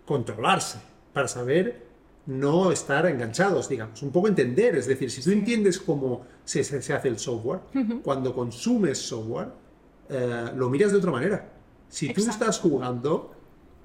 controlarse, 0.05 0.79
para 1.13 1.27
saber 1.27 1.83
no 2.25 2.71
estar 2.71 3.05
enganchados, 3.05 3.67
digamos, 3.67 4.01
un 4.01 4.11
poco 4.11 4.27
entender, 4.29 4.75
es 4.75 4.87
decir, 4.87 5.11
si 5.11 5.21
tú 5.21 5.31
entiendes 5.31 5.79
cómo 5.79 6.25
se, 6.45 6.63
se- 6.63 6.81
se 6.81 6.93
hace 6.93 7.07
el 7.09 7.19
software, 7.19 7.59
cuando 8.03 8.33
consumes 8.33 8.97
software, 8.97 9.49
eh, 10.09 10.51
lo 10.55 10.69
miras 10.69 10.91
de 10.91 10.97
otra 10.99 11.11
manera. 11.11 11.52
Si 11.93 12.11
tú 12.11 12.21
estás 12.27 12.59
jugando, 12.59 13.35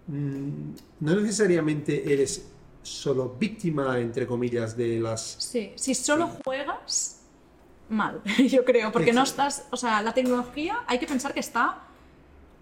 mm, 0.07 0.71
no 1.01 1.15
necesariamente 1.21 2.11
eres 2.11 2.49
solo 2.83 3.37
víctima, 3.39 3.99
entre 3.99 4.27
comillas, 4.27 4.75
de 4.79 4.99
las... 4.99 5.21
Sí, 5.39 5.73
si 5.75 5.95
solo 5.95 6.31
juegas, 6.43 7.21
mal, 7.91 8.23
yo 8.49 8.65
creo, 8.65 8.91
porque 8.93 9.13
no 9.13 9.25
estás, 9.25 9.67
o 9.71 9.77
sea, 9.77 10.01
la 10.01 10.15
tecnología 10.15 10.85
hay 10.87 10.99
que 10.99 11.07
pensar 11.07 11.35
que 11.35 11.41
está 11.41 11.81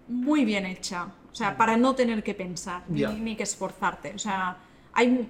muy 0.09 0.45
bien 0.45 0.67
hecha, 0.67 1.13
o 1.31 1.35
sea, 1.35 1.57
para 1.57 1.77
no 1.77 1.95
tener 1.95 2.25
que 2.25 2.35
pensar 2.35 2.83
ni, 2.89 3.05
ni 3.05 3.37
que 3.37 3.45
esforzarte, 3.45 4.15
o 4.17 4.19
sea, 4.19 4.57
hay, 4.95 5.29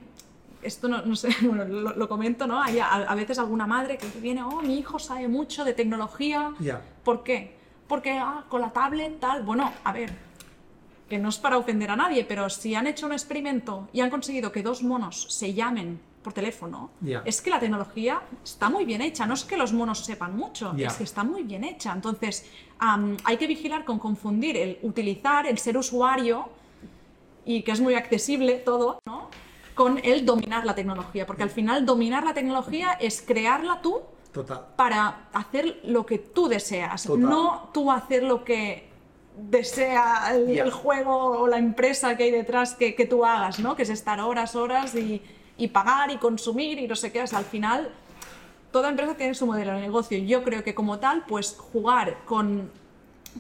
esto 0.63 0.89
no, 0.89 1.03
no 1.03 1.15
sé, 1.15 1.29
bueno, 1.43 1.67
lo, 1.67 1.95
lo 1.95 2.09
comento, 2.09 2.47
¿no? 2.47 2.63
Hay 2.63 2.79
a, 2.79 2.89
a 2.91 3.15
veces 3.15 3.39
alguna 3.39 3.67
madre 3.67 3.99
que 3.99 4.07
viene, 4.19 4.43
oh, 4.43 4.63
mi 4.63 4.79
hijo 4.79 4.99
sabe 4.99 5.29
mucho 5.29 5.63
de 5.63 5.75
tecnología, 5.75 6.55
Ya. 6.59 6.81
¿por 7.05 7.23
qué? 7.23 7.56
Porque 7.89 8.19
ah, 8.19 8.45
con 8.49 8.61
la 8.61 8.71
tablet 8.71 9.21
tal, 9.21 9.43
bueno, 9.43 9.73
a 9.85 9.93
ver, 9.93 10.13
que 11.09 11.19
no 11.19 11.29
es 11.29 11.39
para 11.39 11.57
ofender 11.57 11.91
a 11.91 11.97
nadie, 11.97 12.25
pero 12.25 12.49
si 12.51 12.75
han 12.75 12.87
hecho 12.87 13.07
un 13.07 13.13
experimento 13.13 13.89
y 13.93 14.01
han 14.01 14.11
conseguido 14.11 14.51
que 14.51 14.63
dos 14.63 14.83
monos 14.83 15.27
se 15.31 15.55
llamen 15.55 16.01
por 16.23 16.33
teléfono, 16.33 16.91
es 17.25 17.41
que 17.41 17.51
la 17.51 17.61
tecnología 17.61 18.21
está 18.43 18.69
muy 18.69 18.85
bien 18.85 19.01
hecha. 19.01 19.27
No 19.27 19.35
es 19.35 19.45
que 19.45 19.57
los 19.57 19.73
monos 19.73 20.01
sepan 20.01 20.37
mucho, 20.37 20.75
es 20.77 20.95
que 20.95 21.05
está 21.05 21.23
muy 21.23 21.45
bien 21.45 21.63
hecha. 21.63 21.93
Entonces, 21.93 22.51
am, 22.81 23.17
hay 23.23 23.37
que 23.37 23.47
vigilar 23.47 23.85
con 23.85 24.01
confundir 24.01 24.57
el 24.57 24.81
utilizar, 24.83 25.47
el 25.47 25.59
ser 25.59 25.77
usuario, 25.77 26.49
y 27.45 27.63
que 27.63 27.71
es 27.71 27.81
muy 27.81 27.95
accesible 27.95 28.55
todo, 28.57 28.99
¿no? 29.07 29.31
Con 29.77 30.01
el 30.03 30.27
dominar 30.27 30.67
la 30.67 30.75
tecnología. 30.75 31.27
Porque 31.27 31.45
al 31.45 31.51
final, 31.51 31.87
dominar 31.87 32.25
la 32.25 32.35
tecnología 32.35 32.95
es 32.95 33.23
crearla 33.23 33.81
tú 33.81 34.03
Total. 34.37 34.67
para 34.77 35.29
hacer 35.33 35.81
lo 35.85 36.05
que 36.05 36.19
tú 36.19 36.47
deseas, 36.49 37.05
Total. 37.05 37.21
no 37.23 37.71
tú 37.73 37.91
hacer 37.91 38.23
lo 38.23 38.45
que 38.45 38.89
desea 39.51 40.31
el, 40.35 40.47
Ya. 40.55 40.65
el 40.65 40.71
juego 40.71 41.15
o 41.41 41.47
la 41.49 41.59
empresa 41.59 42.17
que 42.17 42.25
hay 42.25 42.31
detrás 42.31 42.75
que, 42.75 42.95
que 42.95 43.07
tú 43.07 43.25
hagas, 43.25 43.59
¿no? 43.61 43.77
Que 43.77 43.83
es 43.83 43.91
estar 43.91 44.21
horas, 44.21 44.55
horas 44.57 44.95
y, 44.95 45.23
y 45.59 45.69
pagar 45.69 46.11
y 46.11 46.19
consumir 46.19 46.79
y 46.79 46.87
no 46.89 46.97
sé 46.97 47.13
qué. 47.13 47.23
O 47.23 47.27
sea, 47.27 47.39
al 47.41 47.45
final, 47.45 47.91
toda 48.73 48.89
empresa 48.89 49.15
tiene 49.17 49.35
su 49.35 49.47
modelo 49.47 49.73
de 49.73 49.81
negocio. 49.81 50.19
Yo 50.19 50.43
creo 50.43 50.63
que 50.65 50.75
como 50.75 50.99
tal, 50.99 51.25
pues 51.27 51.57
jugar 51.73 52.19
con, 52.25 52.71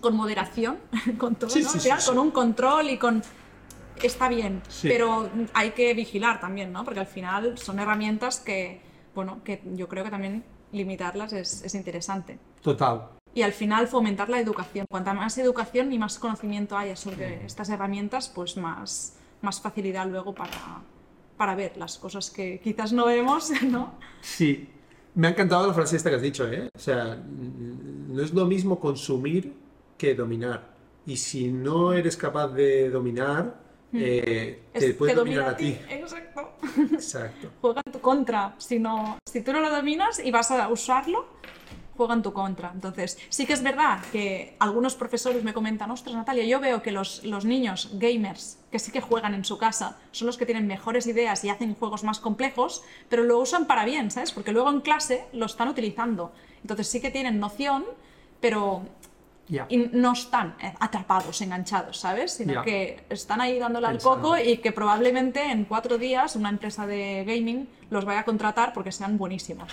con 0.00 0.14
moderación, 0.16 0.78
con 1.18 1.34
todo, 1.34 1.50
Sí, 1.50 1.62
¿no? 1.62 1.68
sí, 1.70 1.78
sí, 1.78 1.84
final, 1.84 2.00
sí. 2.00 2.08
con 2.08 2.18
un 2.18 2.30
control 2.30 2.90
y 2.90 2.98
con... 2.98 3.22
Está 4.02 4.28
bien, 4.28 4.60
pero 4.82 5.30
hay 5.54 5.70
que 5.70 5.94
vigilar 5.94 6.38
también, 6.38 6.70
¿no? 6.70 6.84
Porque 6.84 7.00
al 7.00 7.06
final 7.06 7.56
son 7.56 7.78
herramientas 7.78 8.38
que, 8.40 8.82
bueno, 9.14 9.40
que 9.42 9.62
yo 9.72 9.88
creo 9.88 10.04
que 10.04 10.10
también 10.10 10.44
limitarlas 10.72 11.32
es, 11.32 11.62
es 11.62 11.74
interesante. 11.74 12.38
Total. 12.62 13.08
Y 13.34 13.42
al 13.42 13.52
final 13.52 13.86
fomentar 13.86 14.28
la 14.28 14.40
educación. 14.40 14.86
Cuanta 14.88 15.12
más 15.12 15.36
educación 15.38 15.92
y 15.92 15.98
más 15.98 16.18
conocimiento 16.18 16.76
haya 16.76 16.96
sobre 16.96 17.44
estas 17.44 17.68
herramientas, 17.68 18.30
pues 18.34 18.56
más, 18.56 19.14
más 19.42 19.60
facilidad 19.60 20.06
luego 20.06 20.34
para, 20.34 20.80
para 21.36 21.54
ver 21.54 21.76
las 21.76 21.98
cosas 21.98 22.30
que 22.30 22.60
quizás 22.60 22.92
no 22.92 23.06
vemos, 23.06 23.50
¿no? 23.62 23.94
Sí. 24.20 24.68
Me 25.14 25.28
ha 25.28 25.30
encantado 25.30 25.66
la 25.66 25.74
frase 25.74 25.96
esta 25.96 26.10
que 26.10 26.16
has 26.16 26.22
dicho, 26.22 26.46
¿eh? 26.50 26.68
O 26.74 26.78
sea, 26.78 27.16
no 27.16 28.22
es 28.22 28.34
lo 28.34 28.44
mismo 28.44 28.78
consumir 28.78 29.54
que 29.96 30.14
dominar. 30.14 30.74
Y 31.06 31.16
si 31.16 31.50
no 31.50 31.92
eres 31.92 32.16
capaz 32.16 32.48
de 32.48 32.90
dominar, 32.90 33.65
eh, 33.92 34.62
Es- 34.72 34.80
te 34.84 34.94
puede 34.94 35.14
dominar 35.14 35.44
domina 35.44 35.52
a 35.52 35.56
ti. 35.56 35.94
Exacto. 35.94 36.52
Exacto. 36.92 37.50
Juega 37.60 37.82
en 37.84 37.92
tu 37.92 38.00
contra. 38.00 38.54
Si, 38.58 38.78
no, 38.78 39.18
si 39.30 39.40
tú 39.42 39.52
no 39.52 39.60
lo 39.60 39.70
dominas 39.70 40.18
y 40.24 40.30
vas 40.30 40.50
a 40.50 40.68
usarlo, 40.68 41.26
juega 41.96 42.12
en 42.14 42.22
tu 42.22 42.32
contra. 42.34 42.70
Entonces, 42.74 43.18
sí 43.30 43.46
que 43.46 43.54
es 43.54 43.62
verdad 43.62 44.00
que 44.12 44.54
algunos 44.58 44.94
profesores 44.96 45.42
me 45.44 45.54
comentan, 45.54 45.90
ostras, 45.90 46.14
Natalia, 46.14 46.44
yo 46.44 46.60
veo 46.60 46.82
que 46.82 46.90
los, 46.90 47.24
los 47.24 47.46
niños 47.46 47.90
gamers 47.94 48.58
que 48.70 48.78
sí 48.78 48.92
que 48.92 49.00
juegan 49.00 49.32
en 49.34 49.46
su 49.46 49.56
casa 49.56 49.96
son 50.10 50.26
los 50.26 50.36
que 50.36 50.44
tienen 50.44 50.66
mejores 50.66 51.06
ideas 51.06 51.42
y 51.44 51.48
hacen 51.48 51.74
juegos 51.74 52.04
más 52.04 52.20
complejos, 52.20 52.82
pero 53.08 53.22
lo 53.24 53.38
usan 53.38 53.66
para 53.66 53.86
bien, 53.86 54.10
¿sabes? 54.10 54.32
Porque 54.32 54.52
luego 54.52 54.68
en 54.68 54.82
clase 54.82 55.24
lo 55.32 55.46
están 55.46 55.68
utilizando. 55.68 56.32
Entonces 56.60 56.86
sí 56.88 57.00
que 57.00 57.10
tienen 57.10 57.40
noción, 57.40 57.84
pero 58.40 58.82
Y 59.68 59.76
no 59.92 60.12
están 60.12 60.56
eh, 60.60 60.74
atrapados, 60.80 61.40
enganchados, 61.40 61.98
¿sabes? 61.98 62.32
Sino 62.32 62.62
que 62.62 63.04
están 63.08 63.40
ahí 63.40 63.58
dándole 63.58 63.86
al 63.86 63.98
coco 63.98 64.36
y 64.38 64.58
que 64.58 64.72
probablemente 64.72 65.42
en 65.50 65.64
cuatro 65.64 65.98
días 65.98 66.36
una 66.36 66.48
empresa 66.48 66.86
de 66.86 67.24
gaming 67.24 67.68
los 67.90 68.04
vaya 68.04 68.20
a 68.20 68.24
contratar 68.24 68.72
porque 68.72 68.90
sean 68.90 69.16
buenísimos. 69.18 69.72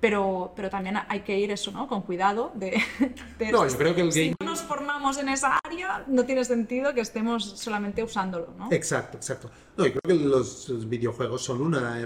Pero, 0.00 0.52
pero 0.56 0.68
también 0.68 0.98
hay 1.08 1.20
que 1.20 1.38
ir 1.38 1.52
eso, 1.52 1.70
¿no? 1.70 1.86
Con 1.86 2.02
cuidado 2.02 2.50
de... 2.54 2.70
de- 3.38 3.52
No, 3.52 3.68
yo 3.68 3.76
creo 3.78 3.94
que 3.94 4.00
el 4.00 4.10
si 4.12 4.30
gaming- 4.30 4.36
no 4.40 4.46
nos 4.46 4.60
formamos 4.62 5.16
en 5.18 5.28
esa 5.28 5.58
área, 5.64 6.02
no 6.08 6.24
tiene 6.24 6.44
sentido 6.44 6.92
que 6.92 7.02
estemos 7.02 7.44
solamente 7.44 8.02
usándolo, 8.02 8.52
¿no? 8.58 8.68
Exacto, 8.72 9.16
exacto. 9.18 9.48
No, 9.76 9.86
yo 9.86 9.92
creo 9.92 10.18
que 10.18 10.24
los, 10.24 10.68
los 10.68 10.88
videojuegos 10.88 11.44
son 11.44 11.62
una 11.62 12.00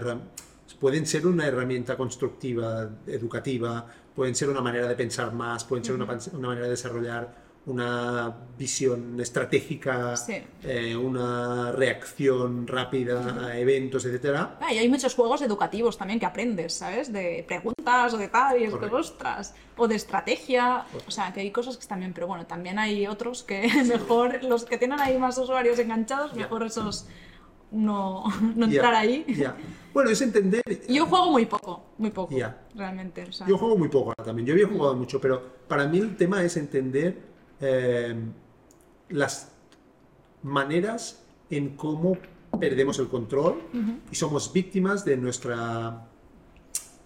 pueden 0.78 1.06
ser 1.06 1.26
una 1.26 1.46
herramienta 1.46 1.96
constructiva, 1.96 2.88
educativa, 3.06 3.86
pueden 4.16 4.34
ser 4.34 4.48
una 4.48 4.60
manera 4.62 4.88
de 4.88 4.94
pensar 4.96 5.32
más, 5.32 5.62
pueden 5.64 5.84
ser 5.84 5.94
una, 5.94 6.04
una 6.32 6.48
manera 6.48 6.64
de 6.64 6.70
desarrollar 6.70 7.46
una 7.66 8.32
visión 8.56 9.18
estratégica, 9.20 10.16
Sí. 10.16 10.34
eh, 10.62 10.94
una 10.96 11.72
reacción 11.72 12.64
rápida 12.64 13.44
a 13.48 13.58
eventos, 13.58 14.04
etcétera. 14.04 14.56
Ah, 14.60 14.72
y 14.72 14.78
hay 14.78 14.88
muchos 14.88 15.14
juegos 15.16 15.42
educativos 15.42 15.98
también 15.98 16.20
que 16.20 16.26
aprendes, 16.26 16.74
¿sabes? 16.74 17.12
De 17.12 17.44
preguntas 17.46 18.14
o 18.14 18.18
de 18.18 18.28
tal, 18.28 18.60
y 18.60 18.64
es 18.64 18.72
ostras, 18.72 19.52
o 19.76 19.88
de 19.88 19.96
estrategia, 19.96 20.84
o 21.08 21.10
sea, 21.10 21.32
que 21.32 21.40
hay 21.40 21.50
cosas 21.50 21.76
que 21.76 21.82
están 21.82 21.98
bien, 21.98 22.12
pero 22.14 22.28
bueno, 22.28 22.46
también 22.46 22.78
hay 22.78 23.06
otros 23.08 23.42
que 23.42 23.68
mejor, 23.88 24.44
los 24.44 24.64
que 24.64 24.78
tienen 24.78 25.00
ahí 25.00 25.18
más 25.18 25.36
usuarios 25.36 25.76
enganchados, 25.80 26.34
mejor 26.34 26.62
esos 26.62 27.06
no, 27.70 28.24
no 28.56 28.66
entrar 28.66 28.94
ahí. 28.94 29.24
ya. 29.36 29.56
Bueno, 29.92 30.10
es 30.10 30.20
entender. 30.20 30.62
Yo 30.88 31.06
juego 31.06 31.30
muy 31.30 31.46
poco, 31.46 31.84
muy 31.98 32.10
poco, 32.10 32.36
Ya. 32.36 32.66
realmente. 32.74 33.24
o 33.24 33.32
sea, 33.32 33.46
Yo 33.46 33.56
juego 33.56 33.76
muy 33.78 33.88
poco 33.88 34.12
también. 34.22 34.46
Yo 34.46 34.52
había 34.54 34.66
jugado 34.68 34.94
mucho, 34.94 35.20
pero 35.20 35.42
para 35.66 35.86
mí 35.88 35.98
el 35.98 36.16
tema 36.16 36.42
es 36.42 36.56
entender 36.56 37.18
eh, 37.60 38.14
las 39.08 39.52
maneras 40.42 41.24
en 41.50 41.76
cómo 41.76 42.16
perdemos 42.60 42.98
el 42.98 43.08
control 43.08 43.62
y 44.10 44.14
somos 44.14 44.52
víctimas 44.52 45.04
de 45.04 45.16
nuestra 45.16 46.08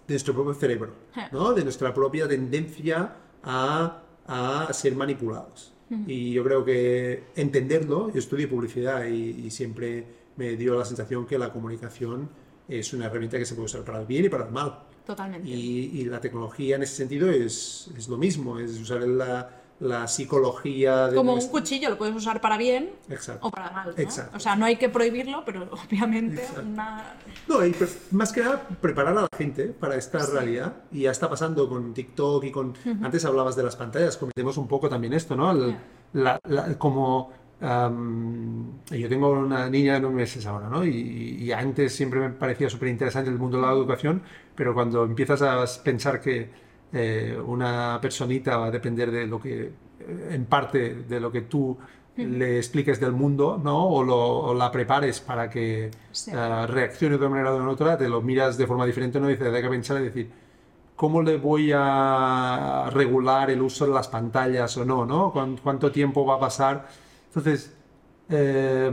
de 0.07 0.15
nuestro 0.15 0.35
propio 0.35 0.55
cerebro, 0.55 0.93
¿no? 1.31 1.53
de 1.53 1.63
nuestra 1.63 1.95
propia 1.95 2.27
tendencia 2.27 3.15
a, 3.45 4.03
a 4.27 4.73
ser 4.73 4.95
manipulados. 4.97 5.73
Y 6.07 6.33
yo 6.33 6.45
creo 6.45 6.65
que 6.65 7.25
entenderlo, 7.35 8.13
yo 8.13 8.19
estudio 8.21 8.49
publicidad 8.49 9.07
y, 9.07 9.47
y 9.47 9.51
siempre 9.51 10.07
me 10.41 10.57
dio 10.57 10.75
la 10.79 10.87
sensación 10.87 11.27
que 11.27 11.39
la 11.39 11.53
comunicación 11.53 12.31
es 12.67 12.93
una 12.95 13.07
herramienta 13.07 13.37
que 13.39 13.45
se 13.45 13.55
puede 13.55 13.67
usar 13.67 13.83
para 13.85 14.01
el 14.01 14.07
bien 14.07 14.25
y 14.25 14.29
para 14.31 14.47
el 14.47 14.51
mal. 14.53 14.81
Totalmente. 15.07 15.47
Y, 15.49 16.01
y 16.01 16.05
la 16.07 16.19
tecnología 16.21 16.77
en 16.77 16.83
ese 16.83 16.95
sentido 16.97 17.29
es, 17.31 17.91
es 17.97 18.09
lo 18.09 18.17
mismo, 18.17 18.59
es 18.59 18.81
usar 18.81 19.03
la, 19.03 19.51
la 19.81 20.09
psicología 20.09 21.09
de 21.09 21.17
Como 21.17 21.33
un 21.33 21.37
nuestra- 21.39 21.53
cuchillo 21.61 21.91
lo 21.91 21.99
puedes 21.99 22.15
usar 22.15 22.41
para 22.41 22.57
bien 22.57 22.91
Exacto. 23.11 23.47
o 23.47 23.51
para 23.51 23.71
mal, 23.71 23.93
¿no? 23.95 24.03
Exacto. 24.03 24.37
O 24.37 24.41
sea, 24.41 24.57
no 24.57 24.65
hay 24.65 24.77
que 24.77 24.89
prohibirlo, 24.89 25.43
pero 25.45 25.69
obviamente 25.89 26.43
una... 26.65 27.17
No, 27.49 27.67
y 27.67 27.75
más 28.13 28.33
que 28.33 28.41
nada 28.43 28.67
preparar 28.81 29.19
a 29.19 29.23
la 29.23 29.29
gente 29.37 29.65
para 29.67 29.97
esta 29.97 30.25
realidad. 30.25 30.75
Y 30.93 31.03
ya 31.03 31.11
está 31.11 31.29
pasando 31.29 31.69
con 31.69 31.93
TikTok 31.93 32.45
y 32.45 32.51
con... 32.51 32.75
Antes 33.03 33.25
hablabas 33.27 33.57
de 33.57 33.63
las 33.65 33.77
pantallas, 33.77 34.17
comentemos 34.17 34.57
un 34.57 34.69
poco 34.69 34.89
también 34.89 35.13
esto, 35.13 35.37
¿no? 35.37 35.51
El- 35.51 35.77
la- 36.15 36.41
la- 36.49 36.79
como... 36.79 37.33
am, 37.61 38.81
yo 38.91 39.09
tengo 39.09 39.31
una 39.31 39.69
niña 39.69 39.95
de 39.95 40.01
nueve 40.01 40.17
meses 40.17 40.47
ahora, 40.47 40.69
¿no? 40.69 40.85
Y, 40.85 41.37
y 41.41 41.53
antes 41.53 41.95
siempre 41.95 42.21
me 42.21 42.31
parecía 42.31 42.69
súper 42.71 42.89
interesante 42.89 43.31
el 43.31 43.39
mundo 43.39 43.59
de 43.59 43.67
la 43.67 43.73
educación, 43.73 44.23
pero 44.55 44.75
cuando 44.75 45.05
empiezas 45.05 45.43
a 45.43 45.65
pensar 45.83 46.21
que 46.21 46.51
eh, 46.93 47.39
una 47.47 47.99
personita 48.01 48.57
va 48.57 48.67
a 48.67 48.71
depender 48.71 49.11
de 49.11 49.27
lo 49.27 49.41
que, 49.41 49.63
eh, 50.01 50.29
en 50.33 50.47
parte, 50.47 50.95
de 51.09 51.21
lo 51.21 51.31
que 51.31 51.43
tú 51.43 51.79
le 52.17 52.59
expliques 52.59 53.01
del 53.01 53.13
mundo, 53.13 53.59
¿no? 53.63 53.87
O, 53.89 54.03
lo- 54.03 54.17
o 54.41 54.55
la 54.55 54.71
prepares 54.71 55.21
para 55.21 55.49
que 55.49 55.91
Sí. 56.13 56.31
eh, 56.35 56.67
reaccione 56.67 57.17
de 57.17 57.21
una 57.27 57.31
manera 57.31 57.55
o 57.55 57.59
de 57.61 57.67
otra, 57.67 57.97
te 57.97 58.09
lo 58.09 58.21
miras 58.21 58.59
de 58.59 58.67
forma 58.67 58.85
diferente, 58.87 59.21
¿no? 59.21 59.29
Y 59.31 59.35
dices, 59.35 59.53
hay 59.55 59.63
que 59.63 59.69
pensar 59.69 60.01
y 60.01 60.05
decir, 60.05 60.31
¿cómo 60.97 61.23
le 61.23 61.37
voy 61.39 61.73
a 61.75 62.91
regular 62.93 63.51
el 63.51 63.63
uso 63.63 63.87
de 63.87 63.93
las 63.93 64.09
pantallas 64.09 64.77
o 64.77 64.85
no, 64.85 65.07
¿no? 65.07 65.33
¿Cuán- 65.33 65.57
¿Cuánto 65.63 65.91
tiempo 65.93 66.27
va 66.27 66.37
a 66.37 66.41
pasar? 66.41 66.89
Entonces, 67.31 67.73
eh, 68.29 68.91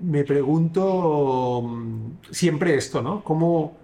me 0.00 0.24
pregunto 0.24 1.62
mm, 1.62 2.10
siempre 2.30 2.74
esto, 2.76 3.02
¿no? 3.02 3.22
¿Cómo, 3.22 3.76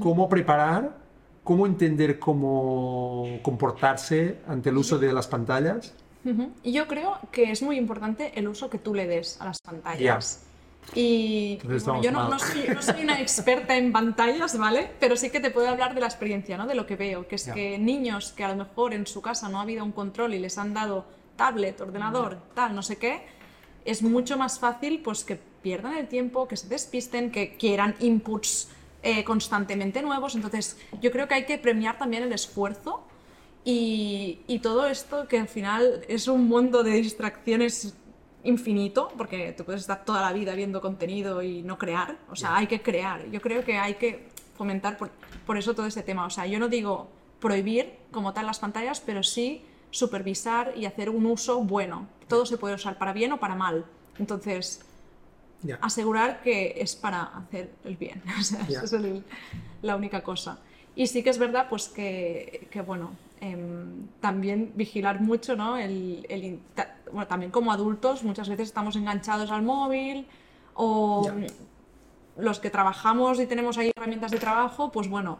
cómo 0.00 0.28
preparar, 0.28 0.96
cómo 1.42 1.66
entender 1.66 2.18
cómo 2.18 3.40
comportarse 3.42 4.38
ante 4.46 4.70
el 4.70 4.76
uso 4.76 4.98
de 4.98 5.12
las 5.12 5.26
pantallas? 5.26 5.94
Y 6.62 6.72
yo 6.72 6.86
creo 6.86 7.18
que 7.32 7.50
es 7.50 7.62
muy 7.62 7.76
importante 7.76 8.32
el 8.38 8.48
uso 8.48 8.68
que 8.68 8.78
tú 8.78 8.94
le 8.94 9.06
des 9.06 9.40
a 9.40 9.46
las 9.46 9.60
pantallas. 9.60 10.44
Y 10.94 11.58
bueno, 11.64 12.02
yo 12.02 12.12
no, 12.12 12.28
no 12.28 12.38
soy, 12.38 12.68
no 12.68 12.82
soy 12.82 13.02
una 13.02 13.20
experta 13.20 13.76
en 13.76 13.92
pantallas, 13.92 14.56
¿vale? 14.56 14.90
Pero 15.00 15.16
sí 15.16 15.30
que 15.30 15.40
te 15.40 15.50
puedo 15.50 15.68
hablar 15.68 15.94
de 15.94 16.00
la 16.00 16.06
experiencia, 16.06 16.56
¿no? 16.56 16.66
De 16.66 16.74
lo 16.74 16.86
que 16.86 16.96
veo, 16.96 17.26
que 17.26 17.34
es 17.34 17.48
que 17.48 17.78
niños 17.78 18.32
que 18.32 18.44
a 18.44 18.48
lo 18.48 18.56
mejor 18.56 18.94
en 18.94 19.06
su 19.06 19.20
casa 19.20 19.48
no 19.48 19.58
ha 19.58 19.62
habido 19.62 19.84
un 19.84 19.92
control 19.92 20.34
y 20.34 20.38
les 20.38 20.56
han 20.56 20.72
dado 20.72 21.04
tablet, 21.38 21.80
ordenador, 21.80 22.36
tal, 22.54 22.74
no 22.74 22.82
sé 22.82 22.96
qué, 22.96 23.22
es 23.86 24.02
mucho 24.02 24.36
más 24.36 24.58
fácil 24.58 25.00
pues 25.02 25.24
que 25.24 25.40
pierdan 25.62 25.94
el 25.96 26.08
tiempo, 26.08 26.46
que 26.46 26.56
se 26.58 26.68
despisten, 26.68 27.30
que 27.30 27.56
quieran 27.56 27.94
inputs 28.00 28.68
eh, 29.02 29.24
constantemente 29.24 30.02
nuevos. 30.02 30.34
Entonces, 30.34 30.76
yo 31.00 31.10
creo 31.10 31.26
que 31.26 31.34
hay 31.34 31.46
que 31.46 31.56
premiar 31.56 31.96
también 31.96 32.22
el 32.24 32.32
esfuerzo 32.32 33.02
y, 33.64 34.40
y 34.46 34.58
todo 34.58 34.86
esto 34.86 35.26
que 35.26 35.38
al 35.38 35.48
final 35.48 36.04
es 36.08 36.28
un 36.28 36.46
mundo 36.46 36.82
de 36.82 36.92
distracciones 36.92 37.94
infinito, 38.44 39.10
porque 39.16 39.52
te 39.52 39.64
puedes 39.64 39.82
estar 39.82 40.04
toda 40.04 40.20
la 40.20 40.32
vida 40.32 40.54
viendo 40.54 40.80
contenido 40.80 41.42
y 41.42 41.62
no 41.62 41.78
crear. 41.78 42.18
O 42.30 42.36
sea, 42.36 42.56
hay 42.56 42.66
que 42.66 42.82
crear. 42.82 43.30
Yo 43.30 43.40
creo 43.40 43.64
que 43.64 43.78
hay 43.78 43.94
que 43.94 44.28
fomentar 44.56 44.96
por, 44.96 45.10
por 45.46 45.56
eso 45.56 45.74
todo 45.74 45.86
este 45.86 46.02
tema. 46.02 46.26
O 46.26 46.30
sea, 46.30 46.46
yo 46.46 46.58
no 46.58 46.68
digo 46.68 47.08
prohibir 47.40 47.94
como 48.10 48.32
tal 48.32 48.46
las 48.46 48.58
pantallas, 48.58 49.00
pero 49.00 49.22
sí 49.22 49.62
supervisar 49.90 50.72
y 50.76 50.84
hacer 50.86 51.10
un 51.10 51.26
uso 51.26 51.60
bueno. 51.62 52.06
Todo 52.28 52.44
se 52.46 52.58
puede 52.58 52.74
usar 52.74 52.98
para 52.98 53.12
bien 53.12 53.32
o 53.32 53.40
para 53.40 53.54
mal. 53.54 53.84
Entonces, 54.18 54.82
asegurar 55.80 56.40
que 56.42 56.74
es 56.78 56.94
para 56.96 57.22
hacer 57.22 57.70
el 57.84 57.96
bien. 57.96 58.22
O 58.38 58.42
sea, 58.42 58.60
esa 58.68 58.84
es 58.84 58.92
el- 58.92 59.24
la 59.82 59.96
única 59.96 60.22
cosa. 60.22 60.58
Y 60.94 61.06
sí 61.06 61.22
que 61.22 61.30
es 61.30 61.38
verdad, 61.38 61.66
pues 61.70 61.88
que, 61.88 62.68
que, 62.70 62.80
bueno, 62.82 63.10
em, 63.40 64.08
también 64.20 64.72
vigilar 64.74 65.20
mucho, 65.20 65.54
¿no? 65.56 65.76
El, 65.76 66.26
el 66.28 66.58
ta- 66.74 66.96
bueno, 67.12 67.26
también 67.28 67.50
como 67.52 67.70
adultos 67.72 68.24
muchas 68.24 68.48
veces 68.48 68.68
estamos 68.68 68.96
enganchados 68.96 69.50
al 69.52 69.62
móvil 69.62 70.26
o 70.74 71.22
los 72.36 72.58
que 72.60 72.70
trabajamos 72.70 73.38
y 73.40 73.46
tenemos 73.46 73.78
ahí 73.78 73.90
herramientas 73.96 74.30
de 74.32 74.38
trabajo, 74.38 74.90
pues 74.92 75.08
bueno, 75.08 75.38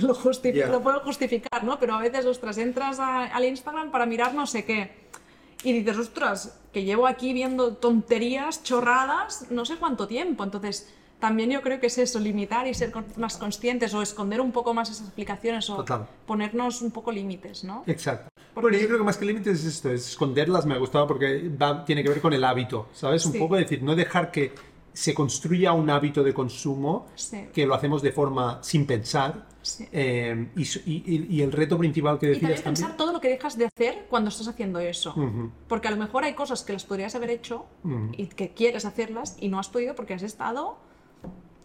lo, 0.00 0.16
Ya. 0.52 0.66
lo 0.68 0.82
puedo 0.82 1.00
justificar, 1.00 1.64
¿no? 1.64 1.78
Pero 1.78 1.94
a 1.94 2.00
veces, 2.00 2.24
ostras, 2.26 2.58
entras 2.58 2.98
a- 3.00 3.26
al 3.26 3.44
Instagram 3.44 3.90
para 3.90 4.06
mirar 4.06 4.34
no 4.34 4.46
sé 4.46 4.64
qué. 4.64 5.04
Y 5.62 5.72
dices, 5.72 5.96
ostras, 5.96 6.58
que 6.72 6.84
llevo 6.84 7.06
aquí 7.06 7.32
viendo 7.32 7.74
tonterías, 7.76 8.62
chorradas, 8.62 9.46
no 9.50 9.64
sé 9.64 9.76
cuánto 9.76 10.06
tiempo. 10.06 10.44
Entonces, 10.44 10.90
también 11.20 11.50
yo 11.50 11.62
creo 11.62 11.80
que 11.80 11.86
es 11.86 11.96
eso, 11.96 12.18
limitar 12.20 12.66
y 12.66 12.74
ser 12.74 12.92
más 13.16 13.38
conscientes 13.38 13.94
o 13.94 14.02
esconder 14.02 14.42
un 14.42 14.52
poco 14.52 14.74
más 14.74 14.90
esas 14.90 15.08
aplicaciones 15.08 15.70
o 15.70 15.76
Total. 15.76 16.06
ponernos 16.26 16.82
un 16.82 16.90
poco 16.90 17.10
límites, 17.10 17.64
¿no? 17.64 17.82
Exacto. 17.86 18.28
Porque- 18.52 18.66
Bueno, 18.68 18.78
yo 18.78 18.86
creo 18.86 18.98
que 18.98 19.04
más 19.04 19.16
que 19.16 19.24
límites 19.24 19.60
es 19.60 19.64
esto, 19.64 19.90
es 19.90 20.06
esconderlas, 20.10 20.66
me 20.66 20.74
ha 20.74 20.78
gustado 20.78 21.06
porque 21.06 21.48
va- 21.48 21.84
tiene 21.84 22.02
que 22.02 22.10
ver 22.10 22.20
con 22.20 22.34
el 22.34 22.44
hábito, 22.44 22.88
¿sabes? 22.92 23.24
Un 23.24 23.32
Sí. 23.32 23.38
poco 23.38 23.56
decir, 23.56 23.82
no 23.82 23.96
dejar 23.96 24.30
que 24.30 24.52
se 24.92 25.14
construya 25.14 25.72
un 25.72 25.88
hábito 25.88 26.22
de 26.22 26.34
consumo 26.34 27.06
Sí. 27.14 27.46
que 27.54 27.64
lo 27.66 27.74
hacemos 27.74 28.02
de 28.02 28.12
forma 28.12 28.58
sin 28.62 28.86
pensar. 28.86 29.46
Sí. 29.64 29.88
eh, 29.92 30.48
y, 30.56 30.62
y- 30.62 31.26
y- 31.30 31.42
el 31.42 31.50
reto 31.50 31.78
principal 31.78 32.18
que 32.18 32.26
Y 32.26 32.32
también 32.32 32.50
decías 32.50 32.62
pensar 32.64 32.88
también. 32.90 32.96
todo 32.98 33.12
lo 33.14 33.20
que 33.20 33.28
dejas 33.28 33.56
de 33.58 33.64
hacer 33.64 34.06
cuando 34.10 34.28
estás 34.28 34.46
haciendo 34.46 34.78
eso. 34.78 35.10
Ujú, 35.16 35.50
Porque 35.68 35.88
a 35.88 35.90
lo 35.90 35.96
mejor 35.96 36.24
hay 36.24 36.34
cosas 36.34 36.62
que 36.62 36.72
las 36.74 36.84
podrías 36.84 37.14
haber 37.14 37.30
hecho 37.30 37.64
ujú, 37.82 38.10
y 38.16 38.26
que 38.26 38.50
quieres 38.50 38.84
hacerlas 38.84 39.36
y 39.40 39.48
no 39.48 39.58
has 39.58 39.68
podido 39.68 39.94
porque 39.94 40.14
has 40.14 40.22
estado 40.22 40.76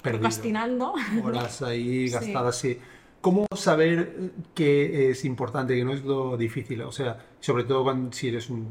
perdido. 0.02 0.22
procrastinando. 0.22 0.94
Horas 1.24 1.62
ahí 1.62 2.08
Sí. 2.08 2.14
gastadas, 2.14 2.56
sí. 2.56 2.78
¿Cómo 3.22 3.46
saber 3.54 4.16
eh, 4.18 4.32
qué 4.56 5.10
es 5.12 5.26
importante, 5.26 5.76
que 5.76 5.84
no 5.84 5.92
es 5.94 6.04
lo 6.06 6.38
difícil? 6.38 6.82
O 6.84 6.92
sea, 6.94 7.26
sobre 7.42 7.66
todo 7.66 7.84
cuando 7.84 8.14
si 8.14 8.30
eres 8.30 8.50
un 8.50 8.66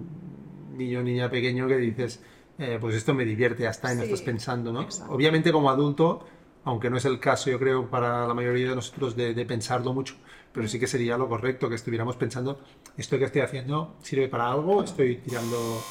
niño 0.75 1.01
o 1.01 1.03
niña 1.03 1.29
pequeño 1.31 1.69
que 1.69 1.77
dices, 1.77 2.23
eh, 2.59 2.79
pues 2.81 2.95
esto 2.95 3.13
me 3.13 3.27
divierte, 3.27 3.65
ya 3.65 3.71
está, 3.71 3.93
y 3.93 3.97
no 3.97 4.03
Sí, 4.03 4.07
estás 4.07 4.23
pensando, 4.23 4.73
¿no? 4.73 4.83
exacto. 4.83 5.13
Obviamente 5.13 5.53
como 5.53 5.69
adulto, 5.69 6.25
aunque 6.69 6.91
no 6.91 6.97
es 6.99 7.05
el 7.05 7.19
caso, 7.19 7.51
yo 7.51 7.59
creo, 7.59 7.89
para 7.89 8.27
la 8.27 8.35
mayoría 8.35 8.69
de 8.69 8.75
nosotros 8.75 9.17
de, 9.17 9.35
de 9.35 9.47
pensarlo 9.47 9.93
mucho, 9.95 10.15
pero 10.53 10.69
sí 10.69 10.79
que 10.79 10.87
sería 10.87 11.17
lo 11.17 11.29
correcto 11.29 11.69
que 11.69 11.75
estuviéramos 11.75 12.17
pensando, 12.17 12.61
esto 12.97 13.19
que 13.19 13.25
estoy 13.25 13.41
haciendo 13.41 13.97
sirve 14.03 14.29
para 14.29 14.51
algo, 14.51 14.83
estoy 14.83 15.17
tirando, 15.17 15.83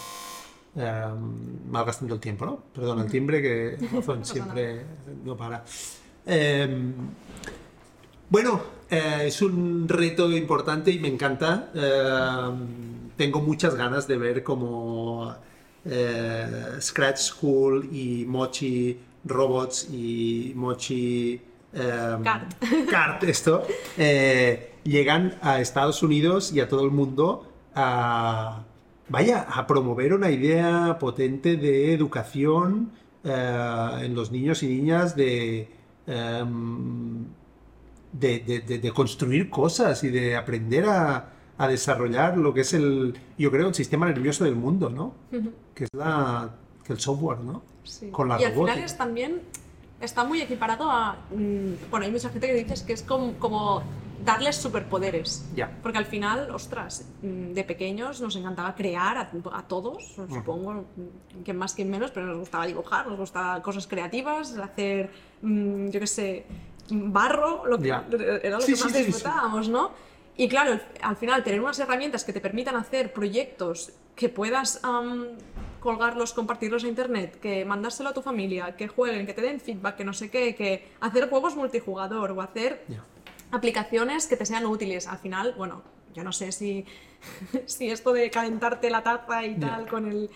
eh, 0.76 1.06
malgastando 1.70 2.16
el 2.16 2.22
tiempo, 2.22 2.46
¿no? 2.46 2.64
Perdón, 2.74 3.00
el 3.00 3.10
timbre 3.10 3.42
que 3.42 3.78
siempre 4.24 4.86
no 5.24 5.36
para. 5.36 5.64
Eh, 6.26 6.94
bueno, 8.30 8.62
eh, 8.90 9.24
es 9.26 9.42
un 9.42 9.88
reto 9.88 10.32
importante 10.32 10.92
y 10.92 11.00
me 11.00 11.08
encanta. 11.08 11.72
Eh, 11.74 12.52
tengo 13.16 13.42
muchas 13.42 13.76
ganas 13.76 14.08
de 14.08 14.18
ver 14.18 14.44
cómo 14.44 15.34
eh, 15.86 16.78
Scratch 16.80 17.18
School 17.20 17.90
y 17.92 18.26
Mochi 18.26 19.00
Robots 19.28 19.88
y 19.92 20.54
Mochi 20.56 21.42
eh, 21.74 22.18
Kart. 22.24 22.54
Kart, 22.90 23.24
esto, 23.36 23.64
eh, 23.98 24.74
llegan 24.84 25.36
a 25.42 25.60
Estados 25.62 26.02
Unidos 26.04 26.52
y 26.54 26.60
a 26.60 26.68
todo 26.68 26.84
el 26.86 26.92
mundo 26.92 27.52
a, 27.76 28.64
vaya, 29.10 29.42
a 29.42 29.68
promover 29.68 30.14
una 30.14 30.32
idea 30.32 30.98
potente 31.00 31.58
de 31.58 31.94
educación 31.94 32.92
eh, 33.24 33.92
en 34.02 34.16
los 34.16 34.32
niños 34.32 34.64
y 34.64 34.68
niñas 34.68 35.16
de, 35.16 35.70
em, 36.08 37.26
de, 38.14 38.40
de- 38.40 38.60
de- 38.62 38.80
de 38.80 38.92
construir 38.92 39.50
cosas 39.50 40.04
y 40.04 40.10
de 40.10 40.36
aprender 40.36 40.86
a, 40.86 41.30
a 41.58 41.68
desarrollar 41.68 42.38
lo 42.38 42.54
que 42.54 42.62
es 42.62 42.74
el, 42.74 43.14
yo 43.38 43.52
creo, 43.52 43.68
el 43.68 43.74
sistema 43.76 44.06
nervioso 44.08 44.44
del 44.46 44.56
mundo, 44.56 44.90
¿no? 44.90 45.14
Que 45.76 45.84
es 45.84 45.90
la, 45.94 46.56
que 46.84 46.94
el 46.94 47.00
software, 47.00 47.40
¿no? 47.40 47.62
Sí. 47.88 48.10
Con 48.12 48.28
la 48.30 48.40
y 48.40 48.44
al 48.46 48.52
final 48.52 48.66
robótica. 48.68 48.86
es 48.86 48.98
también 48.98 49.42
está 50.00 50.24
muy 50.24 50.42
equiparado 50.42 50.90
a 50.92 51.18
mm, 51.32 51.90
bueno 51.90 52.06
hay 52.06 52.12
mucha 52.12 52.30
gente 52.30 52.48
que 52.48 52.54
dice 52.54 52.86
que 52.86 52.94
es 52.94 53.02
como, 53.02 53.34
como 53.40 53.82
darles 54.24 54.56
superpoderes 54.56 55.46
Ya. 55.56 55.72
porque 55.82 55.98
al 55.98 56.06
final 56.06 56.52
ostras 56.52 57.06
mm, 57.22 57.54
de 57.54 57.64
pequeños 57.64 58.22
nos 58.22 58.36
encantaba 58.36 58.76
crear 58.76 59.18
a, 59.18 59.32
a 59.54 59.64
todos 59.68 60.16
supongo 60.30 60.86
mm, 60.96 61.44
que 61.44 61.54
más 61.54 61.74
que 61.74 61.86
menos 61.86 62.12
pero 62.12 62.26
nos 62.28 62.38
gustaba 62.38 62.66
dibujar 62.68 63.08
nos 63.08 63.18
gustaba 63.18 63.62
cosas 63.64 63.88
creativas 63.88 64.56
hacer 64.58 65.10
mm, 65.42 65.88
yo 65.90 66.00
qué 66.00 66.08
sé 66.08 66.46
barro 66.90 67.66
lo 67.66 67.78
que, 67.80 67.88
Ya. 67.88 68.06
era 68.44 68.58
lo 68.58 68.62
Sí, 68.62 68.74
que 68.74 68.78
sí, 68.78 68.84
más 68.84 68.94
sí, 68.94 69.00
sí. 69.00 69.06
disfrutábamos 69.06 69.68
¿no? 69.70 69.92
Y 70.40 70.48
claro, 70.48 70.74
al- 70.74 70.84
al 71.02 71.16
final 71.16 71.44
tener 71.44 71.60
unas 71.60 71.80
herramientas 71.80 72.24
que 72.24 72.32
te 72.32 72.40
permitan 72.40 72.76
hacer 72.76 73.12
proyectos 73.12 73.92
que 74.16 74.30
puedas 74.30 74.80
am, 74.84 75.26
colgarlos, 75.80 76.34
compartirlos 76.34 76.84
a 76.84 76.88
internet, 76.88 77.40
que 77.40 77.66
mandárselo 77.66 78.10
a 78.10 78.14
tu 78.14 78.22
familia, 78.22 78.76
que 78.76 78.88
jueguen, 78.88 79.26
que 79.26 79.34
te 79.34 79.42
den 79.42 79.60
feedback, 79.60 79.96
que 79.98 80.04
no 80.04 80.14
sé 80.14 80.30
qué, 80.30 80.56
que 80.56 80.90
hacer 81.00 81.30
juegos 81.30 81.56
multijugador 81.56 82.32
o 82.32 82.42
hacer 82.42 82.86
aplicaciones 83.52 84.28
que 84.28 84.38
te 84.38 84.46
sean 84.46 84.66
útiles. 84.66 85.08
Al 85.08 85.18
final, 85.18 85.54
bueno, 85.58 85.82
yo 86.14 86.24
no 86.24 86.32
sé 86.32 86.52
si, 86.52 86.86
si 87.66 87.90
esto 87.90 88.14
de 88.14 88.30
calentarte 88.30 88.90
la 88.90 89.04
taza 89.04 89.46
y 89.46 89.56
tal 89.56 89.88
con 89.88 90.08
el 90.08 90.30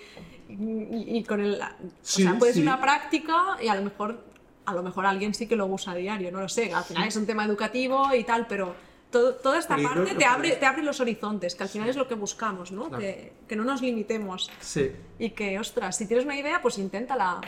y, 0.49 1.17
y 1.17 1.23
con 1.23 1.39
el 1.39 1.61
Sí, 2.01 2.23
o 2.23 2.29
sea, 2.29 2.39
puede 2.39 2.53
ser 2.53 2.61
sí. 2.63 2.67
una 2.67 2.79
práctica 2.81 3.57
y 3.61 3.67
a 3.67 3.75
lo 3.75 3.83
mejor 3.83 4.31
a 4.63 4.73
lo 4.73 4.83
mejor 4.83 5.05
alguien 5.07 5.33
sí 5.33 5.47
que 5.47 5.55
lo 5.55 5.65
usa 5.65 5.93
a 5.93 5.95
diario, 5.95 6.31
no 6.31 6.39
lo 6.39 6.47
sé, 6.47 6.71
al 6.71 6.83
final 6.83 7.07
es 7.07 7.15
un 7.15 7.25
tema 7.25 7.43
educativo 7.45 8.13
y 8.13 8.23
tal, 8.23 8.45
pero 8.47 8.75
todo- 9.11 9.35
toda 9.35 9.59
esta 9.59 9.75
Pero 9.75 9.89
parte 9.89 10.15
te 10.15 10.25
abre, 10.25 10.51
te 10.55 10.65
abre 10.65 10.83
los 10.83 10.99
horizontes, 10.99 11.53
que 11.55 11.63
al 11.63 11.69
final 11.69 11.89
es 11.89 11.95
lo 11.97 12.07
que 12.07 12.15
buscamos, 12.15 12.71
¿no? 12.71 12.87
Claro. 12.87 12.99
Que, 13.01 13.33
que 13.47 13.55
no 13.55 13.63
nos 13.63 13.81
limitemos 13.81 14.49
Sí. 14.59 14.91
y 15.19 15.31
que, 15.31 15.59
ostras, 15.59 15.97
si 15.97 16.07
tienes 16.07 16.25
una 16.25 16.37
idea, 16.37 16.61
pues 16.61 16.77
inténtala. 16.77 17.41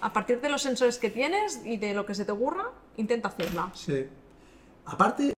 A 0.00 0.12
partir 0.12 0.40
de 0.40 0.48
los 0.48 0.62
sensores 0.62 0.98
que 0.98 1.10
tienes 1.10 1.60
y 1.64 1.76
de 1.76 1.94
lo 1.94 2.04
que 2.04 2.14
se 2.14 2.24
te 2.24 2.32
ocurra, 2.32 2.70
intenta 2.96 3.28
hacerla. 3.28 3.70
Sí. 3.74 4.04
Aparte, 4.86 5.32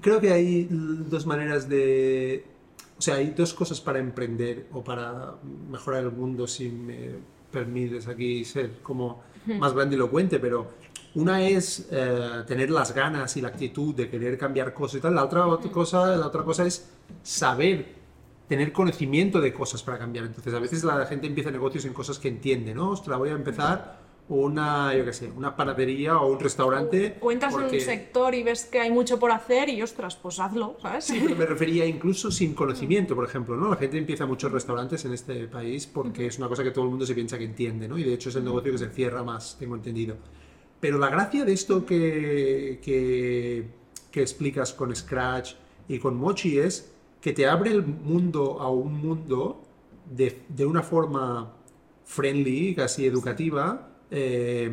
creo 0.00 0.20
que 0.20 0.32
hay 0.32 0.66
dos 0.70 1.24
maneras 1.26 1.68
de... 1.68 2.44
O 2.98 3.02
sea, 3.02 3.16
hay 3.16 3.30
dos 3.30 3.52
cosas 3.54 3.80
para 3.80 3.98
emprender 3.98 4.66
o 4.72 4.82
para 4.82 5.34
mejorar 5.70 6.02
el 6.04 6.10
mundo, 6.12 6.46
si 6.46 6.70
me 6.70 7.10
permites 7.52 8.08
aquí 8.08 8.44
ser 8.44 8.80
como 8.82 9.22
más 9.46 9.72
grandilocuente, 9.74 10.38
pero 10.40 10.72
una 11.16 11.46
es 11.48 11.88
eh, 11.90 12.44
tener 12.46 12.70
las 12.70 12.94
ganas 12.94 13.36
y 13.38 13.40
la 13.40 13.48
actitud 13.48 13.94
de 13.94 14.08
querer 14.10 14.36
cambiar 14.36 14.74
cosas 14.74 14.98
y 14.98 15.00
tal. 15.00 15.14
La 15.14 15.24
otra, 15.24 15.46
otra 15.46 15.70
cosa, 15.70 16.14
la 16.14 16.26
otra 16.26 16.42
cosa 16.44 16.66
es 16.66 16.90
saber, 17.22 17.94
tener 18.46 18.70
conocimiento 18.70 19.40
de 19.40 19.52
cosas 19.52 19.82
para 19.82 19.98
cambiar. 19.98 20.26
Entonces, 20.26 20.52
a 20.52 20.58
veces 20.58 20.84
la 20.84 21.04
gente 21.06 21.26
empieza 21.26 21.50
negocios 21.50 21.86
en 21.86 21.94
cosas 21.94 22.18
que 22.18 22.28
entiende, 22.28 22.74
¿no? 22.74 22.90
Ostras, 22.90 23.18
voy 23.18 23.30
a 23.30 23.32
empezar 23.32 24.04
una, 24.28 24.94
yo 24.94 25.04
qué 25.06 25.12
sé, 25.14 25.30
una 25.34 25.56
panadería 25.56 26.18
o 26.18 26.30
un 26.30 26.38
restaurante. 26.38 27.16
O 27.20 27.32
entras 27.32 27.54
en 27.54 27.60
porque- 27.60 27.76
un 27.76 27.82
sector 27.82 28.34
y 28.34 28.42
ves 28.42 28.66
que 28.66 28.80
hay 28.80 28.90
mucho 28.90 29.18
por 29.18 29.30
hacer 29.30 29.68
y, 29.70 29.80
ostras, 29.82 30.16
pues 30.16 30.38
hazlo, 30.38 30.76
¿sabes? 30.82 31.04
Sí, 31.04 31.20
pero 31.22 31.36
me 31.36 31.46
refería 31.54 31.86
incluso 31.86 32.30
sin 32.30 32.52
conocimiento, 32.52 33.14
por 33.14 33.24
ejemplo, 33.24 33.56
¿no? 33.56 33.70
La 33.70 33.76
gente 33.76 33.96
empieza 33.96 34.26
muchos 34.26 34.52
restaurantes 34.52 35.02
en 35.06 35.14
este 35.14 35.46
país 35.48 35.86
porque 35.86 36.26
es 36.26 36.38
una 36.38 36.48
cosa 36.48 36.62
que 36.62 36.72
todo 36.72 36.84
el 36.84 36.90
mundo 36.90 37.06
se 37.06 37.14
piensa 37.14 37.38
que 37.38 37.44
entiende, 37.44 37.88
¿no? 37.88 37.96
Y 37.96 38.02
de 38.04 38.12
hecho 38.12 38.28
es 38.28 38.36
el 38.36 38.44
negocio 38.44 38.70
que 38.72 38.78
se 38.78 38.90
cierra 38.90 39.22
más, 39.22 39.56
tengo 39.58 39.76
entendido. 39.76 40.16
Pero 40.80 40.98
la 40.98 41.08
gracia 41.08 41.44
de 41.44 41.52
esto 41.52 41.86
que, 41.86 42.80
que, 42.82 43.68
que 44.10 44.22
explicas 44.22 44.72
con 44.72 44.94
Scratch 44.94 45.54
y 45.88 45.98
con 45.98 46.16
Mochi 46.16 46.58
es 46.58 46.92
que 47.20 47.32
te 47.32 47.46
abre 47.46 47.70
el 47.70 47.84
mundo 47.84 48.60
a 48.60 48.70
un 48.70 49.00
mundo 49.00 49.62
de, 50.08 50.42
de 50.48 50.66
una 50.66 50.82
forma 50.82 51.52
friendly, 52.04 52.74
casi 52.74 53.04
educativa, 53.06 53.88
eh, 54.10 54.70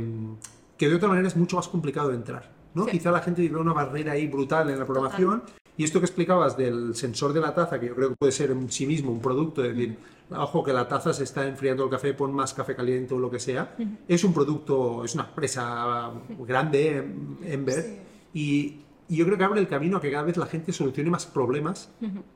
que 0.77 0.89
de 0.89 0.95
otra 0.95 1.09
manera 1.09 1.27
es 1.27 1.35
mucho 1.35 1.55
más 1.55 1.67
complicado 1.67 2.09
de 2.09 2.15
entrar. 2.15 2.51
¿no? 2.73 2.85
Sí. 2.85 2.91
Quizá 2.91 3.11
la 3.11 3.21
gente 3.21 3.47
ve 3.47 3.57
una 3.57 3.73
barrera 3.73 4.13
ahí 4.13 4.27
brutal 4.27 4.69
en 4.69 4.79
la 4.79 4.85
programación. 4.85 5.43
Y 5.75 5.83
esto 5.83 5.99
que 5.99 6.05
explicabas 6.05 6.55
del 6.55 6.95
sensor 6.95 7.33
de 7.33 7.41
la 7.41 7.55
taza, 7.55 7.79
que 7.79 7.87
yo 7.87 7.95
creo 7.95 8.09
que 8.09 8.15
puede 8.15 8.31
ser 8.31 8.51
en 8.51 8.69
sí 8.71 8.85
mismo 8.85 9.11
un 9.11 9.19
producto, 9.19 9.63
es 9.63 9.75
decir, 9.75 9.97
ojo 10.35 10.63
que 10.63 10.73
la 10.73 10.87
taza 10.87 11.13
se 11.13 11.23
está 11.23 11.47
enfriando 11.47 11.83
el 11.83 11.89
café, 11.89 12.13
pon 12.13 12.33
más 12.33 12.53
café 12.53 12.75
caliente 12.75 13.13
o 13.13 13.19
lo 13.19 13.29
que 13.29 13.39
sea. 13.39 13.75
Es 14.07 14.23
un 14.23 14.33
producto, 14.33 15.03
es 15.03 15.13
una 15.15 15.25
empresa 15.25 16.11
grande, 16.39 16.97
Ember, 17.43 17.99
y, 18.33 18.79
y 19.09 19.15
yo 19.17 19.25
creo 19.25 19.37
que 19.37 19.43
abre 19.43 19.59
el 19.59 19.67
camino 19.67 19.97
a 19.97 20.01
que 20.01 20.09
cada 20.11 20.23
vez 20.23 20.37
la 20.37 20.45
gente 20.45 20.71
solucione 20.71 21.09
más 21.09 21.25
problemas 21.25 21.89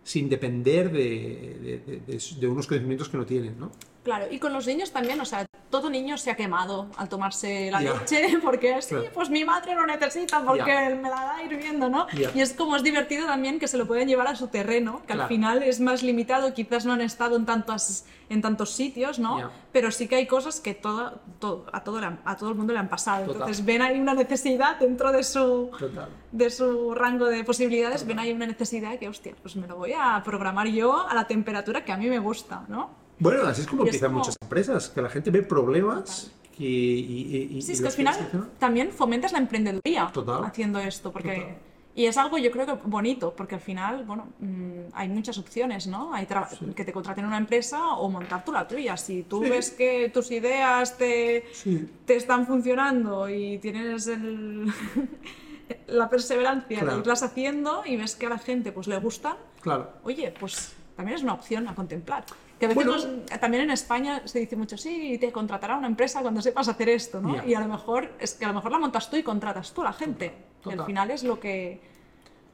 sin 0.03 0.30
depender 0.30 0.91
de, 0.91 1.82
de- 1.86 1.99
de- 2.06 2.22
de 2.40 2.48
unos 2.48 2.68
conocimientos 2.68 3.10
que 3.10 3.18
no 3.18 3.26
tienen, 3.26 3.57
¿no? 3.60 3.72
Claro, 4.07 4.25
y 4.31 4.39
con 4.39 4.53
los 4.53 4.65
niños 4.65 4.91
también, 4.91 5.19
o 5.19 5.25
sea, 5.25 5.45
todo 5.69 5.89
niño 5.89 6.17
se 6.17 6.31
ha 6.31 6.35
quemado 6.38 6.88
al 6.95 7.09
tomarse 7.09 7.69
la 7.69 7.81
Ya. 7.81 7.93
leche, 7.93 8.38
porque 8.41 8.81
sí, 8.81 8.95
Claro. 8.95 9.09
pues 9.13 9.29
mi 9.29 9.43
madre 9.43 9.75
lo 9.75 9.85
necesita 9.85 10.41
porque 10.45 10.63
Ya. 10.65 10.95
me 10.95 11.09
la 11.09 11.21
da 11.25 11.43
hirviendo, 11.43 11.89
¿no? 11.89 12.07
Ya. 12.13 12.31
Y 12.34 12.39
es 12.39 12.53
como 12.53 12.77
es 12.77 12.84
divertido 12.84 13.25
también 13.27 13.59
que 13.59 13.67
se 13.67 13.77
lo 13.77 13.85
pueden 13.85 14.07
llevar 14.07 14.27
a 14.27 14.35
su 14.38 14.47
terreno, 14.47 15.01
que 15.05 15.11
al 15.11 15.17
Claro. 15.19 15.27
final 15.27 15.63
es 15.63 15.81
más 15.81 16.03
limitado, 16.03 16.53
quizás 16.53 16.85
no 16.85 16.93
han 16.93 17.01
estado 17.01 17.35
en, 17.35 17.45
tantas, 17.45 18.05
en 18.29 18.41
tantos 18.41 18.71
sitios, 18.71 19.19
¿no? 19.19 19.51
Pero 19.73 19.91
sí 19.91 20.07
que 20.07 20.15
hay 20.15 20.25
cosas 20.25 20.61
que 20.61 20.73
todo, 20.73 21.19
todo- 21.39 21.65
a, 21.73 21.84
todo 21.84 21.99
a 22.23 22.38
todo 22.38 22.49
el 22.49 22.55
mundo 22.55 22.71
le 22.71 22.79
han 22.79 22.88
pasado. 22.88 23.25
Total. 23.25 23.41
Entonces 23.41 23.65
ven 23.65 23.81
ahí 23.81 23.99
una 23.99 24.13
necesidad 24.13 24.79
dentro 24.79 25.11
de 25.11 25.23
su, 25.25 25.69
Total. 25.77 26.07
de 26.31 26.49
su 26.49 26.95
rango 26.95 27.25
de 27.25 27.43
posibilidades, 27.43 28.07
ven 28.07 28.19
ahí 28.19 28.31
una 28.31 28.45
necesidad 28.47 28.97
que, 28.97 29.09
hostia, 29.09 29.34
pues 29.41 29.57
me 29.57 29.67
lo 29.67 29.75
voy 29.75 29.91
a 29.99 30.21
programar 30.23 30.67
yo 30.67 31.05
a 31.05 31.13
la 31.13 31.27
temperatura 31.27 31.84
que 31.84 31.91
a 31.91 31.97
mí 31.97 32.07
me 32.07 32.19
gusta, 32.19 32.63
¿no? 32.69 33.05
Bueno, 33.19 33.44
así 33.44 33.61
es 33.61 33.68
como 33.68 33.84
Y 33.84 33.89
es 33.89 33.95
empiezan 33.95 34.10
como- 34.11 34.19
muchas 34.19 34.35
empresas, 34.41 34.89
que 34.89 35.02
la 35.02 35.10
gente 35.10 35.31
ve 35.31 35.41
problemas 35.44 36.31
y, 36.57 36.65
y- 36.65 37.49
y- 37.57 37.61
Sí, 37.61 37.72
y 37.72 37.73
es 37.73 37.81
que 37.81 37.88
al 37.88 37.94
final 37.94 38.49
también 38.60 38.91
fomentas 38.91 39.31
la 39.31 39.39
emprendeduría 39.39 40.10
Total. 40.14 40.44
haciendo 40.45 40.80
esto, 40.80 41.11
porque... 41.11 41.35
Total. 41.35 41.57
Y 41.95 42.06
es 42.06 42.15
algo 42.18 42.38
yo 42.38 42.52
creo 42.52 42.68
que 42.68 42.73
bonito, 42.88 43.34
porque 43.35 43.56
al 43.56 43.61
final, 43.61 44.03
bueno, 44.06 44.27
mm, 44.39 44.89
hay 44.94 45.10
muchas 45.10 45.39
opciones, 45.39 45.88
¿no? 45.88 46.14
Hay 46.14 46.27
tra- 46.27 46.48
que 46.76 46.85
te 46.85 46.94
contraten 46.94 47.23
en 47.23 47.30
una 47.30 47.39
empresa 47.39 47.94
o 47.94 48.07
montar 48.07 48.45
tú 48.45 48.52
la 48.52 48.68
tuya. 48.68 48.95
Si 48.98 49.23
tú 49.23 49.44
Sí. 49.44 49.49
ves 49.49 49.72
que 49.72 50.11
tus 50.14 50.30
ideas 50.30 50.95
te, 50.95 51.45
Sí, 51.53 51.89
te 52.06 52.15
están 52.15 52.45
funcionando 52.45 53.27
y 53.27 53.57
tienes 53.57 54.06
el- 54.06 54.68
la 55.88 56.07
perseverancia 56.07 56.80
Claro. 56.81 56.94
de 56.94 56.99
irlas 57.02 57.23
haciendo 57.23 57.81
y 57.84 57.98
ves 57.98 58.15
que 58.15 58.27
a 58.27 58.30
la 58.30 58.38
gente 58.38 58.72
pues 58.72 58.85
le 58.88 58.99
gustan, 58.99 59.35
claro. 59.61 59.89
oye, 60.03 60.31
pues 60.39 60.73
también 60.95 61.18
es 61.18 61.23
una 61.23 61.34
opción 61.34 61.68
a 61.68 61.73
contemplar. 61.73 62.26
Que 62.59 62.65
a 62.65 62.69
veces 62.69 62.85
Bueno. 62.85 62.91
nos- 63.23 63.39
también 63.39 63.63
en 63.63 63.71
España 63.71 64.21
se 64.25 64.39
dice 64.39 64.55
mucho, 64.55 64.77
sí, 64.77 65.17
te 65.19 65.31
contratará 65.31 65.77
una 65.77 65.88
empresa 65.88 66.21
cuando 66.21 66.41
sepas 66.41 66.67
hacer 66.67 66.89
esto, 66.89 67.21
¿no? 67.21 67.45
Y 67.45 67.53
a 67.53 67.59
lo 67.59 67.67
mejor 67.67 68.13
es 68.19 68.34
que 68.34 68.45
a 68.45 68.47
lo 68.47 68.55
mejor 68.55 68.71
la 68.71 68.79
montas 68.79 69.09
tú 69.09 69.15
y 69.17 69.23
contratas 69.23 69.71
tú 69.73 69.81
a 69.81 69.85
la 69.85 69.93
gente. 69.93 70.34
Y 70.59 70.63
Total. 70.63 70.79
al 70.79 70.85
final 70.88 71.11
es 71.11 71.23
lo 71.23 71.39
que, 71.39 71.79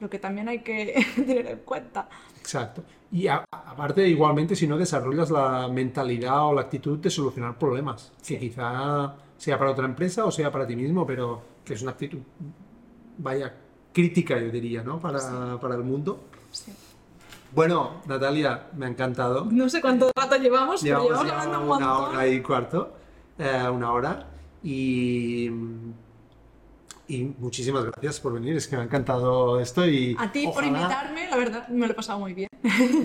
lo 0.00 0.10
que 0.10 0.18
también 0.18 0.48
hay 0.48 0.58
que 0.60 0.94
tener 1.16 1.46
en 1.46 1.58
cuenta. 1.60 2.08
Exacto. 2.38 2.82
Y 3.12 3.28
a- 3.28 3.44
aparte, 3.50 4.06
igualmente, 4.06 4.54
si 4.56 4.66
no 4.66 4.76
desarrollas 4.76 5.30
la 5.30 5.68
mentalidad 5.68 6.46
o 6.48 6.52
la 6.52 6.62
actitud 6.62 6.98
de 6.98 7.08
solucionar 7.08 7.58
problemas, 7.58 8.12
que 8.26 8.38
quizá 8.38 9.14
sea 9.38 9.58
para 9.58 9.70
otra 9.70 9.84
empresa 9.86 10.24
o 10.26 10.30
sea 10.30 10.50
para 10.52 10.66
ti 10.66 10.76
mismo, 10.76 11.06
pero 11.06 11.42
que 11.64 11.74
es 11.74 11.82
una 11.82 11.92
actitud, 11.92 12.18
vaya, 13.18 13.54
crítica, 13.92 14.38
yo 14.38 14.50
diría, 14.50 14.82
¿no? 14.82 14.98
Para, 15.00 15.58
para 15.60 15.76
el 15.76 15.82
mundo. 15.84 16.24
Sí. 16.50 16.72
Bueno, 17.54 18.00
Natalia, 18.06 18.68
me 18.76 18.86
ha 18.86 18.88
encantado. 18.88 19.46
No 19.50 19.68
sé 19.68 19.80
cuánto 19.80 20.10
rato 20.16 20.36
llevamos, 20.36 20.82
pero 20.82 21.02
Llevamos 21.04 21.24
llevamos 21.24 21.26
ya 21.26 21.42
hablando 21.42 21.58
un 21.60 21.76
una 21.78 21.86
montón. 21.88 22.14
hora 22.16 22.26
y 22.28 22.40
cuarto, 22.42 22.92
eh, 23.38 23.68
una 23.72 23.92
hora. 23.92 24.26
Y, 24.62 25.50
y 27.06 27.22
muchísimas 27.38 27.84
gracias 27.84 28.18
por 28.18 28.32
venir, 28.32 28.56
es 28.56 28.66
que 28.66 28.76
me 28.76 28.82
ha 28.82 28.84
encantado 28.86 29.60
esto 29.60 29.86
y 29.86 30.16
A 30.18 30.32
ti 30.32 30.44
por 30.46 30.64
ojalá- 30.64 30.68
invitarme, 30.68 31.28
la 31.30 31.36
verdad, 31.36 31.68
me 31.68 31.86
lo 31.86 31.92
he 31.92 31.96
pasado 31.96 32.18
muy 32.18 32.32
bien. 32.34 32.48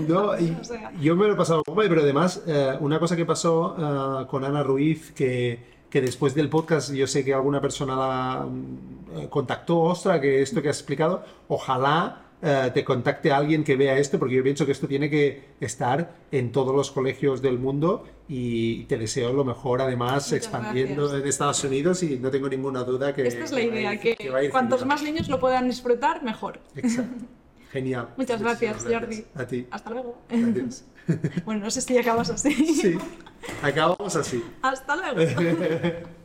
No, 0.08 0.40
y 0.40 0.58
O 0.60 0.64
sea. 0.64 0.92
yo 1.00 1.16
me 1.16 1.28
lo 1.28 1.34
he 1.34 1.38
pasado 1.38 1.62
muy 1.68 1.76
bien, 1.84 1.90
pero 1.90 2.02
además, 2.02 2.42
eh, 2.48 2.78
una 2.80 2.98
cosa 3.00 3.16
que 3.16 3.26
pasó 3.26 3.76
eh, 4.22 4.26
con 4.28 4.46
Ana 4.46 4.64
Ruiz, 4.64 5.12
que, 5.12 5.80
que 5.90 6.02
después 6.02 6.34
del 6.34 6.50
podcast 6.50 6.92
yo 6.94 7.06
sé 7.08 7.26
que 7.26 7.34
alguna 7.34 7.60
persona 7.62 7.96
la 7.98 8.46
mm, 8.50 9.20
eh, 9.20 9.28
contactó, 9.30 9.80
ostra, 9.82 10.20
que 10.22 10.42
esto 10.42 10.62
que 10.62 10.70
has 10.70 10.78
explicado, 10.78 11.24
ojalá 11.50 12.22
eh, 12.42 12.72
te 12.74 12.84
contacte 12.86 13.32
alguien 13.32 13.64
que 13.64 13.76
vea 13.76 13.98
esto, 13.98 14.18
porque 14.20 14.36
yo 14.36 14.44
pienso 14.44 14.66
que 14.66 14.72
esto 14.72 14.88
tiene 14.88 15.10
que 15.10 15.44
estar 15.60 16.16
en 16.32 16.52
todos 16.52 16.76
los 16.76 16.92
colegios 16.92 17.42
del 17.42 17.60
mundo 17.60 18.08
y 18.28 18.84
te 18.86 18.98
deseo 18.98 19.34
lo 19.34 19.44
mejor, 19.44 19.82
además, 19.82 20.14
Muchas 20.28 20.34
expandiendo 20.34 21.04
gracias. 21.04 21.22
en 21.22 21.28
Estados 21.28 21.64
Unidos 21.64 22.04
y 22.04 22.18
no 22.20 22.30
tengo 22.32 22.48
ninguna 22.48 22.84
duda 22.84 23.14
que... 23.14 23.28
Esta 23.28 23.44
es 23.46 23.52
la 23.52 23.60
a 23.60 23.64
idea, 23.64 23.94
ir- 23.94 24.00
que, 24.18 24.30
a 24.48 24.52
cuantos 24.52 24.86
más 24.86 25.02
niños 25.04 25.28
lo 25.30 25.40
puedan 25.40 25.68
disfrutar, 25.68 26.24
mejor. 26.24 26.60
Exacto. 26.76 27.26
Genial. 27.72 28.10
Muchas 28.18 28.42
gracias, 28.42 28.86
Jordi. 28.90 29.26
A 29.36 29.46
ti. 29.46 29.68
Hasta 29.72 29.90
luego. 29.90 30.18
Gracias. 30.30 30.86
Bueno, 31.44 31.62
no 31.66 31.72
sé 31.72 31.82
si 31.82 31.98
acabas 31.98 32.30
así. 32.30 32.54
Sí. 32.54 32.96
Acabamos 33.64 34.16
así. 34.16 34.44
Hasta 34.62 34.96
luego. 34.96 35.32